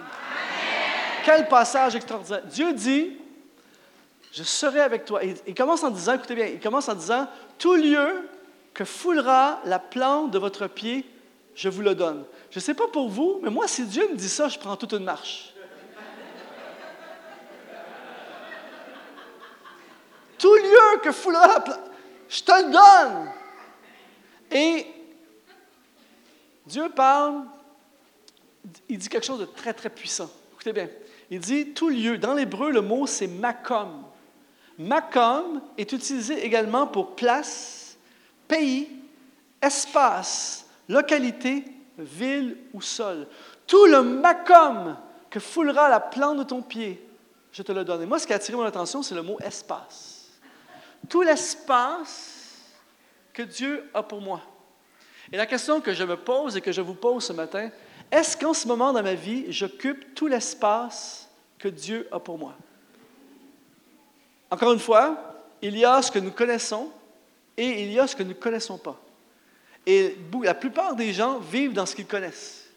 Quel 1.26 1.47
passage 1.47 1.95
extraordinaire. 1.95 2.43
Dieu 2.45 2.74
dit, 2.74 3.17
je 4.32 4.43
serai 4.43 4.80
avec 4.82 5.05
toi. 5.05 5.22
il 5.24 5.55
commence 5.55 5.84
en 5.84 5.89
disant, 5.89 6.13
écoutez 6.13 6.36
bien, 6.36 6.45
il 6.45 6.59
commence 6.59 6.88
en 6.89 6.95
disant, 6.95 7.28
tout 7.57 7.76
lieu 7.76 8.30
que 8.74 8.86
foulera 8.86 9.59
la 9.65 9.80
plante 9.80 10.32
de 10.32 10.39
votre 10.39 10.67
pied, 10.67 11.05
je 11.55 11.67
vous 11.67 11.82
le 11.82 11.95
donne. 11.95 12.24
Je 12.51 12.59
ne 12.59 12.61
sais 12.61 12.74
pas 12.74 12.88
pour 12.88 13.09
vous, 13.09 13.39
mais 13.43 13.49
moi, 13.49 13.67
si 13.67 13.86
Dieu 13.86 14.07
me 14.09 14.15
dit 14.15 14.30
ça, 14.30 14.47
je 14.47 14.57
prends 14.57 14.76
toute 14.76 14.93
une 14.93 15.03
marche. 15.03 15.53
tout 20.38 20.55
lieu 20.55 20.99
que 21.03 21.11
foulera 21.11 21.47
la 21.47 21.59
plante, 21.59 21.80
je 22.30 22.41
te 22.41 22.51
le 22.51 22.72
donne. 22.72 23.32
Et 24.51 24.88
Dieu 26.65 26.88
parle, 26.89 27.43
il 28.88 28.97
dit 28.97 29.09
quelque 29.09 29.26
chose 29.26 29.39
de 29.39 29.45
très, 29.45 29.74
très 29.74 29.89
puissant. 29.89 30.30
Écoutez 30.53 30.72
bien. 30.72 30.88
Il 31.30 31.39
dit 31.39 31.73
tout 31.73 31.89
lieu. 31.89 32.17
Dans 32.17 32.34
l'hébreu, 32.34 32.71
le 32.71 32.82
mot 32.82 33.05
c'est 33.07 33.27
makom. 33.27 34.03
Makom 34.77 35.61
est 35.77 35.91
utilisé 35.91 36.45
également 36.45 36.88
pour 36.88 37.15
place, 37.15 37.97
pays, 38.47 38.88
espace, 39.61 40.65
localité, 40.88 41.65
ville 41.97 42.57
ou 42.73 42.82
sol. 42.82 43.27
Tout 43.67 43.86
le 43.86 44.01
makom 44.01 44.95
que 45.30 45.39
foulera 45.39 45.89
la 45.89 45.99
plante 45.99 46.38
de 46.38 46.43
ton 46.43 46.61
pied, 46.61 47.05
je 47.51 47.61
te 47.61 47.71
le 47.71 47.84
donne. 47.84 48.01
Et 48.03 48.05
moi, 48.05 48.19
ce 48.19 48.25
qui 48.25 48.34
a 48.34 48.38
attiré 48.38 48.57
mon 48.57 48.63
attention, 48.63 49.03
c'est 49.03 49.15
le 49.15 49.21
mot 49.21 49.38
espace. 49.41 50.30
Tout 51.07 51.21
l'espace 51.21 52.39
que 53.34 53.43
Dieu 53.43 53.89
a 53.93 54.01
pour 54.01 54.21
moi. 54.21 54.41
Et 55.32 55.38
la 55.38 55.45
question 55.45 55.82
que 55.82 55.93
je 55.93 56.03
me 56.03 56.17
pose 56.17 56.57
et 56.57 56.61
que 56.61 56.71
je 56.71 56.82
vous 56.82 56.95
pose 56.95 57.23
ce 57.23 57.34
matin, 57.34 57.69
est-ce 58.12 58.36
qu'en 58.36 58.53
ce 58.53 58.68
moment 58.68 58.91
dans 58.91 59.03
ma 59.03 59.14
vie, 59.14 59.51
j'occupe 59.51 60.16
tout 60.16 60.28
l'espace 60.28 61.30
que 61.57 61.68
Dieu 61.68 62.07
a 62.12 62.20
pour 62.20 62.38
moi? 62.38 62.55
Encore 64.49 64.74
une 64.74 64.80
fois, 64.80 65.43
il 65.62 65.78
y 65.78 65.86
a 65.86 66.01
ce 66.01 66.12
que 66.12 66.20
nous 66.20 66.32
connaissons 66.32 66.91
et 67.55 67.84
il 67.84 67.91
y 67.91 67.99
a 67.99 68.07
ce 68.07 68.16
que 68.16 68.24
nous 68.24 68.30
ne 68.30 68.34
connaissons 68.34 68.78
pas. 68.78 68.99
Et 69.86 70.18
la 70.43 70.53
plupart 70.53 70.95
des 70.95 71.14
gens 71.14 71.39
vivent 71.39 71.74
dans 71.74 71.86
ce 71.86 71.95
qu'ils 71.95 72.07
connaissent. 72.07 72.70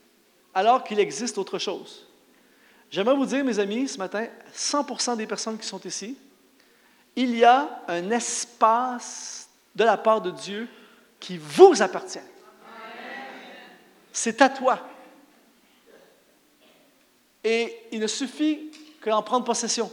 alors 0.55 0.85
qu'il 0.85 1.01
existe 1.01 1.39
autre 1.39 1.59
chose. 1.59 2.07
J'aimerais 2.91 3.17
vous 3.17 3.27
dire, 3.27 3.45
mes 3.45 3.59
amis, 3.59 3.89
ce 3.89 3.99
matin, 3.99 4.27
100% 4.55 5.17
des 5.17 5.27
personnes 5.27 5.59
qui 5.59 5.67
sont 5.67 5.81
ici, 5.81 6.17
il 7.17 7.35
y 7.37 7.45
a 7.45 7.83
un 7.89 8.11
espace 8.11 9.49
de 9.75 9.85
la 9.85 9.97
part 9.97 10.21
de 10.21 10.31
Dieu 10.31 10.69
qui 11.19 11.39
vous 11.39 11.81
appartient. 11.81 12.19
C'est 14.13 14.43
à 14.43 14.51
toi. 14.51 14.87
Et 17.45 17.77
il 17.91 18.01
ne 18.01 18.07
suffit 18.07 18.71
qu'en 19.01 19.23
prendre 19.23 19.45
possession. 19.45 19.91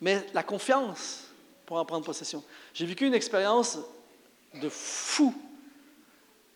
Mais 0.00 0.24
la 0.32 0.42
confiance 0.42 1.24
pour 1.66 1.76
en 1.76 1.84
prendre 1.84 2.04
possession. 2.04 2.42
J'ai 2.72 2.86
vécu 2.86 3.06
une 3.06 3.14
expérience 3.14 3.78
de 4.54 4.68
fou. 4.68 5.34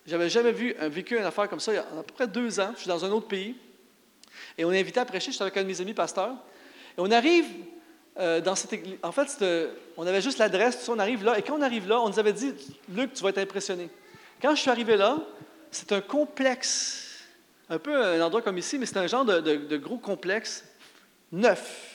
J'avais 0.07 0.29
jamais 0.29 0.51
vu, 0.51 0.75
un, 0.79 0.89
vécu 0.89 1.17
une 1.17 1.23
affaire 1.23 1.47
comme 1.47 1.59
ça 1.59 1.71
il 1.71 1.75
y 1.75 1.77
a 1.77 1.81
à 1.81 2.03
peu 2.03 2.13
près 2.13 2.27
deux 2.27 2.59
ans. 2.59 2.71
Je 2.75 2.81
suis 2.81 2.87
dans 2.87 3.05
un 3.05 3.11
autre 3.11 3.27
pays. 3.27 3.55
Et 4.57 4.65
on 4.65 4.71
est 4.71 4.79
invité 4.79 4.99
à 4.99 5.05
prêcher. 5.05 5.27
Je 5.27 5.35
suis 5.35 5.43
avec 5.43 5.55
un 5.57 5.61
de 5.63 5.67
mes 5.67 5.79
amis 5.81 5.93
pasteurs. 5.93 6.35
Et 6.97 6.99
on 6.99 7.11
arrive 7.11 7.45
euh, 8.19 8.41
dans 8.41 8.55
cette 8.55 8.73
église. 8.73 8.97
En 9.01 9.11
fait, 9.11 9.43
on 9.97 10.05
avait 10.05 10.21
juste 10.21 10.37
l'adresse, 10.37 10.87
on 10.87 10.99
arrive 10.99 11.23
là. 11.23 11.37
Et 11.39 11.41
quand 11.41 11.57
on 11.57 11.61
arrive 11.61 11.87
là, 11.87 11.99
on 12.01 12.09
nous 12.09 12.19
avait 12.19 12.33
dit 12.33 12.53
Luc, 12.89 13.13
tu 13.13 13.23
vas 13.23 13.29
être 13.29 13.39
impressionné. 13.39 13.89
Quand 14.41 14.53
je 14.55 14.61
suis 14.61 14.69
arrivé 14.69 14.97
là, 14.97 15.17
c'est 15.71 15.91
un 15.91 16.01
complexe, 16.01 17.02
un 17.73 17.79
peu 17.79 17.95
un 17.95 18.21
endroit 18.21 18.41
comme 18.41 18.57
ici, 18.57 18.77
mais 18.77 18.85
c'est 18.85 18.97
un 18.97 19.07
genre 19.07 19.25
de, 19.25 19.77
gros 19.77 19.97
complexe 19.97 20.65
neuf 21.31 21.89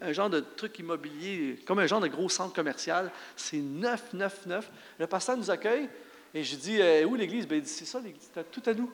un 0.00 0.12
genre 0.12 0.30
de 0.30 0.40
truc 0.40 0.78
immobilier, 0.78 1.58
comme 1.66 1.78
un 1.80 1.86
genre 1.86 2.00
de 2.00 2.08
gros 2.08 2.30
centre 2.30 2.54
commercial. 2.54 3.12
C'est 3.36 3.58
neuf, 3.58 4.14
neuf, 4.14 4.46
neuf. 4.46 4.70
Le 4.98 5.06
pasteur 5.06 5.36
nous 5.36 5.50
accueille 5.50 5.86
et 6.32 6.42
je 6.42 6.56
dis 6.56 6.80
eh, 6.80 7.04
Où 7.04 7.14
l'église? 7.14 7.46
Ben, 7.46 7.56
Il 7.56 7.62
dit 7.62 7.68
C'est 7.68 7.84
ça, 7.84 8.00
l'église, 8.00 8.30
tout 8.50 8.62
à 8.64 8.72
nous. 8.72 8.90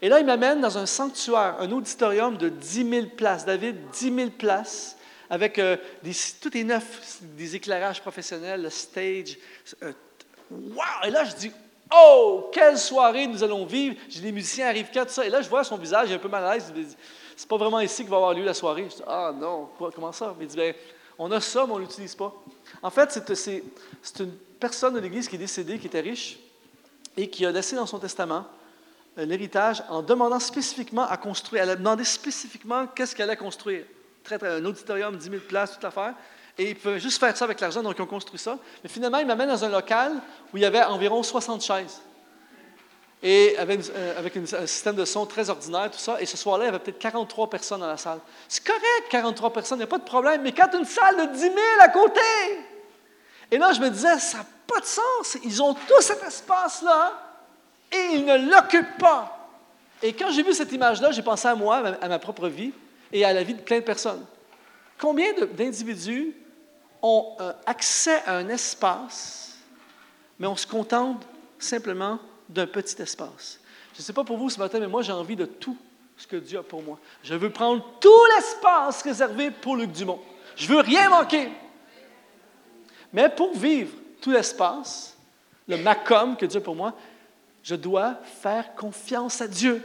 Et 0.00 0.08
là, 0.08 0.18
il 0.18 0.24
m'amène 0.24 0.62
dans 0.62 0.78
un 0.78 0.86
sanctuaire, 0.86 1.56
un 1.60 1.70
auditorium 1.72 2.38
de 2.38 2.48
10 2.48 2.88
000 2.88 3.06
places. 3.08 3.44
David, 3.44 3.76
10 3.92 4.14
000 4.14 4.30
places, 4.30 4.96
avec 5.28 5.58
euh, 5.58 5.76
des, 6.02 6.12
tout 6.40 6.56
est 6.56 6.64
neuf, 6.64 7.20
des 7.20 7.54
éclairages 7.54 8.00
professionnels, 8.00 8.62
le 8.62 8.70
stage. 8.70 9.36
Euh, 9.82 9.92
wow! 10.50 11.04
Et 11.04 11.10
là, 11.10 11.24
je 11.24 11.34
dis 11.34 11.52
Oh, 11.94 12.50
quelle 12.52 12.78
soirée 12.78 13.26
nous 13.26 13.42
allons 13.44 13.64
vivre! 13.64 13.96
J'ai 14.08 14.20
les 14.20 14.32
musiciens 14.32 14.66
arrivent 14.66 14.90
quand, 14.92 15.04
tout 15.04 15.12
ça. 15.12 15.24
Et 15.24 15.30
là, 15.30 15.40
je 15.40 15.48
vois 15.48 15.62
son 15.62 15.76
visage, 15.76 16.08
il 16.08 16.12
est 16.12 16.16
un 16.16 16.20
peu 16.20 16.28
mal 16.28 16.44
à 16.44 16.54
l'aise. 16.54 16.72
C'est 17.36 17.48
pas 17.48 17.56
vraiment 17.56 17.80
ici 17.80 18.04
que 18.04 18.10
va 18.10 18.16
avoir 18.16 18.34
lieu 18.34 18.44
la 18.44 18.54
soirée. 18.54 18.86
Je 18.90 18.96
dis 18.96 19.02
Ah 19.06 19.32
non, 19.34 19.68
comment 19.94 20.12
ça? 20.12 20.34
Il 20.40 20.46
dit 20.46 20.56
Bien, 20.56 20.72
on 21.18 21.30
a 21.30 21.40
ça, 21.40 21.64
mais 21.66 21.72
on 21.72 21.76
ne 21.76 21.82
l'utilise 21.82 22.14
pas. 22.14 22.34
En 22.82 22.90
fait, 22.90 23.20
c'est 23.34 24.20
une 24.20 24.32
personne 24.58 24.94
de 24.94 25.00
l'Église 25.00 25.28
qui 25.28 25.36
est 25.36 25.38
décédée, 25.38 25.78
qui 25.78 25.86
était 25.86 26.00
riche, 26.00 26.38
et 27.16 27.30
qui 27.30 27.46
a 27.46 27.52
laissé 27.52 27.76
dans 27.76 27.86
son 27.86 27.98
testament 27.98 28.46
l'héritage 29.16 29.82
en 29.88 30.02
demandant 30.02 30.40
spécifiquement 30.40 31.06
à 31.08 31.16
construire. 31.16 31.62
Elle 31.62 31.70
a 31.70 31.76
demandé 31.76 32.04
spécifiquement 32.04 32.86
qu'est-ce 32.88 33.14
qu'elle 33.14 33.30
allait 33.30 33.38
construire. 33.38 33.84
un 34.42 34.64
auditorium, 34.64 35.16
10 35.16 35.30
000 35.30 35.42
places, 35.48 35.72
toute 35.74 35.82
l'affaire. 35.82 36.14
Et 36.58 36.70
ils 36.70 36.76
pouvaient 36.76 37.00
juste 37.00 37.20
faire 37.20 37.36
ça 37.36 37.44
avec 37.44 37.60
l'argent, 37.60 37.82
donc 37.82 37.96
ils 37.98 38.02
ont 38.02 38.06
construit 38.06 38.38
ça. 38.38 38.58
Mais 38.82 38.88
finalement, 38.88 39.18
ils 39.18 39.26
m'amènent 39.26 39.48
dans 39.48 39.64
un 39.64 39.68
local 39.68 40.12
où 40.52 40.56
il 40.56 40.62
y 40.62 40.64
avait 40.64 40.82
environ 40.82 41.22
60 41.22 41.62
chaises. 41.62 42.00
Et 43.22 43.56
avec, 43.58 43.80
euh, 43.94 44.22
un 44.62 44.66
système 44.66 44.94
de 44.94 45.04
son 45.04 45.26
très 45.26 45.50
ordinaire, 45.50 45.90
tout 45.90 45.98
ça. 45.98 46.20
Et 46.20 46.26
ce 46.26 46.36
soir-là, 46.36 46.64
il 46.64 46.66
y 46.66 46.68
avait 46.68 46.78
peut-être 46.78 46.98
43 46.98 47.50
personnes 47.50 47.80
dans 47.80 47.86
la 47.86 47.96
salle. 47.96 48.20
C'est 48.48 48.64
correct, 48.64 49.08
43 49.10 49.52
personnes, 49.52 49.78
il 49.78 49.80
n'y 49.80 49.84
a 49.84 49.88
pas 49.88 49.98
de 49.98 50.04
problème. 50.04 50.42
Mais 50.42 50.52
quand 50.52 50.72
une 50.74 50.84
salle 50.84 51.28
de 51.28 51.32
10 51.32 51.40
000 51.40 51.54
à 51.80 51.88
côté, 51.88 52.20
et 53.50 53.58
là, 53.58 53.72
je 53.72 53.80
me 53.80 53.90
disais, 53.90 54.18
ça 54.18 54.38
n'a 54.38 54.46
pas 54.66 54.80
de 54.80 54.86
sens. 54.86 55.38
Ils 55.44 55.62
ont 55.62 55.74
tout 55.74 56.00
cet 56.00 56.22
espace-là 56.22 57.12
et 57.92 58.14
ils 58.14 58.24
ne 58.24 58.50
l'occupent 58.50 58.98
pas. 58.98 59.50
Et 60.02 60.12
quand 60.12 60.30
j'ai 60.30 60.42
vu 60.42 60.52
cette 60.52 60.72
image-là, 60.72 61.10
j'ai 61.10 61.22
pensé 61.22 61.48
à 61.48 61.54
moi, 61.54 61.82
à 62.00 62.08
ma 62.08 62.18
propre 62.18 62.48
vie 62.48 62.72
et 63.12 63.24
à 63.24 63.32
la 63.32 63.42
vie 63.42 63.54
de 63.54 63.62
plein 63.62 63.78
de 63.78 63.84
personnes. 63.84 64.24
Combien 64.98 65.26
d'individus 65.52 66.34
ont 67.06 67.36
euh, 67.40 67.52
accès 67.66 68.22
à 68.26 68.36
un 68.36 68.48
espace, 68.48 69.56
mais 70.38 70.46
on 70.46 70.56
se 70.56 70.66
contente 70.66 71.26
simplement 71.58 72.18
d'un 72.48 72.66
petit 72.66 73.00
espace? 73.00 73.60
Je 73.94 74.00
ne 74.00 74.04
sais 74.04 74.12
pas 74.12 74.24
pour 74.24 74.36
vous 74.36 74.50
ce 74.50 74.58
matin, 74.58 74.80
mais 74.80 74.88
moi 74.88 75.02
j'ai 75.02 75.12
envie 75.12 75.36
de 75.36 75.46
tout 75.46 75.76
ce 76.16 76.26
que 76.26 76.36
Dieu 76.36 76.58
a 76.58 76.62
pour 76.62 76.82
moi. 76.82 76.98
Je 77.22 77.34
veux 77.34 77.50
prendre 77.50 77.84
tout 78.00 78.24
l'espace 78.34 79.02
réservé 79.02 79.50
pour 79.50 79.76
Luc 79.76 79.92
Dumont. 79.92 80.20
Je 80.56 80.66
veux 80.66 80.80
rien 80.80 81.08
manquer. 81.10 81.50
Mais 83.12 83.28
pour 83.28 83.56
vivre 83.56 83.92
tout 84.20 84.30
l'espace, 84.30 85.16
le 85.68 85.76
macom 85.76 86.36
que 86.36 86.46
Dieu 86.46 86.60
a 86.60 86.64
pour 86.64 86.74
moi, 86.74 86.94
je 87.62 87.74
dois 87.74 88.14
faire 88.42 88.74
confiance 88.74 89.40
à 89.40 89.48
Dieu. 89.48 89.82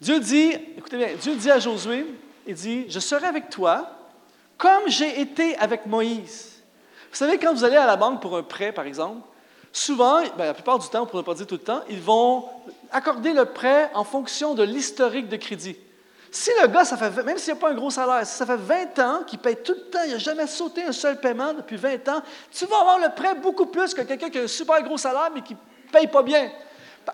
Dieu 0.00 0.18
dit, 0.18 0.52
écoutez 0.76 0.96
bien, 0.96 1.14
Dieu 1.20 1.36
dit 1.36 1.50
à 1.50 1.58
Josué, 1.58 2.06
il 2.46 2.54
dit, 2.54 2.86
je 2.88 2.98
serai 2.98 3.26
avec 3.26 3.50
toi 3.50 4.01
comme 4.62 4.88
j'ai 4.88 5.20
été 5.20 5.56
avec 5.58 5.86
Moïse. 5.86 6.62
Vous 7.10 7.16
savez, 7.16 7.36
quand 7.36 7.52
vous 7.52 7.64
allez 7.64 7.76
à 7.76 7.84
la 7.84 7.96
banque 7.96 8.22
pour 8.22 8.36
un 8.36 8.44
prêt, 8.44 8.70
par 8.70 8.86
exemple, 8.86 9.20
souvent, 9.72 10.20
ben, 10.38 10.44
la 10.44 10.54
plupart 10.54 10.78
du 10.78 10.88
temps, 10.88 11.04
pour 11.04 11.16
ne 11.16 11.24
pas 11.24 11.34
dire 11.34 11.48
tout 11.48 11.56
le 11.56 11.60
temps, 11.60 11.80
ils 11.90 12.00
vont 12.00 12.44
accorder 12.92 13.32
le 13.32 13.44
prêt 13.44 13.90
en 13.92 14.04
fonction 14.04 14.54
de 14.54 14.62
l'historique 14.62 15.28
de 15.28 15.36
crédit. 15.36 15.76
Si 16.30 16.50
le 16.60 16.68
gars, 16.68 16.84
ça 16.84 16.96
fait, 16.96 17.24
même 17.24 17.38
s'il 17.38 17.52
n'y 17.52 17.58
a 17.58 17.60
pas 17.60 17.72
un 17.72 17.74
gros 17.74 17.90
salaire, 17.90 18.24
si 18.24 18.36
ça 18.36 18.46
fait 18.46 18.56
20 18.56 18.98
ans 19.00 19.24
qu'il 19.26 19.40
paye 19.40 19.56
tout 19.56 19.74
le 19.74 19.90
temps, 19.90 20.04
il 20.06 20.12
n'a 20.12 20.18
jamais 20.18 20.46
sauté 20.46 20.84
un 20.84 20.92
seul 20.92 21.18
paiement 21.18 21.52
depuis 21.54 21.76
20 21.76 22.08
ans, 22.10 22.22
tu 22.52 22.64
vas 22.66 22.78
avoir 22.82 23.00
le 23.00 23.08
prêt 23.16 23.34
beaucoup 23.34 23.66
plus 23.66 23.92
que 23.92 24.02
quelqu'un 24.02 24.30
qui 24.30 24.38
a 24.38 24.42
un 24.42 24.46
super 24.46 24.80
gros 24.84 24.96
salaire 24.96 25.30
mais 25.34 25.42
qui 25.42 25.54
ne 25.54 25.90
paye 25.90 26.06
pas 26.06 26.22
bien. 26.22 26.52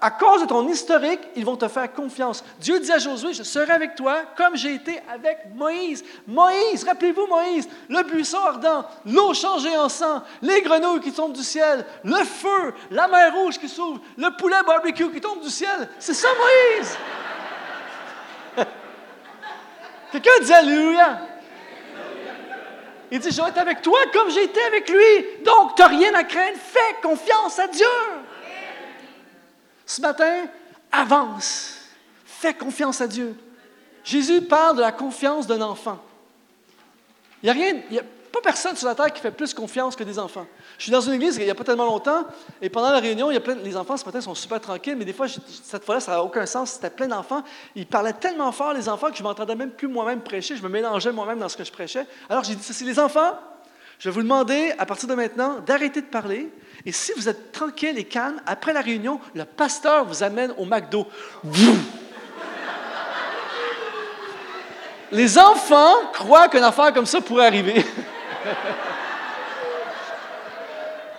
À 0.01 0.11
cause 0.11 0.43
de 0.43 0.47
ton 0.47 0.69
historique, 0.69 1.21
ils 1.35 1.45
vont 1.45 1.57
te 1.57 1.67
faire 1.67 1.91
confiance. 1.93 2.45
Dieu 2.61 2.79
dit 2.79 2.93
à 2.93 2.99
Josué, 2.99 3.33
je 3.33 3.43
serai 3.43 3.73
avec 3.73 3.95
toi 3.95 4.17
comme 4.37 4.55
j'ai 4.55 4.75
été 4.75 5.01
avec 5.13 5.39
Moïse. 5.55 6.05
Moïse, 6.27 6.85
rappelez-vous 6.85 7.27
Moïse, 7.27 7.67
le 7.89 8.03
buisson 8.03 8.39
ardent, 8.39 8.85
l'eau 9.07 9.33
changée 9.33 9.75
en 9.77 9.89
sang, 9.89 10.23
les 10.43 10.61
grenouilles 10.61 11.01
qui 11.01 11.11
tombent 11.11 11.33
du 11.33 11.43
ciel, 11.43 11.87
le 12.05 12.23
feu, 12.25 12.75
la 12.91 13.09
mer 13.09 13.35
rouge 13.35 13.59
qui 13.59 13.69
s'ouvre, 13.69 14.01
le 14.19 14.37
poulet 14.37 14.63
barbecue 14.67 15.11
qui 15.11 15.21
tombe 15.23 15.41
du 15.41 15.51
ciel. 15.51 15.89
C'est 15.99 16.15
ça 16.15 16.29
Moïse. 16.39 16.97
Quelqu'un 20.13 20.31
dit 20.43 20.53
Alléluia. 20.53 21.21
Il 23.11 23.21
dit, 23.21 23.31
je 23.31 23.41
vais 23.41 23.49
être 23.49 23.59
avec 23.59 23.81
toi 23.81 23.99
comme 24.13 24.31
j'ai 24.31 24.45
été 24.45 24.63
avec 24.65 24.87
lui. 24.89 25.43
Donc, 25.43 25.75
tu 25.75 25.81
n'as 25.83 25.89
rien 25.89 26.13
à 26.15 26.25
craindre. 26.25 26.59
Fais 26.59 27.01
confiance 27.03 27.59
à 27.59 27.67
Dieu. 27.67 27.87
Ce 29.89 30.03
matin, 30.03 30.45
avance. 30.93 31.75
Fais 32.27 32.53
confiance 32.53 33.01
à 33.01 33.09
Dieu. 33.09 33.35
Jésus 34.05 34.43
parle 34.43 34.77
de 34.77 34.83
la 34.83 34.93
confiance 34.93 35.47
d'un 35.47 35.63
enfant. 35.63 35.99
Il 37.43 37.47
n'y 37.47 37.51
a 37.51 37.53
rien, 37.55 37.83
il 37.91 37.97
y 37.97 37.99
a 37.99 38.03
pas 38.31 38.41
personne 38.43 38.77
sur 38.77 38.87
la 38.87 38.95
terre 38.95 39.11
qui 39.11 39.23
fait 39.23 39.31
plus 39.31 39.55
confiance 39.55 39.97
que 39.97 40.05
des 40.05 40.19
enfants. 40.19 40.47
Je 40.77 40.85
suis 40.85 40.93
dans 40.93 41.01
une 41.01 41.15
église 41.15 41.37
il 41.39 41.45
n'y 41.45 41.51
a 41.51 41.55
pas 41.55 41.65
tellement 41.65 41.87
longtemps, 41.87 42.25
et 42.61 42.69
pendant 42.69 42.91
la 42.91 42.99
réunion, 42.99 43.31
il 43.31 43.35
y 43.35 43.37
a 43.39 43.41
plein, 43.41 43.55
les 43.55 43.79
enfants 43.79 43.97
ce 43.97 44.05
matin 44.05 44.21
sont 44.21 44.35
super 44.35 44.61
tranquilles, 44.61 44.97
mais 44.97 45.07
des 45.07 45.15
fois, 45.15 45.27
cette 45.27 45.85
fois-là, 45.85 46.01
ça 46.01 46.13
n'a 46.13 46.23
aucun 46.23 46.45
sens. 46.45 46.73
C'était 46.73 46.91
plein 46.91 47.09
d'enfants. 47.09 47.43
Ils 47.75 47.87
parlaient 47.87 48.13
tellement 48.13 48.53
fort, 48.53 48.75
les 48.75 48.91
enfants, 48.91 49.11
que 49.11 49.17
je 49.17 49.23
m'entendais 49.23 49.57
même 49.57 49.71
plus 49.71 49.89
moi-même 49.89 50.21
prêcher. 50.21 50.55
Je 50.55 50.63
me 50.63 50.69
mélangeais 50.69 51.13
moi-même 51.13 51.39
dans 51.39 51.49
ce 51.49 51.57
que 51.57 51.65
je 51.65 51.73
prêchais. 51.73 52.07
Alors 52.29 52.45
j'ai 52.45 52.55
dit 52.55 52.63
ceci, 52.63 52.85
les 52.85 53.01
enfants, 53.01 53.39
je 53.99 54.09
vais 54.09 54.15
vous 54.15 54.23
demander, 54.23 54.73
à 54.79 54.87
partir 54.87 55.09
de 55.09 55.15
maintenant, 55.15 55.59
d'arrêter 55.61 56.01
de 56.01 56.07
parler. 56.07 56.49
Et 56.87 56.93
si 56.93 57.13
vous 57.17 57.29
êtes 57.29 57.51
tranquille 57.51 57.99
et 57.99 58.05
calme, 58.05 58.41
après 58.47 58.73
la 58.73 58.81
réunion, 58.81 59.19
le 59.35 59.45
pasteur 59.45 60.05
vous 60.05 60.23
amène 60.23 60.53
au 60.57 60.65
McDo. 60.65 61.09
Les 65.11 65.39
enfants 65.39 65.95
croient 66.13 66.49
qu'une 66.49 66.63
affaire 66.63 66.93
comme 66.93 67.07
ça 67.07 67.21
pourrait 67.21 67.47
arriver. 67.47 67.75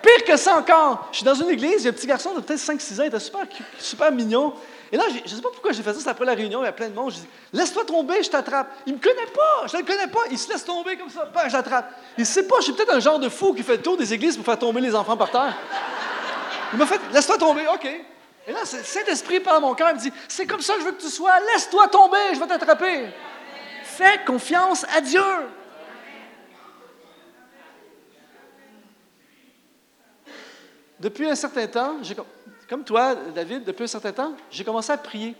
Pire 0.01 0.23
que 0.25 0.38
ça 0.38 0.55
encore, 0.57 1.09
je 1.11 1.17
suis 1.17 1.25
dans 1.25 1.34
une 1.36 1.49
église, 1.49 1.80
il 1.80 1.84
y 1.84 1.88
a 1.88 1.89
un 1.89 1.93
petit 1.93 2.07
garçon 2.07 2.34
de 2.34 2.39
peut-être 2.39 2.61
5-6 2.61 3.01
ans, 3.01 3.03
il 3.03 3.07
était 3.07 3.19
super, 3.19 3.41
super 3.77 4.11
mignon. 4.13 4.53
Et 4.91 4.97
là, 4.97 5.03
je 5.09 5.21
ne 5.21 5.27
sais 5.27 5.41
pas 5.41 5.49
pourquoi 5.49 5.71
j'ai 5.71 5.83
fait 5.83 5.93
ça, 5.93 5.99
c'est 5.99 6.09
après 6.09 6.25
la 6.25 6.33
réunion, 6.33 6.61
il 6.61 6.65
y 6.65 6.67
a 6.67 6.71
plein 6.71 6.89
de 6.89 6.95
monde. 6.95 7.11
Je 7.11 7.17
dis 7.17 7.27
Laisse-toi 7.53 7.85
tomber, 7.85 8.23
je 8.23 8.29
t'attrape. 8.29 8.71
Il 8.87 8.93
ne 8.93 8.97
me 8.97 9.03
connaît 9.03 9.31
pas, 9.31 9.67
je 9.67 9.77
ne 9.77 9.81
le 9.81 9.87
connais 9.87 10.07
pas. 10.07 10.21
Il 10.31 10.37
se 10.37 10.49
laisse 10.49 10.65
tomber 10.65 10.97
comme 10.97 11.09
ça, 11.09 11.29
je 11.47 11.53
l'attrape. 11.53 11.91
Il 12.17 12.21
ne 12.21 12.25
sait 12.25 12.47
pas, 12.47 12.55
je 12.59 12.65
suis 12.65 12.73
peut-être 12.73 12.93
un 12.93 12.99
genre 12.99 13.19
de 13.19 13.29
fou 13.29 13.53
qui 13.53 13.63
fait 13.63 13.77
le 13.77 13.81
tour 13.81 13.97
des 13.97 14.13
églises 14.13 14.35
pour 14.35 14.45
faire 14.45 14.57
tomber 14.57 14.81
les 14.81 14.95
enfants 14.95 15.17
par 15.17 15.29
terre. 15.29 15.55
Il 16.73 16.79
m'a 16.79 16.85
fait 16.85 16.99
Laisse-toi 17.13 17.37
tomber, 17.37 17.67
OK. 17.73 17.85
Et 18.47 18.51
là, 18.51 18.65
Saint-Esprit 18.65 19.41
parle 19.41 19.57
à 19.57 19.59
mon 19.59 19.75
cœur, 19.75 19.93
me 19.93 19.99
dit 19.99 20.11
C'est 20.27 20.47
comme 20.47 20.61
ça 20.61 20.73
que 20.73 20.79
je 20.81 20.85
veux 20.85 20.91
que 20.93 21.01
tu 21.01 21.09
sois, 21.09 21.33
laisse-toi 21.53 21.87
tomber, 21.89 22.33
je 22.33 22.39
vais 22.39 22.47
t'attraper. 22.47 23.09
Fais 23.83 24.21
confiance 24.25 24.85
à 24.95 25.01
Dieu. 25.01 25.21
depuis 30.99 31.29
un 31.29 31.35
certain 31.35 31.67
temps, 31.67 31.95
comme 32.15 32.25
toi, 32.86 33.15
David, 33.34 33.63
depuis 33.63 33.84
un 33.84 33.88
certain 33.88 34.11
temps, 34.11 34.34
j'ai 34.51 34.63
commencé 34.63 34.91
à 34.91 34.97
prier. 34.97 35.36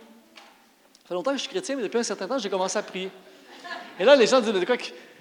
Ça 1.02 1.08
fait 1.08 1.14
longtemps 1.14 1.30
que 1.32 1.36
je 1.36 1.42
suis 1.42 1.50
chrétien, 1.50 1.76
mais 1.76 1.82
depuis 1.82 1.98
un 1.98 2.02
certain 2.02 2.26
temps, 2.26 2.38
j'ai 2.38 2.50
commencé 2.50 2.78
à 2.78 2.82
prier. 2.82 3.10
Et 3.98 4.04
là, 4.04 4.16
les 4.16 4.26
gens 4.26 4.40
disent, 4.40 4.64
quoi 4.64 4.76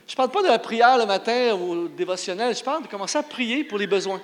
je 0.09 0.13
ne 0.13 0.17
parle 0.17 0.31
pas 0.31 0.41
de 0.41 0.47
la 0.47 0.57
prière 0.57 0.97
le 0.97 1.05
matin 1.05 1.53
ou 1.53 1.87
dévotionnel, 1.87 2.55
je 2.55 2.63
parle 2.63 2.81
de 2.81 2.87
commencer 2.87 3.19
à 3.19 3.21
prier 3.21 3.63
pour 3.63 3.77
les 3.77 3.85
besoins. 3.85 4.19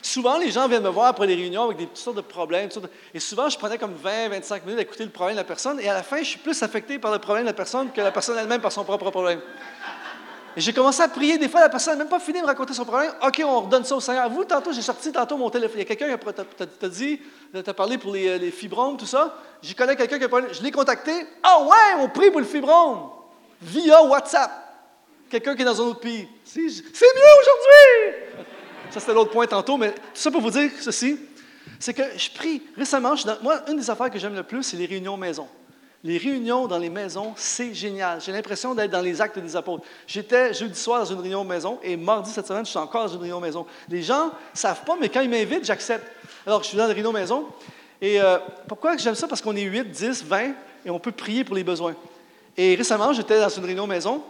souvent, 0.00 0.38
les 0.38 0.52
gens 0.52 0.68
viennent 0.68 0.84
me 0.84 0.88
voir 0.88 1.08
après 1.08 1.26
les 1.26 1.34
réunions 1.34 1.64
avec 1.64 1.76
des 1.76 1.86
toutes 1.86 1.96
sortes 1.96 2.18
de 2.18 2.20
problèmes. 2.20 2.68
Et 3.12 3.18
souvent, 3.18 3.48
je 3.48 3.58
prenais 3.58 3.78
comme 3.78 3.94
20, 3.94 4.28
25 4.28 4.64
minutes 4.64 4.78
à 4.78 4.82
écouter 4.82 5.02
le 5.02 5.10
problème 5.10 5.34
de 5.34 5.40
la 5.40 5.44
personne. 5.44 5.80
Et 5.80 5.88
à 5.88 5.94
la 5.94 6.04
fin, 6.04 6.18
je 6.18 6.24
suis 6.24 6.38
plus 6.38 6.62
affecté 6.62 7.00
par 7.00 7.10
le 7.10 7.18
problème 7.18 7.46
de 7.46 7.48
la 7.48 7.54
personne 7.54 7.90
que 7.90 8.00
la 8.00 8.12
personne 8.12 8.38
elle-même 8.38 8.60
par 8.60 8.70
son 8.70 8.84
propre 8.84 9.10
problème. 9.10 9.40
Et 10.56 10.60
j'ai 10.60 10.72
commencé 10.72 11.00
à 11.02 11.08
prier. 11.08 11.38
Des 11.38 11.48
fois, 11.48 11.60
la 11.60 11.68
personne 11.68 11.94
n'a 11.94 11.98
même 12.04 12.08
pas 12.08 12.18
fini 12.18 12.38
de 12.38 12.42
me 12.42 12.46
raconter 12.48 12.72
son 12.74 12.84
problème. 12.84 13.12
OK, 13.24 13.40
on 13.44 13.60
redonne 13.60 13.84
ça 13.84 13.94
au 13.94 14.00
Seigneur. 14.00 14.28
Vous, 14.28 14.44
tantôt, 14.44 14.72
j'ai 14.72 14.82
sorti 14.82 15.12
tantôt 15.12 15.36
mon 15.36 15.48
téléphone. 15.48 15.76
Il 15.76 15.88
y 15.88 15.92
a 15.92 15.94
quelqu'un 15.94 16.16
qui 16.16 16.32
t'a- 16.78 16.88
dit, 16.88 17.20
t'a 17.64 17.72
parlé 17.74 17.98
pour 17.98 18.12
les, 18.12 18.28
euh, 18.28 18.38
les 18.38 18.50
fibromes, 18.50 18.96
tout 18.96 19.06
ça. 19.06 19.36
J'y 19.62 19.74
connais 19.74 19.94
quelqu'un 19.94 20.18
qui 20.18 20.24
a 20.24 20.28
parlé. 20.28 20.48
Je 20.52 20.62
l'ai 20.62 20.72
contacté. 20.72 21.12
Ah 21.42 21.62
ouais, 21.62 22.00
on 22.02 22.08
prie 22.08 22.30
pour 22.30 22.40
le 22.40 22.46
fibrome. 22.46 23.10
Via 23.62 24.02
WhatsApp. 24.02 24.50
Quelqu'un 25.30 25.54
qui 25.54 25.62
est 25.62 25.64
dans 25.66 25.80
un 25.80 25.84
autre 25.84 26.00
pays. 26.00 26.26
C'est 26.44 26.60
mieux 26.60 27.30
aujourd'hui! 27.42 28.40
Ça, 28.90 28.98
c'était 28.98 29.14
l'autre 29.14 29.30
point 29.30 29.46
tantôt, 29.46 29.76
mais 29.76 29.92
tout 29.92 30.00
ça 30.14 30.30
pour 30.32 30.40
vous 30.40 30.50
dire 30.50 30.68
ceci, 30.80 31.16
c'est 31.78 31.94
que 31.94 32.02
je 32.16 32.28
prie. 32.32 32.60
Récemment, 32.76 33.14
moi, 33.40 33.60
une 33.68 33.76
des 33.76 33.88
affaires 33.88 34.10
que 34.10 34.18
j'aime 34.18 34.34
le 34.34 34.42
plus, 34.42 34.64
c'est 34.64 34.76
les 34.76 34.86
réunions 34.86 35.16
maison. 35.16 35.46
Les 36.02 36.16
réunions 36.16 36.66
dans 36.66 36.78
les 36.78 36.88
maisons, 36.88 37.34
c'est 37.36 37.74
génial. 37.74 38.22
J'ai 38.22 38.32
l'impression 38.32 38.74
d'être 38.74 38.90
dans 38.90 39.02
les 39.02 39.20
actes 39.20 39.38
des 39.38 39.54
apôtres. 39.54 39.84
J'étais 40.06 40.54
jeudi 40.54 40.78
soir 40.78 41.00
dans 41.00 41.12
une 41.12 41.20
réunion 41.20 41.44
maison 41.44 41.78
et 41.82 41.94
mardi 41.96 42.30
cette 42.30 42.46
semaine, 42.46 42.64
je 42.64 42.70
suis 42.70 42.78
encore 42.78 43.06
dans 43.06 43.12
une 43.12 43.20
réunion 43.20 43.40
maison. 43.40 43.66
Les 43.88 44.02
gens 44.02 44.26
ne 44.26 44.30
savent 44.54 44.82
pas, 44.84 44.96
mais 44.98 45.10
quand 45.10 45.20
ils 45.20 45.28
m'invitent, 45.28 45.64
j'accepte. 45.64 46.06
Alors, 46.46 46.62
je 46.62 46.68
suis 46.68 46.78
dans 46.78 46.86
la 46.86 46.94
réunion 46.94 47.12
maison. 47.12 47.46
Et 48.00 48.18
euh, 48.18 48.38
pourquoi 48.66 48.96
j'aime 48.96 49.14
ça? 49.14 49.28
Parce 49.28 49.42
qu'on 49.42 49.54
est 49.56 49.62
8, 49.62 49.90
10, 49.90 50.24
20 50.24 50.54
et 50.86 50.90
on 50.90 50.98
peut 50.98 51.12
prier 51.12 51.44
pour 51.44 51.54
les 51.54 51.64
besoins. 51.64 51.94
Et 52.56 52.74
récemment, 52.74 53.12
j'étais 53.12 53.38
dans 53.38 53.50
une 53.50 53.64
réunion 53.64 53.86
maison. 53.86 54.22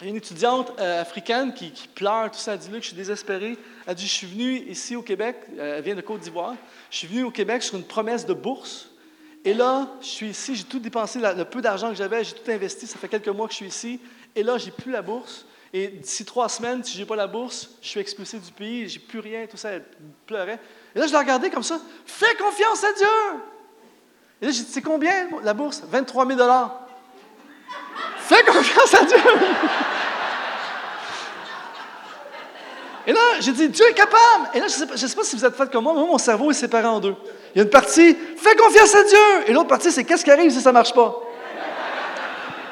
Il 0.00 0.04
y 0.04 0.06
a 0.06 0.10
une 0.10 0.16
étudiante 0.16 0.72
euh, 0.80 1.02
africaine 1.02 1.52
qui, 1.52 1.70
qui 1.72 1.86
pleure, 1.86 2.30
tout 2.30 2.38
ça. 2.38 2.54
Elle 2.54 2.60
dit 2.60 2.70
Luc, 2.70 2.82
je 2.82 2.88
suis 2.88 2.96
désespérée. 2.96 3.58
Elle 3.86 3.94
dit 3.94 4.06
Je 4.06 4.12
suis 4.12 4.26
venue 4.26 4.56
ici 4.70 4.96
au 4.96 5.02
Québec. 5.02 5.36
Euh, 5.58 5.76
Elle 5.76 5.84
vient 5.84 5.94
de 5.94 6.00
Côte 6.00 6.20
d'Ivoire. 6.20 6.54
Je 6.90 6.96
suis 6.96 7.06
venue 7.06 7.24
au 7.24 7.30
Québec 7.30 7.62
sur 7.62 7.76
une 7.76 7.84
promesse 7.84 8.24
de 8.24 8.32
bourse. 8.32 8.89
Et 9.44 9.54
là, 9.54 9.88
je 10.00 10.06
suis 10.06 10.28
ici, 10.28 10.54
j'ai 10.54 10.64
tout 10.64 10.78
dépensé, 10.78 11.18
le 11.18 11.44
peu 11.44 11.62
d'argent 11.62 11.88
que 11.90 11.94
j'avais, 11.94 12.22
j'ai 12.24 12.34
tout 12.34 12.50
investi. 12.50 12.86
Ça 12.86 12.98
fait 12.98 13.08
quelques 13.08 13.28
mois 13.28 13.46
que 13.46 13.52
je 13.52 13.56
suis 13.56 13.66
ici. 13.66 14.00
Et 14.34 14.42
là, 14.42 14.58
j'ai 14.58 14.70
plus 14.70 14.92
la 14.92 15.02
bourse. 15.02 15.46
Et 15.72 15.88
d'ici 15.88 16.24
trois 16.24 16.48
semaines, 16.48 16.82
si 16.82 16.94
je 16.94 17.00
n'ai 17.00 17.06
pas 17.06 17.16
la 17.16 17.26
bourse, 17.26 17.70
je 17.80 17.88
suis 17.88 18.00
expulsé 18.00 18.38
du 18.38 18.52
pays, 18.52 18.88
j'ai 18.88 18.98
plus 18.98 19.20
rien, 19.20 19.46
tout 19.46 19.56
ça. 19.56 19.70
Elle 19.70 19.84
pleurait. 20.26 20.58
Et 20.94 20.98
là, 20.98 21.06
je 21.06 21.12
la 21.12 21.20
regardais 21.20 21.48
comme 21.48 21.62
ça. 21.62 21.80
Fais 22.04 22.34
confiance 22.36 22.82
à 22.84 22.92
Dieu! 22.92 23.06
Et 24.42 24.46
là, 24.46 24.52
j'ai 24.52 24.62
dit 24.62 24.70
C'est 24.70 24.82
combien 24.82 25.28
la 25.42 25.54
bourse? 25.54 25.82
23 25.88 26.26
000 26.26 26.38
Fais 28.18 28.42
confiance 28.44 28.94
à 28.94 29.04
Dieu! 29.04 29.18
Et 33.10 33.12
là, 33.12 33.40
j'ai 33.40 33.50
dit, 33.50 33.68
Dieu 33.68 33.84
est 33.90 33.94
capable. 33.94 34.50
Et 34.54 34.60
là, 34.60 34.66
je 34.68 34.84
ne 34.84 34.96
sais, 34.96 35.16
pas 35.16 35.24
si 35.24 35.34
vous 35.34 35.44
êtes 35.44 35.56
fait 35.56 35.68
comme 35.68 35.82
moi, 35.82 35.94
mais 35.94 35.98
moi, 35.98 36.10
mon 36.10 36.18
cerveau 36.18 36.52
est 36.52 36.54
séparé 36.54 36.86
en 36.86 37.00
deux. 37.00 37.16
Il 37.52 37.58
y 37.58 37.60
a 37.60 37.64
une 37.64 37.68
partie, 37.68 38.16
fais 38.36 38.54
confiance 38.54 38.94
à 38.94 39.02
Dieu. 39.02 39.18
Et 39.48 39.52
l'autre 39.52 39.66
partie, 39.66 39.90
c'est 39.90 40.04
qu'est-ce 40.04 40.24
qui 40.24 40.30
arrive 40.30 40.52
si 40.52 40.60
ça 40.60 40.70
ne 40.70 40.74
marche 40.74 40.94
pas? 40.94 41.18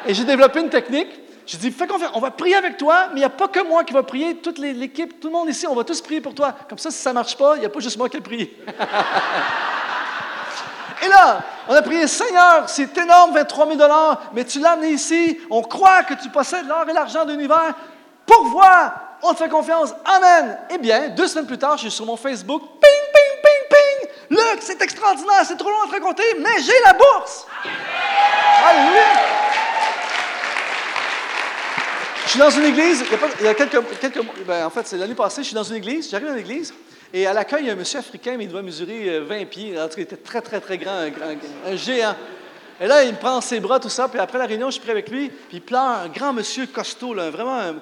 Et 0.06 0.14
j'ai 0.14 0.22
développé 0.22 0.60
une 0.60 0.68
technique. 0.68 1.08
J'ai 1.44 1.58
dit, 1.58 1.72
fais 1.72 1.88
confiance, 1.88 2.12
on 2.14 2.20
va 2.20 2.30
prier 2.30 2.54
avec 2.54 2.76
toi, 2.76 3.08
mais 3.08 3.16
il 3.16 3.18
n'y 3.18 3.24
a 3.24 3.30
pas 3.30 3.48
que 3.48 3.58
moi 3.66 3.82
qui 3.82 3.92
va 3.92 4.04
prier, 4.04 4.36
toute 4.36 4.58
l'équipe, 4.58 5.18
tout 5.18 5.26
le 5.26 5.32
monde 5.32 5.48
ici, 5.48 5.66
on 5.66 5.74
va 5.74 5.82
tous 5.82 6.00
prier 6.00 6.20
pour 6.20 6.36
toi. 6.36 6.54
Comme 6.68 6.78
ça, 6.78 6.92
si 6.92 6.98
ça 6.98 7.10
ne 7.10 7.14
marche 7.14 7.36
pas, 7.36 7.56
il 7.56 7.60
n'y 7.60 7.66
a 7.66 7.70
pas 7.70 7.80
juste 7.80 7.98
moi 7.98 8.08
qui 8.08 8.18
vais 8.18 8.22
prier. 8.22 8.56
Et 11.04 11.08
là, 11.08 11.40
on 11.66 11.74
a 11.74 11.82
prié, 11.82 12.06
Seigneur, 12.06 12.68
c'est 12.68 12.96
énorme, 12.96 13.32
23 13.32 13.76
000 13.76 13.90
mais 14.34 14.44
tu 14.44 14.60
l'as 14.60 14.70
amené 14.70 14.90
ici. 14.90 15.36
On 15.50 15.62
croit 15.62 16.04
que 16.04 16.14
tu 16.14 16.28
possèdes 16.28 16.68
l'or 16.68 16.84
et 16.88 16.92
l'argent 16.92 17.24
de 17.24 17.32
l'univers. 17.32 17.74
Pourvois, 18.24 19.07
on 19.22 19.32
te 19.32 19.38
fait 19.38 19.48
confiance. 19.48 19.92
Amen. 20.04 20.58
Eh 20.70 20.78
bien, 20.78 21.08
deux 21.08 21.26
semaines 21.26 21.46
plus 21.46 21.58
tard, 21.58 21.76
je 21.76 21.82
suis 21.82 21.90
sur 21.90 22.06
mon 22.06 22.16
Facebook. 22.16 22.62
Ping, 22.80 23.12
ping, 23.12 23.42
ping, 23.42 23.68
ping. 23.70 24.10
Luc, 24.30 24.60
c'est 24.60 24.80
extraordinaire, 24.80 25.42
c'est 25.46 25.56
trop 25.56 25.70
long 25.70 25.82
à 25.84 25.86
te 25.86 25.92
raconter, 25.92 26.22
mais 26.38 26.62
j'ai 26.62 26.80
la 26.84 26.92
bourse. 26.92 27.46
Alléluia. 28.64 29.02
Je 32.24 32.30
suis 32.32 32.40
dans 32.40 32.50
une 32.50 32.64
église, 32.66 33.04
il 33.40 33.46
y 33.46 33.48
a, 33.48 33.54
quelques, 33.54 33.98
quelques 34.00 34.20
ben, 34.46 34.66
en 34.66 34.70
fait, 34.70 34.86
c'est 34.86 34.98
l'année 34.98 35.14
passée, 35.14 35.42
je 35.42 35.46
suis 35.46 35.54
dans 35.54 35.62
une 35.62 35.76
église, 35.76 36.10
j'arrive 36.10 36.28
dans 36.28 36.34
l'église, 36.34 36.74
et 37.10 37.26
à 37.26 37.32
l'accueil, 37.32 37.62
il 37.62 37.66
y 37.68 37.70
a 37.70 37.72
un 37.72 37.76
monsieur 37.76 38.00
africain, 38.00 38.34
mais 38.36 38.44
il 38.44 38.50
doit 38.50 38.60
mesurer 38.60 39.08
euh, 39.08 39.24
20 39.24 39.46
pieds. 39.46 39.80
En 39.80 39.88
tout 39.88 39.94
il 39.96 40.02
était 40.02 40.16
très, 40.16 40.42
très, 40.42 40.60
très 40.60 40.76
grand, 40.76 40.92
un, 40.92 41.10
un 41.72 41.76
géant. 41.76 42.14
Et 42.80 42.86
là, 42.86 43.02
il 43.02 43.12
me 43.12 43.16
prend 43.16 43.40
ses 43.40 43.60
bras, 43.60 43.80
tout 43.80 43.88
ça, 43.88 44.08
puis 44.08 44.20
après 44.20 44.36
la 44.36 44.44
réunion, 44.44 44.66
je 44.66 44.72
suis 44.72 44.82
prêt 44.82 44.92
avec 44.92 45.08
lui, 45.08 45.30
puis 45.30 45.56
il 45.56 45.62
pleure, 45.62 45.80
un 46.04 46.08
grand 46.08 46.34
monsieur 46.34 46.66
costaud, 46.66 47.14
là, 47.14 47.30
vraiment 47.30 47.58
un 47.58 47.76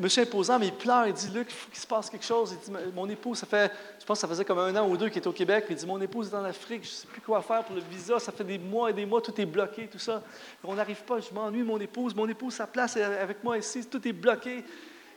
monsieur 0.00 0.22
imposant, 0.22 0.58
mais 0.58 0.66
il 0.66 0.72
pleure, 0.72 1.06
il 1.06 1.12
dit, 1.12 1.28
Luc, 1.28 1.48
il 1.50 1.54
faut 1.54 1.70
qu'il 1.70 1.80
se 1.80 1.86
passe 1.86 2.10
quelque 2.10 2.24
chose. 2.24 2.52
Il 2.52 2.72
dit, 2.72 2.78
mon 2.94 3.08
épouse, 3.08 3.38
ça 3.38 3.46
fait, 3.46 3.72
je 3.98 4.04
pense 4.04 4.18
que 4.18 4.20
ça 4.20 4.28
faisait 4.28 4.44
comme 4.44 4.58
un 4.58 4.74
an 4.76 4.88
ou 4.88 4.96
deux 4.96 5.08
qu'il 5.08 5.18
était 5.18 5.28
au 5.28 5.32
Québec, 5.32 5.66
il 5.70 5.76
dit, 5.76 5.86
mon 5.86 6.00
épouse 6.00 6.32
est 6.32 6.36
en 6.36 6.44
Afrique, 6.44 6.84
je 6.84 6.90
ne 6.90 6.94
sais 6.94 7.06
plus 7.06 7.20
quoi 7.20 7.42
faire 7.42 7.64
pour 7.64 7.74
le 7.74 7.82
visa, 7.90 8.18
ça 8.18 8.32
fait 8.32 8.44
des 8.44 8.58
mois 8.58 8.90
et 8.90 8.92
des 8.92 9.06
mois, 9.06 9.20
tout 9.20 9.38
est 9.40 9.46
bloqué, 9.46 9.88
tout 9.88 9.98
ça. 9.98 10.22
On 10.62 10.74
n'arrive 10.74 11.02
pas, 11.02 11.20
je 11.20 11.32
m'ennuie, 11.34 11.62
mon 11.62 11.78
épouse, 11.78 12.14
mon 12.14 12.28
épouse, 12.28 12.54
sa 12.54 12.66
place 12.66 12.96
est 12.96 13.02
avec 13.02 13.42
moi 13.42 13.58
ici, 13.58 13.84
tout 13.86 14.06
est 14.06 14.12
bloqué. 14.12 14.64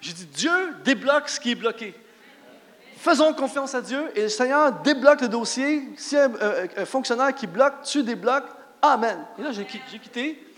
J'ai 0.02 0.14
dit, 0.14 0.26
Dieu 0.26 0.52
débloque 0.84 1.30
ce 1.30 1.40
qui 1.40 1.52
est 1.52 1.56
bloqué. 1.56 1.94
Faisons 2.98 3.34
confiance 3.34 3.74
à 3.76 3.82
Dieu 3.82 4.12
et 4.14 4.24
le 4.24 4.30
Seigneur 4.30 4.74
débloque 4.82 5.22
le 5.22 5.30
dossier. 5.30 5.88
S'il 5.96 6.18
y 6.18 6.22
a 6.22 6.26
un, 6.26 6.82
un 6.82 6.86
fonctionnaire 6.86 7.34
qui 7.34 7.48
bloque, 7.48 7.84
tu 7.84 8.04
débloques. 8.04 8.50
Amen. 8.82 9.20
Et 9.38 9.42
là, 9.42 9.52
j'ai 9.52 9.66
quitté. 9.66 10.49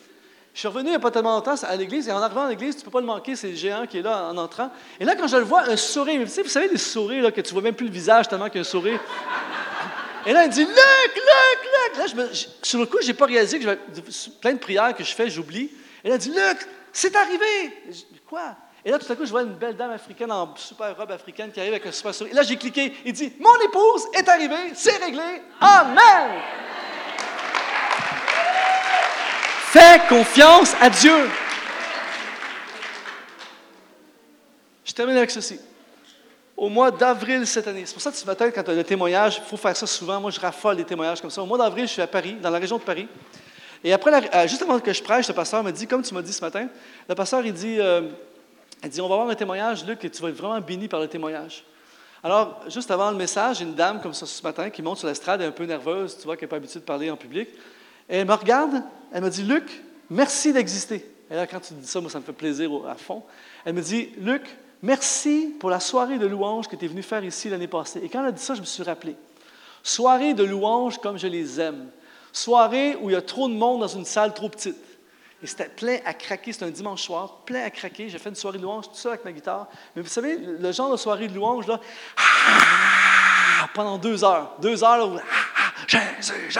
Je 0.53 0.59
suis 0.59 0.67
revenu 0.67 0.87
il 0.87 0.89
n'y 0.91 0.95
a 0.95 0.99
pas 0.99 1.11
tellement 1.11 1.35
longtemps 1.35 1.55
à 1.63 1.75
l'église 1.77 2.09
et 2.09 2.11
en 2.11 2.21
arrivant 2.21 2.45
à 2.45 2.49
l'église, 2.49 2.75
tu 2.75 2.81
ne 2.81 2.85
peux 2.85 2.91
pas 2.91 2.99
le 2.99 3.05
manquer, 3.05 3.35
c'est 3.37 3.49
le 3.49 3.55
géant 3.55 3.85
qui 3.87 3.99
est 3.99 4.01
là 4.01 4.25
en 4.29 4.37
entrant. 4.37 4.69
Et 4.99 5.05
là, 5.05 5.15
quand 5.15 5.27
je 5.27 5.37
le 5.37 5.43
vois, 5.43 5.61
un 5.61 5.77
sourire, 5.77 6.21
vous 6.25 6.49
savez, 6.49 6.67
des 6.67 6.77
sourires 6.77 7.23
là, 7.23 7.31
que 7.31 7.39
tu 7.41 7.53
vois 7.53 7.61
même 7.61 7.73
plus 7.75 7.87
le 7.87 7.91
visage 7.93 8.27
tellement 8.27 8.47
qu'il 8.49 8.55
y 8.55 8.57
a 8.59 8.61
un 8.61 8.69
sourire. 8.69 8.99
Et 10.25 10.33
là, 10.33 10.43
il 10.43 10.49
dit 10.49 10.65
Luc, 10.65 10.69
Luc, 11.15 11.15
Luc. 11.15 11.97
Là, 11.97 12.05
je 12.07 12.15
me- 12.15 12.33
je- 12.33 12.47
sur 12.61 12.79
le 12.79 12.85
coup, 12.85 12.97
je 13.01 13.07
n'ai 13.07 13.13
pas 13.13 13.25
réalisé 13.25 13.57
que 13.59 13.63
j'avais 13.63 13.79
plein 14.41 14.53
de 14.53 14.59
prières 14.59 14.93
que 14.93 15.03
je 15.03 15.13
fais, 15.15 15.29
j'oublie. 15.29 15.71
Et 16.03 16.09
là, 16.09 16.15
il 16.15 16.19
dit 16.19 16.29
Luc, 16.31 16.67
c'est 16.91 17.15
arrivé. 17.15 17.73
Je 17.89 18.01
Quoi? 18.27 18.55
Et 18.83 18.91
là, 18.91 18.97
tout 18.99 19.11
à 19.11 19.15
coup, 19.15 19.25
je 19.25 19.31
vois 19.31 19.43
une 19.43 19.53
belle 19.53 19.75
dame 19.75 19.91
africaine 19.91 20.31
en 20.31 20.55
super 20.55 20.95
robe 20.97 21.11
africaine 21.11 21.51
qui 21.51 21.59
arrive 21.59 21.73
avec 21.73 21.85
un 21.85 21.91
super 21.91 22.13
sourire. 22.13 22.33
Et 22.33 22.35
là, 22.35 22.43
j'ai 22.43 22.55
cliqué. 22.57 22.93
Il 23.05 23.13
dit 23.13 23.33
Mon 23.39 23.55
épouse 23.65 24.05
est 24.17 24.27
arrivée, 24.27 24.71
c'est 24.73 24.97
réglé. 24.97 25.21
Amen. 25.59 26.41
Fais 29.71 30.01
confiance 30.09 30.75
à 30.81 30.89
Dieu. 30.89 31.29
Je 34.83 34.91
termine 34.91 35.15
avec 35.15 35.31
ceci. 35.31 35.61
Au 36.57 36.67
mois 36.67 36.91
d'avril 36.91 37.47
cette 37.47 37.67
année, 37.67 37.83
c'est 37.85 37.93
pour 37.93 38.01
ça 38.01 38.11
que 38.11 38.17
ce 38.17 38.25
matin, 38.25 38.51
quand 38.51 38.63
tu 38.63 38.69
as 38.71 38.73
le 38.73 38.83
témoignage, 38.83 39.37
il 39.37 39.49
faut 39.49 39.55
faire 39.55 39.77
ça 39.77 39.87
souvent. 39.87 40.19
Moi, 40.19 40.29
je 40.29 40.41
raffole 40.41 40.75
les 40.75 40.83
témoignages 40.83 41.21
comme 41.21 41.29
ça. 41.29 41.41
Au 41.41 41.45
mois 41.45 41.57
d'avril, 41.57 41.87
je 41.87 41.93
suis 41.93 42.01
à 42.01 42.07
Paris, 42.07 42.33
dans 42.41 42.49
la 42.49 42.59
région 42.59 42.77
de 42.79 42.83
Paris. 42.83 43.07
Et 43.81 43.93
après, 43.93 44.11
la- 44.11 44.41
euh, 44.41 44.45
juste 44.45 44.61
avant 44.61 44.77
que 44.77 44.91
je 44.91 45.01
prêche, 45.01 45.29
le 45.29 45.33
pasteur 45.33 45.63
me 45.63 45.71
dit, 45.71 45.87
comme 45.87 46.01
tu 46.01 46.13
m'as 46.13 46.21
dit 46.21 46.33
ce 46.33 46.41
matin, 46.41 46.67
le 47.07 47.15
pasteur, 47.15 47.45
il 47.45 47.53
dit, 47.53 47.79
euh, 47.79 48.09
il 48.83 48.89
dit, 48.89 48.99
on 48.99 49.07
va 49.07 49.15
avoir 49.15 49.29
un 49.29 49.35
témoignage, 49.35 49.85
Luc, 49.85 50.03
et 50.03 50.09
tu 50.09 50.21
vas 50.21 50.27
être 50.27 50.35
vraiment 50.35 50.59
béni 50.59 50.89
par 50.89 50.99
le 50.99 51.07
témoignage. 51.07 51.63
Alors, 52.21 52.59
juste 52.67 52.91
avant 52.91 53.09
le 53.09 53.15
message, 53.15 53.61
une 53.61 53.73
dame 53.73 54.01
comme 54.01 54.13
ça 54.13 54.25
ce 54.25 54.43
matin 54.43 54.69
qui 54.69 54.81
monte 54.81 54.97
sur 54.97 55.07
l'estrade, 55.07 55.39
elle 55.39 55.45
est 55.45 55.49
un 55.49 55.53
peu 55.53 55.63
nerveuse, 55.63 56.17
tu 56.17 56.25
vois 56.25 56.35
qu'elle 56.35 56.47
n'est 56.47 56.49
pas 56.49 56.57
habituée 56.57 56.81
de 56.81 56.85
parler 56.85 57.09
en 57.09 57.15
public. 57.15 57.47
Et 58.09 58.17
elle 58.17 58.27
me 58.27 58.33
regarde, 58.33 58.83
elle 59.11 59.23
me 59.23 59.29
dit, 59.29 59.43
Luc, 59.43 59.83
merci 60.09 60.53
d'exister. 60.53 61.05
Et 61.29 61.35
là, 61.35 61.47
quand 61.47 61.59
tu 61.59 61.73
dis 61.73 61.87
ça, 61.87 62.01
moi, 62.01 62.09
ça 62.09 62.19
me 62.19 62.23
fait 62.23 62.33
plaisir 62.33 62.71
à 62.87 62.95
fond. 62.95 63.23
Elle 63.65 63.73
me 63.73 63.81
dit, 63.81 64.09
Luc, 64.17 64.43
merci 64.81 65.55
pour 65.59 65.69
la 65.69 65.79
soirée 65.79 66.17
de 66.17 66.27
louange 66.27 66.67
que 66.67 66.75
tu 66.75 66.85
es 66.85 66.87
venu 66.87 67.03
faire 67.03 67.23
ici 67.23 67.49
l'année 67.49 67.67
passée. 67.67 68.01
Et 68.03 68.09
quand 68.09 68.21
elle 68.21 68.29
a 68.29 68.31
dit 68.31 68.41
ça, 68.41 68.53
je 68.53 68.61
me 68.61 68.65
suis 68.65 68.83
rappelé. 68.83 69.15
Soirée 69.83 70.33
de 70.33 70.43
louange 70.43 70.99
comme 70.99 71.17
je 71.17 71.27
les 71.27 71.59
aime. 71.59 71.89
Soirée 72.33 72.97
où 73.01 73.09
il 73.09 73.13
y 73.13 73.15
a 73.15 73.21
trop 73.21 73.47
de 73.47 73.53
monde 73.53 73.81
dans 73.81 73.87
une 73.87 74.05
salle 74.05 74.33
trop 74.33 74.49
petite. 74.49 74.77
Et 75.43 75.47
c'était 75.47 75.69
plein 75.69 75.97
à 76.05 76.13
craquer, 76.13 76.53
c'était 76.53 76.65
un 76.65 76.69
dimanche 76.69 77.01
soir, 77.01 77.37
plein 77.45 77.63
à 77.63 77.69
craquer. 77.71 78.09
J'ai 78.09 78.19
fait 78.19 78.29
une 78.29 78.35
soirée 78.35 78.59
de 78.59 78.63
louange 78.63 78.89
tout 78.89 78.95
seul 78.95 79.13
avec 79.13 79.25
ma 79.25 79.31
guitare. 79.31 79.67
Mais 79.95 80.01
vous 80.01 80.07
savez, 80.07 80.37
le 80.37 80.71
genre 80.71 80.91
de 80.91 80.97
soirée 80.97 81.27
de 81.27 81.33
louange, 81.33 81.65
là, 81.65 81.79
ah, 82.17 83.67
pendant 83.73 83.97
deux 83.97 84.23
heures. 84.23 84.55
Deux 84.61 84.83
heures, 84.83 84.97
là, 84.97 85.05
où, 85.07 85.17
ah, 85.17 85.21
ah, 85.57 85.71
Jésus. 85.87 86.59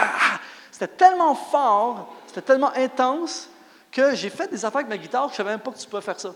C'était 0.70 0.88
tellement 0.88 1.34
fort, 1.34 2.12
c'était 2.32 2.46
tellement 2.46 2.72
intense 2.74 3.48
que 3.90 4.14
j'ai 4.14 4.30
fait 4.30 4.48
des 4.50 4.64
affaires 4.64 4.78
avec 4.78 4.88
ma 4.88 4.96
guitare 4.96 5.26
que 5.26 5.32
je 5.32 5.36
savais 5.36 5.50
même 5.50 5.60
pas 5.60 5.70
que 5.70 5.78
tu 5.78 5.86
pouvais 5.86 6.00
faire 6.00 6.18
ça. 6.18 6.34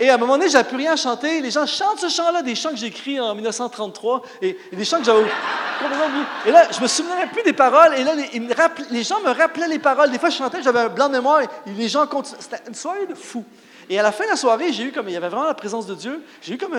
Et 0.00 0.10
à 0.10 0.14
un 0.14 0.18
moment 0.18 0.36
donné, 0.36 0.50
j'avais 0.50 0.68
plus 0.68 0.76
rien 0.76 0.94
à 0.94 0.96
chanter. 0.96 1.40
Les 1.40 1.52
gens 1.52 1.64
chantent 1.64 2.00
ce 2.00 2.08
chant-là, 2.08 2.42
des 2.42 2.56
chants 2.56 2.70
que 2.70 2.76
j'ai 2.76 2.88
écrits 2.88 3.20
en 3.20 3.36
1933, 3.36 4.22
et, 4.42 4.58
des 4.72 4.84
chants 4.84 4.98
que 4.98 5.04
j'avais 5.04 5.24
complètement 5.80 6.06
oubliés. 6.06 6.24
Et 6.46 6.50
là, 6.50 6.66
je 6.72 6.80
me 6.80 6.88
souvenais 6.88 7.26
plus 7.28 7.44
des 7.44 7.52
paroles, 7.52 7.94
et 7.96 8.02
là, 8.02 8.14
les, 8.16 8.42
les 8.90 9.02
gens 9.04 9.20
me 9.20 9.30
rappelaient 9.30 9.68
les 9.68 9.78
paroles. 9.78 10.10
Des 10.10 10.18
fois, 10.18 10.28
je 10.28 10.36
chantais, 10.36 10.60
j'avais 10.60 10.80
un 10.80 10.88
blanc 10.88 11.06
de 11.06 11.12
mémoire, 11.12 11.42
et 11.42 11.48
les 11.70 11.88
gens 11.88 12.04
continuaient. 12.08 12.42
C'était 12.42 12.62
une 12.66 12.74
soirée 12.74 13.06
de 13.06 13.14
fou. 13.14 13.44
Et 13.88 13.98
à 14.00 14.02
la 14.02 14.10
fin 14.10 14.24
de 14.24 14.30
la 14.30 14.36
soirée, 14.36 14.72
j'ai 14.72 14.82
eu 14.82 14.92
comme, 14.92 15.08
il 15.08 15.12
y 15.12 15.16
avait 15.16 15.28
vraiment 15.28 15.46
la 15.46 15.54
présence 15.54 15.86
de 15.86 15.94
Dieu, 15.94 16.20
j'ai 16.42 16.54
eu 16.54 16.58
comme 16.58 16.76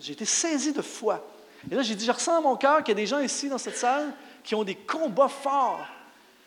j'ai 0.00 0.12
été 0.12 0.24
saisi 0.24 0.72
de 0.72 0.82
foi. 0.82 1.26
Et 1.70 1.74
là, 1.74 1.82
j'ai 1.82 1.96
dit, 1.96 2.06
je 2.06 2.12
ressens 2.12 2.40
dans 2.40 2.48
mon 2.48 2.56
cœur 2.56 2.78
qu'il 2.78 2.88
y 2.88 2.96
a 2.98 3.02
des 3.02 3.06
gens 3.06 3.18
ici, 3.18 3.48
dans 3.48 3.58
cette 3.58 3.76
salle, 3.76 4.06
qui 4.42 4.54
ont 4.54 4.64
des 4.64 4.74
combats 4.74 5.28
forts. 5.28 5.86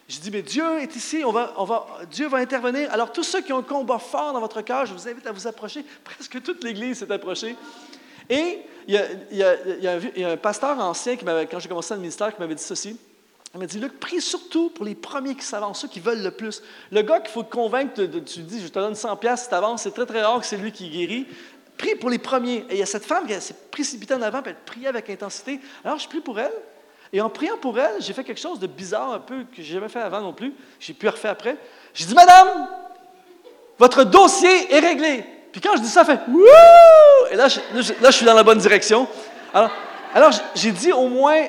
J'ai 0.07 0.19
dit, 0.19 0.31
mais 0.31 0.41
Dieu 0.41 0.79
est 0.79 0.95
ici, 0.95 1.23
on 1.25 1.31
va, 1.31 1.53
on 1.57 1.63
va, 1.63 1.87
Dieu 2.11 2.27
va 2.27 2.37
intervenir. 2.39 2.91
Alors, 2.91 3.11
tous 3.11 3.23
ceux 3.23 3.41
qui 3.41 3.53
ont 3.53 3.59
un 3.59 3.63
combat 3.63 3.99
fort 3.99 4.33
dans 4.33 4.41
votre 4.41 4.61
cœur, 4.61 4.85
je 4.85 4.93
vous 4.93 5.07
invite 5.07 5.25
à 5.25 5.31
vous 5.31 5.47
approcher. 5.47 5.85
Presque 6.03 6.41
toute 6.41 6.63
l'Église 6.63 6.99
s'est 6.99 7.11
approchée. 7.11 7.55
Et 8.29 8.59
il 8.87 8.93
y 9.31 9.43
a, 9.43 10.31
un- 10.31 10.37
pasteur 10.37 10.77
ancien, 10.79 11.15
qui 11.15 11.25
quand 11.25 11.59
j'ai 11.59 11.69
commencé 11.69 11.93
le 11.93 12.01
ministère, 12.01 12.33
qui 12.33 12.39
m'avait 12.39 12.55
dit 12.55 12.63
ceci. 12.63 12.97
Il 13.53 13.59
m'a 13.59 13.65
dit, 13.65 13.79
Luc, 13.79 13.99
prie 13.99 14.19
surtout 14.19 14.71
pour 14.71 14.83
les 14.83 14.95
premiers 14.95 15.35
qui 15.35 15.45
s'avancent, 15.45 15.81
ceux 15.81 15.87
qui 15.87 15.99
veulent 15.99 16.23
le 16.23 16.31
plus. 16.31 16.61
Le 16.91 17.01
gars 17.03 17.19
qu'il 17.19 17.31
faut 17.31 17.43
convaincre, 17.43 17.93
tu 17.95 18.39
lui 18.39 18.45
dis, 18.45 18.61
je 18.61 18.67
te 18.67 18.79
donne 18.79 18.95
100 18.95 19.15
pièces 19.17 19.43
si 19.43 19.49
tu 19.49 19.55
avances, 19.55 19.83
c'est 19.83 19.91
très, 19.93 20.07
très 20.07 20.23
rare 20.23 20.39
que 20.39 20.45
c'est 20.45 20.57
lui 20.57 20.71
qui 20.71 20.89
guérit. 20.89 21.27
Prie 21.77 21.95
pour 21.95 22.09
les 22.09 22.17
premiers. 22.17 22.65
Et 22.69 22.73
il 22.73 22.77
y 22.77 22.83
a 22.83 22.87
cette 22.87 23.05
femme 23.05 23.27
qui 23.27 23.39
s'est 23.39 23.55
précipitée 23.71 24.15
en 24.15 24.21
avant, 24.21 24.41
puis 24.41 24.51
elle 24.51 24.63
priait 24.65 24.87
avec 24.87 25.09
intensité. 25.09 25.59
Alors, 25.85 25.99
je 25.99 26.07
prie 26.07 26.19
pour 26.19 26.39
elle. 26.39 26.51
Et 27.15 27.21
en 27.21 27.29
priant 27.29 27.57
pour 27.57 27.79
elle, 27.79 27.95
j'ai 28.01 28.11
fait 28.11 28.23
quelque 28.23 28.41
chose 28.41 28.59
de 28.59 28.65
bizarre, 28.67 29.13
un 29.13 29.19
peu, 29.19 29.43
que 29.55 29.61
j'ai 29.61 29.75
jamais 29.75 29.87
fait 29.87 29.99
avant 30.01 30.19
non 30.19 30.33
plus. 30.33 30.51
J'ai 30.79 30.93
pu 30.93 31.07
refaire 31.07 31.31
après. 31.31 31.55
J'ai 31.93 32.05
dit, 32.05 32.15
Madame, 32.15 32.67
votre 33.77 34.03
dossier 34.03 34.73
est 34.73 34.79
réglé. 34.79 35.23
Puis 35.51 35.61
quand 35.61 35.75
je 35.75 35.81
dis 35.81 35.87
ça, 35.89 36.01
elle 36.01 36.07
fait 36.17 36.19
Wouh! 36.27 37.27
Et 37.31 37.35
là 37.35 37.47
je, 37.47 37.59
là, 38.01 38.09
je- 38.09 38.15
suis 38.15 38.25
dans 38.25 38.33
la 38.33 38.41
bonne 38.43 38.57
direction. 38.57 39.07
Alors, 39.53 39.69
alors 40.15 40.31
j'ai 40.55 40.71
dit 40.71 40.91
au 40.91 41.07
moins, 41.07 41.45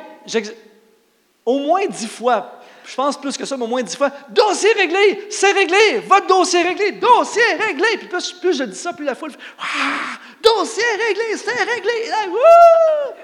au 1.47 1.59
moins 1.61 1.86
dix 1.86 2.09
fois, 2.09 2.61
je 2.85 2.95
pense 2.95 3.19
plus 3.19 3.35
que 3.39 3.47
ça, 3.47 3.57
mais 3.57 3.65
au 3.65 3.69
moins 3.69 3.82
dix 3.82 3.97
fois, 3.97 4.11
dossier 4.28 4.70
réglé, 4.74 5.27
c'est 5.31 5.53
réglé, 5.53 6.01
votre 6.07 6.27
dossier 6.27 6.61
est 6.61 6.69
réglé, 6.69 6.93
dossier 6.93 7.43
réglé. 7.59 7.86
Puis 7.97 8.09
plus, 8.09 8.32
plus 8.32 8.59
je 8.59 8.65
dis 8.65 8.77
ça, 8.78 8.93
plus 8.93 9.07
la 9.07 9.15
foule 9.15 9.31
fait 9.31 9.39
Ah! 9.59 10.19
dossier 10.43 10.82
réglé, 11.09 11.39
c'est 11.39 11.62
réglé. 11.65 12.11
Wouh! 12.28 13.15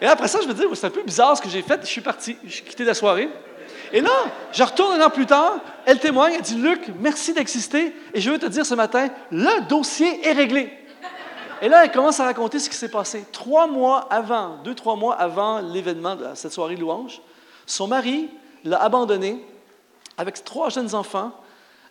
Et 0.00 0.06
après 0.06 0.28
ça, 0.28 0.40
je 0.42 0.48
me 0.48 0.54
dis, 0.54 0.62
c'est 0.74 0.86
un 0.86 0.90
peu 0.90 1.02
bizarre 1.02 1.36
ce 1.36 1.42
que 1.42 1.48
j'ai 1.48 1.62
fait. 1.62 1.80
Je 1.82 1.86
suis 1.86 2.00
parti, 2.00 2.36
j'ai 2.44 2.62
quitté 2.62 2.84
la 2.84 2.94
soirée. 2.94 3.28
Et 3.92 4.00
là, 4.00 4.10
je 4.52 4.62
retourne 4.62 5.00
un 5.00 5.04
an 5.04 5.10
plus 5.10 5.26
tard, 5.26 5.58
elle 5.84 5.98
témoigne, 5.98 6.34
elle 6.34 6.42
dit 6.42 6.54
Luc, 6.54 6.92
merci 7.00 7.32
d'exister, 7.32 7.92
et 8.14 8.20
je 8.20 8.30
veux 8.30 8.38
te 8.38 8.46
dire 8.46 8.64
ce 8.64 8.74
matin, 8.74 9.08
le 9.32 9.66
dossier 9.68 10.26
est 10.26 10.32
réglé. 10.32 10.72
Et 11.60 11.68
là, 11.68 11.84
elle 11.84 11.90
commence 11.90 12.20
à 12.20 12.24
raconter 12.24 12.58
ce 12.58 12.70
qui 12.70 12.76
s'est 12.76 12.88
passé. 12.88 13.24
Trois 13.32 13.66
mois 13.66 14.06
avant, 14.10 14.58
deux, 14.64 14.74
trois 14.74 14.96
mois 14.96 15.14
avant 15.14 15.60
l'événement 15.60 16.14
de 16.14 16.26
cette 16.34 16.52
soirée 16.52 16.76
de 16.76 16.80
louange, 16.80 17.20
son 17.66 17.88
mari 17.88 18.30
l'a 18.64 18.80
abandonnée 18.80 19.44
avec 20.16 20.44
trois 20.44 20.68
jeunes 20.70 20.94
enfants, 20.94 21.32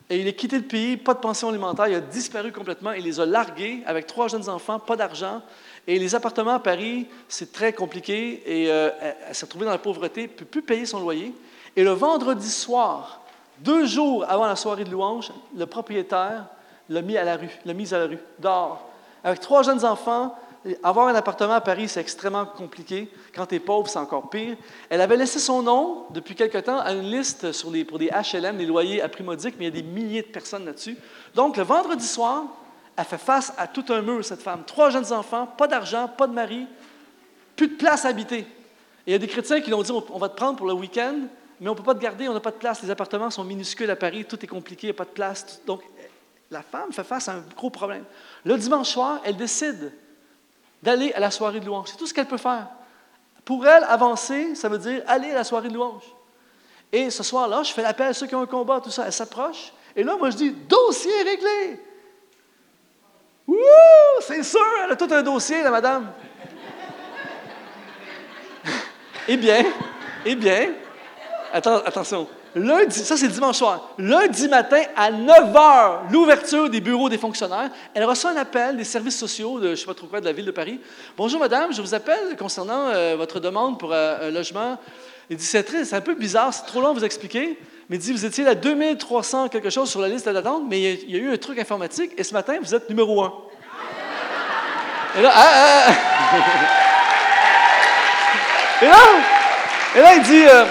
et 0.10 0.20
il 0.20 0.28
a 0.28 0.32
quitté 0.32 0.58
le 0.58 0.64
pays, 0.64 0.98
pas 0.98 1.14
de 1.14 1.20
pension 1.20 1.50
alimentaire, 1.50 1.88
il 1.88 1.96
a 1.96 2.00
disparu 2.00 2.52
complètement, 2.52 2.94
il 2.94 3.04
les 3.04 3.20
a 3.20 3.26
largués 3.26 3.84
avec 3.86 4.08
trois 4.08 4.28
jeunes 4.28 4.48
enfants, 4.50 4.80
pas 4.80 4.96
d'argent. 4.96 5.42
Et 5.90 5.98
les 5.98 6.14
appartements 6.14 6.54
à 6.54 6.60
Paris, 6.60 7.08
c'est 7.28 7.52
très 7.52 7.74
compliqué, 7.74 8.44
et 8.46 8.70
euh, 8.70 8.92
elle, 9.02 9.16
elle 9.28 9.34
s'est 9.34 9.48
retrouvée 9.48 9.66
dans 9.66 9.72
la 9.72 9.80
pauvreté, 9.80 10.22
ne 10.22 10.28
peut 10.28 10.46
plus 10.46 10.62
payer 10.62 10.86
son 10.86 11.00
loyer. 11.00 11.34
Et 11.76 11.84
le 11.84 11.90
vendredi 11.90 12.48
soir, 12.48 13.22
deux 13.58 13.88
jours 13.88 14.24
avant 14.30 14.46
la 14.46 14.56
soirée 14.56 14.84
de 14.84 14.92
louange, 14.92 15.32
le 15.58 15.66
propriétaire 15.66 16.46
l'a 16.90 17.02
mis 17.02 17.18
à 17.18 17.24
la 17.24 17.38
rue, 17.38 17.50
l'a 17.66 17.74
mise 17.74 17.92
à 17.96 17.98
la 17.98 18.06
rue, 18.06 18.20
dehors. 18.38 18.88
Avec 19.24 19.40
trois 19.40 19.64
jeunes 19.64 19.84
enfants, 19.84 20.38
avoir 20.84 21.08
un 21.08 21.16
appartement 21.16 21.54
à 21.54 21.62
Paris, 21.62 21.88
c'est 21.88 22.02
extrêmement 22.02 22.46
compliqué. 22.46 23.10
Quand 23.34 23.48
tu 23.48 23.56
es 23.56 23.60
pauvre, 23.60 23.90
c'est 23.90 23.98
encore 23.98 24.30
pire. 24.30 24.58
Elle 24.92 25.02
avait 25.02 25.18
laissé 25.18 25.40
son 25.40 25.64
nom 25.64 26.06
depuis 26.12 26.36
quelque 26.36 26.60
temps 26.60 26.82
à 26.82 26.94
une 26.94 27.10
liste 27.10 27.48
les, 27.72 27.84
pour 27.84 27.98
des 27.98 28.12
HLM, 28.12 28.58
des 28.58 28.68
loyers 28.68 29.02
à 29.02 29.10
prix 29.10 29.24
mais 29.24 29.38
il 29.42 29.64
y 29.64 29.68
a 29.68 29.72
des 29.72 29.82
milliers 29.82 30.22
de 30.22 30.28
personnes 30.28 30.66
là-dessus. 30.66 30.98
Donc, 31.34 31.58
le 31.58 31.64
vendredi 31.64 32.06
soir, 32.06 32.44
elle 33.00 33.06
fait 33.06 33.18
face 33.18 33.54
à 33.58 33.66
tout 33.66 33.86
un 33.90 34.02
mur, 34.02 34.26
cette 34.26 34.42
femme. 34.42 34.64
Trois 34.66 34.90
jeunes 34.90 35.14
enfants, 35.14 35.48
pas 35.48 35.68
d'argent, 35.68 36.10
pas 36.10 36.28
de 36.28 36.34
mari, 36.34 36.68
plus 37.56 37.70
de 37.70 37.76
place 37.76 38.04
à 38.04 38.10
habiter. 38.10 38.40
Et 38.40 38.46
il 39.08 39.12
y 39.14 39.16
a 39.16 39.18
des 39.18 39.28
chrétiens 39.28 39.62
qui 39.62 39.70
l'ont 39.70 39.82
dit 39.82 39.92
on 39.92 40.18
va 40.18 40.28
te 40.28 40.36
prendre 40.36 40.58
pour 40.58 40.68
le 40.68 40.74
week-end, 40.74 41.16
mais 41.62 41.70
on 41.70 41.72
ne 41.72 41.78
peut 41.78 41.84
pas 41.84 41.96
te 41.96 42.02
garder, 42.02 42.28
on 42.28 42.34
n'a 42.34 42.42
pas 42.42 42.52
de 42.52 42.58
place. 42.58 42.84
Les 42.84 42.92
appartements 42.92 43.30
sont 43.30 43.46
minuscules 43.46 43.90
à 43.90 43.96
Paris, 43.96 44.26
tout 44.26 44.44
est 44.44 44.48
compliqué, 44.48 44.88
il 44.88 44.90
n'y 44.90 44.96
a 44.96 44.98
pas 44.98 45.06
de 45.06 45.12
place. 45.12 45.62
Donc, 45.66 45.82
la 46.52 46.62
femme 46.62 46.92
fait 46.92 47.06
face 47.06 47.30
à 47.30 47.36
un 47.36 47.44
gros 47.56 47.70
problème. 47.70 48.04
Le 48.44 48.58
dimanche 48.58 48.90
soir, 48.90 49.22
elle 49.24 49.38
décide 49.38 49.94
d'aller 50.84 51.14
à 51.14 51.22
la 51.22 51.32
soirée 51.32 51.62
de 51.62 51.66
louange. 51.66 51.88
C'est 51.92 51.98
tout 51.98 52.06
ce 52.06 52.14
qu'elle 52.14 52.28
peut 52.28 52.36
faire. 52.36 52.68
Pour 53.46 53.66
elle, 53.66 53.86
avancer, 53.86 54.56
ça 54.56 54.68
veut 54.68 54.78
dire 54.78 55.04
aller 55.08 55.32
à 55.32 55.36
la 55.36 55.44
soirée 55.46 55.70
de 55.70 55.74
louange. 55.74 56.04
Et 56.92 57.10
ce 57.10 57.24
soir-là, 57.24 57.64
je 57.64 57.72
fais 57.72 57.82
l'appel 57.82 58.08
à 58.08 58.14
ceux 58.14 58.28
qui 58.28 58.36
ont 58.36 58.42
un 58.42 58.46
combat, 58.46 58.82
tout 58.82 58.92
ça. 58.92 59.06
Elle 59.06 59.14
s'approche. 59.14 59.72
Et 59.96 60.04
là, 60.04 60.18
moi, 60.18 60.32
je 60.32 60.36
dis 60.36 60.52
dossier 60.52 61.14
réglé. 61.24 61.80
Wouh! 63.50 64.22
C'est 64.22 64.44
sûr, 64.44 64.60
elle 64.86 64.92
a 64.92 64.96
tout 64.96 65.08
un 65.12 65.24
dossier, 65.24 65.64
la 65.64 65.72
madame. 65.72 66.12
eh 69.28 69.38
bien, 69.38 69.64
eh 70.26 70.36
bien, 70.36 70.70
Atten- 71.54 71.82
attention. 71.86 72.28
Lundi, 72.56 73.00
ça 73.00 73.16
c'est 73.18 73.28
dimanche 73.28 73.58
soir. 73.58 73.90
Lundi 73.98 74.48
matin 74.48 74.82
à 74.96 75.12
9 75.12 75.52
h, 75.54 76.12
l'ouverture 76.12 76.70
des 76.70 76.82
bureaux 76.82 77.10
des 77.10 77.18
fonctionnaires. 77.18 77.70
Elle 77.94 78.06
reçoit 78.06 78.32
un 78.32 78.36
appel 78.38 78.76
des 78.78 78.84
services 78.84 79.18
sociaux 79.18 79.60
de 79.60 79.66
je 79.68 79.72
ne 79.72 79.76
sais 79.76 79.86
pas 79.86 79.94
trop 79.94 80.08
quoi 80.08 80.20
de 80.20 80.26
la 80.26 80.32
ville 80.32 80.46
de 80.46 80.52
Paris. 80.52 80.80
Bonjour 81.18 81.40
madame, 81.40 81.72
je 81.74 81.82
vous 81.82 81.94
appelle 81.94 82.36
concernant 82.38 82.88
euh, 82.90 83.16
votre 83.16 83.40
demande 83.40 83.80
pour 83.80 83.94
euh, 83.94 84.28
un 84.30 84.32
logement. 84.32 84.78
Il 85.30 85.38
dit 85.38 85.46
c'est 85.46 85.94
un 85.94 86.02
peu 86.02 86.16
bizarre, 86.16 86.52
c'est 86.54 86.66
trop 86.66 86.82
long 86.82 86.90
à 86.90 86.94
vous 86.94 87.06
expliquer. 87.06 87.58
Mais 87.90 87.98
dit 87.98 88.12
vous 88.12 88.26
étiez 88.26 88.44
la 88.44 88.56
2300 88.56 89.50
quelque 89.50 89.72
chose 89.72 89.90
sur 89.90 90.00
la 90.00 90.08
liste 90.08 90.30
d'attente, 90.30 90.64
mais 90.70 90.80
il 90.80 91.12
y, 91.12 91.16
a, 91.16 91.20
eu 91.20 91.34
un 91.34 91.38
truc 91.38 91.58
informatique 91.58 92.12
et 92.18 92.24
ce 92.24 92.34
matin 92.34 92.58
vous 92.62 92.76
êtes 92.76 92.88
numéro 92.90 93.24
un. 93.24 93.34
Et 95.18 95.22
là, 95.24 95.32
ah, 95.34 95.50
ah, 95.54 95.88
ah. 95.88 96.90
Et 98.82 98.86
là, 98.86 98.96
et 99.96 100.00
là, 100.00 100.16
il 100.16 100.22
dit, 100.22 100.46
euh, 100.48 100.66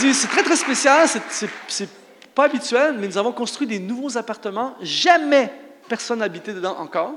dit, 0.00 0.14
c'est 0.14 0.28
très, 0.28 0.42
très 0.42 0.56
spécial, 0.56 1.08
c'est- 1.08 1.88
pas 2.34 2.44
habituel, 2.44 2.96
mais 3.00 3.08
nous 3.08 3.18
avons 3.18 3.32
construit 3.32 3.66
des 3.66 3.80
nouveaux 3.80 4.16
appartements. 4.16 4.76
Jamais 4.80 5.52
personne 5.88 6.22
habité 6.22 6.52
dedans 6.52 6.76
encore. 6.78 7.14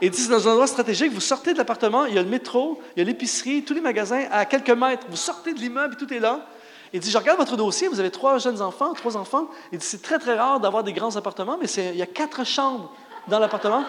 Et 0.00 0.08
dit, 0.08 0.20
c'est 0.20 0.30
dans 0.30 0.46
un 0.46 0.52
endroit 0.52 0.68
stratégique. 0.68 1.12
Vous 1.12 1.20
sortez 1.20 1.52
de 1.52 1.58
l'appartement, 1.58 2.04
il 2.04 2.14
y 2.14 2.18
a 2.18 2.22
le 2.22 2.28
métro, 2.28 2.80
il 2.94 3.00
y 3.00 3.02
a 3.02 3.04
l'épicerie, 3.04 3.64
tous 3.64 3.74
les 3.74 3.80
magasins 3.80 4.26
à 4.30 4.44
quelques 4.44 4.70
mètres. 4.70 5.06
Vous 5.08 5.16
sortez 5.16 5.52
de 5.52 5.58
l'immeuble 5.58 5.96
tout 5.96 6.12
est 6.14 6.20
là. 6.20 6.46
Il 6.92 7.00
dit, 7.00 7.10
je 7.10 7.18
regarde 7.18 7.38
votre 7.38 7.56
dossier, 7.56 7.88
vous 7.88 8.00
avez 8.00 8.10
trois 8.10 8.38
jeunes 8.38 8.60
enfants, 8.60 8.92
trois 8.94 9.16
enfants. 9.16 9.48
Il 9.72 9.78
dit, 9.78 9.86
c'est 9.86 10.02
très, 10.02 10.18
très 10.18 10.36
rare 10.36 10.58
d'avoir 10.58 10.82
des 10.82 10.92
grands 10.92 11.14
appartements, 11.14 11.56
mais 11.60 11.68
il 11.68 11.96
y 11.96 12.02
a 12.02 12.06
quatre 12.06 12.44
chambres 12.44 12.90
dans 13.28 13.38
l'appartement. 13.38 13.84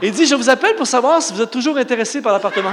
Il 0.00 0.12
dit, 0.12 0.26
je 0.26 0.34
vous 0.34 0.48
appelle 0.48 0.74
pour 0.76 0.86
savoir 0.86 1.20
si 1.20 1.32
vous 1.32 1.42
êtes 1.42 1.50
toujours 1.50 1.76
intéressé 1.76 2.22
par 2.22 2.32
l'appartement. 2.32 2.72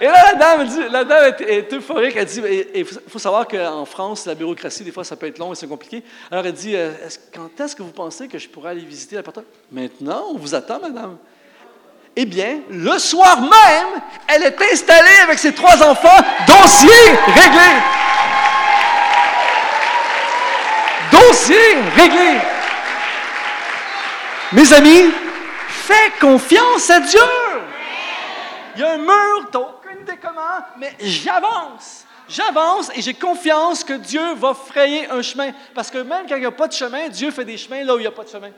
Et 0.00 0.06
là, 0.06 0.32
la 0.32 0.34
dame, 0.34 0.66
dit- 0.66 0.88
la 0.90 1.04
dame 1.04 1.34
est, 1.40 1.72
euphorique. 1.74 2.14
Elle 2.16 2.24
dit 2.24 2.40
il 2.74 2.86
faut, 2.86 3.18
savoir 3.18 3.46
qu'en 3.46 3.84
France, 3.84 4.24
la 4.24 4.34
bureaucratie, 4.34 4.82
des 4.82 4.92
fois, 4.92 5.04
ça 5.04 5.14
peut 5.14 5.26
être 5.26 5.38
long 5.38 5.52
et 5.52 5.54
c'est 5.54 5.66
compliqué. 5.66 6.02
Alors, 6.30 6.46
elle 6.46 6.54
dit 6.54 6.74
euh, 6.74 6.92
Quand 7.34 7.50
est-ce 7.60 7.76
que 7.76 7.82
vous 7.82 7.92
pensez 7.92 8.26
que 8.26 8.38
je 8.38 8.48
pourrais 8.48 8.70
aller 8.70 8.80
visiter 8.80 9.16
l'appartement? 9.16 9.46
Maintenant, 9.70 10.24
on 10.30 10.38
vous 10.38 10.54
attend, 10.54 10.80
madame. 10.80 11.18
Eh 12.22 12.26
bien, 12.26 12.60
le 12.68 12.98
soir 12.98 13.40
même, 13.40 14.02
elle 14.28 14.42
est 14.42 14.62
installée 14.70 15.20
avec 15.22 15.38
ses 15.38 15.54
trois 15.54 15.82
enfants, 15.82 16.18
dossier 16.46 16.90
réglé. 17.28 17.70
Dossier 21.10 21.56
réglé. 21.96 22.38
Mes 24.52 24.70
amis, 24.70 25.10
fais 25.66 26.12
confiance 26.20 26.90
à 26.90 27.00
Dieu. 27.00 27.20
Il 28.76 28.82
y 28.82 28.84
a 28.84 28.90
un 28.92 28.98
mur, 28.98 29.48
tu 29.50 29.56
n'as 29.56 29.64
aucune 29.64 30.02
idée 30.02 30.18
comment, 30.22 30.60
mais 30.76 30.94
j'avance. 31.00 32.04
J'avance 32.28 32.90
et 32.94 33.00
j'ai 33.00 33.14
confiance 33.14 33.82
que 33.82 33.94
Dieu 33.94 34.34
va 34.34 34.52
frayer 34.52 35.08
un 35.08 35.22
chemin. 35.22 35.52
Parce 35.74 35.90
que 35.90 35.96
même 35.96 36.26
quand 36.28 36.36
il 36.36 36.40
n'y 36.40 36.46
a 36.46 36.50
pas 36.50 36.68
de 36.68 36.74
chemin, 36.74 37.08
Dieu 37.08 37.30
fait 37.30 37.46
des 37.46 37.56
chemins 37.56 37.82
là 37.82 37.94
où 37.94 37.98
il 37.98 38.02
n'y 38.02 38.06
a 38.06 38.12
pas 38.12 38.24
de 38.24 38.28
chemin. 38.28 38.50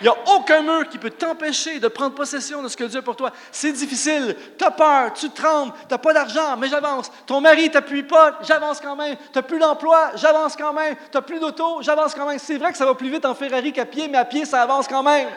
Il 0.00 0.04
n'y 0.04 0.08
a 0.08 0.16
aucun 0.34 0.62
mur 0.62 0.88
qui 0.88 0.98
peut 0.98 1.10
t'empêcher 1.10 1.78
de 1.78 1.88
prendre 1.88 2.14
possession 2.14 2.62
de 2.62 2.68
ce 2.68 2.76
que 2.76 2.84
Dieu 2.84 2.98
a 2.98 3.02
pour 3.02 3.16
toi. 3.16 3.30
C'est 3.52 3.72
difficile. 3.72 4.36
Tu 4.58 4.64
as 4.64 4.70
peur, 4.70 5.12
tu 5.12 5.30
trembles, 5.30 5.72
tu 5.72 5.94
n'as 5.94 5.98
pas 5.98 6.12
d'argent, 6.12 6.56
mais 6.56 6.68
j'avance. 6.68 7.10
Ton 7.26 7.40
mari 7.40 7.64
ne 7.64 7.72
t'appuie 7.72 8.02
pas, 8.02 8.38
j'avance 8.42 8.80
quand 8.80 8.96
même. 8.96 9.16
Tu 9.16 9.22
n'as 9.34 9.42
plus 9.42 9.58
d'emploi, 9.58 10.10
j'avance 10.16 10.56
quand 10.56 10.72
même. 10.72 10.96
Tu 10.96 11.02
n'as 11.16 11.22
plus 11.22 11.38
d'auto, 11.38 11.80
j'avance 11.82 12.14
quand 12.14 12.26
même. 12.26 12.38
C'est 12.38 12.58
vrai 12.58 12.72
que 12.72 12.78
ça 12.78 12.86
va 12.86 12.94
plus 12.94 13.08
vite 13.08 13.24
en 13.24 13.34
Ferrari 13.34 13.72
qu'à 13.72 13.86
pied, 13.86 14.08
mais 14.08 14.18
à 14.18 14.24
pied, 14.24 14.44
ça 14.44 14.62
avance 14.62 14.88
quand 14.88 15.02
même. 15.02 15.28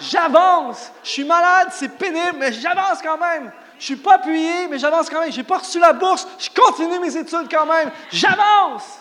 J'avance. 0.00 0.90
Je 1.02 1.10
suis 1.10 1.24
malade, 1.24 1.68
c'est 1.70 1.96
pénible, 1.96 2.36
mais 2.38 2.52
j'avance 2.52 3.00
quand 3.02 3.18
même. 3.18 3.52
Je 3.78 3.84
suis 3.84 3.96
pas 3.96 4.14
appuyé, 4.14 4.68
mais 4.68 4.78
j'avance 4.78 5.10
quand 5.10 5.20
même. 5.20 5.32
J'ai 5.32 5.42
pas 5.42 5.58
reçu 5.58 5.78
la 5.78 5.92
bourse, 5.92 6.26
je 6.38 6.48
continue 6.48 6.98
mes 6.98 7.16
études 7.16 7.48
quand 7.50 7.66
même. 7.66 7.90
J'avance. 8.10 9.00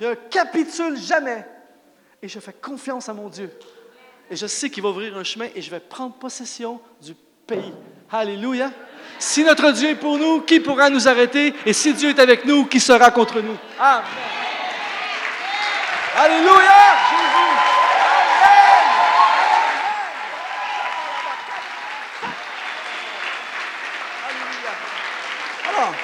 Je 0.00 0.06
ne 0.06 0.14
capitule 0.14 0.96
jamais. 0.96 1.46
Et 2.24 2.28
je 2.28 2.38
fais 2.38 2.52
confiance 2.52 3.08
à 3.08 3.14
mon 3.14 3.28
Dieu. 3.28 3.50
Et 4.30 4.36
je 4.36 4.46
sais 4.46 4.70
qu'il 4.70 4.80
va 4.84 4.90
ouvrir 4.90 5.16
un 5.16 5.24
chemin 5.24 5.48
et 5.56 5.60
je 5.60 5.68
vais 5.68 5.80
prendre 5.80 6.14
possession 6.14 6.80
du 7.00 7.16
pays. 7.48 7.74
Alléluia. 8.12 8.70
Si 9.18 9.42
notre 9.42 9.72
Dieu 9.72 9.90
est 9.90 9.94
pour 9.96 10.18
nous, 10.18 10.42
qui 10.42 10.60
pourra 10.60 10.88
nous 10.88 11.08
arrêter? 11.08 11.52
Et 11.66 11.72
si 11.72 11.92
Dieu 11.94 12.10
est 12.10 12.20
avec 12.20 12.44
nous, 12.44 12.66
qui 12.66 12.78
sera 12.78 13.10
contre 13.10 13.40
nous? 13.40 13.56
Amen. 13.76 14.04
Alléluia. 16.16 16.52
Jésus. 17.10 17.48
Alors, 25.74 25.94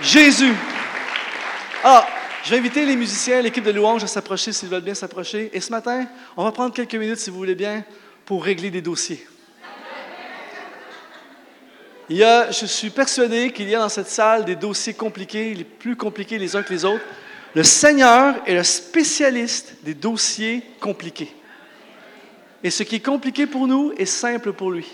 Jésus. 0.00 0.54
Alors, 1.82 2.06
Je 2.42 2.50
vais 2.50 2.58
inviter 2.58 2.86
les 2.86 2.96
musiciens, 2.96 3.42
l'équipe 3.42 3.64
de 3.64 3.70
louange 3.70 4.02
à 4.02 4.06
s'approcher 4.06 4.52
s'ils 4.52 4.68
veulent 4.68 4.80
bien 4.80 4.94
s'approcher. 4.94 5.50
Et 5.52 5.60
ce 5.60 5.70
matin, 5.70 6.06
on 6.36 6.44
va 6.44 6.52
prendre 6.52 6.72
quelques 6.72 6.94
minutes, 6.94 7.18
si 7.18 7.30
vous 7.30 7.36
voulez 7.36 7.54
bien, 7.54 7.84
pour 8.24 8.42
régler 8.44 8.70
des 8.70 8.80
dossiers. 8.80 9.26
Il 12.08 12.16
y 12.16 12.24
a, 12.24 12.50
je 12.50 12.66
suis 12.66 12.90
persuadé 12.90 13.52
qu'il 13.52 13.68
y 13.68 13.74
a 13.74 13.78
dans 13.78 13.88
cette 13.88 14.08
salle 14.08 14.44
des 14.44 14.56
dossiers 14.56 14.94
compliqués, 14.94 15.54
les 15.54 15.64
plus 15.64 15.96
compliqués 15.96 16.38
les 16.38 16.56
uns 16.56 16.62
que 16.62 16.72
les 16.72 16.84
autres. 16.84 17.04
Le 17.54 17.62
Seigneur 17.62 18.36
est 18.46 18.54
le 18.54 18.64
spécialiste 18.64 19.76
des 19.82 19.94
dossiers 19.94 20.64
compliqués. 20.80 21.32
Et 22.64 22.70
ce 22.70 22.82
qui 22.82 22.96
est 22.96 23.04
compliqué 23.04 23.46
pour 23.46 23.66
nous 23.66 23.92
est 23.96 24.06
simple 24.06 24.52
pour 24.52 24.70
lui. 24.70 24.86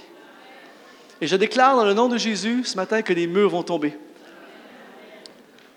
Et 1.20 1.27
je 1.27 1.36
déclare 1.36 1.77
dans 1.77 1.85
le 1.85 1.94
nom 1.94 2.09
de 2.09 2.18
Jésus 2.18 2.64
ce 2.64 2.77
matin 2.77 3.02
que 3.02 3.12
les 3.12 3.27
murs 3.27 3.51
vont 3.51 3.62
tomber. 3.62 3.97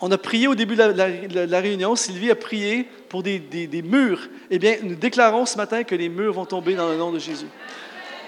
On 0.00 0.10
a 0.10 0.18
prié 0.18 0.46
au 0.46 0.54
début 0.54 0.76
de 0.76 1.44
la, 1.44 1.60
réunion, 1.60 1.94
Sylvie 1.94 2.30
a 2.30 2.36
prié 2.36 2.88
pour 3.08 3.22
des, 3.22 3.38
des, 3.38 3.82
murs. 3.82 4.28
Eh 4.50 4.58
bien, 4.58 4.76
nous 4.82 4.94
déclarons 4.94 5.44
ce 5.44 5.56
matin 5.56 5.84
que 5.84 5.94
les 5.94 6.08
murs 6.08 6.32
vont 6.32 6.46
tomber 6.46 6.74
dans 6.74 6.88
le 6.88 6.96
nom 6.96 7.12
de 7.12 7.18
Jésus. 7.18 7.48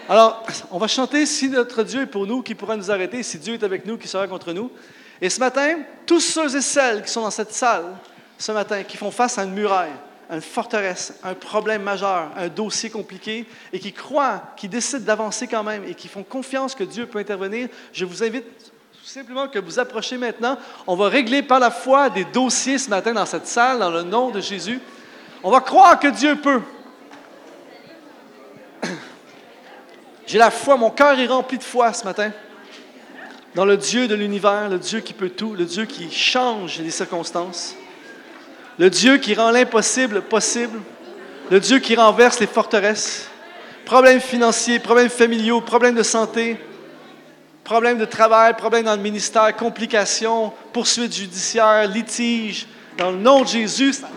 Alors, 0.08 0.44
on 0.70 0.78
va 0.78 0.88
chanter 0.88 1.24
Si 1.24 1.48
notre 1.48 1.82
Dieu 1.82 2.02
est 2.02 2.06
pour 2.06 2.26
nous, 2.26 2.42
qui 2.42 2.54
pourra 2.54 2.76
nous 2.76 2.90
arrêter 2.90 3.22
Si 3.22 3.38
Dieu 3.38 3.54
est 3.54 3.62
avec 3.62 3.86
nous, 3.86 3.96
qui 3.96 4.08
sera 4.08 4.28
contre 4.28 4.52
nous 4.52 4.70
Et 5.20 5.30
ce 5.30 5.40
matin, 5.40 5.78
tous 6.04 6.20
ceux 6.20 6.54
et 6.56 6.60
celles 6.60 7.02
qui 7.02 7.10
sont 7.10 7.22
dans 7.22 7.30
cette 7.30 7.52
salle 7.52 7.84
ce 8.42 8.52
matin, 8.52 8.82
qui 8.82 8.96
font 8.96 9.10
face 9.10 9.38
à 9.38 9.44
une 9.44 9.52
muraille, 9.52 9.92
à 10.28 10.34
une 10.34 10.42
forteresse, 10.42 11.14
un 11.22 11.34
problème 11.34 11.82
majeur, 11.82 12.30
un 12.36 12.48
dossier 12.48 12.90
compliqué, 12.90 13.46
et 13.72 13.78
qui 13.78 13.92
croient, 13.92 14.42
qui 14.56 14.68
décident 14.68 15.04
d'avancer 15.04 15.46
quand 15.46 15.62
même, 15.62 15.84
et 15.84 15.94
qui 15.94 16.08
font 16.08 16.24
confiance 16.24 16.74
que 16.74 16.84
Dieu 16.84 17.06
peut 17.06 17.20
intervenir, 17.20 17.68
je 17.92 18.04
vous 18.04 18.24
invite 18.24 18.44
simplement 19.04 19.48
que 19.48 19.58
vous 19.58 19.80
approchez 19.80 20.16
maintenant. 20.16 20.56
On 20.86 20.94
va 20.94 21.08
régler 21.08 21.42
par 21.42 21.58
la 21.58 21.72
foi 21.72 22.08
des 22.08 22.24
dossiers 22.24 22.78
ce 22.78 22.88
matin 22.88 23.12
dans 23.12 23.26
cette 23.26 23.48
salle, 23.48 23.80
dans 23.80 23.90
le 23.90 24.02
nom 24.02 24.30
de 24.30 24.40
Jésus. 24.40 24.80
On 25.42 25.50
va 25.50 25.60
croire 25.60 25.98
que 25.98 26.06
Dieu 26.06 26.36
peut. 26.36 26.60
J'ai 30.26 30.38
la 30.38 30.52
foi, 30.52 30.76
mon 30.76 30.90
cœur 30.90 31.18
est 31.18 31.26
rempli 31.26 31.58
de 31.58 31.64
foi 31.64 31.92
ce 31.92 32.04
matin 32.04 32.30
dans 33.56 33.64
le 33.64 33.76
Dieu 33.76 34.06
de 34.06 34.14
l'univers, 34.14 34.68
le 34.68 34.78
Dieu 34.78 35.00
qui 35.00 35.12
peut 35.12 35.30
tout, 35.30 35.54
le 35.54 35.64
Dieu 35.64 35.84
qui 35.84 36.10
change 36.10 36.78
les 36.78 36.90
circonstances, 36.90 37.74
le 38.78 38.88
Dieu 38.88 39.18
qui 39.18 39.34
rend 39.34 39.50
l'impossible 39.50 40.22
possible, 40.22 40.80
le 41.50 41.60
Dieu 41.60 41.80
qui 41.80 41.96
renverse 41.96 42.40
les 42.40 42.46
forteresses, 42.46 43.28
problèmes 43.84 44.20
financiers, 44.20 44.78
problèmes 44.78 45.10
familiaux, 45.10 45.60
problèmes 45.60 45.96
de 45.96 46.02
santé, 46.02 46.56
problèmes 47.64 47.98
de 47.98 48.04
travail, 48.04 48.54
problèmes 48.54 48.84
dans 48.84 48.96
le 48.96 49.02
ministère, 49.02 49.54
complications, 49.56 50.52
poursuites 50.72 51.14
judiciaires, 51.14 51.86
litiges, 51.86 52.66
dans 52.98 53.10
le 53.10 53.18
nom 53.18 53.42
de 53.42 53.48
Jésus, 53.48 53.92
ça 53.92 54.08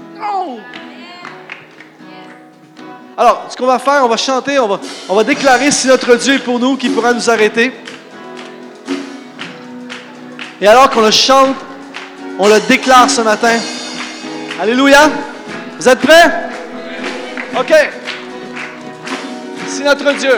alors, 3.17 3.45
ce 3.49 3.55
qu'on 3.55 3.65
va 3.65 3.79
faire, 3.79 4.01
on 4.03 4.09
va 4.09 4.17
chanter, 4.17 4.59
on 4.59 4.67
va, 4.67 4.79
on 5.07 5.15
va 5.15 5.23
déclarer 5.23 5.71
si 5.71 5.87
notre 5.87 6.15
Dieu 6.15 6.33
est 6.33 6.39
pour 6.39 6.59
nous, 6.59 6.75
qui 6.75 6.89
pourra 6.89 7.13
nous 7.13 7.29
arrêter. 7.29 7.71
Et 10.59 10.67
alors 10.67 10.89
qu'on 10.89 11.01
le 11.01 11.11
chante, 11.11 11.55
on 12.37 12.49
le 12.49 12.59
déclare 12.67 13.09
ce 13.09 13.21
matin. 13.21 13.57
Alléluia. 14.61 15.09
Vous 15.79 15.87
êtes 15.87 15.99
prêts? 15.99 16.49
OK. 17.57 17.73
Si 19.67 19.81
notre 19.83 20.11
Dieu, 20.13 20.37